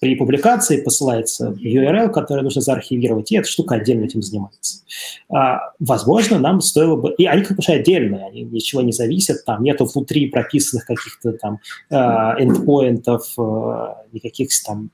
при 0.00 0.14
публикации 0.14 0.80
посылается 0.80 1.50
URL, 1.50 2.10
который 2.10 2.42
нужно 2.42 2.60
заархивировать, 2.60 3.32
и 3.32 3.36
эта 3.36 3.48
штука 3.48 3.76
отдельно 3.76 4.04
этим 4.04 4.22
занимается. 4.22 4.82
А, 5.28 5.72
возможно, 5.78 6.38
нам 6.38 6.60
стоило 6.60 6.96
бы... 6.96 7.14
И 7.18 7.26
они 7.26 7.42
как 7.42 7.56
бы 7.56 7.62
отдельные, 7.66 8.26
они 8.26 8.42
ничего 8.42 8.82
не 8.82 8.92
зависят, 8.92 9.44
там 9.44 9.62
нету 9.62 9.84
внутри 9.84 10.28
прописанных 10.28 10.86
каких-то 10.86 11.32
там 11.32 11.58
а, 11.90 12.34
эндпоинтов, 12.40 13.34
а, 13.38 14.04
никаких 14.12 14.48
там 14.64 14.90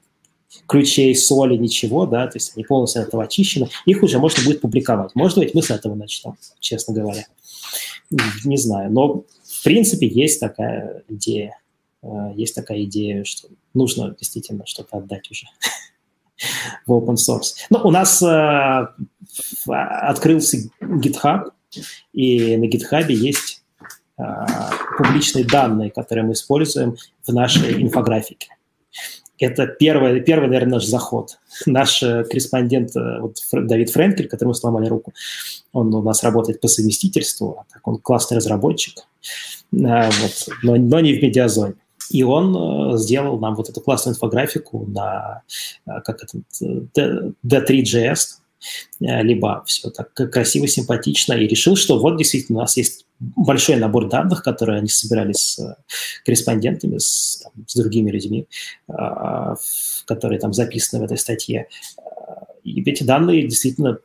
ключей, 0.67 1.15
соли, 1.15 1.57
ничего, 1.57 2.07
да, 2.07 2.27
то 2.27 2.37
есть 2.37 2.53
они 2.55 2.65
полностью 2.65 3.03
от 3.03 3.09
этого 3.09 3.25
очищены, 3.25 3.69
их 3.87 4.03
уже 4.03 4.19
можно 4.19 4.45
будет 4.45 4.61
публиковать. 4.61 5.15
Может 5.15 5.39
быть, 5.39 5.55
мы 5.55 5.63
с 5.63 5.71
этого 5.71 5.95
начнем, 5.95 6.37
честно 6.61 6.95
говоря. 6.95 7.27
Не 8.45 8.57
знаю, 8.57 8.93
но 8.93 9.25
в 9.45 9.65
принципе 9.65 10.07
есть 10.07 10.41
такая 10.41 11.03
идея. 11.09 11.59
Э, 12.05 12.33
есть 12.35 12.55
такая 12.55 12.85
идея, 12.85 13.25
что 13.25 13.49
нужно 13.73 14.15
действительно 14.19 14.67
что-то 14.67 14.99
отдать 14.99 15.31
уже 15.31 15.47
в 16.87 16.93
open 16.93 17.17
source. 17.17 17.55
Но 17.71 17.83
у 17.85 17.91
нас 17.91 18.23
э, 18.23 18.89
открылся 19.67 20.59
GitHub, 20.81 21.51
и 22.13 22.57
на 22.57 22.65
GitHub 22.65 23.11
есть 23.11 23.63
э, 24.19 24.23
публичные 24.99 25.45
данные, 25.45 25.91
которые 25.91 26.25
мы 26.25 26.35
используем 26.35 26.97
в 27.27 27.33
нашей 27.33 27.83
инфографике. 27.83 28.49
это 29.39 29.67
первый, 29.67 30.21
первый, 30.21 30.49
наверное, 30.49 30.75
наш 30.75 30.85
заход. 30.85 31.39
Наш 31.67 32.01
корреспондент 32.01 32.95
вот, 32.95 33.39
Давид 33.53 33.91
Френкель, 33.91 34.29
которому 34.29 34.55
сломали 34.55 34.89
руку, 34.89 35.13
он 35.73 35.93
у 35.95 36.03
нас 36.03 36.23
работает 36.23 36.61
по 36.61 36.69
совместительству, 36.69 37.59
а 37.61 37.73
так 37.73 37.87
он 37.87 37.99
классный 37.99 38.37
разработчик, 38.37 39.07
вот, 39.73 40.49
но, 40.63 40.77
но 40.77 41.01
не 41.01 41.15
в 41.15 41.23
медиазоне. 41.23 41.75
И 42.11 42.23
он 42.23 42.99
сделал 42.99 43.39
нам 43.39 43.55
вот 43.55 43.69
эту 43.69 43.81
классную 43.81 44.15
инфографику 44.15 44.87
на 44.87 45.43
как 45.87 46.23
это, 46.23 46.39
D3.js, 47.45 48.19
либо 49.01 49.63
все 49.67 49.91
так 49.91 50.13
красиво, 50.15 50.67
симпатично, 50.67 51.35
и 51.35 51.47
решил, 51.47 51.77
что 51.77 51.99
вот 51.99 52.17
действительно 52.17 52.59
у 52.59 52.63
нас 52.63 52.77
есть 52.77 53.05
большой 53.19 53.77
набор 53.77 54.09
данных, 54.09 54.43
которые 54.43 54.79
они 54.79 54.89
собирали 54.89 55.33
с 55.33 55.59
э, 55.59 55.77
корреспондентами, 56.25 56.99
с, 56.99 57.43
там, 57.43 57.53
с 57.67 57.75
другими 57.75 58.11
людьми, 58.11 58.47
которые 60.07 60.41
там 60.41 60.53
записаны 60.53 61.01
в 61.01 61.05
этой 61.05 61.19
статье. 61.19 61.69
И 62.65 62.83
эти 62.89 63.05
данные 63.05 63.47
действительно 63.47 63.99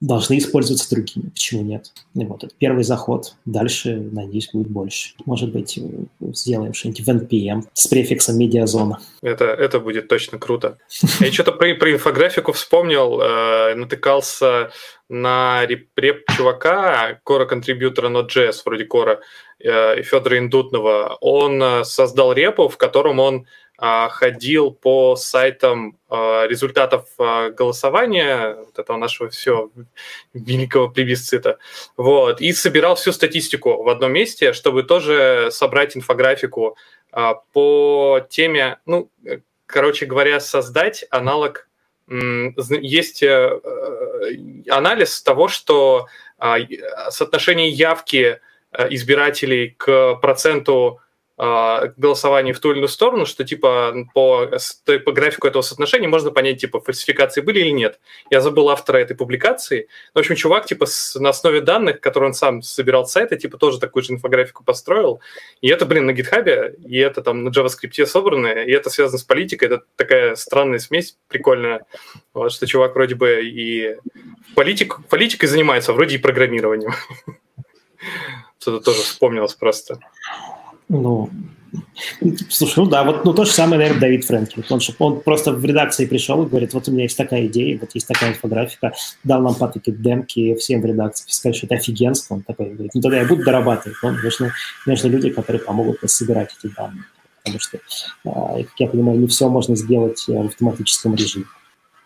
должны 0.00 0.38
использоваться 0.38 0.90
другими. 0.94 1.30
Почему 1.30 1.62
нет? 1.62 1.92
И 2.14 2.24
вот 2.24 2.44
это 2.44 2.54
первый 2.58 2.84
заход. 2.84 3.34
Дальше, 3.46 3.96
надеюсь, 3.96 4.50
будет 4.52 4.68
больше. 4.68 5.14
Может 5.24 5.52
быть, 5.52 5.78
сделаем 6.20 6.74
что-нибудь 6.74 7.00
в 7.00 7.08
NPM 7.08 7.62
с 7.72 7.86
префиксом 7.86 8.38
медиазона. 8.38 9.00
Это, 9.22 9.46
это 9.46 9.80
будет 9.80 10.08
точно 10.08 10.38
круто. 10.38 10.78
Я 11.20 11.32
что-то 11.32 11.52
про, 11.52 11.74
про 11.74 11.92
инфографику 11.92 12.52
вспомнил, 12.52 13.20
э, 13.20 13.74
натыкался 13.74 14.70
на 15.08 15.64
реп, 15.66 16.24
чувака, 16.36 17.20
кора-контрибьютора 17.24 18.08
Node.js, 18.08 18.62
вроде 18.64 18.84
кора, 18.84 19.20
э, 19.60 20.02
Федора 20.02 20.38
Индутного. 20.38 21.16
Он 21.20 21.62
э, 21.62 21.84
создал 21.84 22.32
репу, 22.32 22.68
в 22.68 22.76
котором 22.76 23.18
он 23.18 23.46
ходил 23.78 24.70
по 24.70 25.16
сайтам 25.16 25.98
а, 26.08 26.46
результатов 26.46 27.08
а, 27.18 27.50
голосования, 27.50 28.54
вот 28.54 28.78
этого 28.78 28.96
нашего 28.96 29.28
все 29.28 29.70
великого 30.32 30.88
плебисцита, 30.88 31.58
вот, 31.96 32.40
и 32.40 32.52
собирал 32.52 32.94
всю 32.94 33.12
статистику 33.12 33.82
в 33.82 33.88
одном 33.88 34.12
месте, 34.12 34.52
чтобы 34.52 34.82
тоже 34.82 35.48
собрать 35.50 35.96
инфографику 35.96 36.76
по 37.52 38.26
теме, 38.28 38.78
ну, 38.84 39.10
короче 39.66 40.06
говоря, 40.06 40.40
создать 40.40 41.04
аналог 41.10 41.68
есть 42.08 43.22
э, 43.22 43.60
анализ 44.68 45.22
того, 45.22 45.48
что 45.48 46.06
соотношение 46.38 47.68
явки 47.68 48.38
э, 48.70 48.86
избирателей 48.90 49.74
к 49.76 50.14
проценту 50.16 51.00
а, 51.38 51.92
голосование 51.98 52.54
в 52.54 52.60
ту 52.60 52.70
или 52.70 52.78
иную 52.78 52.88
сторону, 52.88 53.26
что 53.26 53.44
типа 53.44 53.94
по, 54.14 54.50
по 55.04 55.12
графику 55.12 55.46
этого 55.46 55.62
соотношения 55.62 56.08
можно 56.08 56.30
понять, 56.30 56.60
типа, 56.60 56.80
фальсификации 56.80 57.42
были 57.42 57.60
или 57.60 57.70
нет. 57.70 58.00
Я 58.30 58.40
забыл 58.40 58.70
автора 58.70 58.98
этой 58.98 59.14
публикации. 59.14 59.88
В 60.14 60.18
общем, 60.18 60.34
чувак, 60.34 60.64
типа, 60.64 60.86
с, 60.86 61.14
на 61.16 61.28
основе 61.30 61.60
данных, 61.60 62.00
которые 62.00 62.28
он 62.28 62.34
сам 62.34 62.62
собирал 62.62 63.06
с 63.06 63.12
сайта, 63.12 63.36
типа, 63.36 63.58
тоже 63.58 63.78
такую 63.78 64.02
же 64.02 64.14
инфографику 64.14 64.64
построил. 64.64 65.20
И 65.60 65.68
это, 65.68 65.84
блин, 65.84 66.06
на 66.06 66.12
гитхабе, 66.14 66.74
и 66.86 66.96
это 66.98 67.22
там 67.22 67.44
на 67.44 67.50
JavaScript 67.50 68.06
собрано, 68.06 68.46
и 68.46 68.72
это 68.72 68.88
связано 68.88 69.18
с 69.18 69.24
политикой. 69.24 69.66
Это 69.66 69.82
такая 69.96 70.36
странная 70.36 70.78
смесь 70.78 71.18
прикольная, 71.28 71.84
вот, 72.32 72.50
что 72.50 72.66
чувак 72.66 72.94
вроде 72.94 73.14
бы 73.14 73.42
и 73.44 73.96
политик, 74.54 75.06
политикой 75.10 75.46
занимается, 75.46 75.92
вроде 75.92 76.16
и 76.16 76.18
программированием. 76.18 76.92
Что-то 78.58 78.84
тоже 78.84 79.02
вспомнилось 79.02 79.54
просто. 79.54 79.98
Ну, 80.88 81.30
слушай, 82.48 82.78
ну 82.78 82.86
да, 82.86 83.04
вот 83.04 83.24
ну, 83.24 83.34
то 83.34 83.44
же 83.44 83.50
самое, 83.50 83.78
наверное, 83.78 84.00
Давид 84.00 84.24
Фрэнкин. 84.24 84.64
Он, 84.70 84.80
он 84.98 85.20
просто 85.20 85.52
в 85.52 85.64
редакции 85.64 86.06
пришел 86.06 86.44
и 86.44 86.48
говорит, 86.48 86.74
вот 86.74 86.88
у 86.88 86.92
меня 86.92 87.04
есть 87.04 87.16
такая 87.16 87.46
идея, 87.46 87.78
вот 87.78 87.90
есть 87.94 88.06
такая 88.06 88.30
инфографика, 88.30 88.92
дал 89.24 89.42
нам 89.42 89.54
потыкать 89.54 90.00
демки 90.00 90.54
всем 90.54 90.80
в 90.80 90.86
редакции, 90.86 91.28
сказать, 91.28 91.56
что 91.56 91.66
это 91.66 91.76
офигенство. 91.76 92.34
Он 92.34 92.42
такой 92.42 92.70
говорит, 92.70 92.92
ну 92.94 93.00
тогда 93.00 93.18
я 93.18 93.26
буду 93.26 93.44
дорабатывать. 93.44 93.98
Но 94.02 94.12
нужны, 94.12 94.52
нужны 94.86 95.08
люди, 95.08 95.30
которые 95.30 95.60
помогут 95.60 95.98
собирать 96.06 96.54
эти 96.58 96.72
данные. 96.72 97.04
Потому 97.44 97.60
что, 97.60 97.78
а, 98.24 98.62
как 98.62 98.80
я 98.80 98.88
понимаю, 98.88 99.18
не 99.18 99.26
все 99.26 99.48
можно 99.48 99.76
сделать 99.76 100.24
э, 100.28 100.32
в 100.32 100.46
автоматическом 100.46 101.14
режиме. 101.14 101.46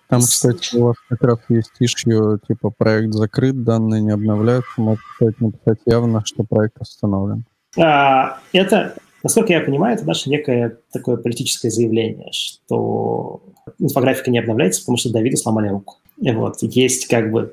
Там, 0.08 0.20
кстати, 0.20 0.76
у 0.76 0.86
вас 0.86 0.96
как 1.08 1.22
раз 1.22 1.38
есть 1.48 1.70
ишью, 1.78 2.40
типа 2.46 2.70
проект 2.76 3.14
закрыт, 3.14 3.62
данные 3.62 4.02
не 4.02 4.10
обновляются, 4.10 4.72
можно 4.76 5.02
написать 5.38 5.78
явно, 5.86 6.22
что 6.26 6.42
проект 6.42 6.78
остановлен. 6.80 7.44
А, 7.78 8.40
это, 8.52 8.96
насколько 9.22 9.52
я 9.52 9.60
понимаю, 9.60 9.96
это 9.96 10.06
наше 10.06 10.30
некое 10.30 10.78
такое 10.92 11.16
политическое 11.16 11.70
заявление, 11.70 12.30
что 12.32 13.42
инфографика 13.78 14.30
не 14.30 14.38
обновляется, 14.38 14.82
потому 14.82 14.96
что 14.96 15.12
Давиду 15.12 15.36
сломали 15.36 15.68
руку. 15.68 15.98
И 16.20 16.30
вот, 16.32 16.62
есть 16.62 17.06
как 17.06 17.30
бы... 17.30 17.52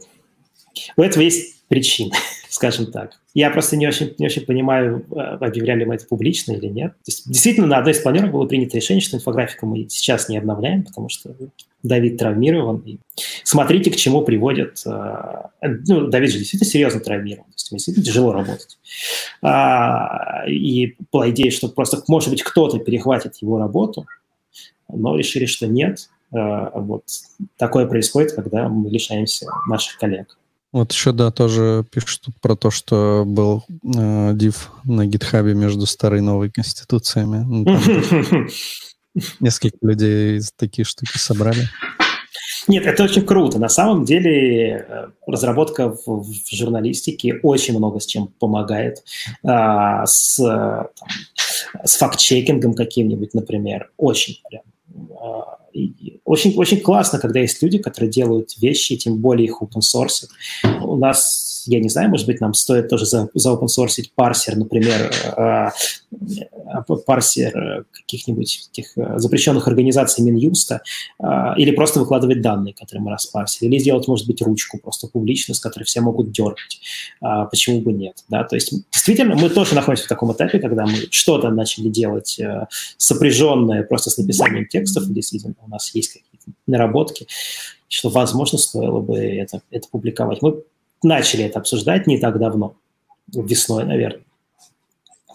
У 0.95 1.01
этого 1.01 1.23
есть 1.23 1.56
причины, 1.67 2.11
скажем 2.49 2.91
так. 2.91 3.19
Я 3.33 3.49
просто 3.51 3.77
не 3.77 3.87
очень, 3.87 4.15
не 4.17 4.25
очень 4.25 4.45
понимаю, 4.45 5.05
э, 5.11 5.19
объявляли 5.19 5.85
мы 5.85 5.95
это 5.95 6.05
публично 6.07 6.53
или 6.53 6.67
нет. 6.67 6.93
То 6.93 7.11
есть, 7.11 7.29
действительно, 7.29 7.67
на 7.67 7.77
одной 7.77 7.93
из 7.93 7.99
планерок 7.99 8.31
было 8.31 8.45
принято 8.45 8.77
решение, 8.77 9.01
что 9.01 9.17
инфографику 9.17 9.65
мы 9.65 9.87
сейчас 9.89 10.29
не 10.29 10.37
обновляем, 10.37 10.83
потому 10.83 11.09
что 11.09 11.35
Давид 11.83 12.17
травмирован. 12.17 12.77
И 12.85 12.97
смотрите, 13.43 13.91
к 13.91 13.95
чему 13.95 14.21
приводит... 14.21 14.81
Э, 14.85 15.49
ну, 15.61 16.07
Давид 16.07 16.31
же 16.31 16.39
действительно 16.39 16.69
серьезно 16.69 16.99
травмирован, 16.99 17.45
то 17.45 17.53
есть 17.55 17.69
ему 17.69 17.77
действительно 17.77 18.05
тяжело 18.05 18.31
работать. 18.33 18.77
А, 19.41 20.47
и 20.47 20.95
была 21.11 21.29
идея, 21.29 21.51
что 21.51 21.69
просто, 21.69 22.01
может 22.07 22.29
быть, 22.29 22.43
кто-то 22.43 22.79
перехватит 22.79 23.35
его 23.41 23.59
работу, 23.59 24.07
но 24.89 25.15
решили, 25.15 25.45
что 25.45 25.67
нет. 25.67 26.09
Вот 26.31 27.03
такое 27.57 27.85
происходит, 27.85 28.33
когда 28.33 28.67
мы 28.67 28.89
лишаемся 28.89 29.47
наших 29.69 29.97
коллег. 29.97 30.37
Вот 30.73 30.91
еще, 30.91 31.11
да, 31.11 31.31
тоже 31.31 31.85
пишут 31.89 32.25
про 32.41 32.55
то, 32.55 32.71
что 32.71 33.23
был 33.25 33.63
э, 33.69 34.33
див 34.33 34.71
на 34.83 35.05
гитхабе 35.05 35.53
между 35.53 35.85
старой 35.85 36.19
и 36.19 36.23
новой 36.23 36.51
конституциями. 36.51 37.43
Ну, 37.47 38.47
несколько 39.39 39.77
людей 39.81 40.41
такие 40.57 40.85
штуки 40.85 41.17
собрали. 41.17 41.69
Нет, 42.67 42.85
это 42.85 43.03
очень 43.03 43.25
круто. 43.25 43.59
На 43.59 43.69
самом 43.69 44.03
деле 44.03 44.85
э, 44.87 45.07
разработка 45.25 45.89
в, 45.89 46.23
в 46.23 46.51
журналистике 46.51 47.39
очень 47.41 47.77
много 47.77 47.99
с 47.99 48.05
чем 48.05 48.27
помогает. 48.27 49.03
А, 49.43 50.05
с, 50.05 50.35
там, 50.37 51.07
с 51.83 51.95
факт-чекингом 51.95 52.73
каким-нибудь, 52.73 53.33
например. 53.33 53.89
Очень 53.95 54.41
прям. 54.49 54.63
А, 55.21 55.56
очень, 56.25 56.55
очень 56.55 56.81
классно, 56.81 57.19
когда 57.19 57.39
есть 57.39 57.61
люди, 57.61 57.77
которые 57.77 58.09
делают 58.09 58.57
вещи, 58.61 58.97
тем 58.97 59.17
более 59.17 59.45
их 59.45 59.61
open 59.61 59.81
source. 59.81 60.27
У 60.81 60.95
нас 60.95 61.46
я 61.67 61.79
не 61.79 61.89
знаю, 61.89 62.09
может 62.09 62.25
быть, 62.25 62.41
нам 62.41 62.53
стоит 62.53 62.89
тоже 62.89 63.05
за, 63.05 63.29
за 63.33 63.55
парсер, 64.15 64.55
например, 64.55 65.11
э, 65.37 65.69
э, 66.11 66.93
парсер 67.05 67.85
каких-нибудь 67.91 68.69
этих 68.71 68.97
э, 68.97 69.19
запрещенных 69.19 69.67
организаций 69.67 70.23
Минюста, 70.23 70.81
или 71.57 71.71
просто 71.71 71.99
выкладывать 71.99 72.41
данные, 72.41 72.73
которые 72.73 73.03
мы 73.03 73.11
распарсили, 73.11 73.69
или 73.69 73.79
сделать, 73.79 74.07
может 74.07 74.27
быть, 74.27 74.41
ручку 74.41 74.79
просто 74.79 75.07
публично, 75.07 75.53
с 75.53 75.59
которой 75.59 75.83
все 75.83 76.01
могут 76.01 76.31
дергать. 76.31 76.79
Почему 77.51 77.81
бы 77.81 77.91
нет? 77.91 78.23
Да? 78.29 78.43
То 78.43 78.55
есть, 78.55 78.73
действительно, 78.91 79.35
мы 79.35 79.49
тоже 79.49 79.75
находимся 79.75 80.05
в 80.05 80.09
таком 80.09 80.31
этапе, 80.31 80.59
когда 80.59 80.85
мы 80.85 81.07
что-то 81.11 81.49
начали 81.49 81.89
делать 81.89 82.39
сопряженное 82.97 83.83
просто 83.83 84.09
с 84.09 84.17
написанием 84.17 84.67
текстов, 84.67 85.11
действительно, 85.11 85.55
у 85.65 85.69
нас 85.69 85.93
есть 85.93 86.13
какие-то 86.13 86.51
наработки, 86.67 87.27
что, 87.87 88.09
возможно, 88.09 88.57
стоило 88.57 88.99
бы 88.99 89.17
это, 89.17 89.61
это 89.71 89.87
публиковать. 89.89 90.41
Мы 90.41 90.63
начали 91.03 91.43
это 91.43 91.59
обсуждать 91.59 92.07
не 92.07 92.17
так 92.17 92.39
давно, 92.39 92.75
весной, 93.33 93.85
наверное, 93.85 94.23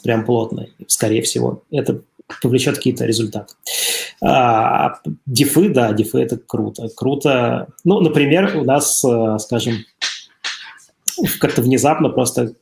прям 0.02 0.24
плотно, 0.24 0.68
скорее 0.86 1.22
всего. 1.22 1.62
Это 1.70 2.02
повлечет 2.40 2.76
какие-то 2.76 3.04
результаты. 3.04 3.54
А, 4.22 5.00
дифы, 5.26 5.68
да, 5.68 5.92
дифы– 5.92 6.18
это 6.20 6.36
круто. 6.36 6.88
Круто. 6.96 7.68
Ну, 7.84 8.00
например, 8.00 8.56
у 8.56 8.64
нас, 8.64 9.04
э, 9.04 9.38
скажем, 9.40 9.78
как-то 11.40 11.62
внезапно 11.62 12.08
просто 12.08 12.54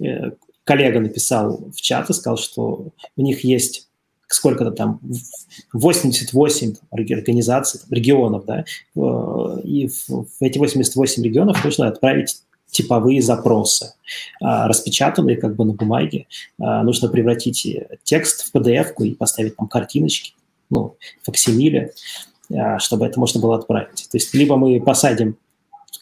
э, 0.00 0.30
коллега 0.64 1.00
написал 1.00 1.70
в 1.70 1.80
чат 1.80 2.10
и 2.10 2.14
сказал, 2.14 2.38
что 2.38 2.88
у 3.16 3.22
них 3.22 3.44
есть 3.44 3.88
сколько-то 4.26 4.70
там, 4.72 5.00
88 5.72 6.74
организаций, 6.90 7.80
регионов, 7.90 8.44
да, 8.44 8.64
и 9.62 9.88
в 9.88 10.26
эти 10.40 10.58
88 10.58 11.22
регионов 11.22 11.64
нужно 11.64 11.88
отправить 11.88 12.42
типовые 12.70 13.22
запросы, 13.22 13.94
а, 14.42 14.68
распечатанные 14.68 15.36
как 15.36 15.56
бы 15.56 15.64
на 15.64 15.72
бумаге. 15.72 16.26
А, 16.60 16.82
нужно 16.82 17.08
превратить 17.08 17.66
текст 18.02 18.50
в 18.50 18.54
PDF-ку 18.54 19.04
и 19.04 19.14
поставить 19.14 19.56
там 19.56 19.68
картиночки, 19.68 20.34
ну, 20.68 20.96
факсимиле, 21.22 21.92
а, 22.52 22.78
чтобы 22.78 23.06
это 23.06 23.18
можно 23.18 23.40
было 23.40 23.56
отправить. 23.56 24.08
То 24.10 24.16
есть 24.16 24.34
либо 24.34 24.56
мы 24.56 24.80
посадим 24.80 25.36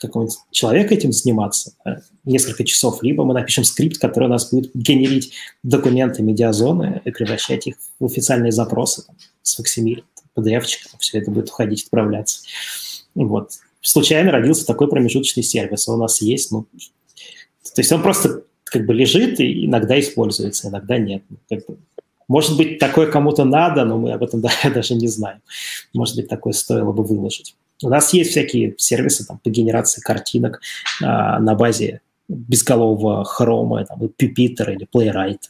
какого-нибудь 0.06 0.36
человека 0.50 0.94
этим 0.94 1.12
заниматься 1.12 1.72
да, 1.84 2.00
несколько 2.24 2.64
часов, 2.64 3.02
либо 3.02 3.24
мы 3.24 3.34
напишем 3.34 3.64
скрипт, 3.64 3.98
который 3.98 4.24
у 4.24 4.30
нас 4.30 4.50
будет 4.50 4.70
генерить 4.74 5.32
документы 5.62 6.22
медиазоны 6.22 7.02
и 7.04 7.10
превращать 7.10 7.66
их 7.66 7.76
в 7.98 8.06
официальные 8.06 8.52
запросы 8.52 9.04
там, 9.06 9.16
с 9.42 9.56
факсимиле. 9.56 10.04
PDF-чик, 10.36 10.98
все 10.98 11.18
это 11.18 11.30
будет 11.30 11.48
уходить, 11.48 11.84
отправляться. 11.84 12.40
Вот. 13.14 13.52
Случайно 13.80 14.32
родился 14.32 14.66
такой 14.66 14.88
промежуточный 14.88 15.42
сервис, 15.42 15.88
он 15.88 15.96
у 15.96 16.02
нас 16.02 16.20
есть, 16.20 16.50
ну, 16.50 16.66
то 17.74 17.80
есть 17.80 17.92
он 17.92 18.02
просто 18.02 18.44
как 18.64 18.86
бы 18.86 18.94
лежит 18.94 19.40
и 19.40 19.66
иногда 19.66 19.98
используется, 19.98 20.68
иногда 20.68 20.98
нет. 20.98 21.22
Как 21.48 21.66
бы, 21.66 21.78
может 22.28 22.56
быть, 22.56 22.78
такое 22.78 23.10
кому-то 23.10 23.44
надо, 23.44 23.84
но 23.84 23.98
мы 23.98 24.12
об 24.12 24.22
этом 24.22 24.42
даже 24.74 24.94
не 24.94 25.08
знаем. 25.08 25.40
Может 25.92 26.16
быть, 26.16 26.28
такое 26.28 26.52
стоило 26.52 26.92
бы 26.92 27.04
выложить. 27.04 27.56
У 27.82 27.88
нас 27.88 28.12
есть 28.12 28.30
всякие 28.30 28.74
сервисы 28.78 29.26
там, 29.26 29.38
по 29.38 29.50
генерации 29.50 30.00
картинок 30.00 30.60
а, 31.02 31.38
на 31.40 31.54
базе 31.54 32.00
безголового 32.28 33.24
хрома, 33.24 33.84
там, 33.84 34.00
Puppeteer 34.00 34.72
или 34.72 34.88
Playwright, 34.92 35.40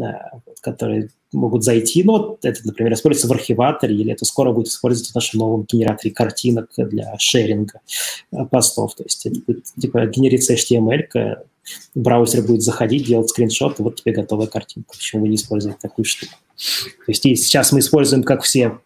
а, 0.00 0.40
которые 0.60 1.10
могут 1.32 1.64
зайти. 1.64 2.02
Ну, 2.04 2.12
вот 2.12 2.44
это, 2.44 2.60
например, 2.64 2.92
используется 2.92 3.28
в 3.28 3.32
архиваторе, 3.32 3.94
или 3.94 4.12
это 4.12 4.24
скоро 4.24 4.52
будет 4.52 4.68
использоваться 4.68 5.12
в 5.12 5.14
нашем 5.14 5.40
новом 5.40 5.64
генераторе 5.64 6.10
картинок 6.10 6.70
для 6.76 7.14
шеринга 7.18 7.80
а, 8.32 8.44
постов. 8.44 8.94
То 8.94 9.04
есть 9.04 9.26
это 9.26 9.40
будет, 9.46 9.64
типа, 9.78 10.06
генерится 10.06 10.54
HTML, 10.54 11.38
браузер 11.94 12.42
будет 12.42 12.62
заходить, 12.62 13.06
делать 13.06 13.28
скриншот, 13.28 13.80
и 13.80 13.82
вот 13.82 13.96
тебе 13.96 14.12
готовая 14.12 14.46
картинка. 14.46 14.90
Почему 14.96 15.22
вы 15.22 15.28
не 15.28 15.36
используете 15.36 15.78
такую 15.80 16.04
штуку? 16.04 16.32
То 17.06 17.12
есть 17.12 17.22
сейчас 17.22 17.72
мы 17.72 17.80
используем, 17.80 18.22
как 18.22 18.42
все 18.42 18.78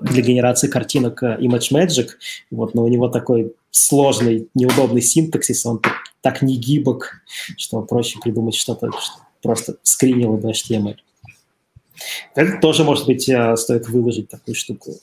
для 0.00 0.22
генерации 0.22 0.68
картинок 0.68 1.22
э, 1.22 1.38
ImageMagick, 1.40 2.10
вот, 2.50 2.74
но 2.74 2.84
у 2.84 2.88
него 2.88 3.08
такой 3.08 3.54
сложный, 3.70 4.48
неудобный 4.54 5.02
синтаксис, 5.02 5.66
он 5.66 5.78
так, 5.78 5.94
так 6.20 6.42
не 6.42 6.56
гибок, 6.56 7.22
что 7.56 7.82
проще 7.82 8.18
придумать 8.20 8.54
что-то, 8.54 8.90
что 8.90 9.20
просто 9.42 9.76
скринило 9.82 10.36
бы 10.36 10.50
HTML. 10.50 10.96
Это 12.34 12.60
тоже, 12.60 12.84
может 12.84 13.06
быть, 13.06 13.28
э, 13.28 13.56
стоит 13.56 13.88
выложить 13.88 14.28
такую 14.28 14.54
штуку. 14.54 14.94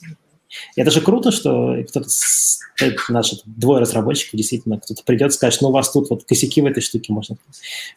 Это 0.76 0.90
же 0.90 1.00
круто, 1.00 1.32
что 1.32 1.76
кто-то, 1.88 2.08
наши 3.08 3.40
двое 3.44 3.80
разработчиков, 3.80 4.36
действительно, 4.36 4.78
кто-то 4.78 5.02
придет 5.04 5.30
и 5.30 5.34
скажет, 5.34 5.60
ну, 5.62 5.68
у 5.68 5.72
вас 5.72 5.90
тут 5.90 6.10
вот 6.10 6.24
косяки 6.24 6.60
в 6.60 6.66
этой 6.66 6.80
штуке, 6.80 7.12
можно 7.12 7.36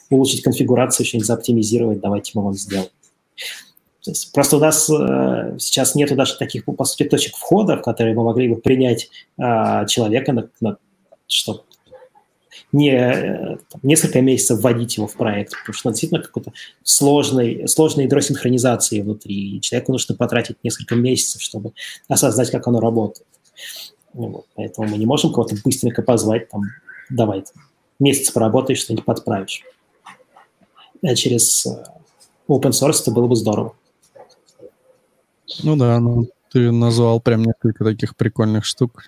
улучшить 0.10 0.42
конфигурацию, 0.42 1.06
что-нибудь 1.06 1.28
заоптимизировать, 1.28 2.00
давайте 2.00 2.32
мы 2.34 2.44
вам 2.44 2.54
сделаем. 2.54 2.90
То 4.08 4.12
есть 4.12 4.32
просто 4.32 4.56
у 4.56 4.60
нас 4.62 4.90
э, 4.90 5.58
сейчас 5.60 5.94
нету 5.94 6.16
даже 6.16 6.38
таких, 6.38 6.64
по 6.64 6.86
сути, 6.86 7.04
точек 7.04 7.36
входа, 7.36 7.76
в 7.76 7.82
которые 7.82 8.16
мы 8.16 8.24
могли 8.24 8.48
бы 8.48 8.56
принять 8.56 9.10
э, 9.38 9.86
человека, 9.88 10.32
на, 10.32 10.50
на, 10.62 10.78
чтобы 11.28 11.64
не 12.72 12.92
э, 12.92 13.58
там, 13.70 13.82
несколько 13.84 14.22
месяцев 14.22 14.62
вводить 14.62 14.96
его 14.96 15.08
в 15.08 15.14
проект, 15.16 15.52
потому 15.60 15.74
что 15.74 15.90
действительно 15.90 16.22
какой-то 16.22 16.54
сложной, 16.84 17.68
сложной 17.68 18.06
ядро 18.06 18.22
синхронизации 18.22 19.02
внутри, 19.02 19.58
и 19.58 19.60
человеку 19.60 19.92
нужно 19.92 20.16
потратить 20.16 20.56
несколько 20.64 20.96
месяцев, 20.96 21.42
чтобы 21.42 21.74
осознать, 22.08 22.50
как 22.50 22.66
оно 22.66 22.80
работает. 22.80 23.28
Вот. 24.14 24.46
Поэтому 24.56 24.88
мы 24.88 24.98
не 24.98 25.06
можем 25.06 25.34
кого-то 25.34 25.58
быстренько 25.66 26.02
позвать, 26.02 26.48
там, 26.48 26.62
давай, 27.10 27.44
месяц 28.00 28.32
поработаешь, 28.32 28.80
что-нибудь 28.80 29.04
подправишь. 29.04 29.64
А 31.04 31.14
через 31.14 31.66
э, 31.66 31.84
open 32.48 32.72
source 32.72 33.02
это 33.02 33.12
было 33.12 33.28
бы 33.28 33.36
здорово. 33.36 33.76
Ну 35.64 35.76
да, 35.76 36.00
ну 36.00 36.30
ты 36.52 36.72
назвал 36.72 37.20
прям 37.20 37.44
несколько 37.44 37.84
таких 37.84 38.16
прикольных 38.16 38.66
штук. 38.66 39.06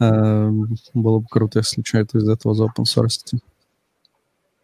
Э, 0.00 0.50
было 0.92 1.18
бы 1.20 1.26
круто, 1.28 1.60
если 1.60 1.82
что-то 1.82 2.18
из 2.18 2.28
этого 2.28 2.54
за 2.54 2.64
open 2.64 2.84
source. 2.84 3.38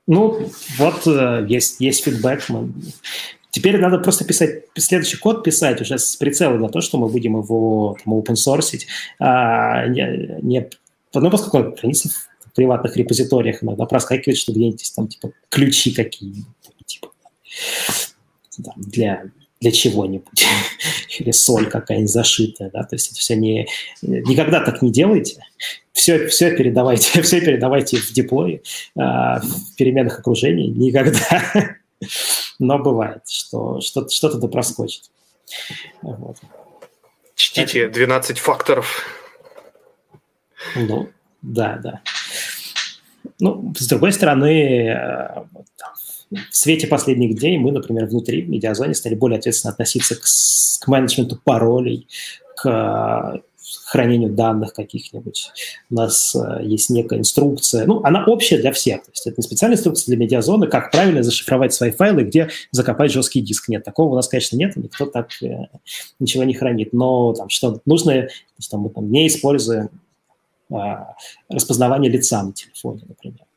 Ну, 0.07 0.51
вот 0.79 1.07
э, 1.07 1.47
есть, 1.49 1.81
есть 1.81 2.05
фидбэк. 2.05 2.43
Теперь 3.51 3.81
надо 3.81 3.99
просто 3.99 4.25
писать, 4.25 4.65
следующий 4.77 5.17
код 5.17 5.45
писать 5.45 5.81
уже 5.81 5.99
с 5.99 6.17
прицелом 6.17 6.61
на 6.61 6.69
то, 6.69 6.81
что 6.81 6.99
мы 6.99 7.09
будем 7.09 7.37
его 7.37 7.97
там, 8.05 8.15
open 8.15 8.35
source. 8.35 8.81
А, 9.19 9.87
не, 9.87 10.39
не, 10.43 10.69
ну, 11.15 11.31
поскольку 11.31 11.77
хранится 11.77 12.09
в 12.09 12.55
приватных 12.55 12.97
репозиториях, 12.97 13.63
иногда 13.63 13.87
проскакивает, 13.87 14.39
что 14.39 14.53
где-нибудь 14.53 14.93
там 14.95 15.09
типа 15.09 15.33
ключи 15.49 15.93
какие-нибудь. 15.93 16.47
Типа, 16.87 17.13
для 18.77 19.31
для 19.61 19.73
чего-нибудь, 19.73 20.47
или 21.19 21.31
соль 21.31 21.69
какая-нибудь 21.69 22.11
зашитая, 22.11 22.71
да, 22.71 22.83
то 22.83 22.97
есть 22.97 23.11
это 23.11 23.21
все 23.21 23.37
не... 23.37 23.69
Никогда 24.03 24.61
так 24.61 24.81
не 24.83 24.91
делайте, 24.91 25.45
все, 25.93 26.27
все 26.29 26.57
передавайте, 26.57 27.23
все 27.23 27.41
передавайте 27.41 27.99
в 27.99 28.13
диплое, 28.13 28.63
а, 28.97 29.41
в 29.41 29.77
переменных 29.77 30.19
окружений, 30.19 30.69
никогда. 30.69 31.77
Но 32.59 32.79
бывает, 32.79 33.29
что 33.29 33.81
что-то, 33.81 34.11
что-то 34.11 34.39
да 34.39 34.49
проскочит. 34.49 35.11
Вот. 36.03 36.39
Чтите 37.35 37.89
12 37.89 38.39
факторов. 38.39 39.05
Ну, 40.77 41.11
да, 41.43 41.79
да. 41.83 42.01
Ну, 43.39 43.73
с 43.77 43.87
другой 43.89 44.13
стороны, 44.13 44.89
э, 44.89 45.45
в 46.31 46.57
свете 46.57 46.87
последних 46.87 47.37
дней 47.39 47.59
мы, 47.59 47.73
например, 47.73 48.07
внутри 48.07 48.43
в 48.43 48.49
медиазоне 48.49 48.95
стали 48.95 49.15
более 49.15 49.39
ответственно 49.39 49.73
относиться 49.73 50.15
к, 50.15 50.23
к 50.23 50.89
менеджменту 50.89 51.41
паролей, 51.43 52.07
к 52.57 52.69
э, 53.37 53.41
хранению 53.85 54.31
данных 54.31 54.73
каких-нибудь. 54.73 55.51
У 55.91 55.95
нас 55.95 56.35
э, 56.37 56.63
есть 56.63 56.91
некая 56.91 57.19
инструкция, 57.19 57.85
ну, 57.87 58.03
она 58.05 58.25
общая 58.25 58.59
для 58.59 58.71
всех. 58.73 59.03
То 59.03 59.11
есть 59.11 59.27
это 59.27 59.37
не 59.39 59.43
специальная 59.43 59.77
инструкция 59.77 60.15
для 60.15 60.25
медиазоны, 60.25 60.69
как 60.69 60.93
правильно 60.93 61.25
зашифровать 61.25 61.75
свои 61.75 61.91
файлы, 61.91 62.23
где 62.23 62.49
закопать 62.71 63.11
жесткий 63.11 63.41
диск. 63.41 63.69
Нет, 63.69 63.85
такого 63.85 64.13
у 64.13 64.15
нас, 64.15 64.29
конечно, 64.29 64.57
нет, 64.57 64.77
никто 64.77 65.07
так 65.07 65.31
э, 65.43 65.67
ничего 66.21 66.45
не 66.45 66.55
хранит. 66.55 66.93
Но 66.93 67.33
там, 67.35 67.49
что 67.49 67.81
нужно, 67.87 68.13
то 68.13 68.29
есть, 68.59 68.71
там, 68.71 68.81
мы 68.81 68.91
там 68.91 69.11
не 69.11 69.27
используем 69.27 69.91
э, 70.71 70.75
распознавание 71.49 72.11
лица 72.11 72.43
на 72.45 72.53
телефоне, 72.53 73.03
например 73.09 73.50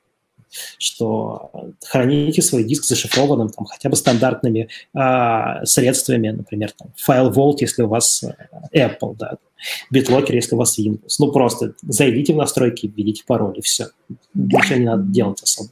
что 0.77 1.51
храните 1.85 2.41
свой 2.41 2.63
диск 2.63 2.85
зашифрованным 2.85 3.49
там, 3.49 3.65
хотя 3.65 3.89
бы 3.89 3.95
стандартными 3.95 4.69
а, 4.93 5.65
средствами, 5.65 6.29
например, 6.29 6.71
там, 6.71 6.89
файл 6.95 7.31
Vault, 7.31 7.57
если 7.59 7.83
у 7.83 7.87
вас 7.87 8.23
э, 8.23 8.87
Apple, 8.87 9.15
да, 9.17 9.37
BitLocker, 9.93 10.33
если 10.33 10.55
у 10.55 10.57
вас 10.57 10.77
Windows. 10.77 11.15
Ну, 11.19 11.31
просто 11.31 11.73
зайдите 11.81 12.33
в 12.33 12.37
настройки, 12.37 12.87
введите 12.87 13.23
пароль, 13.25 13.57
и 13.57 13.61
все. 13.61 13.87
Ничего 14.33 14.75
не 14.75 14.85
надо 14.85 15.03
делать 15.03 15.41
особо. 15.41 15.69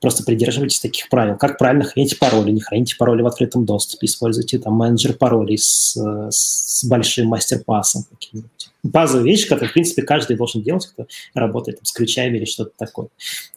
Просто 0.00 0.24
придерживайтесь 0.24 0.80
таких 0.80 1.08
правил. 1.08 1.36
Как 1.36 1.56
правильно 1.56 1.84
храните 1.84 2.16
пароли? 2.16 2.50
Не 2.50 2.60
храните 2.60 2.96
пароли 2.96 3.22
в 3.22 3.26
открытом 3.26 3.64
доступе. 3.64 4.06
Используйте 4.06 4.58
там 4.58 4.74
менеджер 4.74 5.14
паролей 5.14 5.56
с, 5.56 5.96
с 6.30 6.84
большим 6.84 7.28
мастер-пасом 7.28 8.04
каким-нибудь. 8.10 8.61
Базовая 8.82 9.24
вещь, 9.24 9.46
которую, 9.46 9.70
в 9.70 9.72
принципе, 9.74 10.02
каждый 10.02 10.36
должен 10.36 10.62
делать, 10.62 10.86
кто 10.86 11.06
работает 11.34 11.78
там, 11.78 11.84
с 11.84 11.92
ключами 11.92 12.38
или 12.38 12.44
что-то 12.44 12.72
такое. 12.76 13.08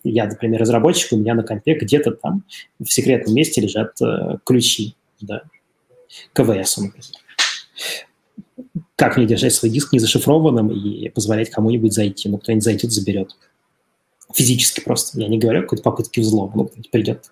Я, 0.03 0.25
например, 0.25 0.61
разработчик, 0.61 1.13
у 1.13 1.17
меня 1.17 1.33
на 1.33 1.41
компе 1.41 1.73
где-то 1.73 2.11
там 2.11 2.43
в 2.79 2.91
секретном 2.91 3.33
месте 3.33 3.59
лежат 3.59 3.99
э, 4.01 4.37
ключи, 4.45 4.95
да, 5.21 5.41
КВС, 6.33 6.77
например. 6.77 7.05
Как 8.95 9.17
мне 9.17 9.25
держать 9.25 9.53
свой 9.53 9.71
диск 9.71 9.93
незашифрованным 9.93 10.71
и 10.71 11.09
позволять 11.09 11.49
кому-нибудь 11.49 11.93
зайти? 11.93 12.29
Ну, 12.29 12.37
кто-нибудь 12.37 12.63
зайдет, 12.63 12.91
заберет. 12.91 13.35
Физически 14.33 14.81
просто. 14.81 15.19
Я 15.19 15.27
не 15.27 15.37
говорю 15.37 15.59
о 15.59 15.63
какой-то 15.63 15.83
попытке 15.83 16.21
взлома. 16.21 16.53
Ну, 16.55 16.71
придет. 16.91 17.31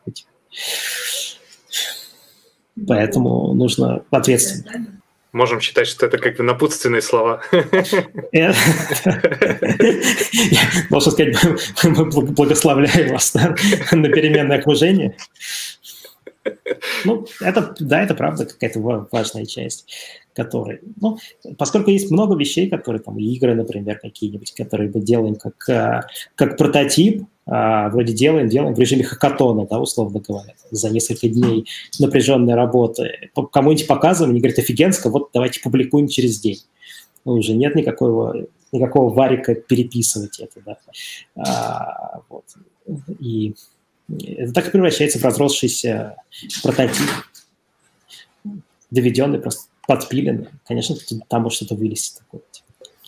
Поэтому 2.88 3.54
нужно 3.54 4.04
ответственно. 4.10 5.03
Можем 5.34 5.60
считать, 5.60 5.88
что 5.88 6.06
это 6.06 6.18
как 6.20 6.38
бы 6.38 6.44
напутственные 6.44 7.02
слова. 7.02 7.42
Можно 10.90 11.12
сказать, 11.12 11.36
мы 11.84 12.06
благословляем 12.06 13.12
вас 13.12 13.34
на 13.34 13.54
переменное 14.10 14.60
окружение. 14.60 15.18
Ну, 17.04 17.26
это, 17.42 17.76
да, 17.80 18.04
это 18.04 18.16
правда 18.16 18.46
какая-то 18.46 18.80
важная 19.12 19.46
часть 19.46 19.88
которые, 20.34 20.82
ну, 21.00 21.18
поскольку 21.58 21.92
есть 21.92 22.12
много 22.12 22.36
вещей, 22.36 22.70
которые 22.70 23.02
там, 23.02 23.18
игры, 23.20 23.56
например, 23.56 24.00
какие-нибудь, 24.00 24.54
которые 24.54 24.92
мы 24.94 25.02
делаем 25.02 25.36
как, 25.36 25.70
а, 25.70 26.08
как 26.36 26.58
прототип, 26.58 27.26
а, 27.46 27.90
вроде 27.90 28.14
делаем, 28.14 28.48
делаем 28.50 28.74
в 28.74 28.80
режиме 28.80 29.04
хакатона, 29.04 29.68
да, 29.68 29.80
условно 29.80 30.20
говоря, 30.20 30.54
за 30.72 30.90
несколько 30.90 31.28
дней 31.28 31.68
напряженной 32.00 32.56
работы. 32.56 33.30
Кому-нибудь 33.52 33.88
показываем, 33.88 34.32
они 34.32 34.40
говорят, 34.40 34.60
офигенско, 34.60 35.10
вот 35.10 35.30
давайте 35.34 35.62
публикуем 35.62 36.08
через 36.08 36.40
день. 36.40 36.60
Ну, 37.26 37.34
уже 37.34 37.54
нет 37.54 37.76
никакого, 37.76 38.48
никакого 38.72 39.14
варика 39.14 39.56
переписывать 39.56 40.40
это, 40.40 40.62
да. 40.66 40.78
А, 41.36 42.22
вот. 42.30 42.46
И 43.20 43.56
это 44.10 44.54
так 44.54 44.68
и 44.68 44.72
превращается 44.72 45.20
в 45.20 45.24
разросшийся 45.24 46.18
прототип, 46.62 47.10
доведенный 48.92 49.40
просто 49.40 49.64
подпилены, 49.88 50.50
конечно, 50.66 50.96
там 51.28 51.44
может 51.44 51.58
что-то 51.58 51.76
вылезти 51.76 52.20
такое. 52.20 52.42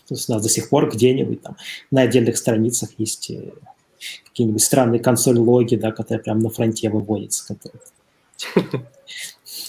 То 0.08 0.14
есть 0.14 0.30
у 0.30 0.34
нас 0.34 0.44
до 0.44 0.50
сих 0.50 0.70
пор 0.70 0.90
где-нибудь 0.92 1.42
там 1.42 1.58
на 1.90 2.02
отдельных 2.02 2.38
страницах 2.38 2.92
есть 2.98 3.32
э, 3.32 3.54
какие-нибудь 4.26 4.64
странные 4.64 5.00
консоль-логи, 5.00 5.76
да, 5.76 5.92
которые 5.92 6.24
прямо 6.24 6.42
на 6.42 6.50
фронте 6.50 6.90
выводятся. 6.90 7.48
Которые... 7.48 8.86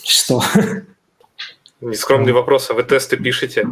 Что? 0.04 0.42
Нескромный 1.80 2.32
вопрос, 2.32 2.70
а 2.70 2.74
вы 2.74 2.82
тесты 2.82 3.16
пишете? 3.16 3.66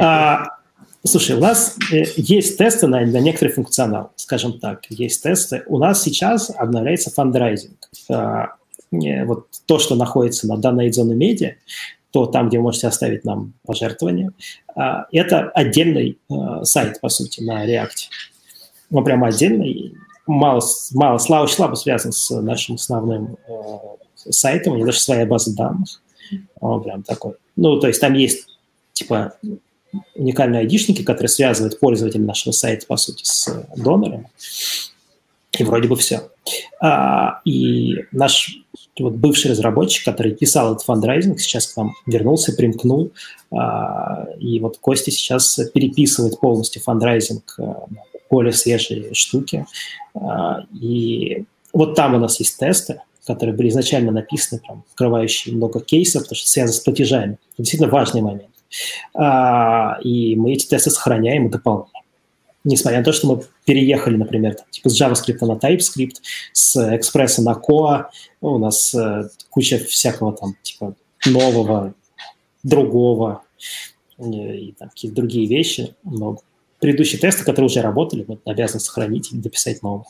А, 0.00 0.58
слушай, 1.04 1.36
у 1.36 1.40
нас 1.40 1.76
э, 1.92 2.04
есть 2.16 2.58
тесты 2.58 2.88
на, 2.88 3.00
на 3.00 3.18
некоторый 3.18 3.50
функционал, 3.50 4.12
скажем 4.16 4.58
так. 4.58 4.86
Есть 4.88 5.22
тесты. 5.22 5.62
У 5.66 5.78
нас 5.78 6.02
сейчас 6.02 6.50
обновляется 6.50 7.10
фандрайзинг. 7.10 7.88
А, 8.10 8.56
вот 8.92 9.46
то, 9.66 9.78
что 9.78 9.94
находится 9.94 10.46
на 10.46 10.56
данной 10.56 10.92
зоне 10.92 11.14
медиа, 11.14 11.54
то 12.12 12.26
там, 12.26 12.48
где 12.48 12.58
вы 12.58 12.64
можете 12.64 12.88
оставить 12.88 13.24
нам 13.24 13.54
пожертвования, 13.64 14.32
а, 14.76 15.06
это 15.10 15.48
отдельный 15.50 16.18
а, 16.30 16.64
сайт, 16.64 17.00
по 17.00 17.08
сути, 17.08 17.42
на 17.42 17.66
React. 17.66 17.88
Он 18.92 19.02
прямо 19.02 19.28
отдельный, 19.28 19.94
мало, 20.26 20.60
мало 20.92 21.18
слава 21.18 21.46
слабо 21.46 21.74
связан 21.74 22.12
с 22.12 22.30
нашим 22.42 22.74
основным 22.74 23.38
э, 23.48 24.30
сайтом, 24.30 24.74
у 24.74 24.76
него 24.76 24.86
даже 24.86 25.00
своя 25.00 25.24
база 25.24 25.56
данных. 25.56 26.02
Он 26.60 26.82
прям 26.82 27.02
такой. 27.02 27.34
Ну, 27.56 27.80
то 27.80 27.88
есть 27.88 28.00
там 28.00 28.12
есть, 28.12 28.46
типа, 28.92 29.34
уникальные 30.14 30.60
айдишники, 30.60 31.02
которые 31.02 31.28
связывают 31.28 31.80
пользователя 31.80 32.22
нашего 32.22 32.52
сайта, 32.52 32.86
по 32.86 32.98
сути, 32.98 33.24
с 33.24 33.66
донором. 33.74 34.26
И 35.58 35.64
вроде 35.64 35.88
бы 35.88 35.96
все. 35.96 36.30
А, 36.80 37.40
и 37.44 38.04
наш 38.12 38.61
вот 38.98 39.14
бывший 39.14 39.50
разработчик, 39.50 40.04
который 40.04 40.32
писал 40.32 40.72
этот 40.72 40.84
фандрайзинг, 40.84 41.40
сейчас 41.40 41.68
к 41.68 41.76
нам 41.76 41.94
вернулся, 42.06 42.52
примкнул. 42.52 43.12
А, 43.50 44.26
и 44.38 44.60
вот 44.60 44.78
Костя 44.78 45.10
сейчас 45.10 45.58
переписывает 45.72 46.38
полностью 46.40 46.82
фандрайзинг 46.82 47.54
на 47.58 47.86
более 48.30 48.52
свежие 48.52 49.14
штуки. 49.14 49.66
А, 50.14 50.64
и 50.72 51.44
вот 51.72 51.94
там 51.94 52.14
у 52.14 52.18
нас 52.18 52.38
есть 52.40 52.58
тесты, 52.58 53.00
которые 53.26 53.56
были 53.56 53.68
изначально 53.68 54.10
написаны, 54.10 54.60
прям, 54.60 54.84
открывающие 54.90 55.54
много 55.54 55.80
кейсов, 55.80 56.22
потому 56.22 56.36
что 56.36 56.48
связано 56.48 56.74
с 56.74 56.80
платежами. 56.80 57.32
Это 57.32 57.62
действительно 57.62 57.90
важный 57.90 58.22
момент. 58.22 58.48
А, 59.14 59.98
и 60.02 60.34
мы 60.36 60.52
эти 60.52 60.66
тесты 60.66 60.90
сохраняем 60.90 61.46
и 61.46 61.50
дополняем. 61.50 61.91
Несмотря 62.64 63.00
на 63.00 63.04
то, 63.04 63.12
что 63.12 63.26
мы 63.26 63.42
переехали, 63.64 64.16
например, 64.16 64.54
там, 64.54 64.66
типа 64.70 64.88
с 64.88 65.00
JavaScript 65.00 65.44
на 65.44 65.54
TypeScript, 65.54 66.16
с 66.52 66.76
Express 66.76 67.40
на 67.42 67.52
Coa, 67.52 68.06
ну, 68.40 68.52
у 68.52 68.58
нас 68.58 68.94
э, 68.94 69.28
куча 69.50 69.78
всякого 69.78 70.32
там 70.32 70.56
типа 70.62 70.94
нового, 71.26 71.94
другого 72.62 73.42
и, 74.18 74.68
и 74.68 74.72
там 74.72 74.90
какие-то 74.90 75.16
другие 75.16 75.46
вещи 75.46 75.94
много. 76.04 76.40
Предыдущие 76.80 77.20
тесты, 77.20 77.44
которые 77.44 77.66
уже 77.66 77.80
работали, 77.80 78.24
мы 78.26 78.38
обязаны 78.44 78.80
сохранить 78.80 79.32
и 79.32 79.36
дописать 79.36 79.82
новые. 79.82 80.06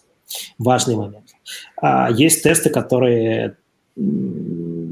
Важный 0.58 0.96
момент. 0.96 1.30
А 1.76 2.10
есть 2.10 2.42
тесты, 2.42 2.70
которые 2.70 3.56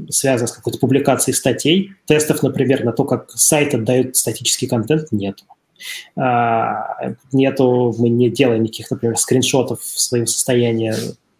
связано 0.09 0.47
с 0.47 0.51
какой-то 0.51 0.77
публикацией 0.77 1.35
статей. 1.35 1.91
Тестов, 2.05 2.43
например, 2.43 2.83
на 2.83 2.91
то, 2.91 3.03
как 3.03 3.31
сайт 3.31 3.73
отдает 3.73 4.15
статический 4.15 4.67
контент, 4.67 5.11
нет. 5.11 5.43
А, 6.15 7.13
нету, 7.31 7.93
мы 7.97 8.09
не 8.09 8.29
делаем 8.29 8.63
никаких, 8.63 8.91
например, 8.91 9.17
скриншотов 9.17 9.81
своего 9.83 10.25
состояния 10.25 10.95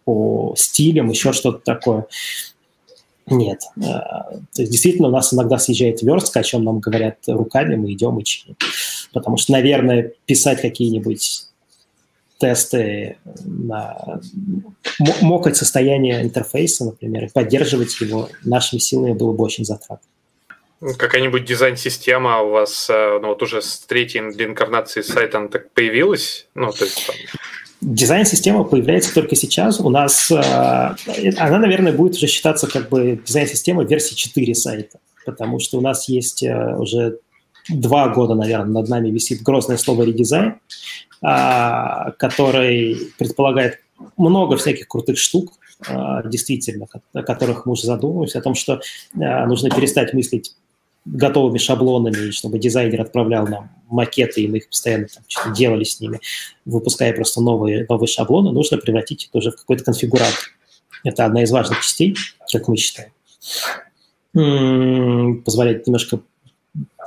по 0.05 0.53
стилям, 0.57 1.09
еще 1.09 1.33
что-то 1.33 1.59
такое. 1.59 2.07
Нет. 3.27 3.61
А, 3.77 4.31
то 4.53 4.61
есть 4.61 4.71
действительно 4.71 5.07
у 5.07 5.11
нас 5.11 5.33
иногда 5.33 5.57
съезжает 5.57 6.01
верстка, 6.01 6.39
о 6.39 6.43
чем 6.43 6.63
нам 6.63 6.79
говорят 6.79 7.17
руками, 7.27 7.75
мы 7.75 7.93
идем 7.93 8.19
и 8.19 8.23
чиним. 8.23 8.57
Потому 9.13 9.37
что, 9.37 9.51
наверное, 9.53 10.13
писать 10.25 10.61
какие-нибудь 10.61 11.47
тесты 12.39 13.17
на 13.45 14.19
мокать 15.21 15.55
состояние 15.55 16.23
интерфейса, 16.23 16.85
например, 16.85 17.25
и 17.25 17.29
поддерживать 17.29 18.01
его 18.01 18.29
нашими 18.43 18.79
силами 18.79 19.13
было 19.13 19.31
бы 19.31 19.43
очень 19.43 19.63
затратно. 19.63 20.07
Какая-нибудь 20.97 21.45
дизайн-система 21.45 22.41
у 22.41 22.49
вас, 22.49 22.89
э, 22.89 23.19
ну 23.21 23.29
вот 23.29 23.43
уже 23.43 23.61
с 23.61 23.79
третьей 23.81 24.21
инкарнации 24.21 25.01
сайта 25.01 25.47
так 25.47 25.71
появилась? 25.73 26.47
Ну, 26.55 26.71
то 26.71 26.85
есть, 26.85 27.05
там... 27.05 27.15
Дизайн-система 27.81 28.63
появляется 28.63 29.13
только 29.13 29.35
сейчас. 29.35 29.79
У 29.79 29.89
нас, 29.89 30.31
э, 30.31 30.35
она, 31.37 31.59
наверное, 31.59 31.93
будет 31.93 32.15
уже 32.15 32.25
считаться 32.25 32.67
как 32.67 32.89
бы 32.89 33.19
дизайн-система 33.23 33.83
версии 33.83 34.15
4 34.15 34.55
сайта, 34.55 34.99
потому 35.25 35.59
что 35.59 35.77
у 35.77 35.81
нас 35.81 36.09
есть 36.09 36.41
э, 36.41 36.75
уже 36.77 37.19
два 37.69 38.09
года, 38.09 38.33
наверное, 38.33 38.81
над 38.81 38.89
нами 38.89 39.09
висит 39.09 39.41
грозное 39.43 39.77
слово 39.77 40.03
«редизайн», 40.03 40.55
а, 41.21 42.11
который 42.17 43.11
предполагает 43.17 43.79
много 44.17 44.57
всяких 44.57 44.87
крутых 44.87 45.19
штук, 45.19 45.53
а, 45.87 46.23
действительно, 46.23 46.87
о 47.13 47.23
которых 47.23 47.65
мы 47.65 47.73
уже 47.73 47.85
задумываемся, 47.85 48.39
о 48.39 48.41
том, 48.41 48.55
что 48.55 48.81
а, 49.15 49.45
нужно 49.45 49.69
перестать 49.69 50.13
мыслить 50.13 50.55
готовыми 51.05 51.57
шаблонами, 51.57 52.31
чтобы 52.31 52.59
дизайнер 52.59 53.01
отправлял 53.01 53.47
нам 53.47 53.71
макеты, 53.89 54.41
и 54.41 54.47
мы 54.47 54.57
их 54.57 54.69
постоянно 54.69 55.07
там, 55.07 55.53
делали 55.53 55.83
с 55.83 55.99
ними, 55.99 56.19
выпуская 56.65 57.13
просто 57.13 57.41
новые, 57.41 57.85
новые 57.89 58.07
шаблоны, 58.07 58.51
нужно 58.51 58.77
превратить 58.77 59.27
это 59.27 59.37
уже 59.39 59.51
в 59.51 59.55
какой-то 59.55 59.83
конфигуратор. 59.83 60.51
Это 61.03 61.25
одна 61.25 61.43
из 61.43 61.51
важных 61.51 61.81
частей, 61.81 62.15
как 62.51 62.67
мы 62.67 62.77
считаем. 62.77 63.11
Позволяет 65.43 65.87
немножко 65.87 66.21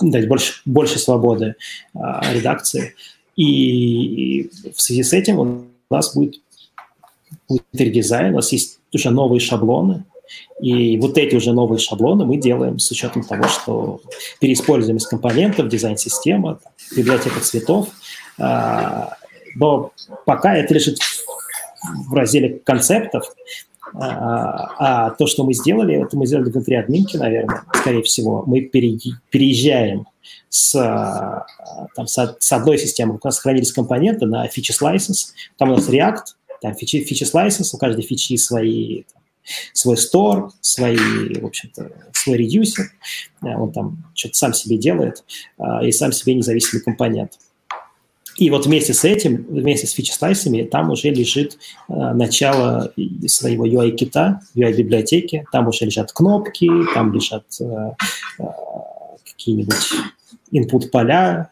дать 0.01 0.29
больше, 0.29 0.55
больше 0.65 0.99
свободы 0.99 1.55
а, 1.95 2.21
редакции. 2.35 2.95
И 3.37 4.51
в 4.75 4.81
связи 4.81 5.03
с 5.03 5.13
этим 5.13 5.39
у 5.39 5.65
нас 5.91 6.15
будет, 6.15 6.41
будет 7.49 7.65
редизайн, 7.73 8.33
у 8.33 8.37
нас 8.37 8.53
есть 8.53 8.81
уже 8.93 9.11
новые 9.11 9.41
шаблоны, 9.41 10.05
и 10.61 10.99
вот 10.99 11.19
эти 11.19 11.35
уже 11.35 11.53
новые 11.53 11.79
шаблоны 11.79 12.25
мы 12.25 12.37
делаем 12.37 12.79
с 12.79 12.91
учетом 12.91 13.23
того, 13.23 13.45
что 13.49 14.01
переиспользуем 14.41 14.97
из 14.97 15.07
компонентов, 15.07 15.69
дизайн-система, 15.69 16.61
библиотека 16.97 17.41
цветов. 17.41 17.89
А, 18.39 19.17
но 19.57 19.93
пока 20.25 20.57
это 20.57 20.75
лежит 20.75 20.99
в 22.09 22.15
разделе 22.15 22.61
концептов, 22.65 23.35
а, 23.95 25.07
а 25.07 25.11
то, 25.11 25.27
что 25.27 25.45
мы 25.45 25.55
сделали, 25.55 26.03
это 26.03 26.17
мы 26.17 26.27
сделали 26.27 26.51
внутри 26.51 26.77
админки, 26.77 27.17
наверное, 27.17 27.63
скорее 27.75 28.03
всего. 28.03 28.45
Мы 28.47 28.63
переезжаем 28.63 30.07
с, 30.49 30.73
там, 31.95 32.07
с, 32.07 32.53
одной 32.53 32.79
системы, 32.79 33.15
у 33.15 33.27
нас 33.27 33.37
сохранились 33.37 33.73
компоненты 33.73 34.27
на 34.27 34.47
features 34.47 34.81
license, 34.81 35.33
там 35.59 35.71
у 35.71 35.77
нас 35.77 35.89
React, 35.89 36.23
там 36.61 36.73
features, 36.73 37.05
features 37.09 37.33
license, 37.35 37.71
у 37.73 37.79
каждой 37.79 38.03
фичи 38.03 38.37
свои 38.37 39.03
там, 39.13 39.23
свой 39.73 39.97
store, 39.97 40.51
свои, 40.61 40.97
в 40.97 41.47
общем-то, 41.47 41.93
свой 42.13 42.39
редюсер, 42.39 42.91
он 43.43 43.73
там 43.73 44.05
что-то 44.15 44.35
сам 44.35 44.55
себе 44.55 44.79
делает, 44.79 45.25
а, 45.59 45.85
и 45.85 45.93
сам 45.93 46.13
себе 46.13 46.35
независимый 46.35 46.83
компонент. 46.83 47.39
И 48.37 48.51
вот 48.51 48.67
вместе 48.67 48.95
с 48.95 49.05
этим, 49.05 49.47
вместе 49.49 49.87
с 49.87 49.93
фичи-слайсами, 49.93 50.65
там 50.65 50.91
уже 50.91 51.11
лежит 51.11 51.57
э, 51.89 51.93
начало 51.93 52.93
своего 53.27 53.67
UI-кита, 53.67 54.41
UI-библиотеки. 54.57 55.47
Там 55.53 55.69
уже 55.69 55.85
лежат 55.85 56.13
кнопки, 56.13 56.69
там 56.95 57.13
лежат 57.13 57.45
э, 57.61 57.93
э, 58.41 58.45
какие-нибудь 59.25 59.93
input-поля, 60.53 61.51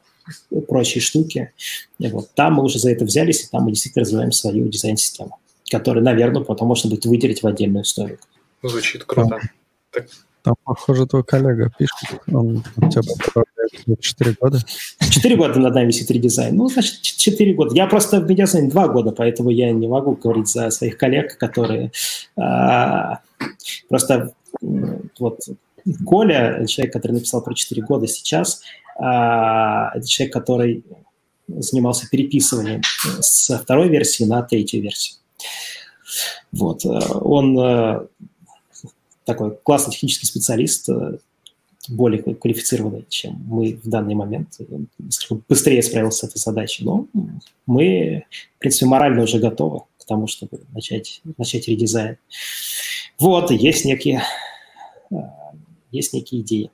прочие 0.67 1.01
штуки. 1.01 1.53
И 1.99 2.09
вот 2.09 2.31
там 2.35 2.55
мы 2.55 2.65
уже 2.65 2.79
за 2.79 2.91
это 2.91 3.05
взялись, 3.05 3.45
и 3.45 3.49
там 3.51 3.65
мы 3.65 3.71
действительно 3.71 4.03
развиваем 4.03 4.33
свою 4.33 4.69
дизайн-систему, 4.69 5.39
которую, 5.73 6.05
наверное, 6.05 6.43
потом 6.43 6.69
можно 6.69 6.89
будет 6.89 7.05
выделить 7.07 7.43
в 7.43 7.47
отдельную 7.47 7.83
историю. 7.83 8.19
Звучит 8.63 9.05
круто. 9.05 9.41
Так. 9.91 10.07
Там, 10.43 10.55
похоже, 10.65 11.07
твой 11.07 11.23
коллега 11.23 11.71
пишет, 11.79 12.21
он 12.33 12.65
у 12.77 12.91
тебя 12.91 13.03
поправляет 13.03 14.01
4 14.01 14.37
года. 14.41 14.59
4 14.99 15.37
года 15.37 15.61
над 15.61 15.75
нами 15.75 15.87
висит 15.87 16.11
редизайн. 16.11 16.57
Ну, 16.57 16.69
значит, 16.69 17.01
4 17.01 17.55
года. 17.55 17.75
Я 17.77 17.87
просто 17.87 18.21
в 18.21 18.29
медиазайне 18.29 18.69
2 18.69 18.89
года, 18.89 19.13
поэтому 19.13 19.51
я 19.51 19.71
не 19.71 19.87
могу 19.87 20.17
говорить 20.17 20.49
за 20.49 20.71
своих 20.71 20.99
коллег, 20.99 21.39
которые 21.39 21.93
а, 22.37 23.21
просто 23.89 24.35
вот 25.19 25.41
Коля, 26.05 26.67
человек, 26.67 26.93
который 26.93 27.13
написал 27.13 27.43
про 27.43 27.55
4 27.55 27.83
года 27.83 28.09
сейчас, 28.09 28.63
а, 28.99 29.91
это 29.95 30.07
человек, 30.07 30.33
который 30.33 30.85
занимался 31.47 32.09
переписыванием 32.09 32.83
со 33.21 33.59
второй 33.59 33.89
версии 33.89 34.25
на 34.25 34.43
третью 34.43 34.83
версию. 34.83 35.22
Вот. 36.53 36.85
Он 36.85 37.59
э, 37.59 38.07
такой 39.25 39.57
классный 39.63 39.93
технический 39.93 40.27
специалист, 40.27 40.89
э, 40.89 41.19
более 41.89 42.23
квалифицированный, 42.23 43.07
чем 43.09 43.43
мы 43.47 43.81
в 43.83 43.89
данный 43.89 44.15
момент. 44.15 44.61
Быстрее 45.49 45.83
справился 45.83 46.27
с 46.27 46.31
этой 46.31 46.39
задачей. 46.39 46.85
Но 46.85 47.07
мы, 47.67 48.25
в 48.57 48.59
принципе, 48.59 48.87
морально 48.87 49.23
уже 49.23 49.39
готовы 49.39 49.81
к 49.99 50.05
тому, 50.05 50.27
чтобы 50.27 50.61
начать, 50.73 51.23
начать 51.39 51.69
редизайн. 51.69 52.19
Вот, 53.19 53.51
есть 53.51 53.85
некие, 53.85 54.23
э, 55.11 55.17
есть 55.91 56.13
некие 56.13 56.43
идеи. 56.43 56.71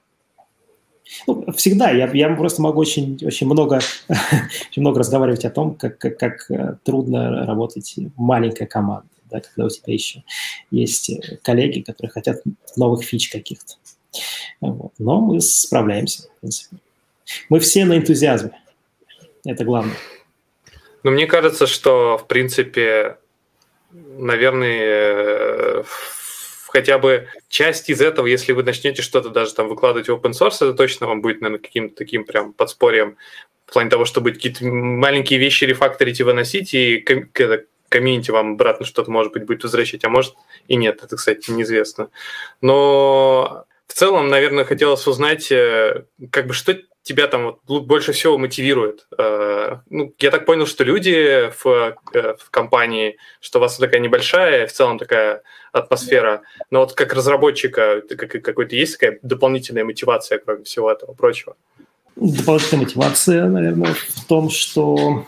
Ну, 1.26 1.44
всегда. 1.52 1.90
Я, 1.90 2.10
я 2.12 2.34
просто 2.34 2.62
могу 2.62 2.80
очень, 2.80 3.18
очень, 3.22 3.46
много, 3.46 3.80
очень 4.70 4.82
много 4.82 5.00
разговаривать 5.00 5.44
о 5.44 5.50
том, 5.50 5.74
как, 5.74 5.98
как, 5.98 6.18
как 6.18 6.50
э, 6.50 6.76
трудно 6.84 7.46
работать 7.46 7.94
маленькая 8.16 8.66
команда 8.66 9.08
да, 9.30 9.40
когда 9.40 9.66
у 9.66 9.68
тебя 9.68 9.92
еще 9.92 10.22
есть 10.70 11.10
э, 11.10 11.38
коллеги, 11.42 11.82
которые 11.82 12.10
хотят 12.10 12.42
новых 12.76 13.04
фич 13.04 13.30
каких-то. 13.30 13.74
Вот. 14.60 14.92
Но 14.98 15.20
мы 15.20 15.40
справляемся, 15.40 16.22
в 16.22 16.40
принципе. 16.40 16.76
Мы 17.48 17.60
все 17.60 17.84
на 17.84 17.98
энтузиазме. 17.98 18.58
Это 19.44 19.64
главное. 19.64 19.96
Ну, 21.02 21.10
мне 21.10 21.26
кажется, 21.26 21.66
что, 21.66 22.18
в 22.18 22.26
принципе, 22.26 23.18
наверное, 23.92 25.84
хотя 26.68 26.98
бы 26.98 27.28
часть 27.48 27.90
из 27.90 28.00
этого, 28.00 28.26
если 28.26 28.52
вы 28.52 28.62
начнете 28.62 29.02
что-то 29.02 29.30
даже 29.30 29.54
там 29.54 29.68
выкладывать 29.68 30.08
в 30.08 30.12
open 30.12 30.32
source, 30.32 30.56
это 30.56 30.74
точно 30.74 31.06
вам 31.06 31.22
будет, 31.22 31.40
наверное, 31.40 31.62
каким-то 31.62 31.96
таким 31.96 32.24
прям 32.24 32.52
подспорьем 32.52 33.16
в 33.66 33.72
плане 33.72 33.90
того, 33.90 34.04
чтобы 34.04 34.32
какие-то 34.32 34.64
маленькие 34.64 35.38
вещи 35.38 35.64
рефакторить 35.64 36.20
и 36.20 36.22
выносить, 36.22 36.74
и 36.74 37.04
комьюнити 37.88 38.30
вам 38.30 38.52
обратно 38.54 38.86
что-то, 38.86 39.10
может 39.10 39.32
быть, 39.32 39.44
будет 39.44 39.62
возвращать, 39.62 40.04
а 40.04 40.08
может 40.08 40.34
и 40.68 40.76
нет, 40.76 41.02
это, 41.02 41.16
кстати, 41.16 41.50
неизвестно. 41.50 42.10
Но 42.60 43.64
в 43.86 43.92
целом, 43.92 44.28
наверное, 44.28 44.64
хотелось 44.64 45.06
узнать, 45.06 45.50
э, 45.50 46.04
как 46.30 46.46
бы, 46.46 46.54
что 46.54 46.78
тебя 47.08 47.26
там 47.26 47.56
вот 47.66 47.86
больше 47.86 48.12
всего 48.12 48.36
мотивирует? 48.36 49.06
Э, 49.16 49.78
ну, 49.88 50.14
я 50.18 50.30
так 50.30 50.44
понял, 50.44 50.66
что 50.66 50.84
люди 50.84 51.50
в, 51.50 51.96
э, 52.12 52.34
в 52.38 52.50
компании, 52.50 53.16
что 53.40 53.58
у 53.58 53.62
вас 53.62 53.78
такая 53.78 54.00
небольшая, 54.00 54.66
в 54.66 54.72
целом 54.72 54.98
такая 54.98 55.42
атмосфера, 55.72 56.42
но 56.70 56.80
вот 56.80 56.92
как 56.92 57.14
разработчика 57.14 58.02
как, 58.02 58.30
какой-то 58.42 58.76
есть 58.76 58.98
такая 58.98 59.18
дополнительная 59.22 59.84
мотивация, 59.84 60.38
кроме 60.38 60.64
всего 60.64 60.92
этого 60.92 61.14
прочего? 61.14 61.56
Дополнительная 62.16 62.84
мотивация, 62.84 63.46
наверное, 63.46 63.94
в 63.94 64.24
том, 64.26 64.50
что 64.50 65.26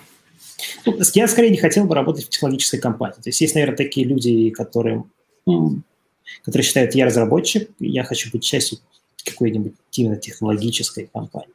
ну, 0.84 0.98
я 1.14 1.28
скорее 1.28 1.50
не 1.50 1.56
хотел 1.56 1.84
бы 1.84 1.94
работать 1.94 2.26
в 2.26 2.28
технологической 2.28 2.78
компании. 2.78 3.14
То 3.14 3.28
есть 3.28 3.40
есть, 3.40 3.54
наверное, 3.54 3.76
такие 3.76 4.06
люди, 4.06 4.50
которые, 4.50 5.04
которые 5.46 6.62
считают, 6.62 6.94
я 6.94 7.06
разработчик, 7.06 7.70
я 7.78 8.04
хочу 8.04 8.30
быть 8.30 8.44
частью 8.44 8.78
какой-нибудь 9.22 9.74
именно 9.92 10.16
технологической 10.16 11.08
компании, 11.12 11.48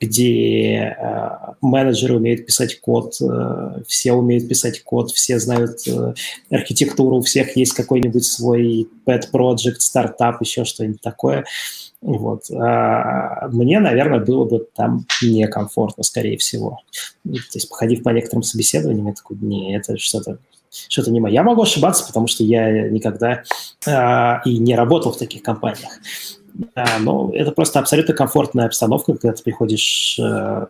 где 0.00 0.96
э, 0.98 1.28
менеджеры 1.60 2.16
умеют 2.16 2.46
писать 2.46 2.80
код, 2.80 3.14
э, 3.20 3.82
все 3.86 4.12
умеют 4.12 4.48
писать 4.48 4.82
код, 4.82 5.10
все 5.10 5.38
знают 5.38 5.86
э, 5.86 6.14
архитектуру, 6.50 7.16
у 7.16 7.22
всех 7.22 7.56
есть 7.56 7.74
какой-нибудь 7.74 8.24
свой 8.24 8.88
pet 9.06 9.24
project, 9.32 9.80
стартап, 9.80 10.40
еще 10.40 10.64
что-нибудь 10.64 11.00
такое. 11.00 11.44
Вот. 12.00 12.50
А 12.50 13.48
мне, 13.48 13.78
наверное, 13.78 14.20
было 14.20 14.44
бы 14.44 14.66
там 14.74 15.06
некомфортно, 15.22 16.02
скорее 16.02 16.36
всего. 16.36 16.78
То 17.24 17.54
есть, 17.54 17.68
походив 17.68 18.02
по 18.02 18.10
некоторым 18.10 18.42
собеседованиям, 18.42 19.06
я 19.06 19.12
такой, 19.12 19.36
не, 19.40 19.76
это 19.76 19.96
что-то 19.96 20.38
что-то 20.88 21.10
не 21.10 21.20
мое. 21.20 21.34
Я 21.34 21.42
могу 21.42 21.62
ошибаться, 21.62 22.06
потому 22.06 22.26
что 22.26 22.44
я 22.44 22.88
никогда 22.88 23.42
э, 23.86 24.48
и 24.48 24.58
не 24.58 24.74
работал 24.74 25.12
в 25.12 25.18
таких 25.18 25.42
компаниях. 25.42 25.98
Да, 26.54 26.98
но 27.00 27.30
это 27.34 27.52
просто 27.52 27.78
абсолютно 27.78 28.14
комфортная 28.14 28.66
обстановка, 28.66 29.12
когда 29.12 29.32
ты 29.32 29.42
приходишь 29.42 30.18
э, 30.18 30.66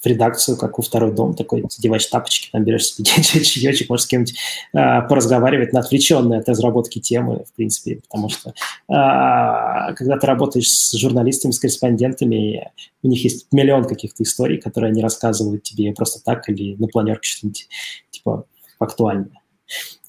в 0.00 0.06
редакцию, 0.06 0.56
как 0.56 0.78
у 0.78 0.82
второй 0.82 1.12
дом, 1.12 1.34
такой, 1.34 1.62
одеваешь 1.62 2.06
тапочки, 2.06 2.48
там 2.50 2.64
берешь 2.64 2.86
себе 2.86 3.04
чаечек, 3.44 3.88
можешь 3.88 4.04
с 4.04 4.08
кем-нибудь 4.08 4.34
э, 4.72 5.02
поразговаривать 5.08 5.72
на 5.72 5.80
отвлеченные 5.80 6.40
от 6.40 6.48
разработки 6.48 7.00
темы, 7.00 7.44
в 7.44 7.52
принципе, 7.54 8.00
потому 8.08 8.28
что 8.28 8.50
э, 8.50 8.52
когда 8.88 10.16
ты 10.18 10.26
работаешь 10.26 10.70
с 10.70 10.92
журналистами, 10.96 11.52
с 11.52 11.58
корреспондентами, 11.58 12.70
у 13.02 13.08
них 13.08 13.22
есть 13.24 13.46
миллион 13.52 13.84
каких-то 13.84 14.22
историй, 14.22 14.58
которые 14.58 14.90
они 14.90 15.02
рассказывают 15.02 15.62
тебе 15.62 15.92
просто 15.92 16.22
так 16.24 16.48
или 16.48 16.76
на 16.76 16.88
планерке 16.88 17.28
что-нибудь 17.28 17.68
типа 18.10 18.46
актуальное. 18.78 19.40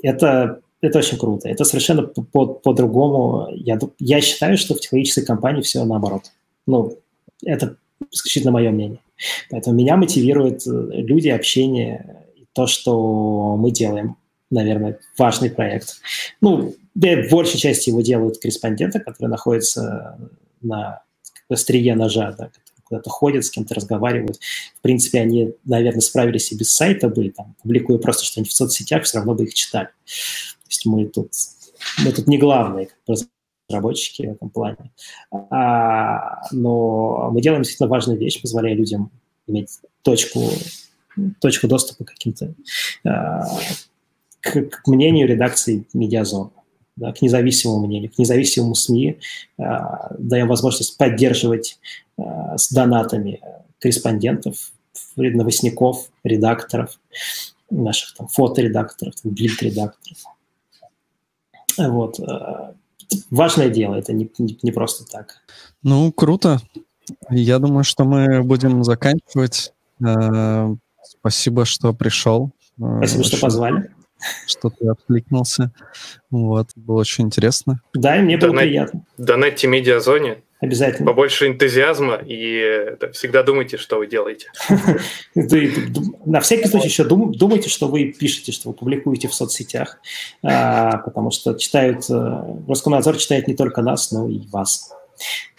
Это 0.01 0.61
это 0.81 0.99
очень 0.99 1.17
круто. 1.17 1.49
Это 1.49 1.63
совершенно 1.63 2.03
по-другому. 2.03 3.49
я, 3.53 3.79
я 3.99 4.21
считаю, 4.21 4.57
что 4.57 4.75
в 4.75 4.79
технологической 4.79 5.25
компании 5.25 5.61
все 5.61 5.83
наоборот. 5.83 6.31
Ну, 6.65 6.97
это 7.43 7.77
исключительно 8.11 8.51
мое 8.51 8.71
мнение. 8.71 8.99
Поэтому 9.49 9.75
меня 9.75 9.97
мотивируют 9.97 10.67
э, 10.67 10.69
люди, 10.69 11.29
общение, 11.29 12.23
то, 12.53 12.67
что 12.67 13.55
мы 13.57 13.71
делаем. 13.71 14.17
Наверное, 14.49 14.99
важный 15.17 15.49
проект. 15.49 15.97
Ну, 16.41 16.75
в 16.95 17.29
большей 17.29 17.59
части 17.59 17.89
его 17.89 18.01
делают 18.01 18.39
корреспонденты, 18.39 18.99
которые 18.99 19.29
находятся 19.29 20.17
на 20.61 21.01
острие 21.49 21.95
ножа, 21.95 22.33
да, 22.37 22.49
куда-то 22.87 23.09
ходят, 23.09 23.45
с 23.45 23.51
кем-то 23.51 23.75
разговаривают. 23.75 24.39
В 24.77 24.81
принципе, 24.81 25.19
они, 25.19 25.53
наверное, 25.65 26.01
справились 26.01 26.51
и 26.51 26.55
без 26.55 26.73
сайта 26.73 27.09
бы, 27.09 27.29
там, 27.29 27.55
публикуя 27.61 27.97
просто 27.97 28.25
что-нибудь 28.25 28.51
в 28.51 28.55
соцсетях, 28.55 29.03
все 29.03 29.17
равно 29.17 29.35
бы 29.35 29.43
их 29.43 29.53
читали. 29.53 29.89
То 30.67 30.71
есть 30.71 30.85
мы 30.85 31.05
тут, 31.05 31.31
мы 32.03 32.11
тут 32.11 32.27
не 32.27 32.37
главные 32.37 32.89
разработчики 33.07 34.23
в 34.27 34.31
этом 34.31 34.49
плане. 34.49 34.91
А, 35.31 36.41
но 36.51 37.29
мы 37.31 37.41
делаем 37.41 37.63
действительно 37.63 37.89
важную 37.89 38.19
вещь, 38.19 38.41
позволяя 38.41 38.75
людям 38.75 39.11
иметь 39.47 39.79
точку, 40.01 40.41
точку 41.39 41.67
доступа 41.67 42.03
к 42.03 42.09
каким-то 42.09 42.53
а, 43.05 43.45
к, 44.41 44.61
к 44.63 44.87
мнению 44.87 45.27
редакции 45.27 45.85
медиазон, 45.93 46.51
да, 46.95 47.13
к 47.13 47.21
независимому 47.21 47.85
мнению, 47.85 48.11
к 48.11 48.17
независимому 48.17 48.75
СМИ, 48.75 49.19
а, 49.57 50.15
даем 50.17 50.47
возможность 50.47 50.97
поддерживать 50.97 51.79
а, 52.17 52.57
с 52.57 52.71
донатами 52.71 53.41
корреспондентов, 53.79 54.71
новостников, 55.15 56.09
редакторов, 56.23 56.99
наших 57.69 58.15
там 58.15 58.27
фоторедакторов, 58.27 59.15
бильд-редакторов. 59.23 60.17
Вот. 61.77 62.19
Э, 62.19 62.73
важное 63.29 63.69
дело, 63.69 63.95
это 63.95 64.13
не, 64.13 64.29
не, 64.37 64.57
не 64.61 64.71
просто 64.71 65.05
так. 65.05 65.35
Ну, 65.83 66.11
круто. 66.11 66.59
Я 67.29 67.59
думаю, 67.59 67.83
что 67.83 68.03
мы 68.03 68.43
будем 68.43 68.83
заканчивать. 68.83 69.73
Э, 70.05 70.75
спасибо, 71.03 71.65
что 71.65 71.93
пришел. 71.93 72.51
Э, 72.79 72.97
Спасибо, 72.97 73.23
что 73.23 73.39
позвали. 73.39 73.91
Что 74.47 74.69
ты 74.69 74.87
откликнулся. 74.87 75.71
Вот, 76.31 76.69
было 76.75 77.01
очень 77.01 77.25
интересно. 77.25 77.81
Да, 77.93 78.17
и 78.17 78.21
мне 78.21 78.37
было 78.37 78.49
Донат, 78.49 78.63
приятно. 78.63 79.05
Донатьте 79.17 79.67
медиазоне. 79.67 80.43
Обязательно. 80.59 81.05
Побольше 81.05 81.47
энтузиазма 81.47 82.19
и 82.25 82.95
всегда 83.13 83.43
думайте, 83.43 83.77
что 83.77 83.97
вы 83.99 84.07
делаете. 84.07 84.51
На 86.25 86.39
всякий 86.39 86.67
случай 86.67 86.87
еще 86.87 87.03
думайте, 87.03 87.69
что 87.69 87.87
вы 87.87 88.11
пишете, 88.11 88.51
что 88.51 88.69
вы 88.69 88.75
публикуете 88.75 89.27
в 89.27 89.35
соцсетях, 89.35 89.99
а, 90.41 90.97
потому 90.97 91.29
что 91.29 91.53
читают, 91.53 92.09
э, 92.09 92.55
Роскомнадзор 92.67 93.17
читает 93.17 93.47
не 93.47 93.55
только 93.55 93.83
нас, 93.83 94.11
но 94.11 94.27
и 94.27 94.39
вас. 94.51 94.93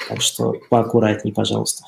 Так 0.09 0.21
что 0.21 0.55
поаккуратней, 0.69 1.33
пожалуйста. 1.33 1.85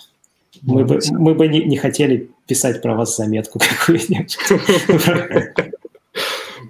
Мы 0.63 0.85
бы, 0.85 1.01
мы 1.11 1.35
бы 1.35 1.49
не, 1.49 1.65
не 1.65 1.77
хотели 1.77 2.31
писать 2.47 2.83
про 2.83 2.95
вас 2.95 3.17
заметку 3.17 3.59
какую-нибудь. 3.59 4.39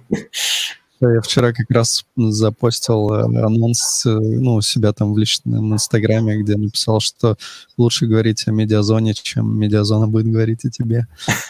Я 1.01 1.21
вчера 1.21 1.51
как 1.51 1.65
раз 1.71 2.05
запостил 2.15 3.11
э, 3.11 3.23
анонс, 3.23 4.05
э, 4.05 4.09
ну, 4.11 4.55
у 4.55 4.61
себя 4.61 4.93
там 4.93 5.13
в 5.13 5.17
личном 5.17 5.73
инстаграме, 5.73 6.43
где 6.43 6.55
написал, 6.55 6.99
что 6.99 7.37
лучше 7.75 8.05
говорить 8.05 8.47
о 8.47 8.51
медиазоне, 8.51 9.15
чем 9.15 9.59
медиазона 9.59 10.07
будет 10.07 10.27
говорить 10.27 10.63
о 10.63 10.69
тебе. 10.69 11.07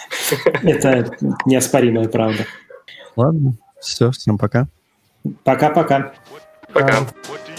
Это 0.63 1.11
неоспоримая 1.45 2.07
правда. 2.07 2.45
Ладно, 3.17 3.55
все, 3.81 4.11
всем 4.11 4.37
пока. 4.37 4.69
Пока-пока. 5.43 6.13
Пока. 6.73 6.99
ride, 6.99 7.07
ride. 7.27 7.50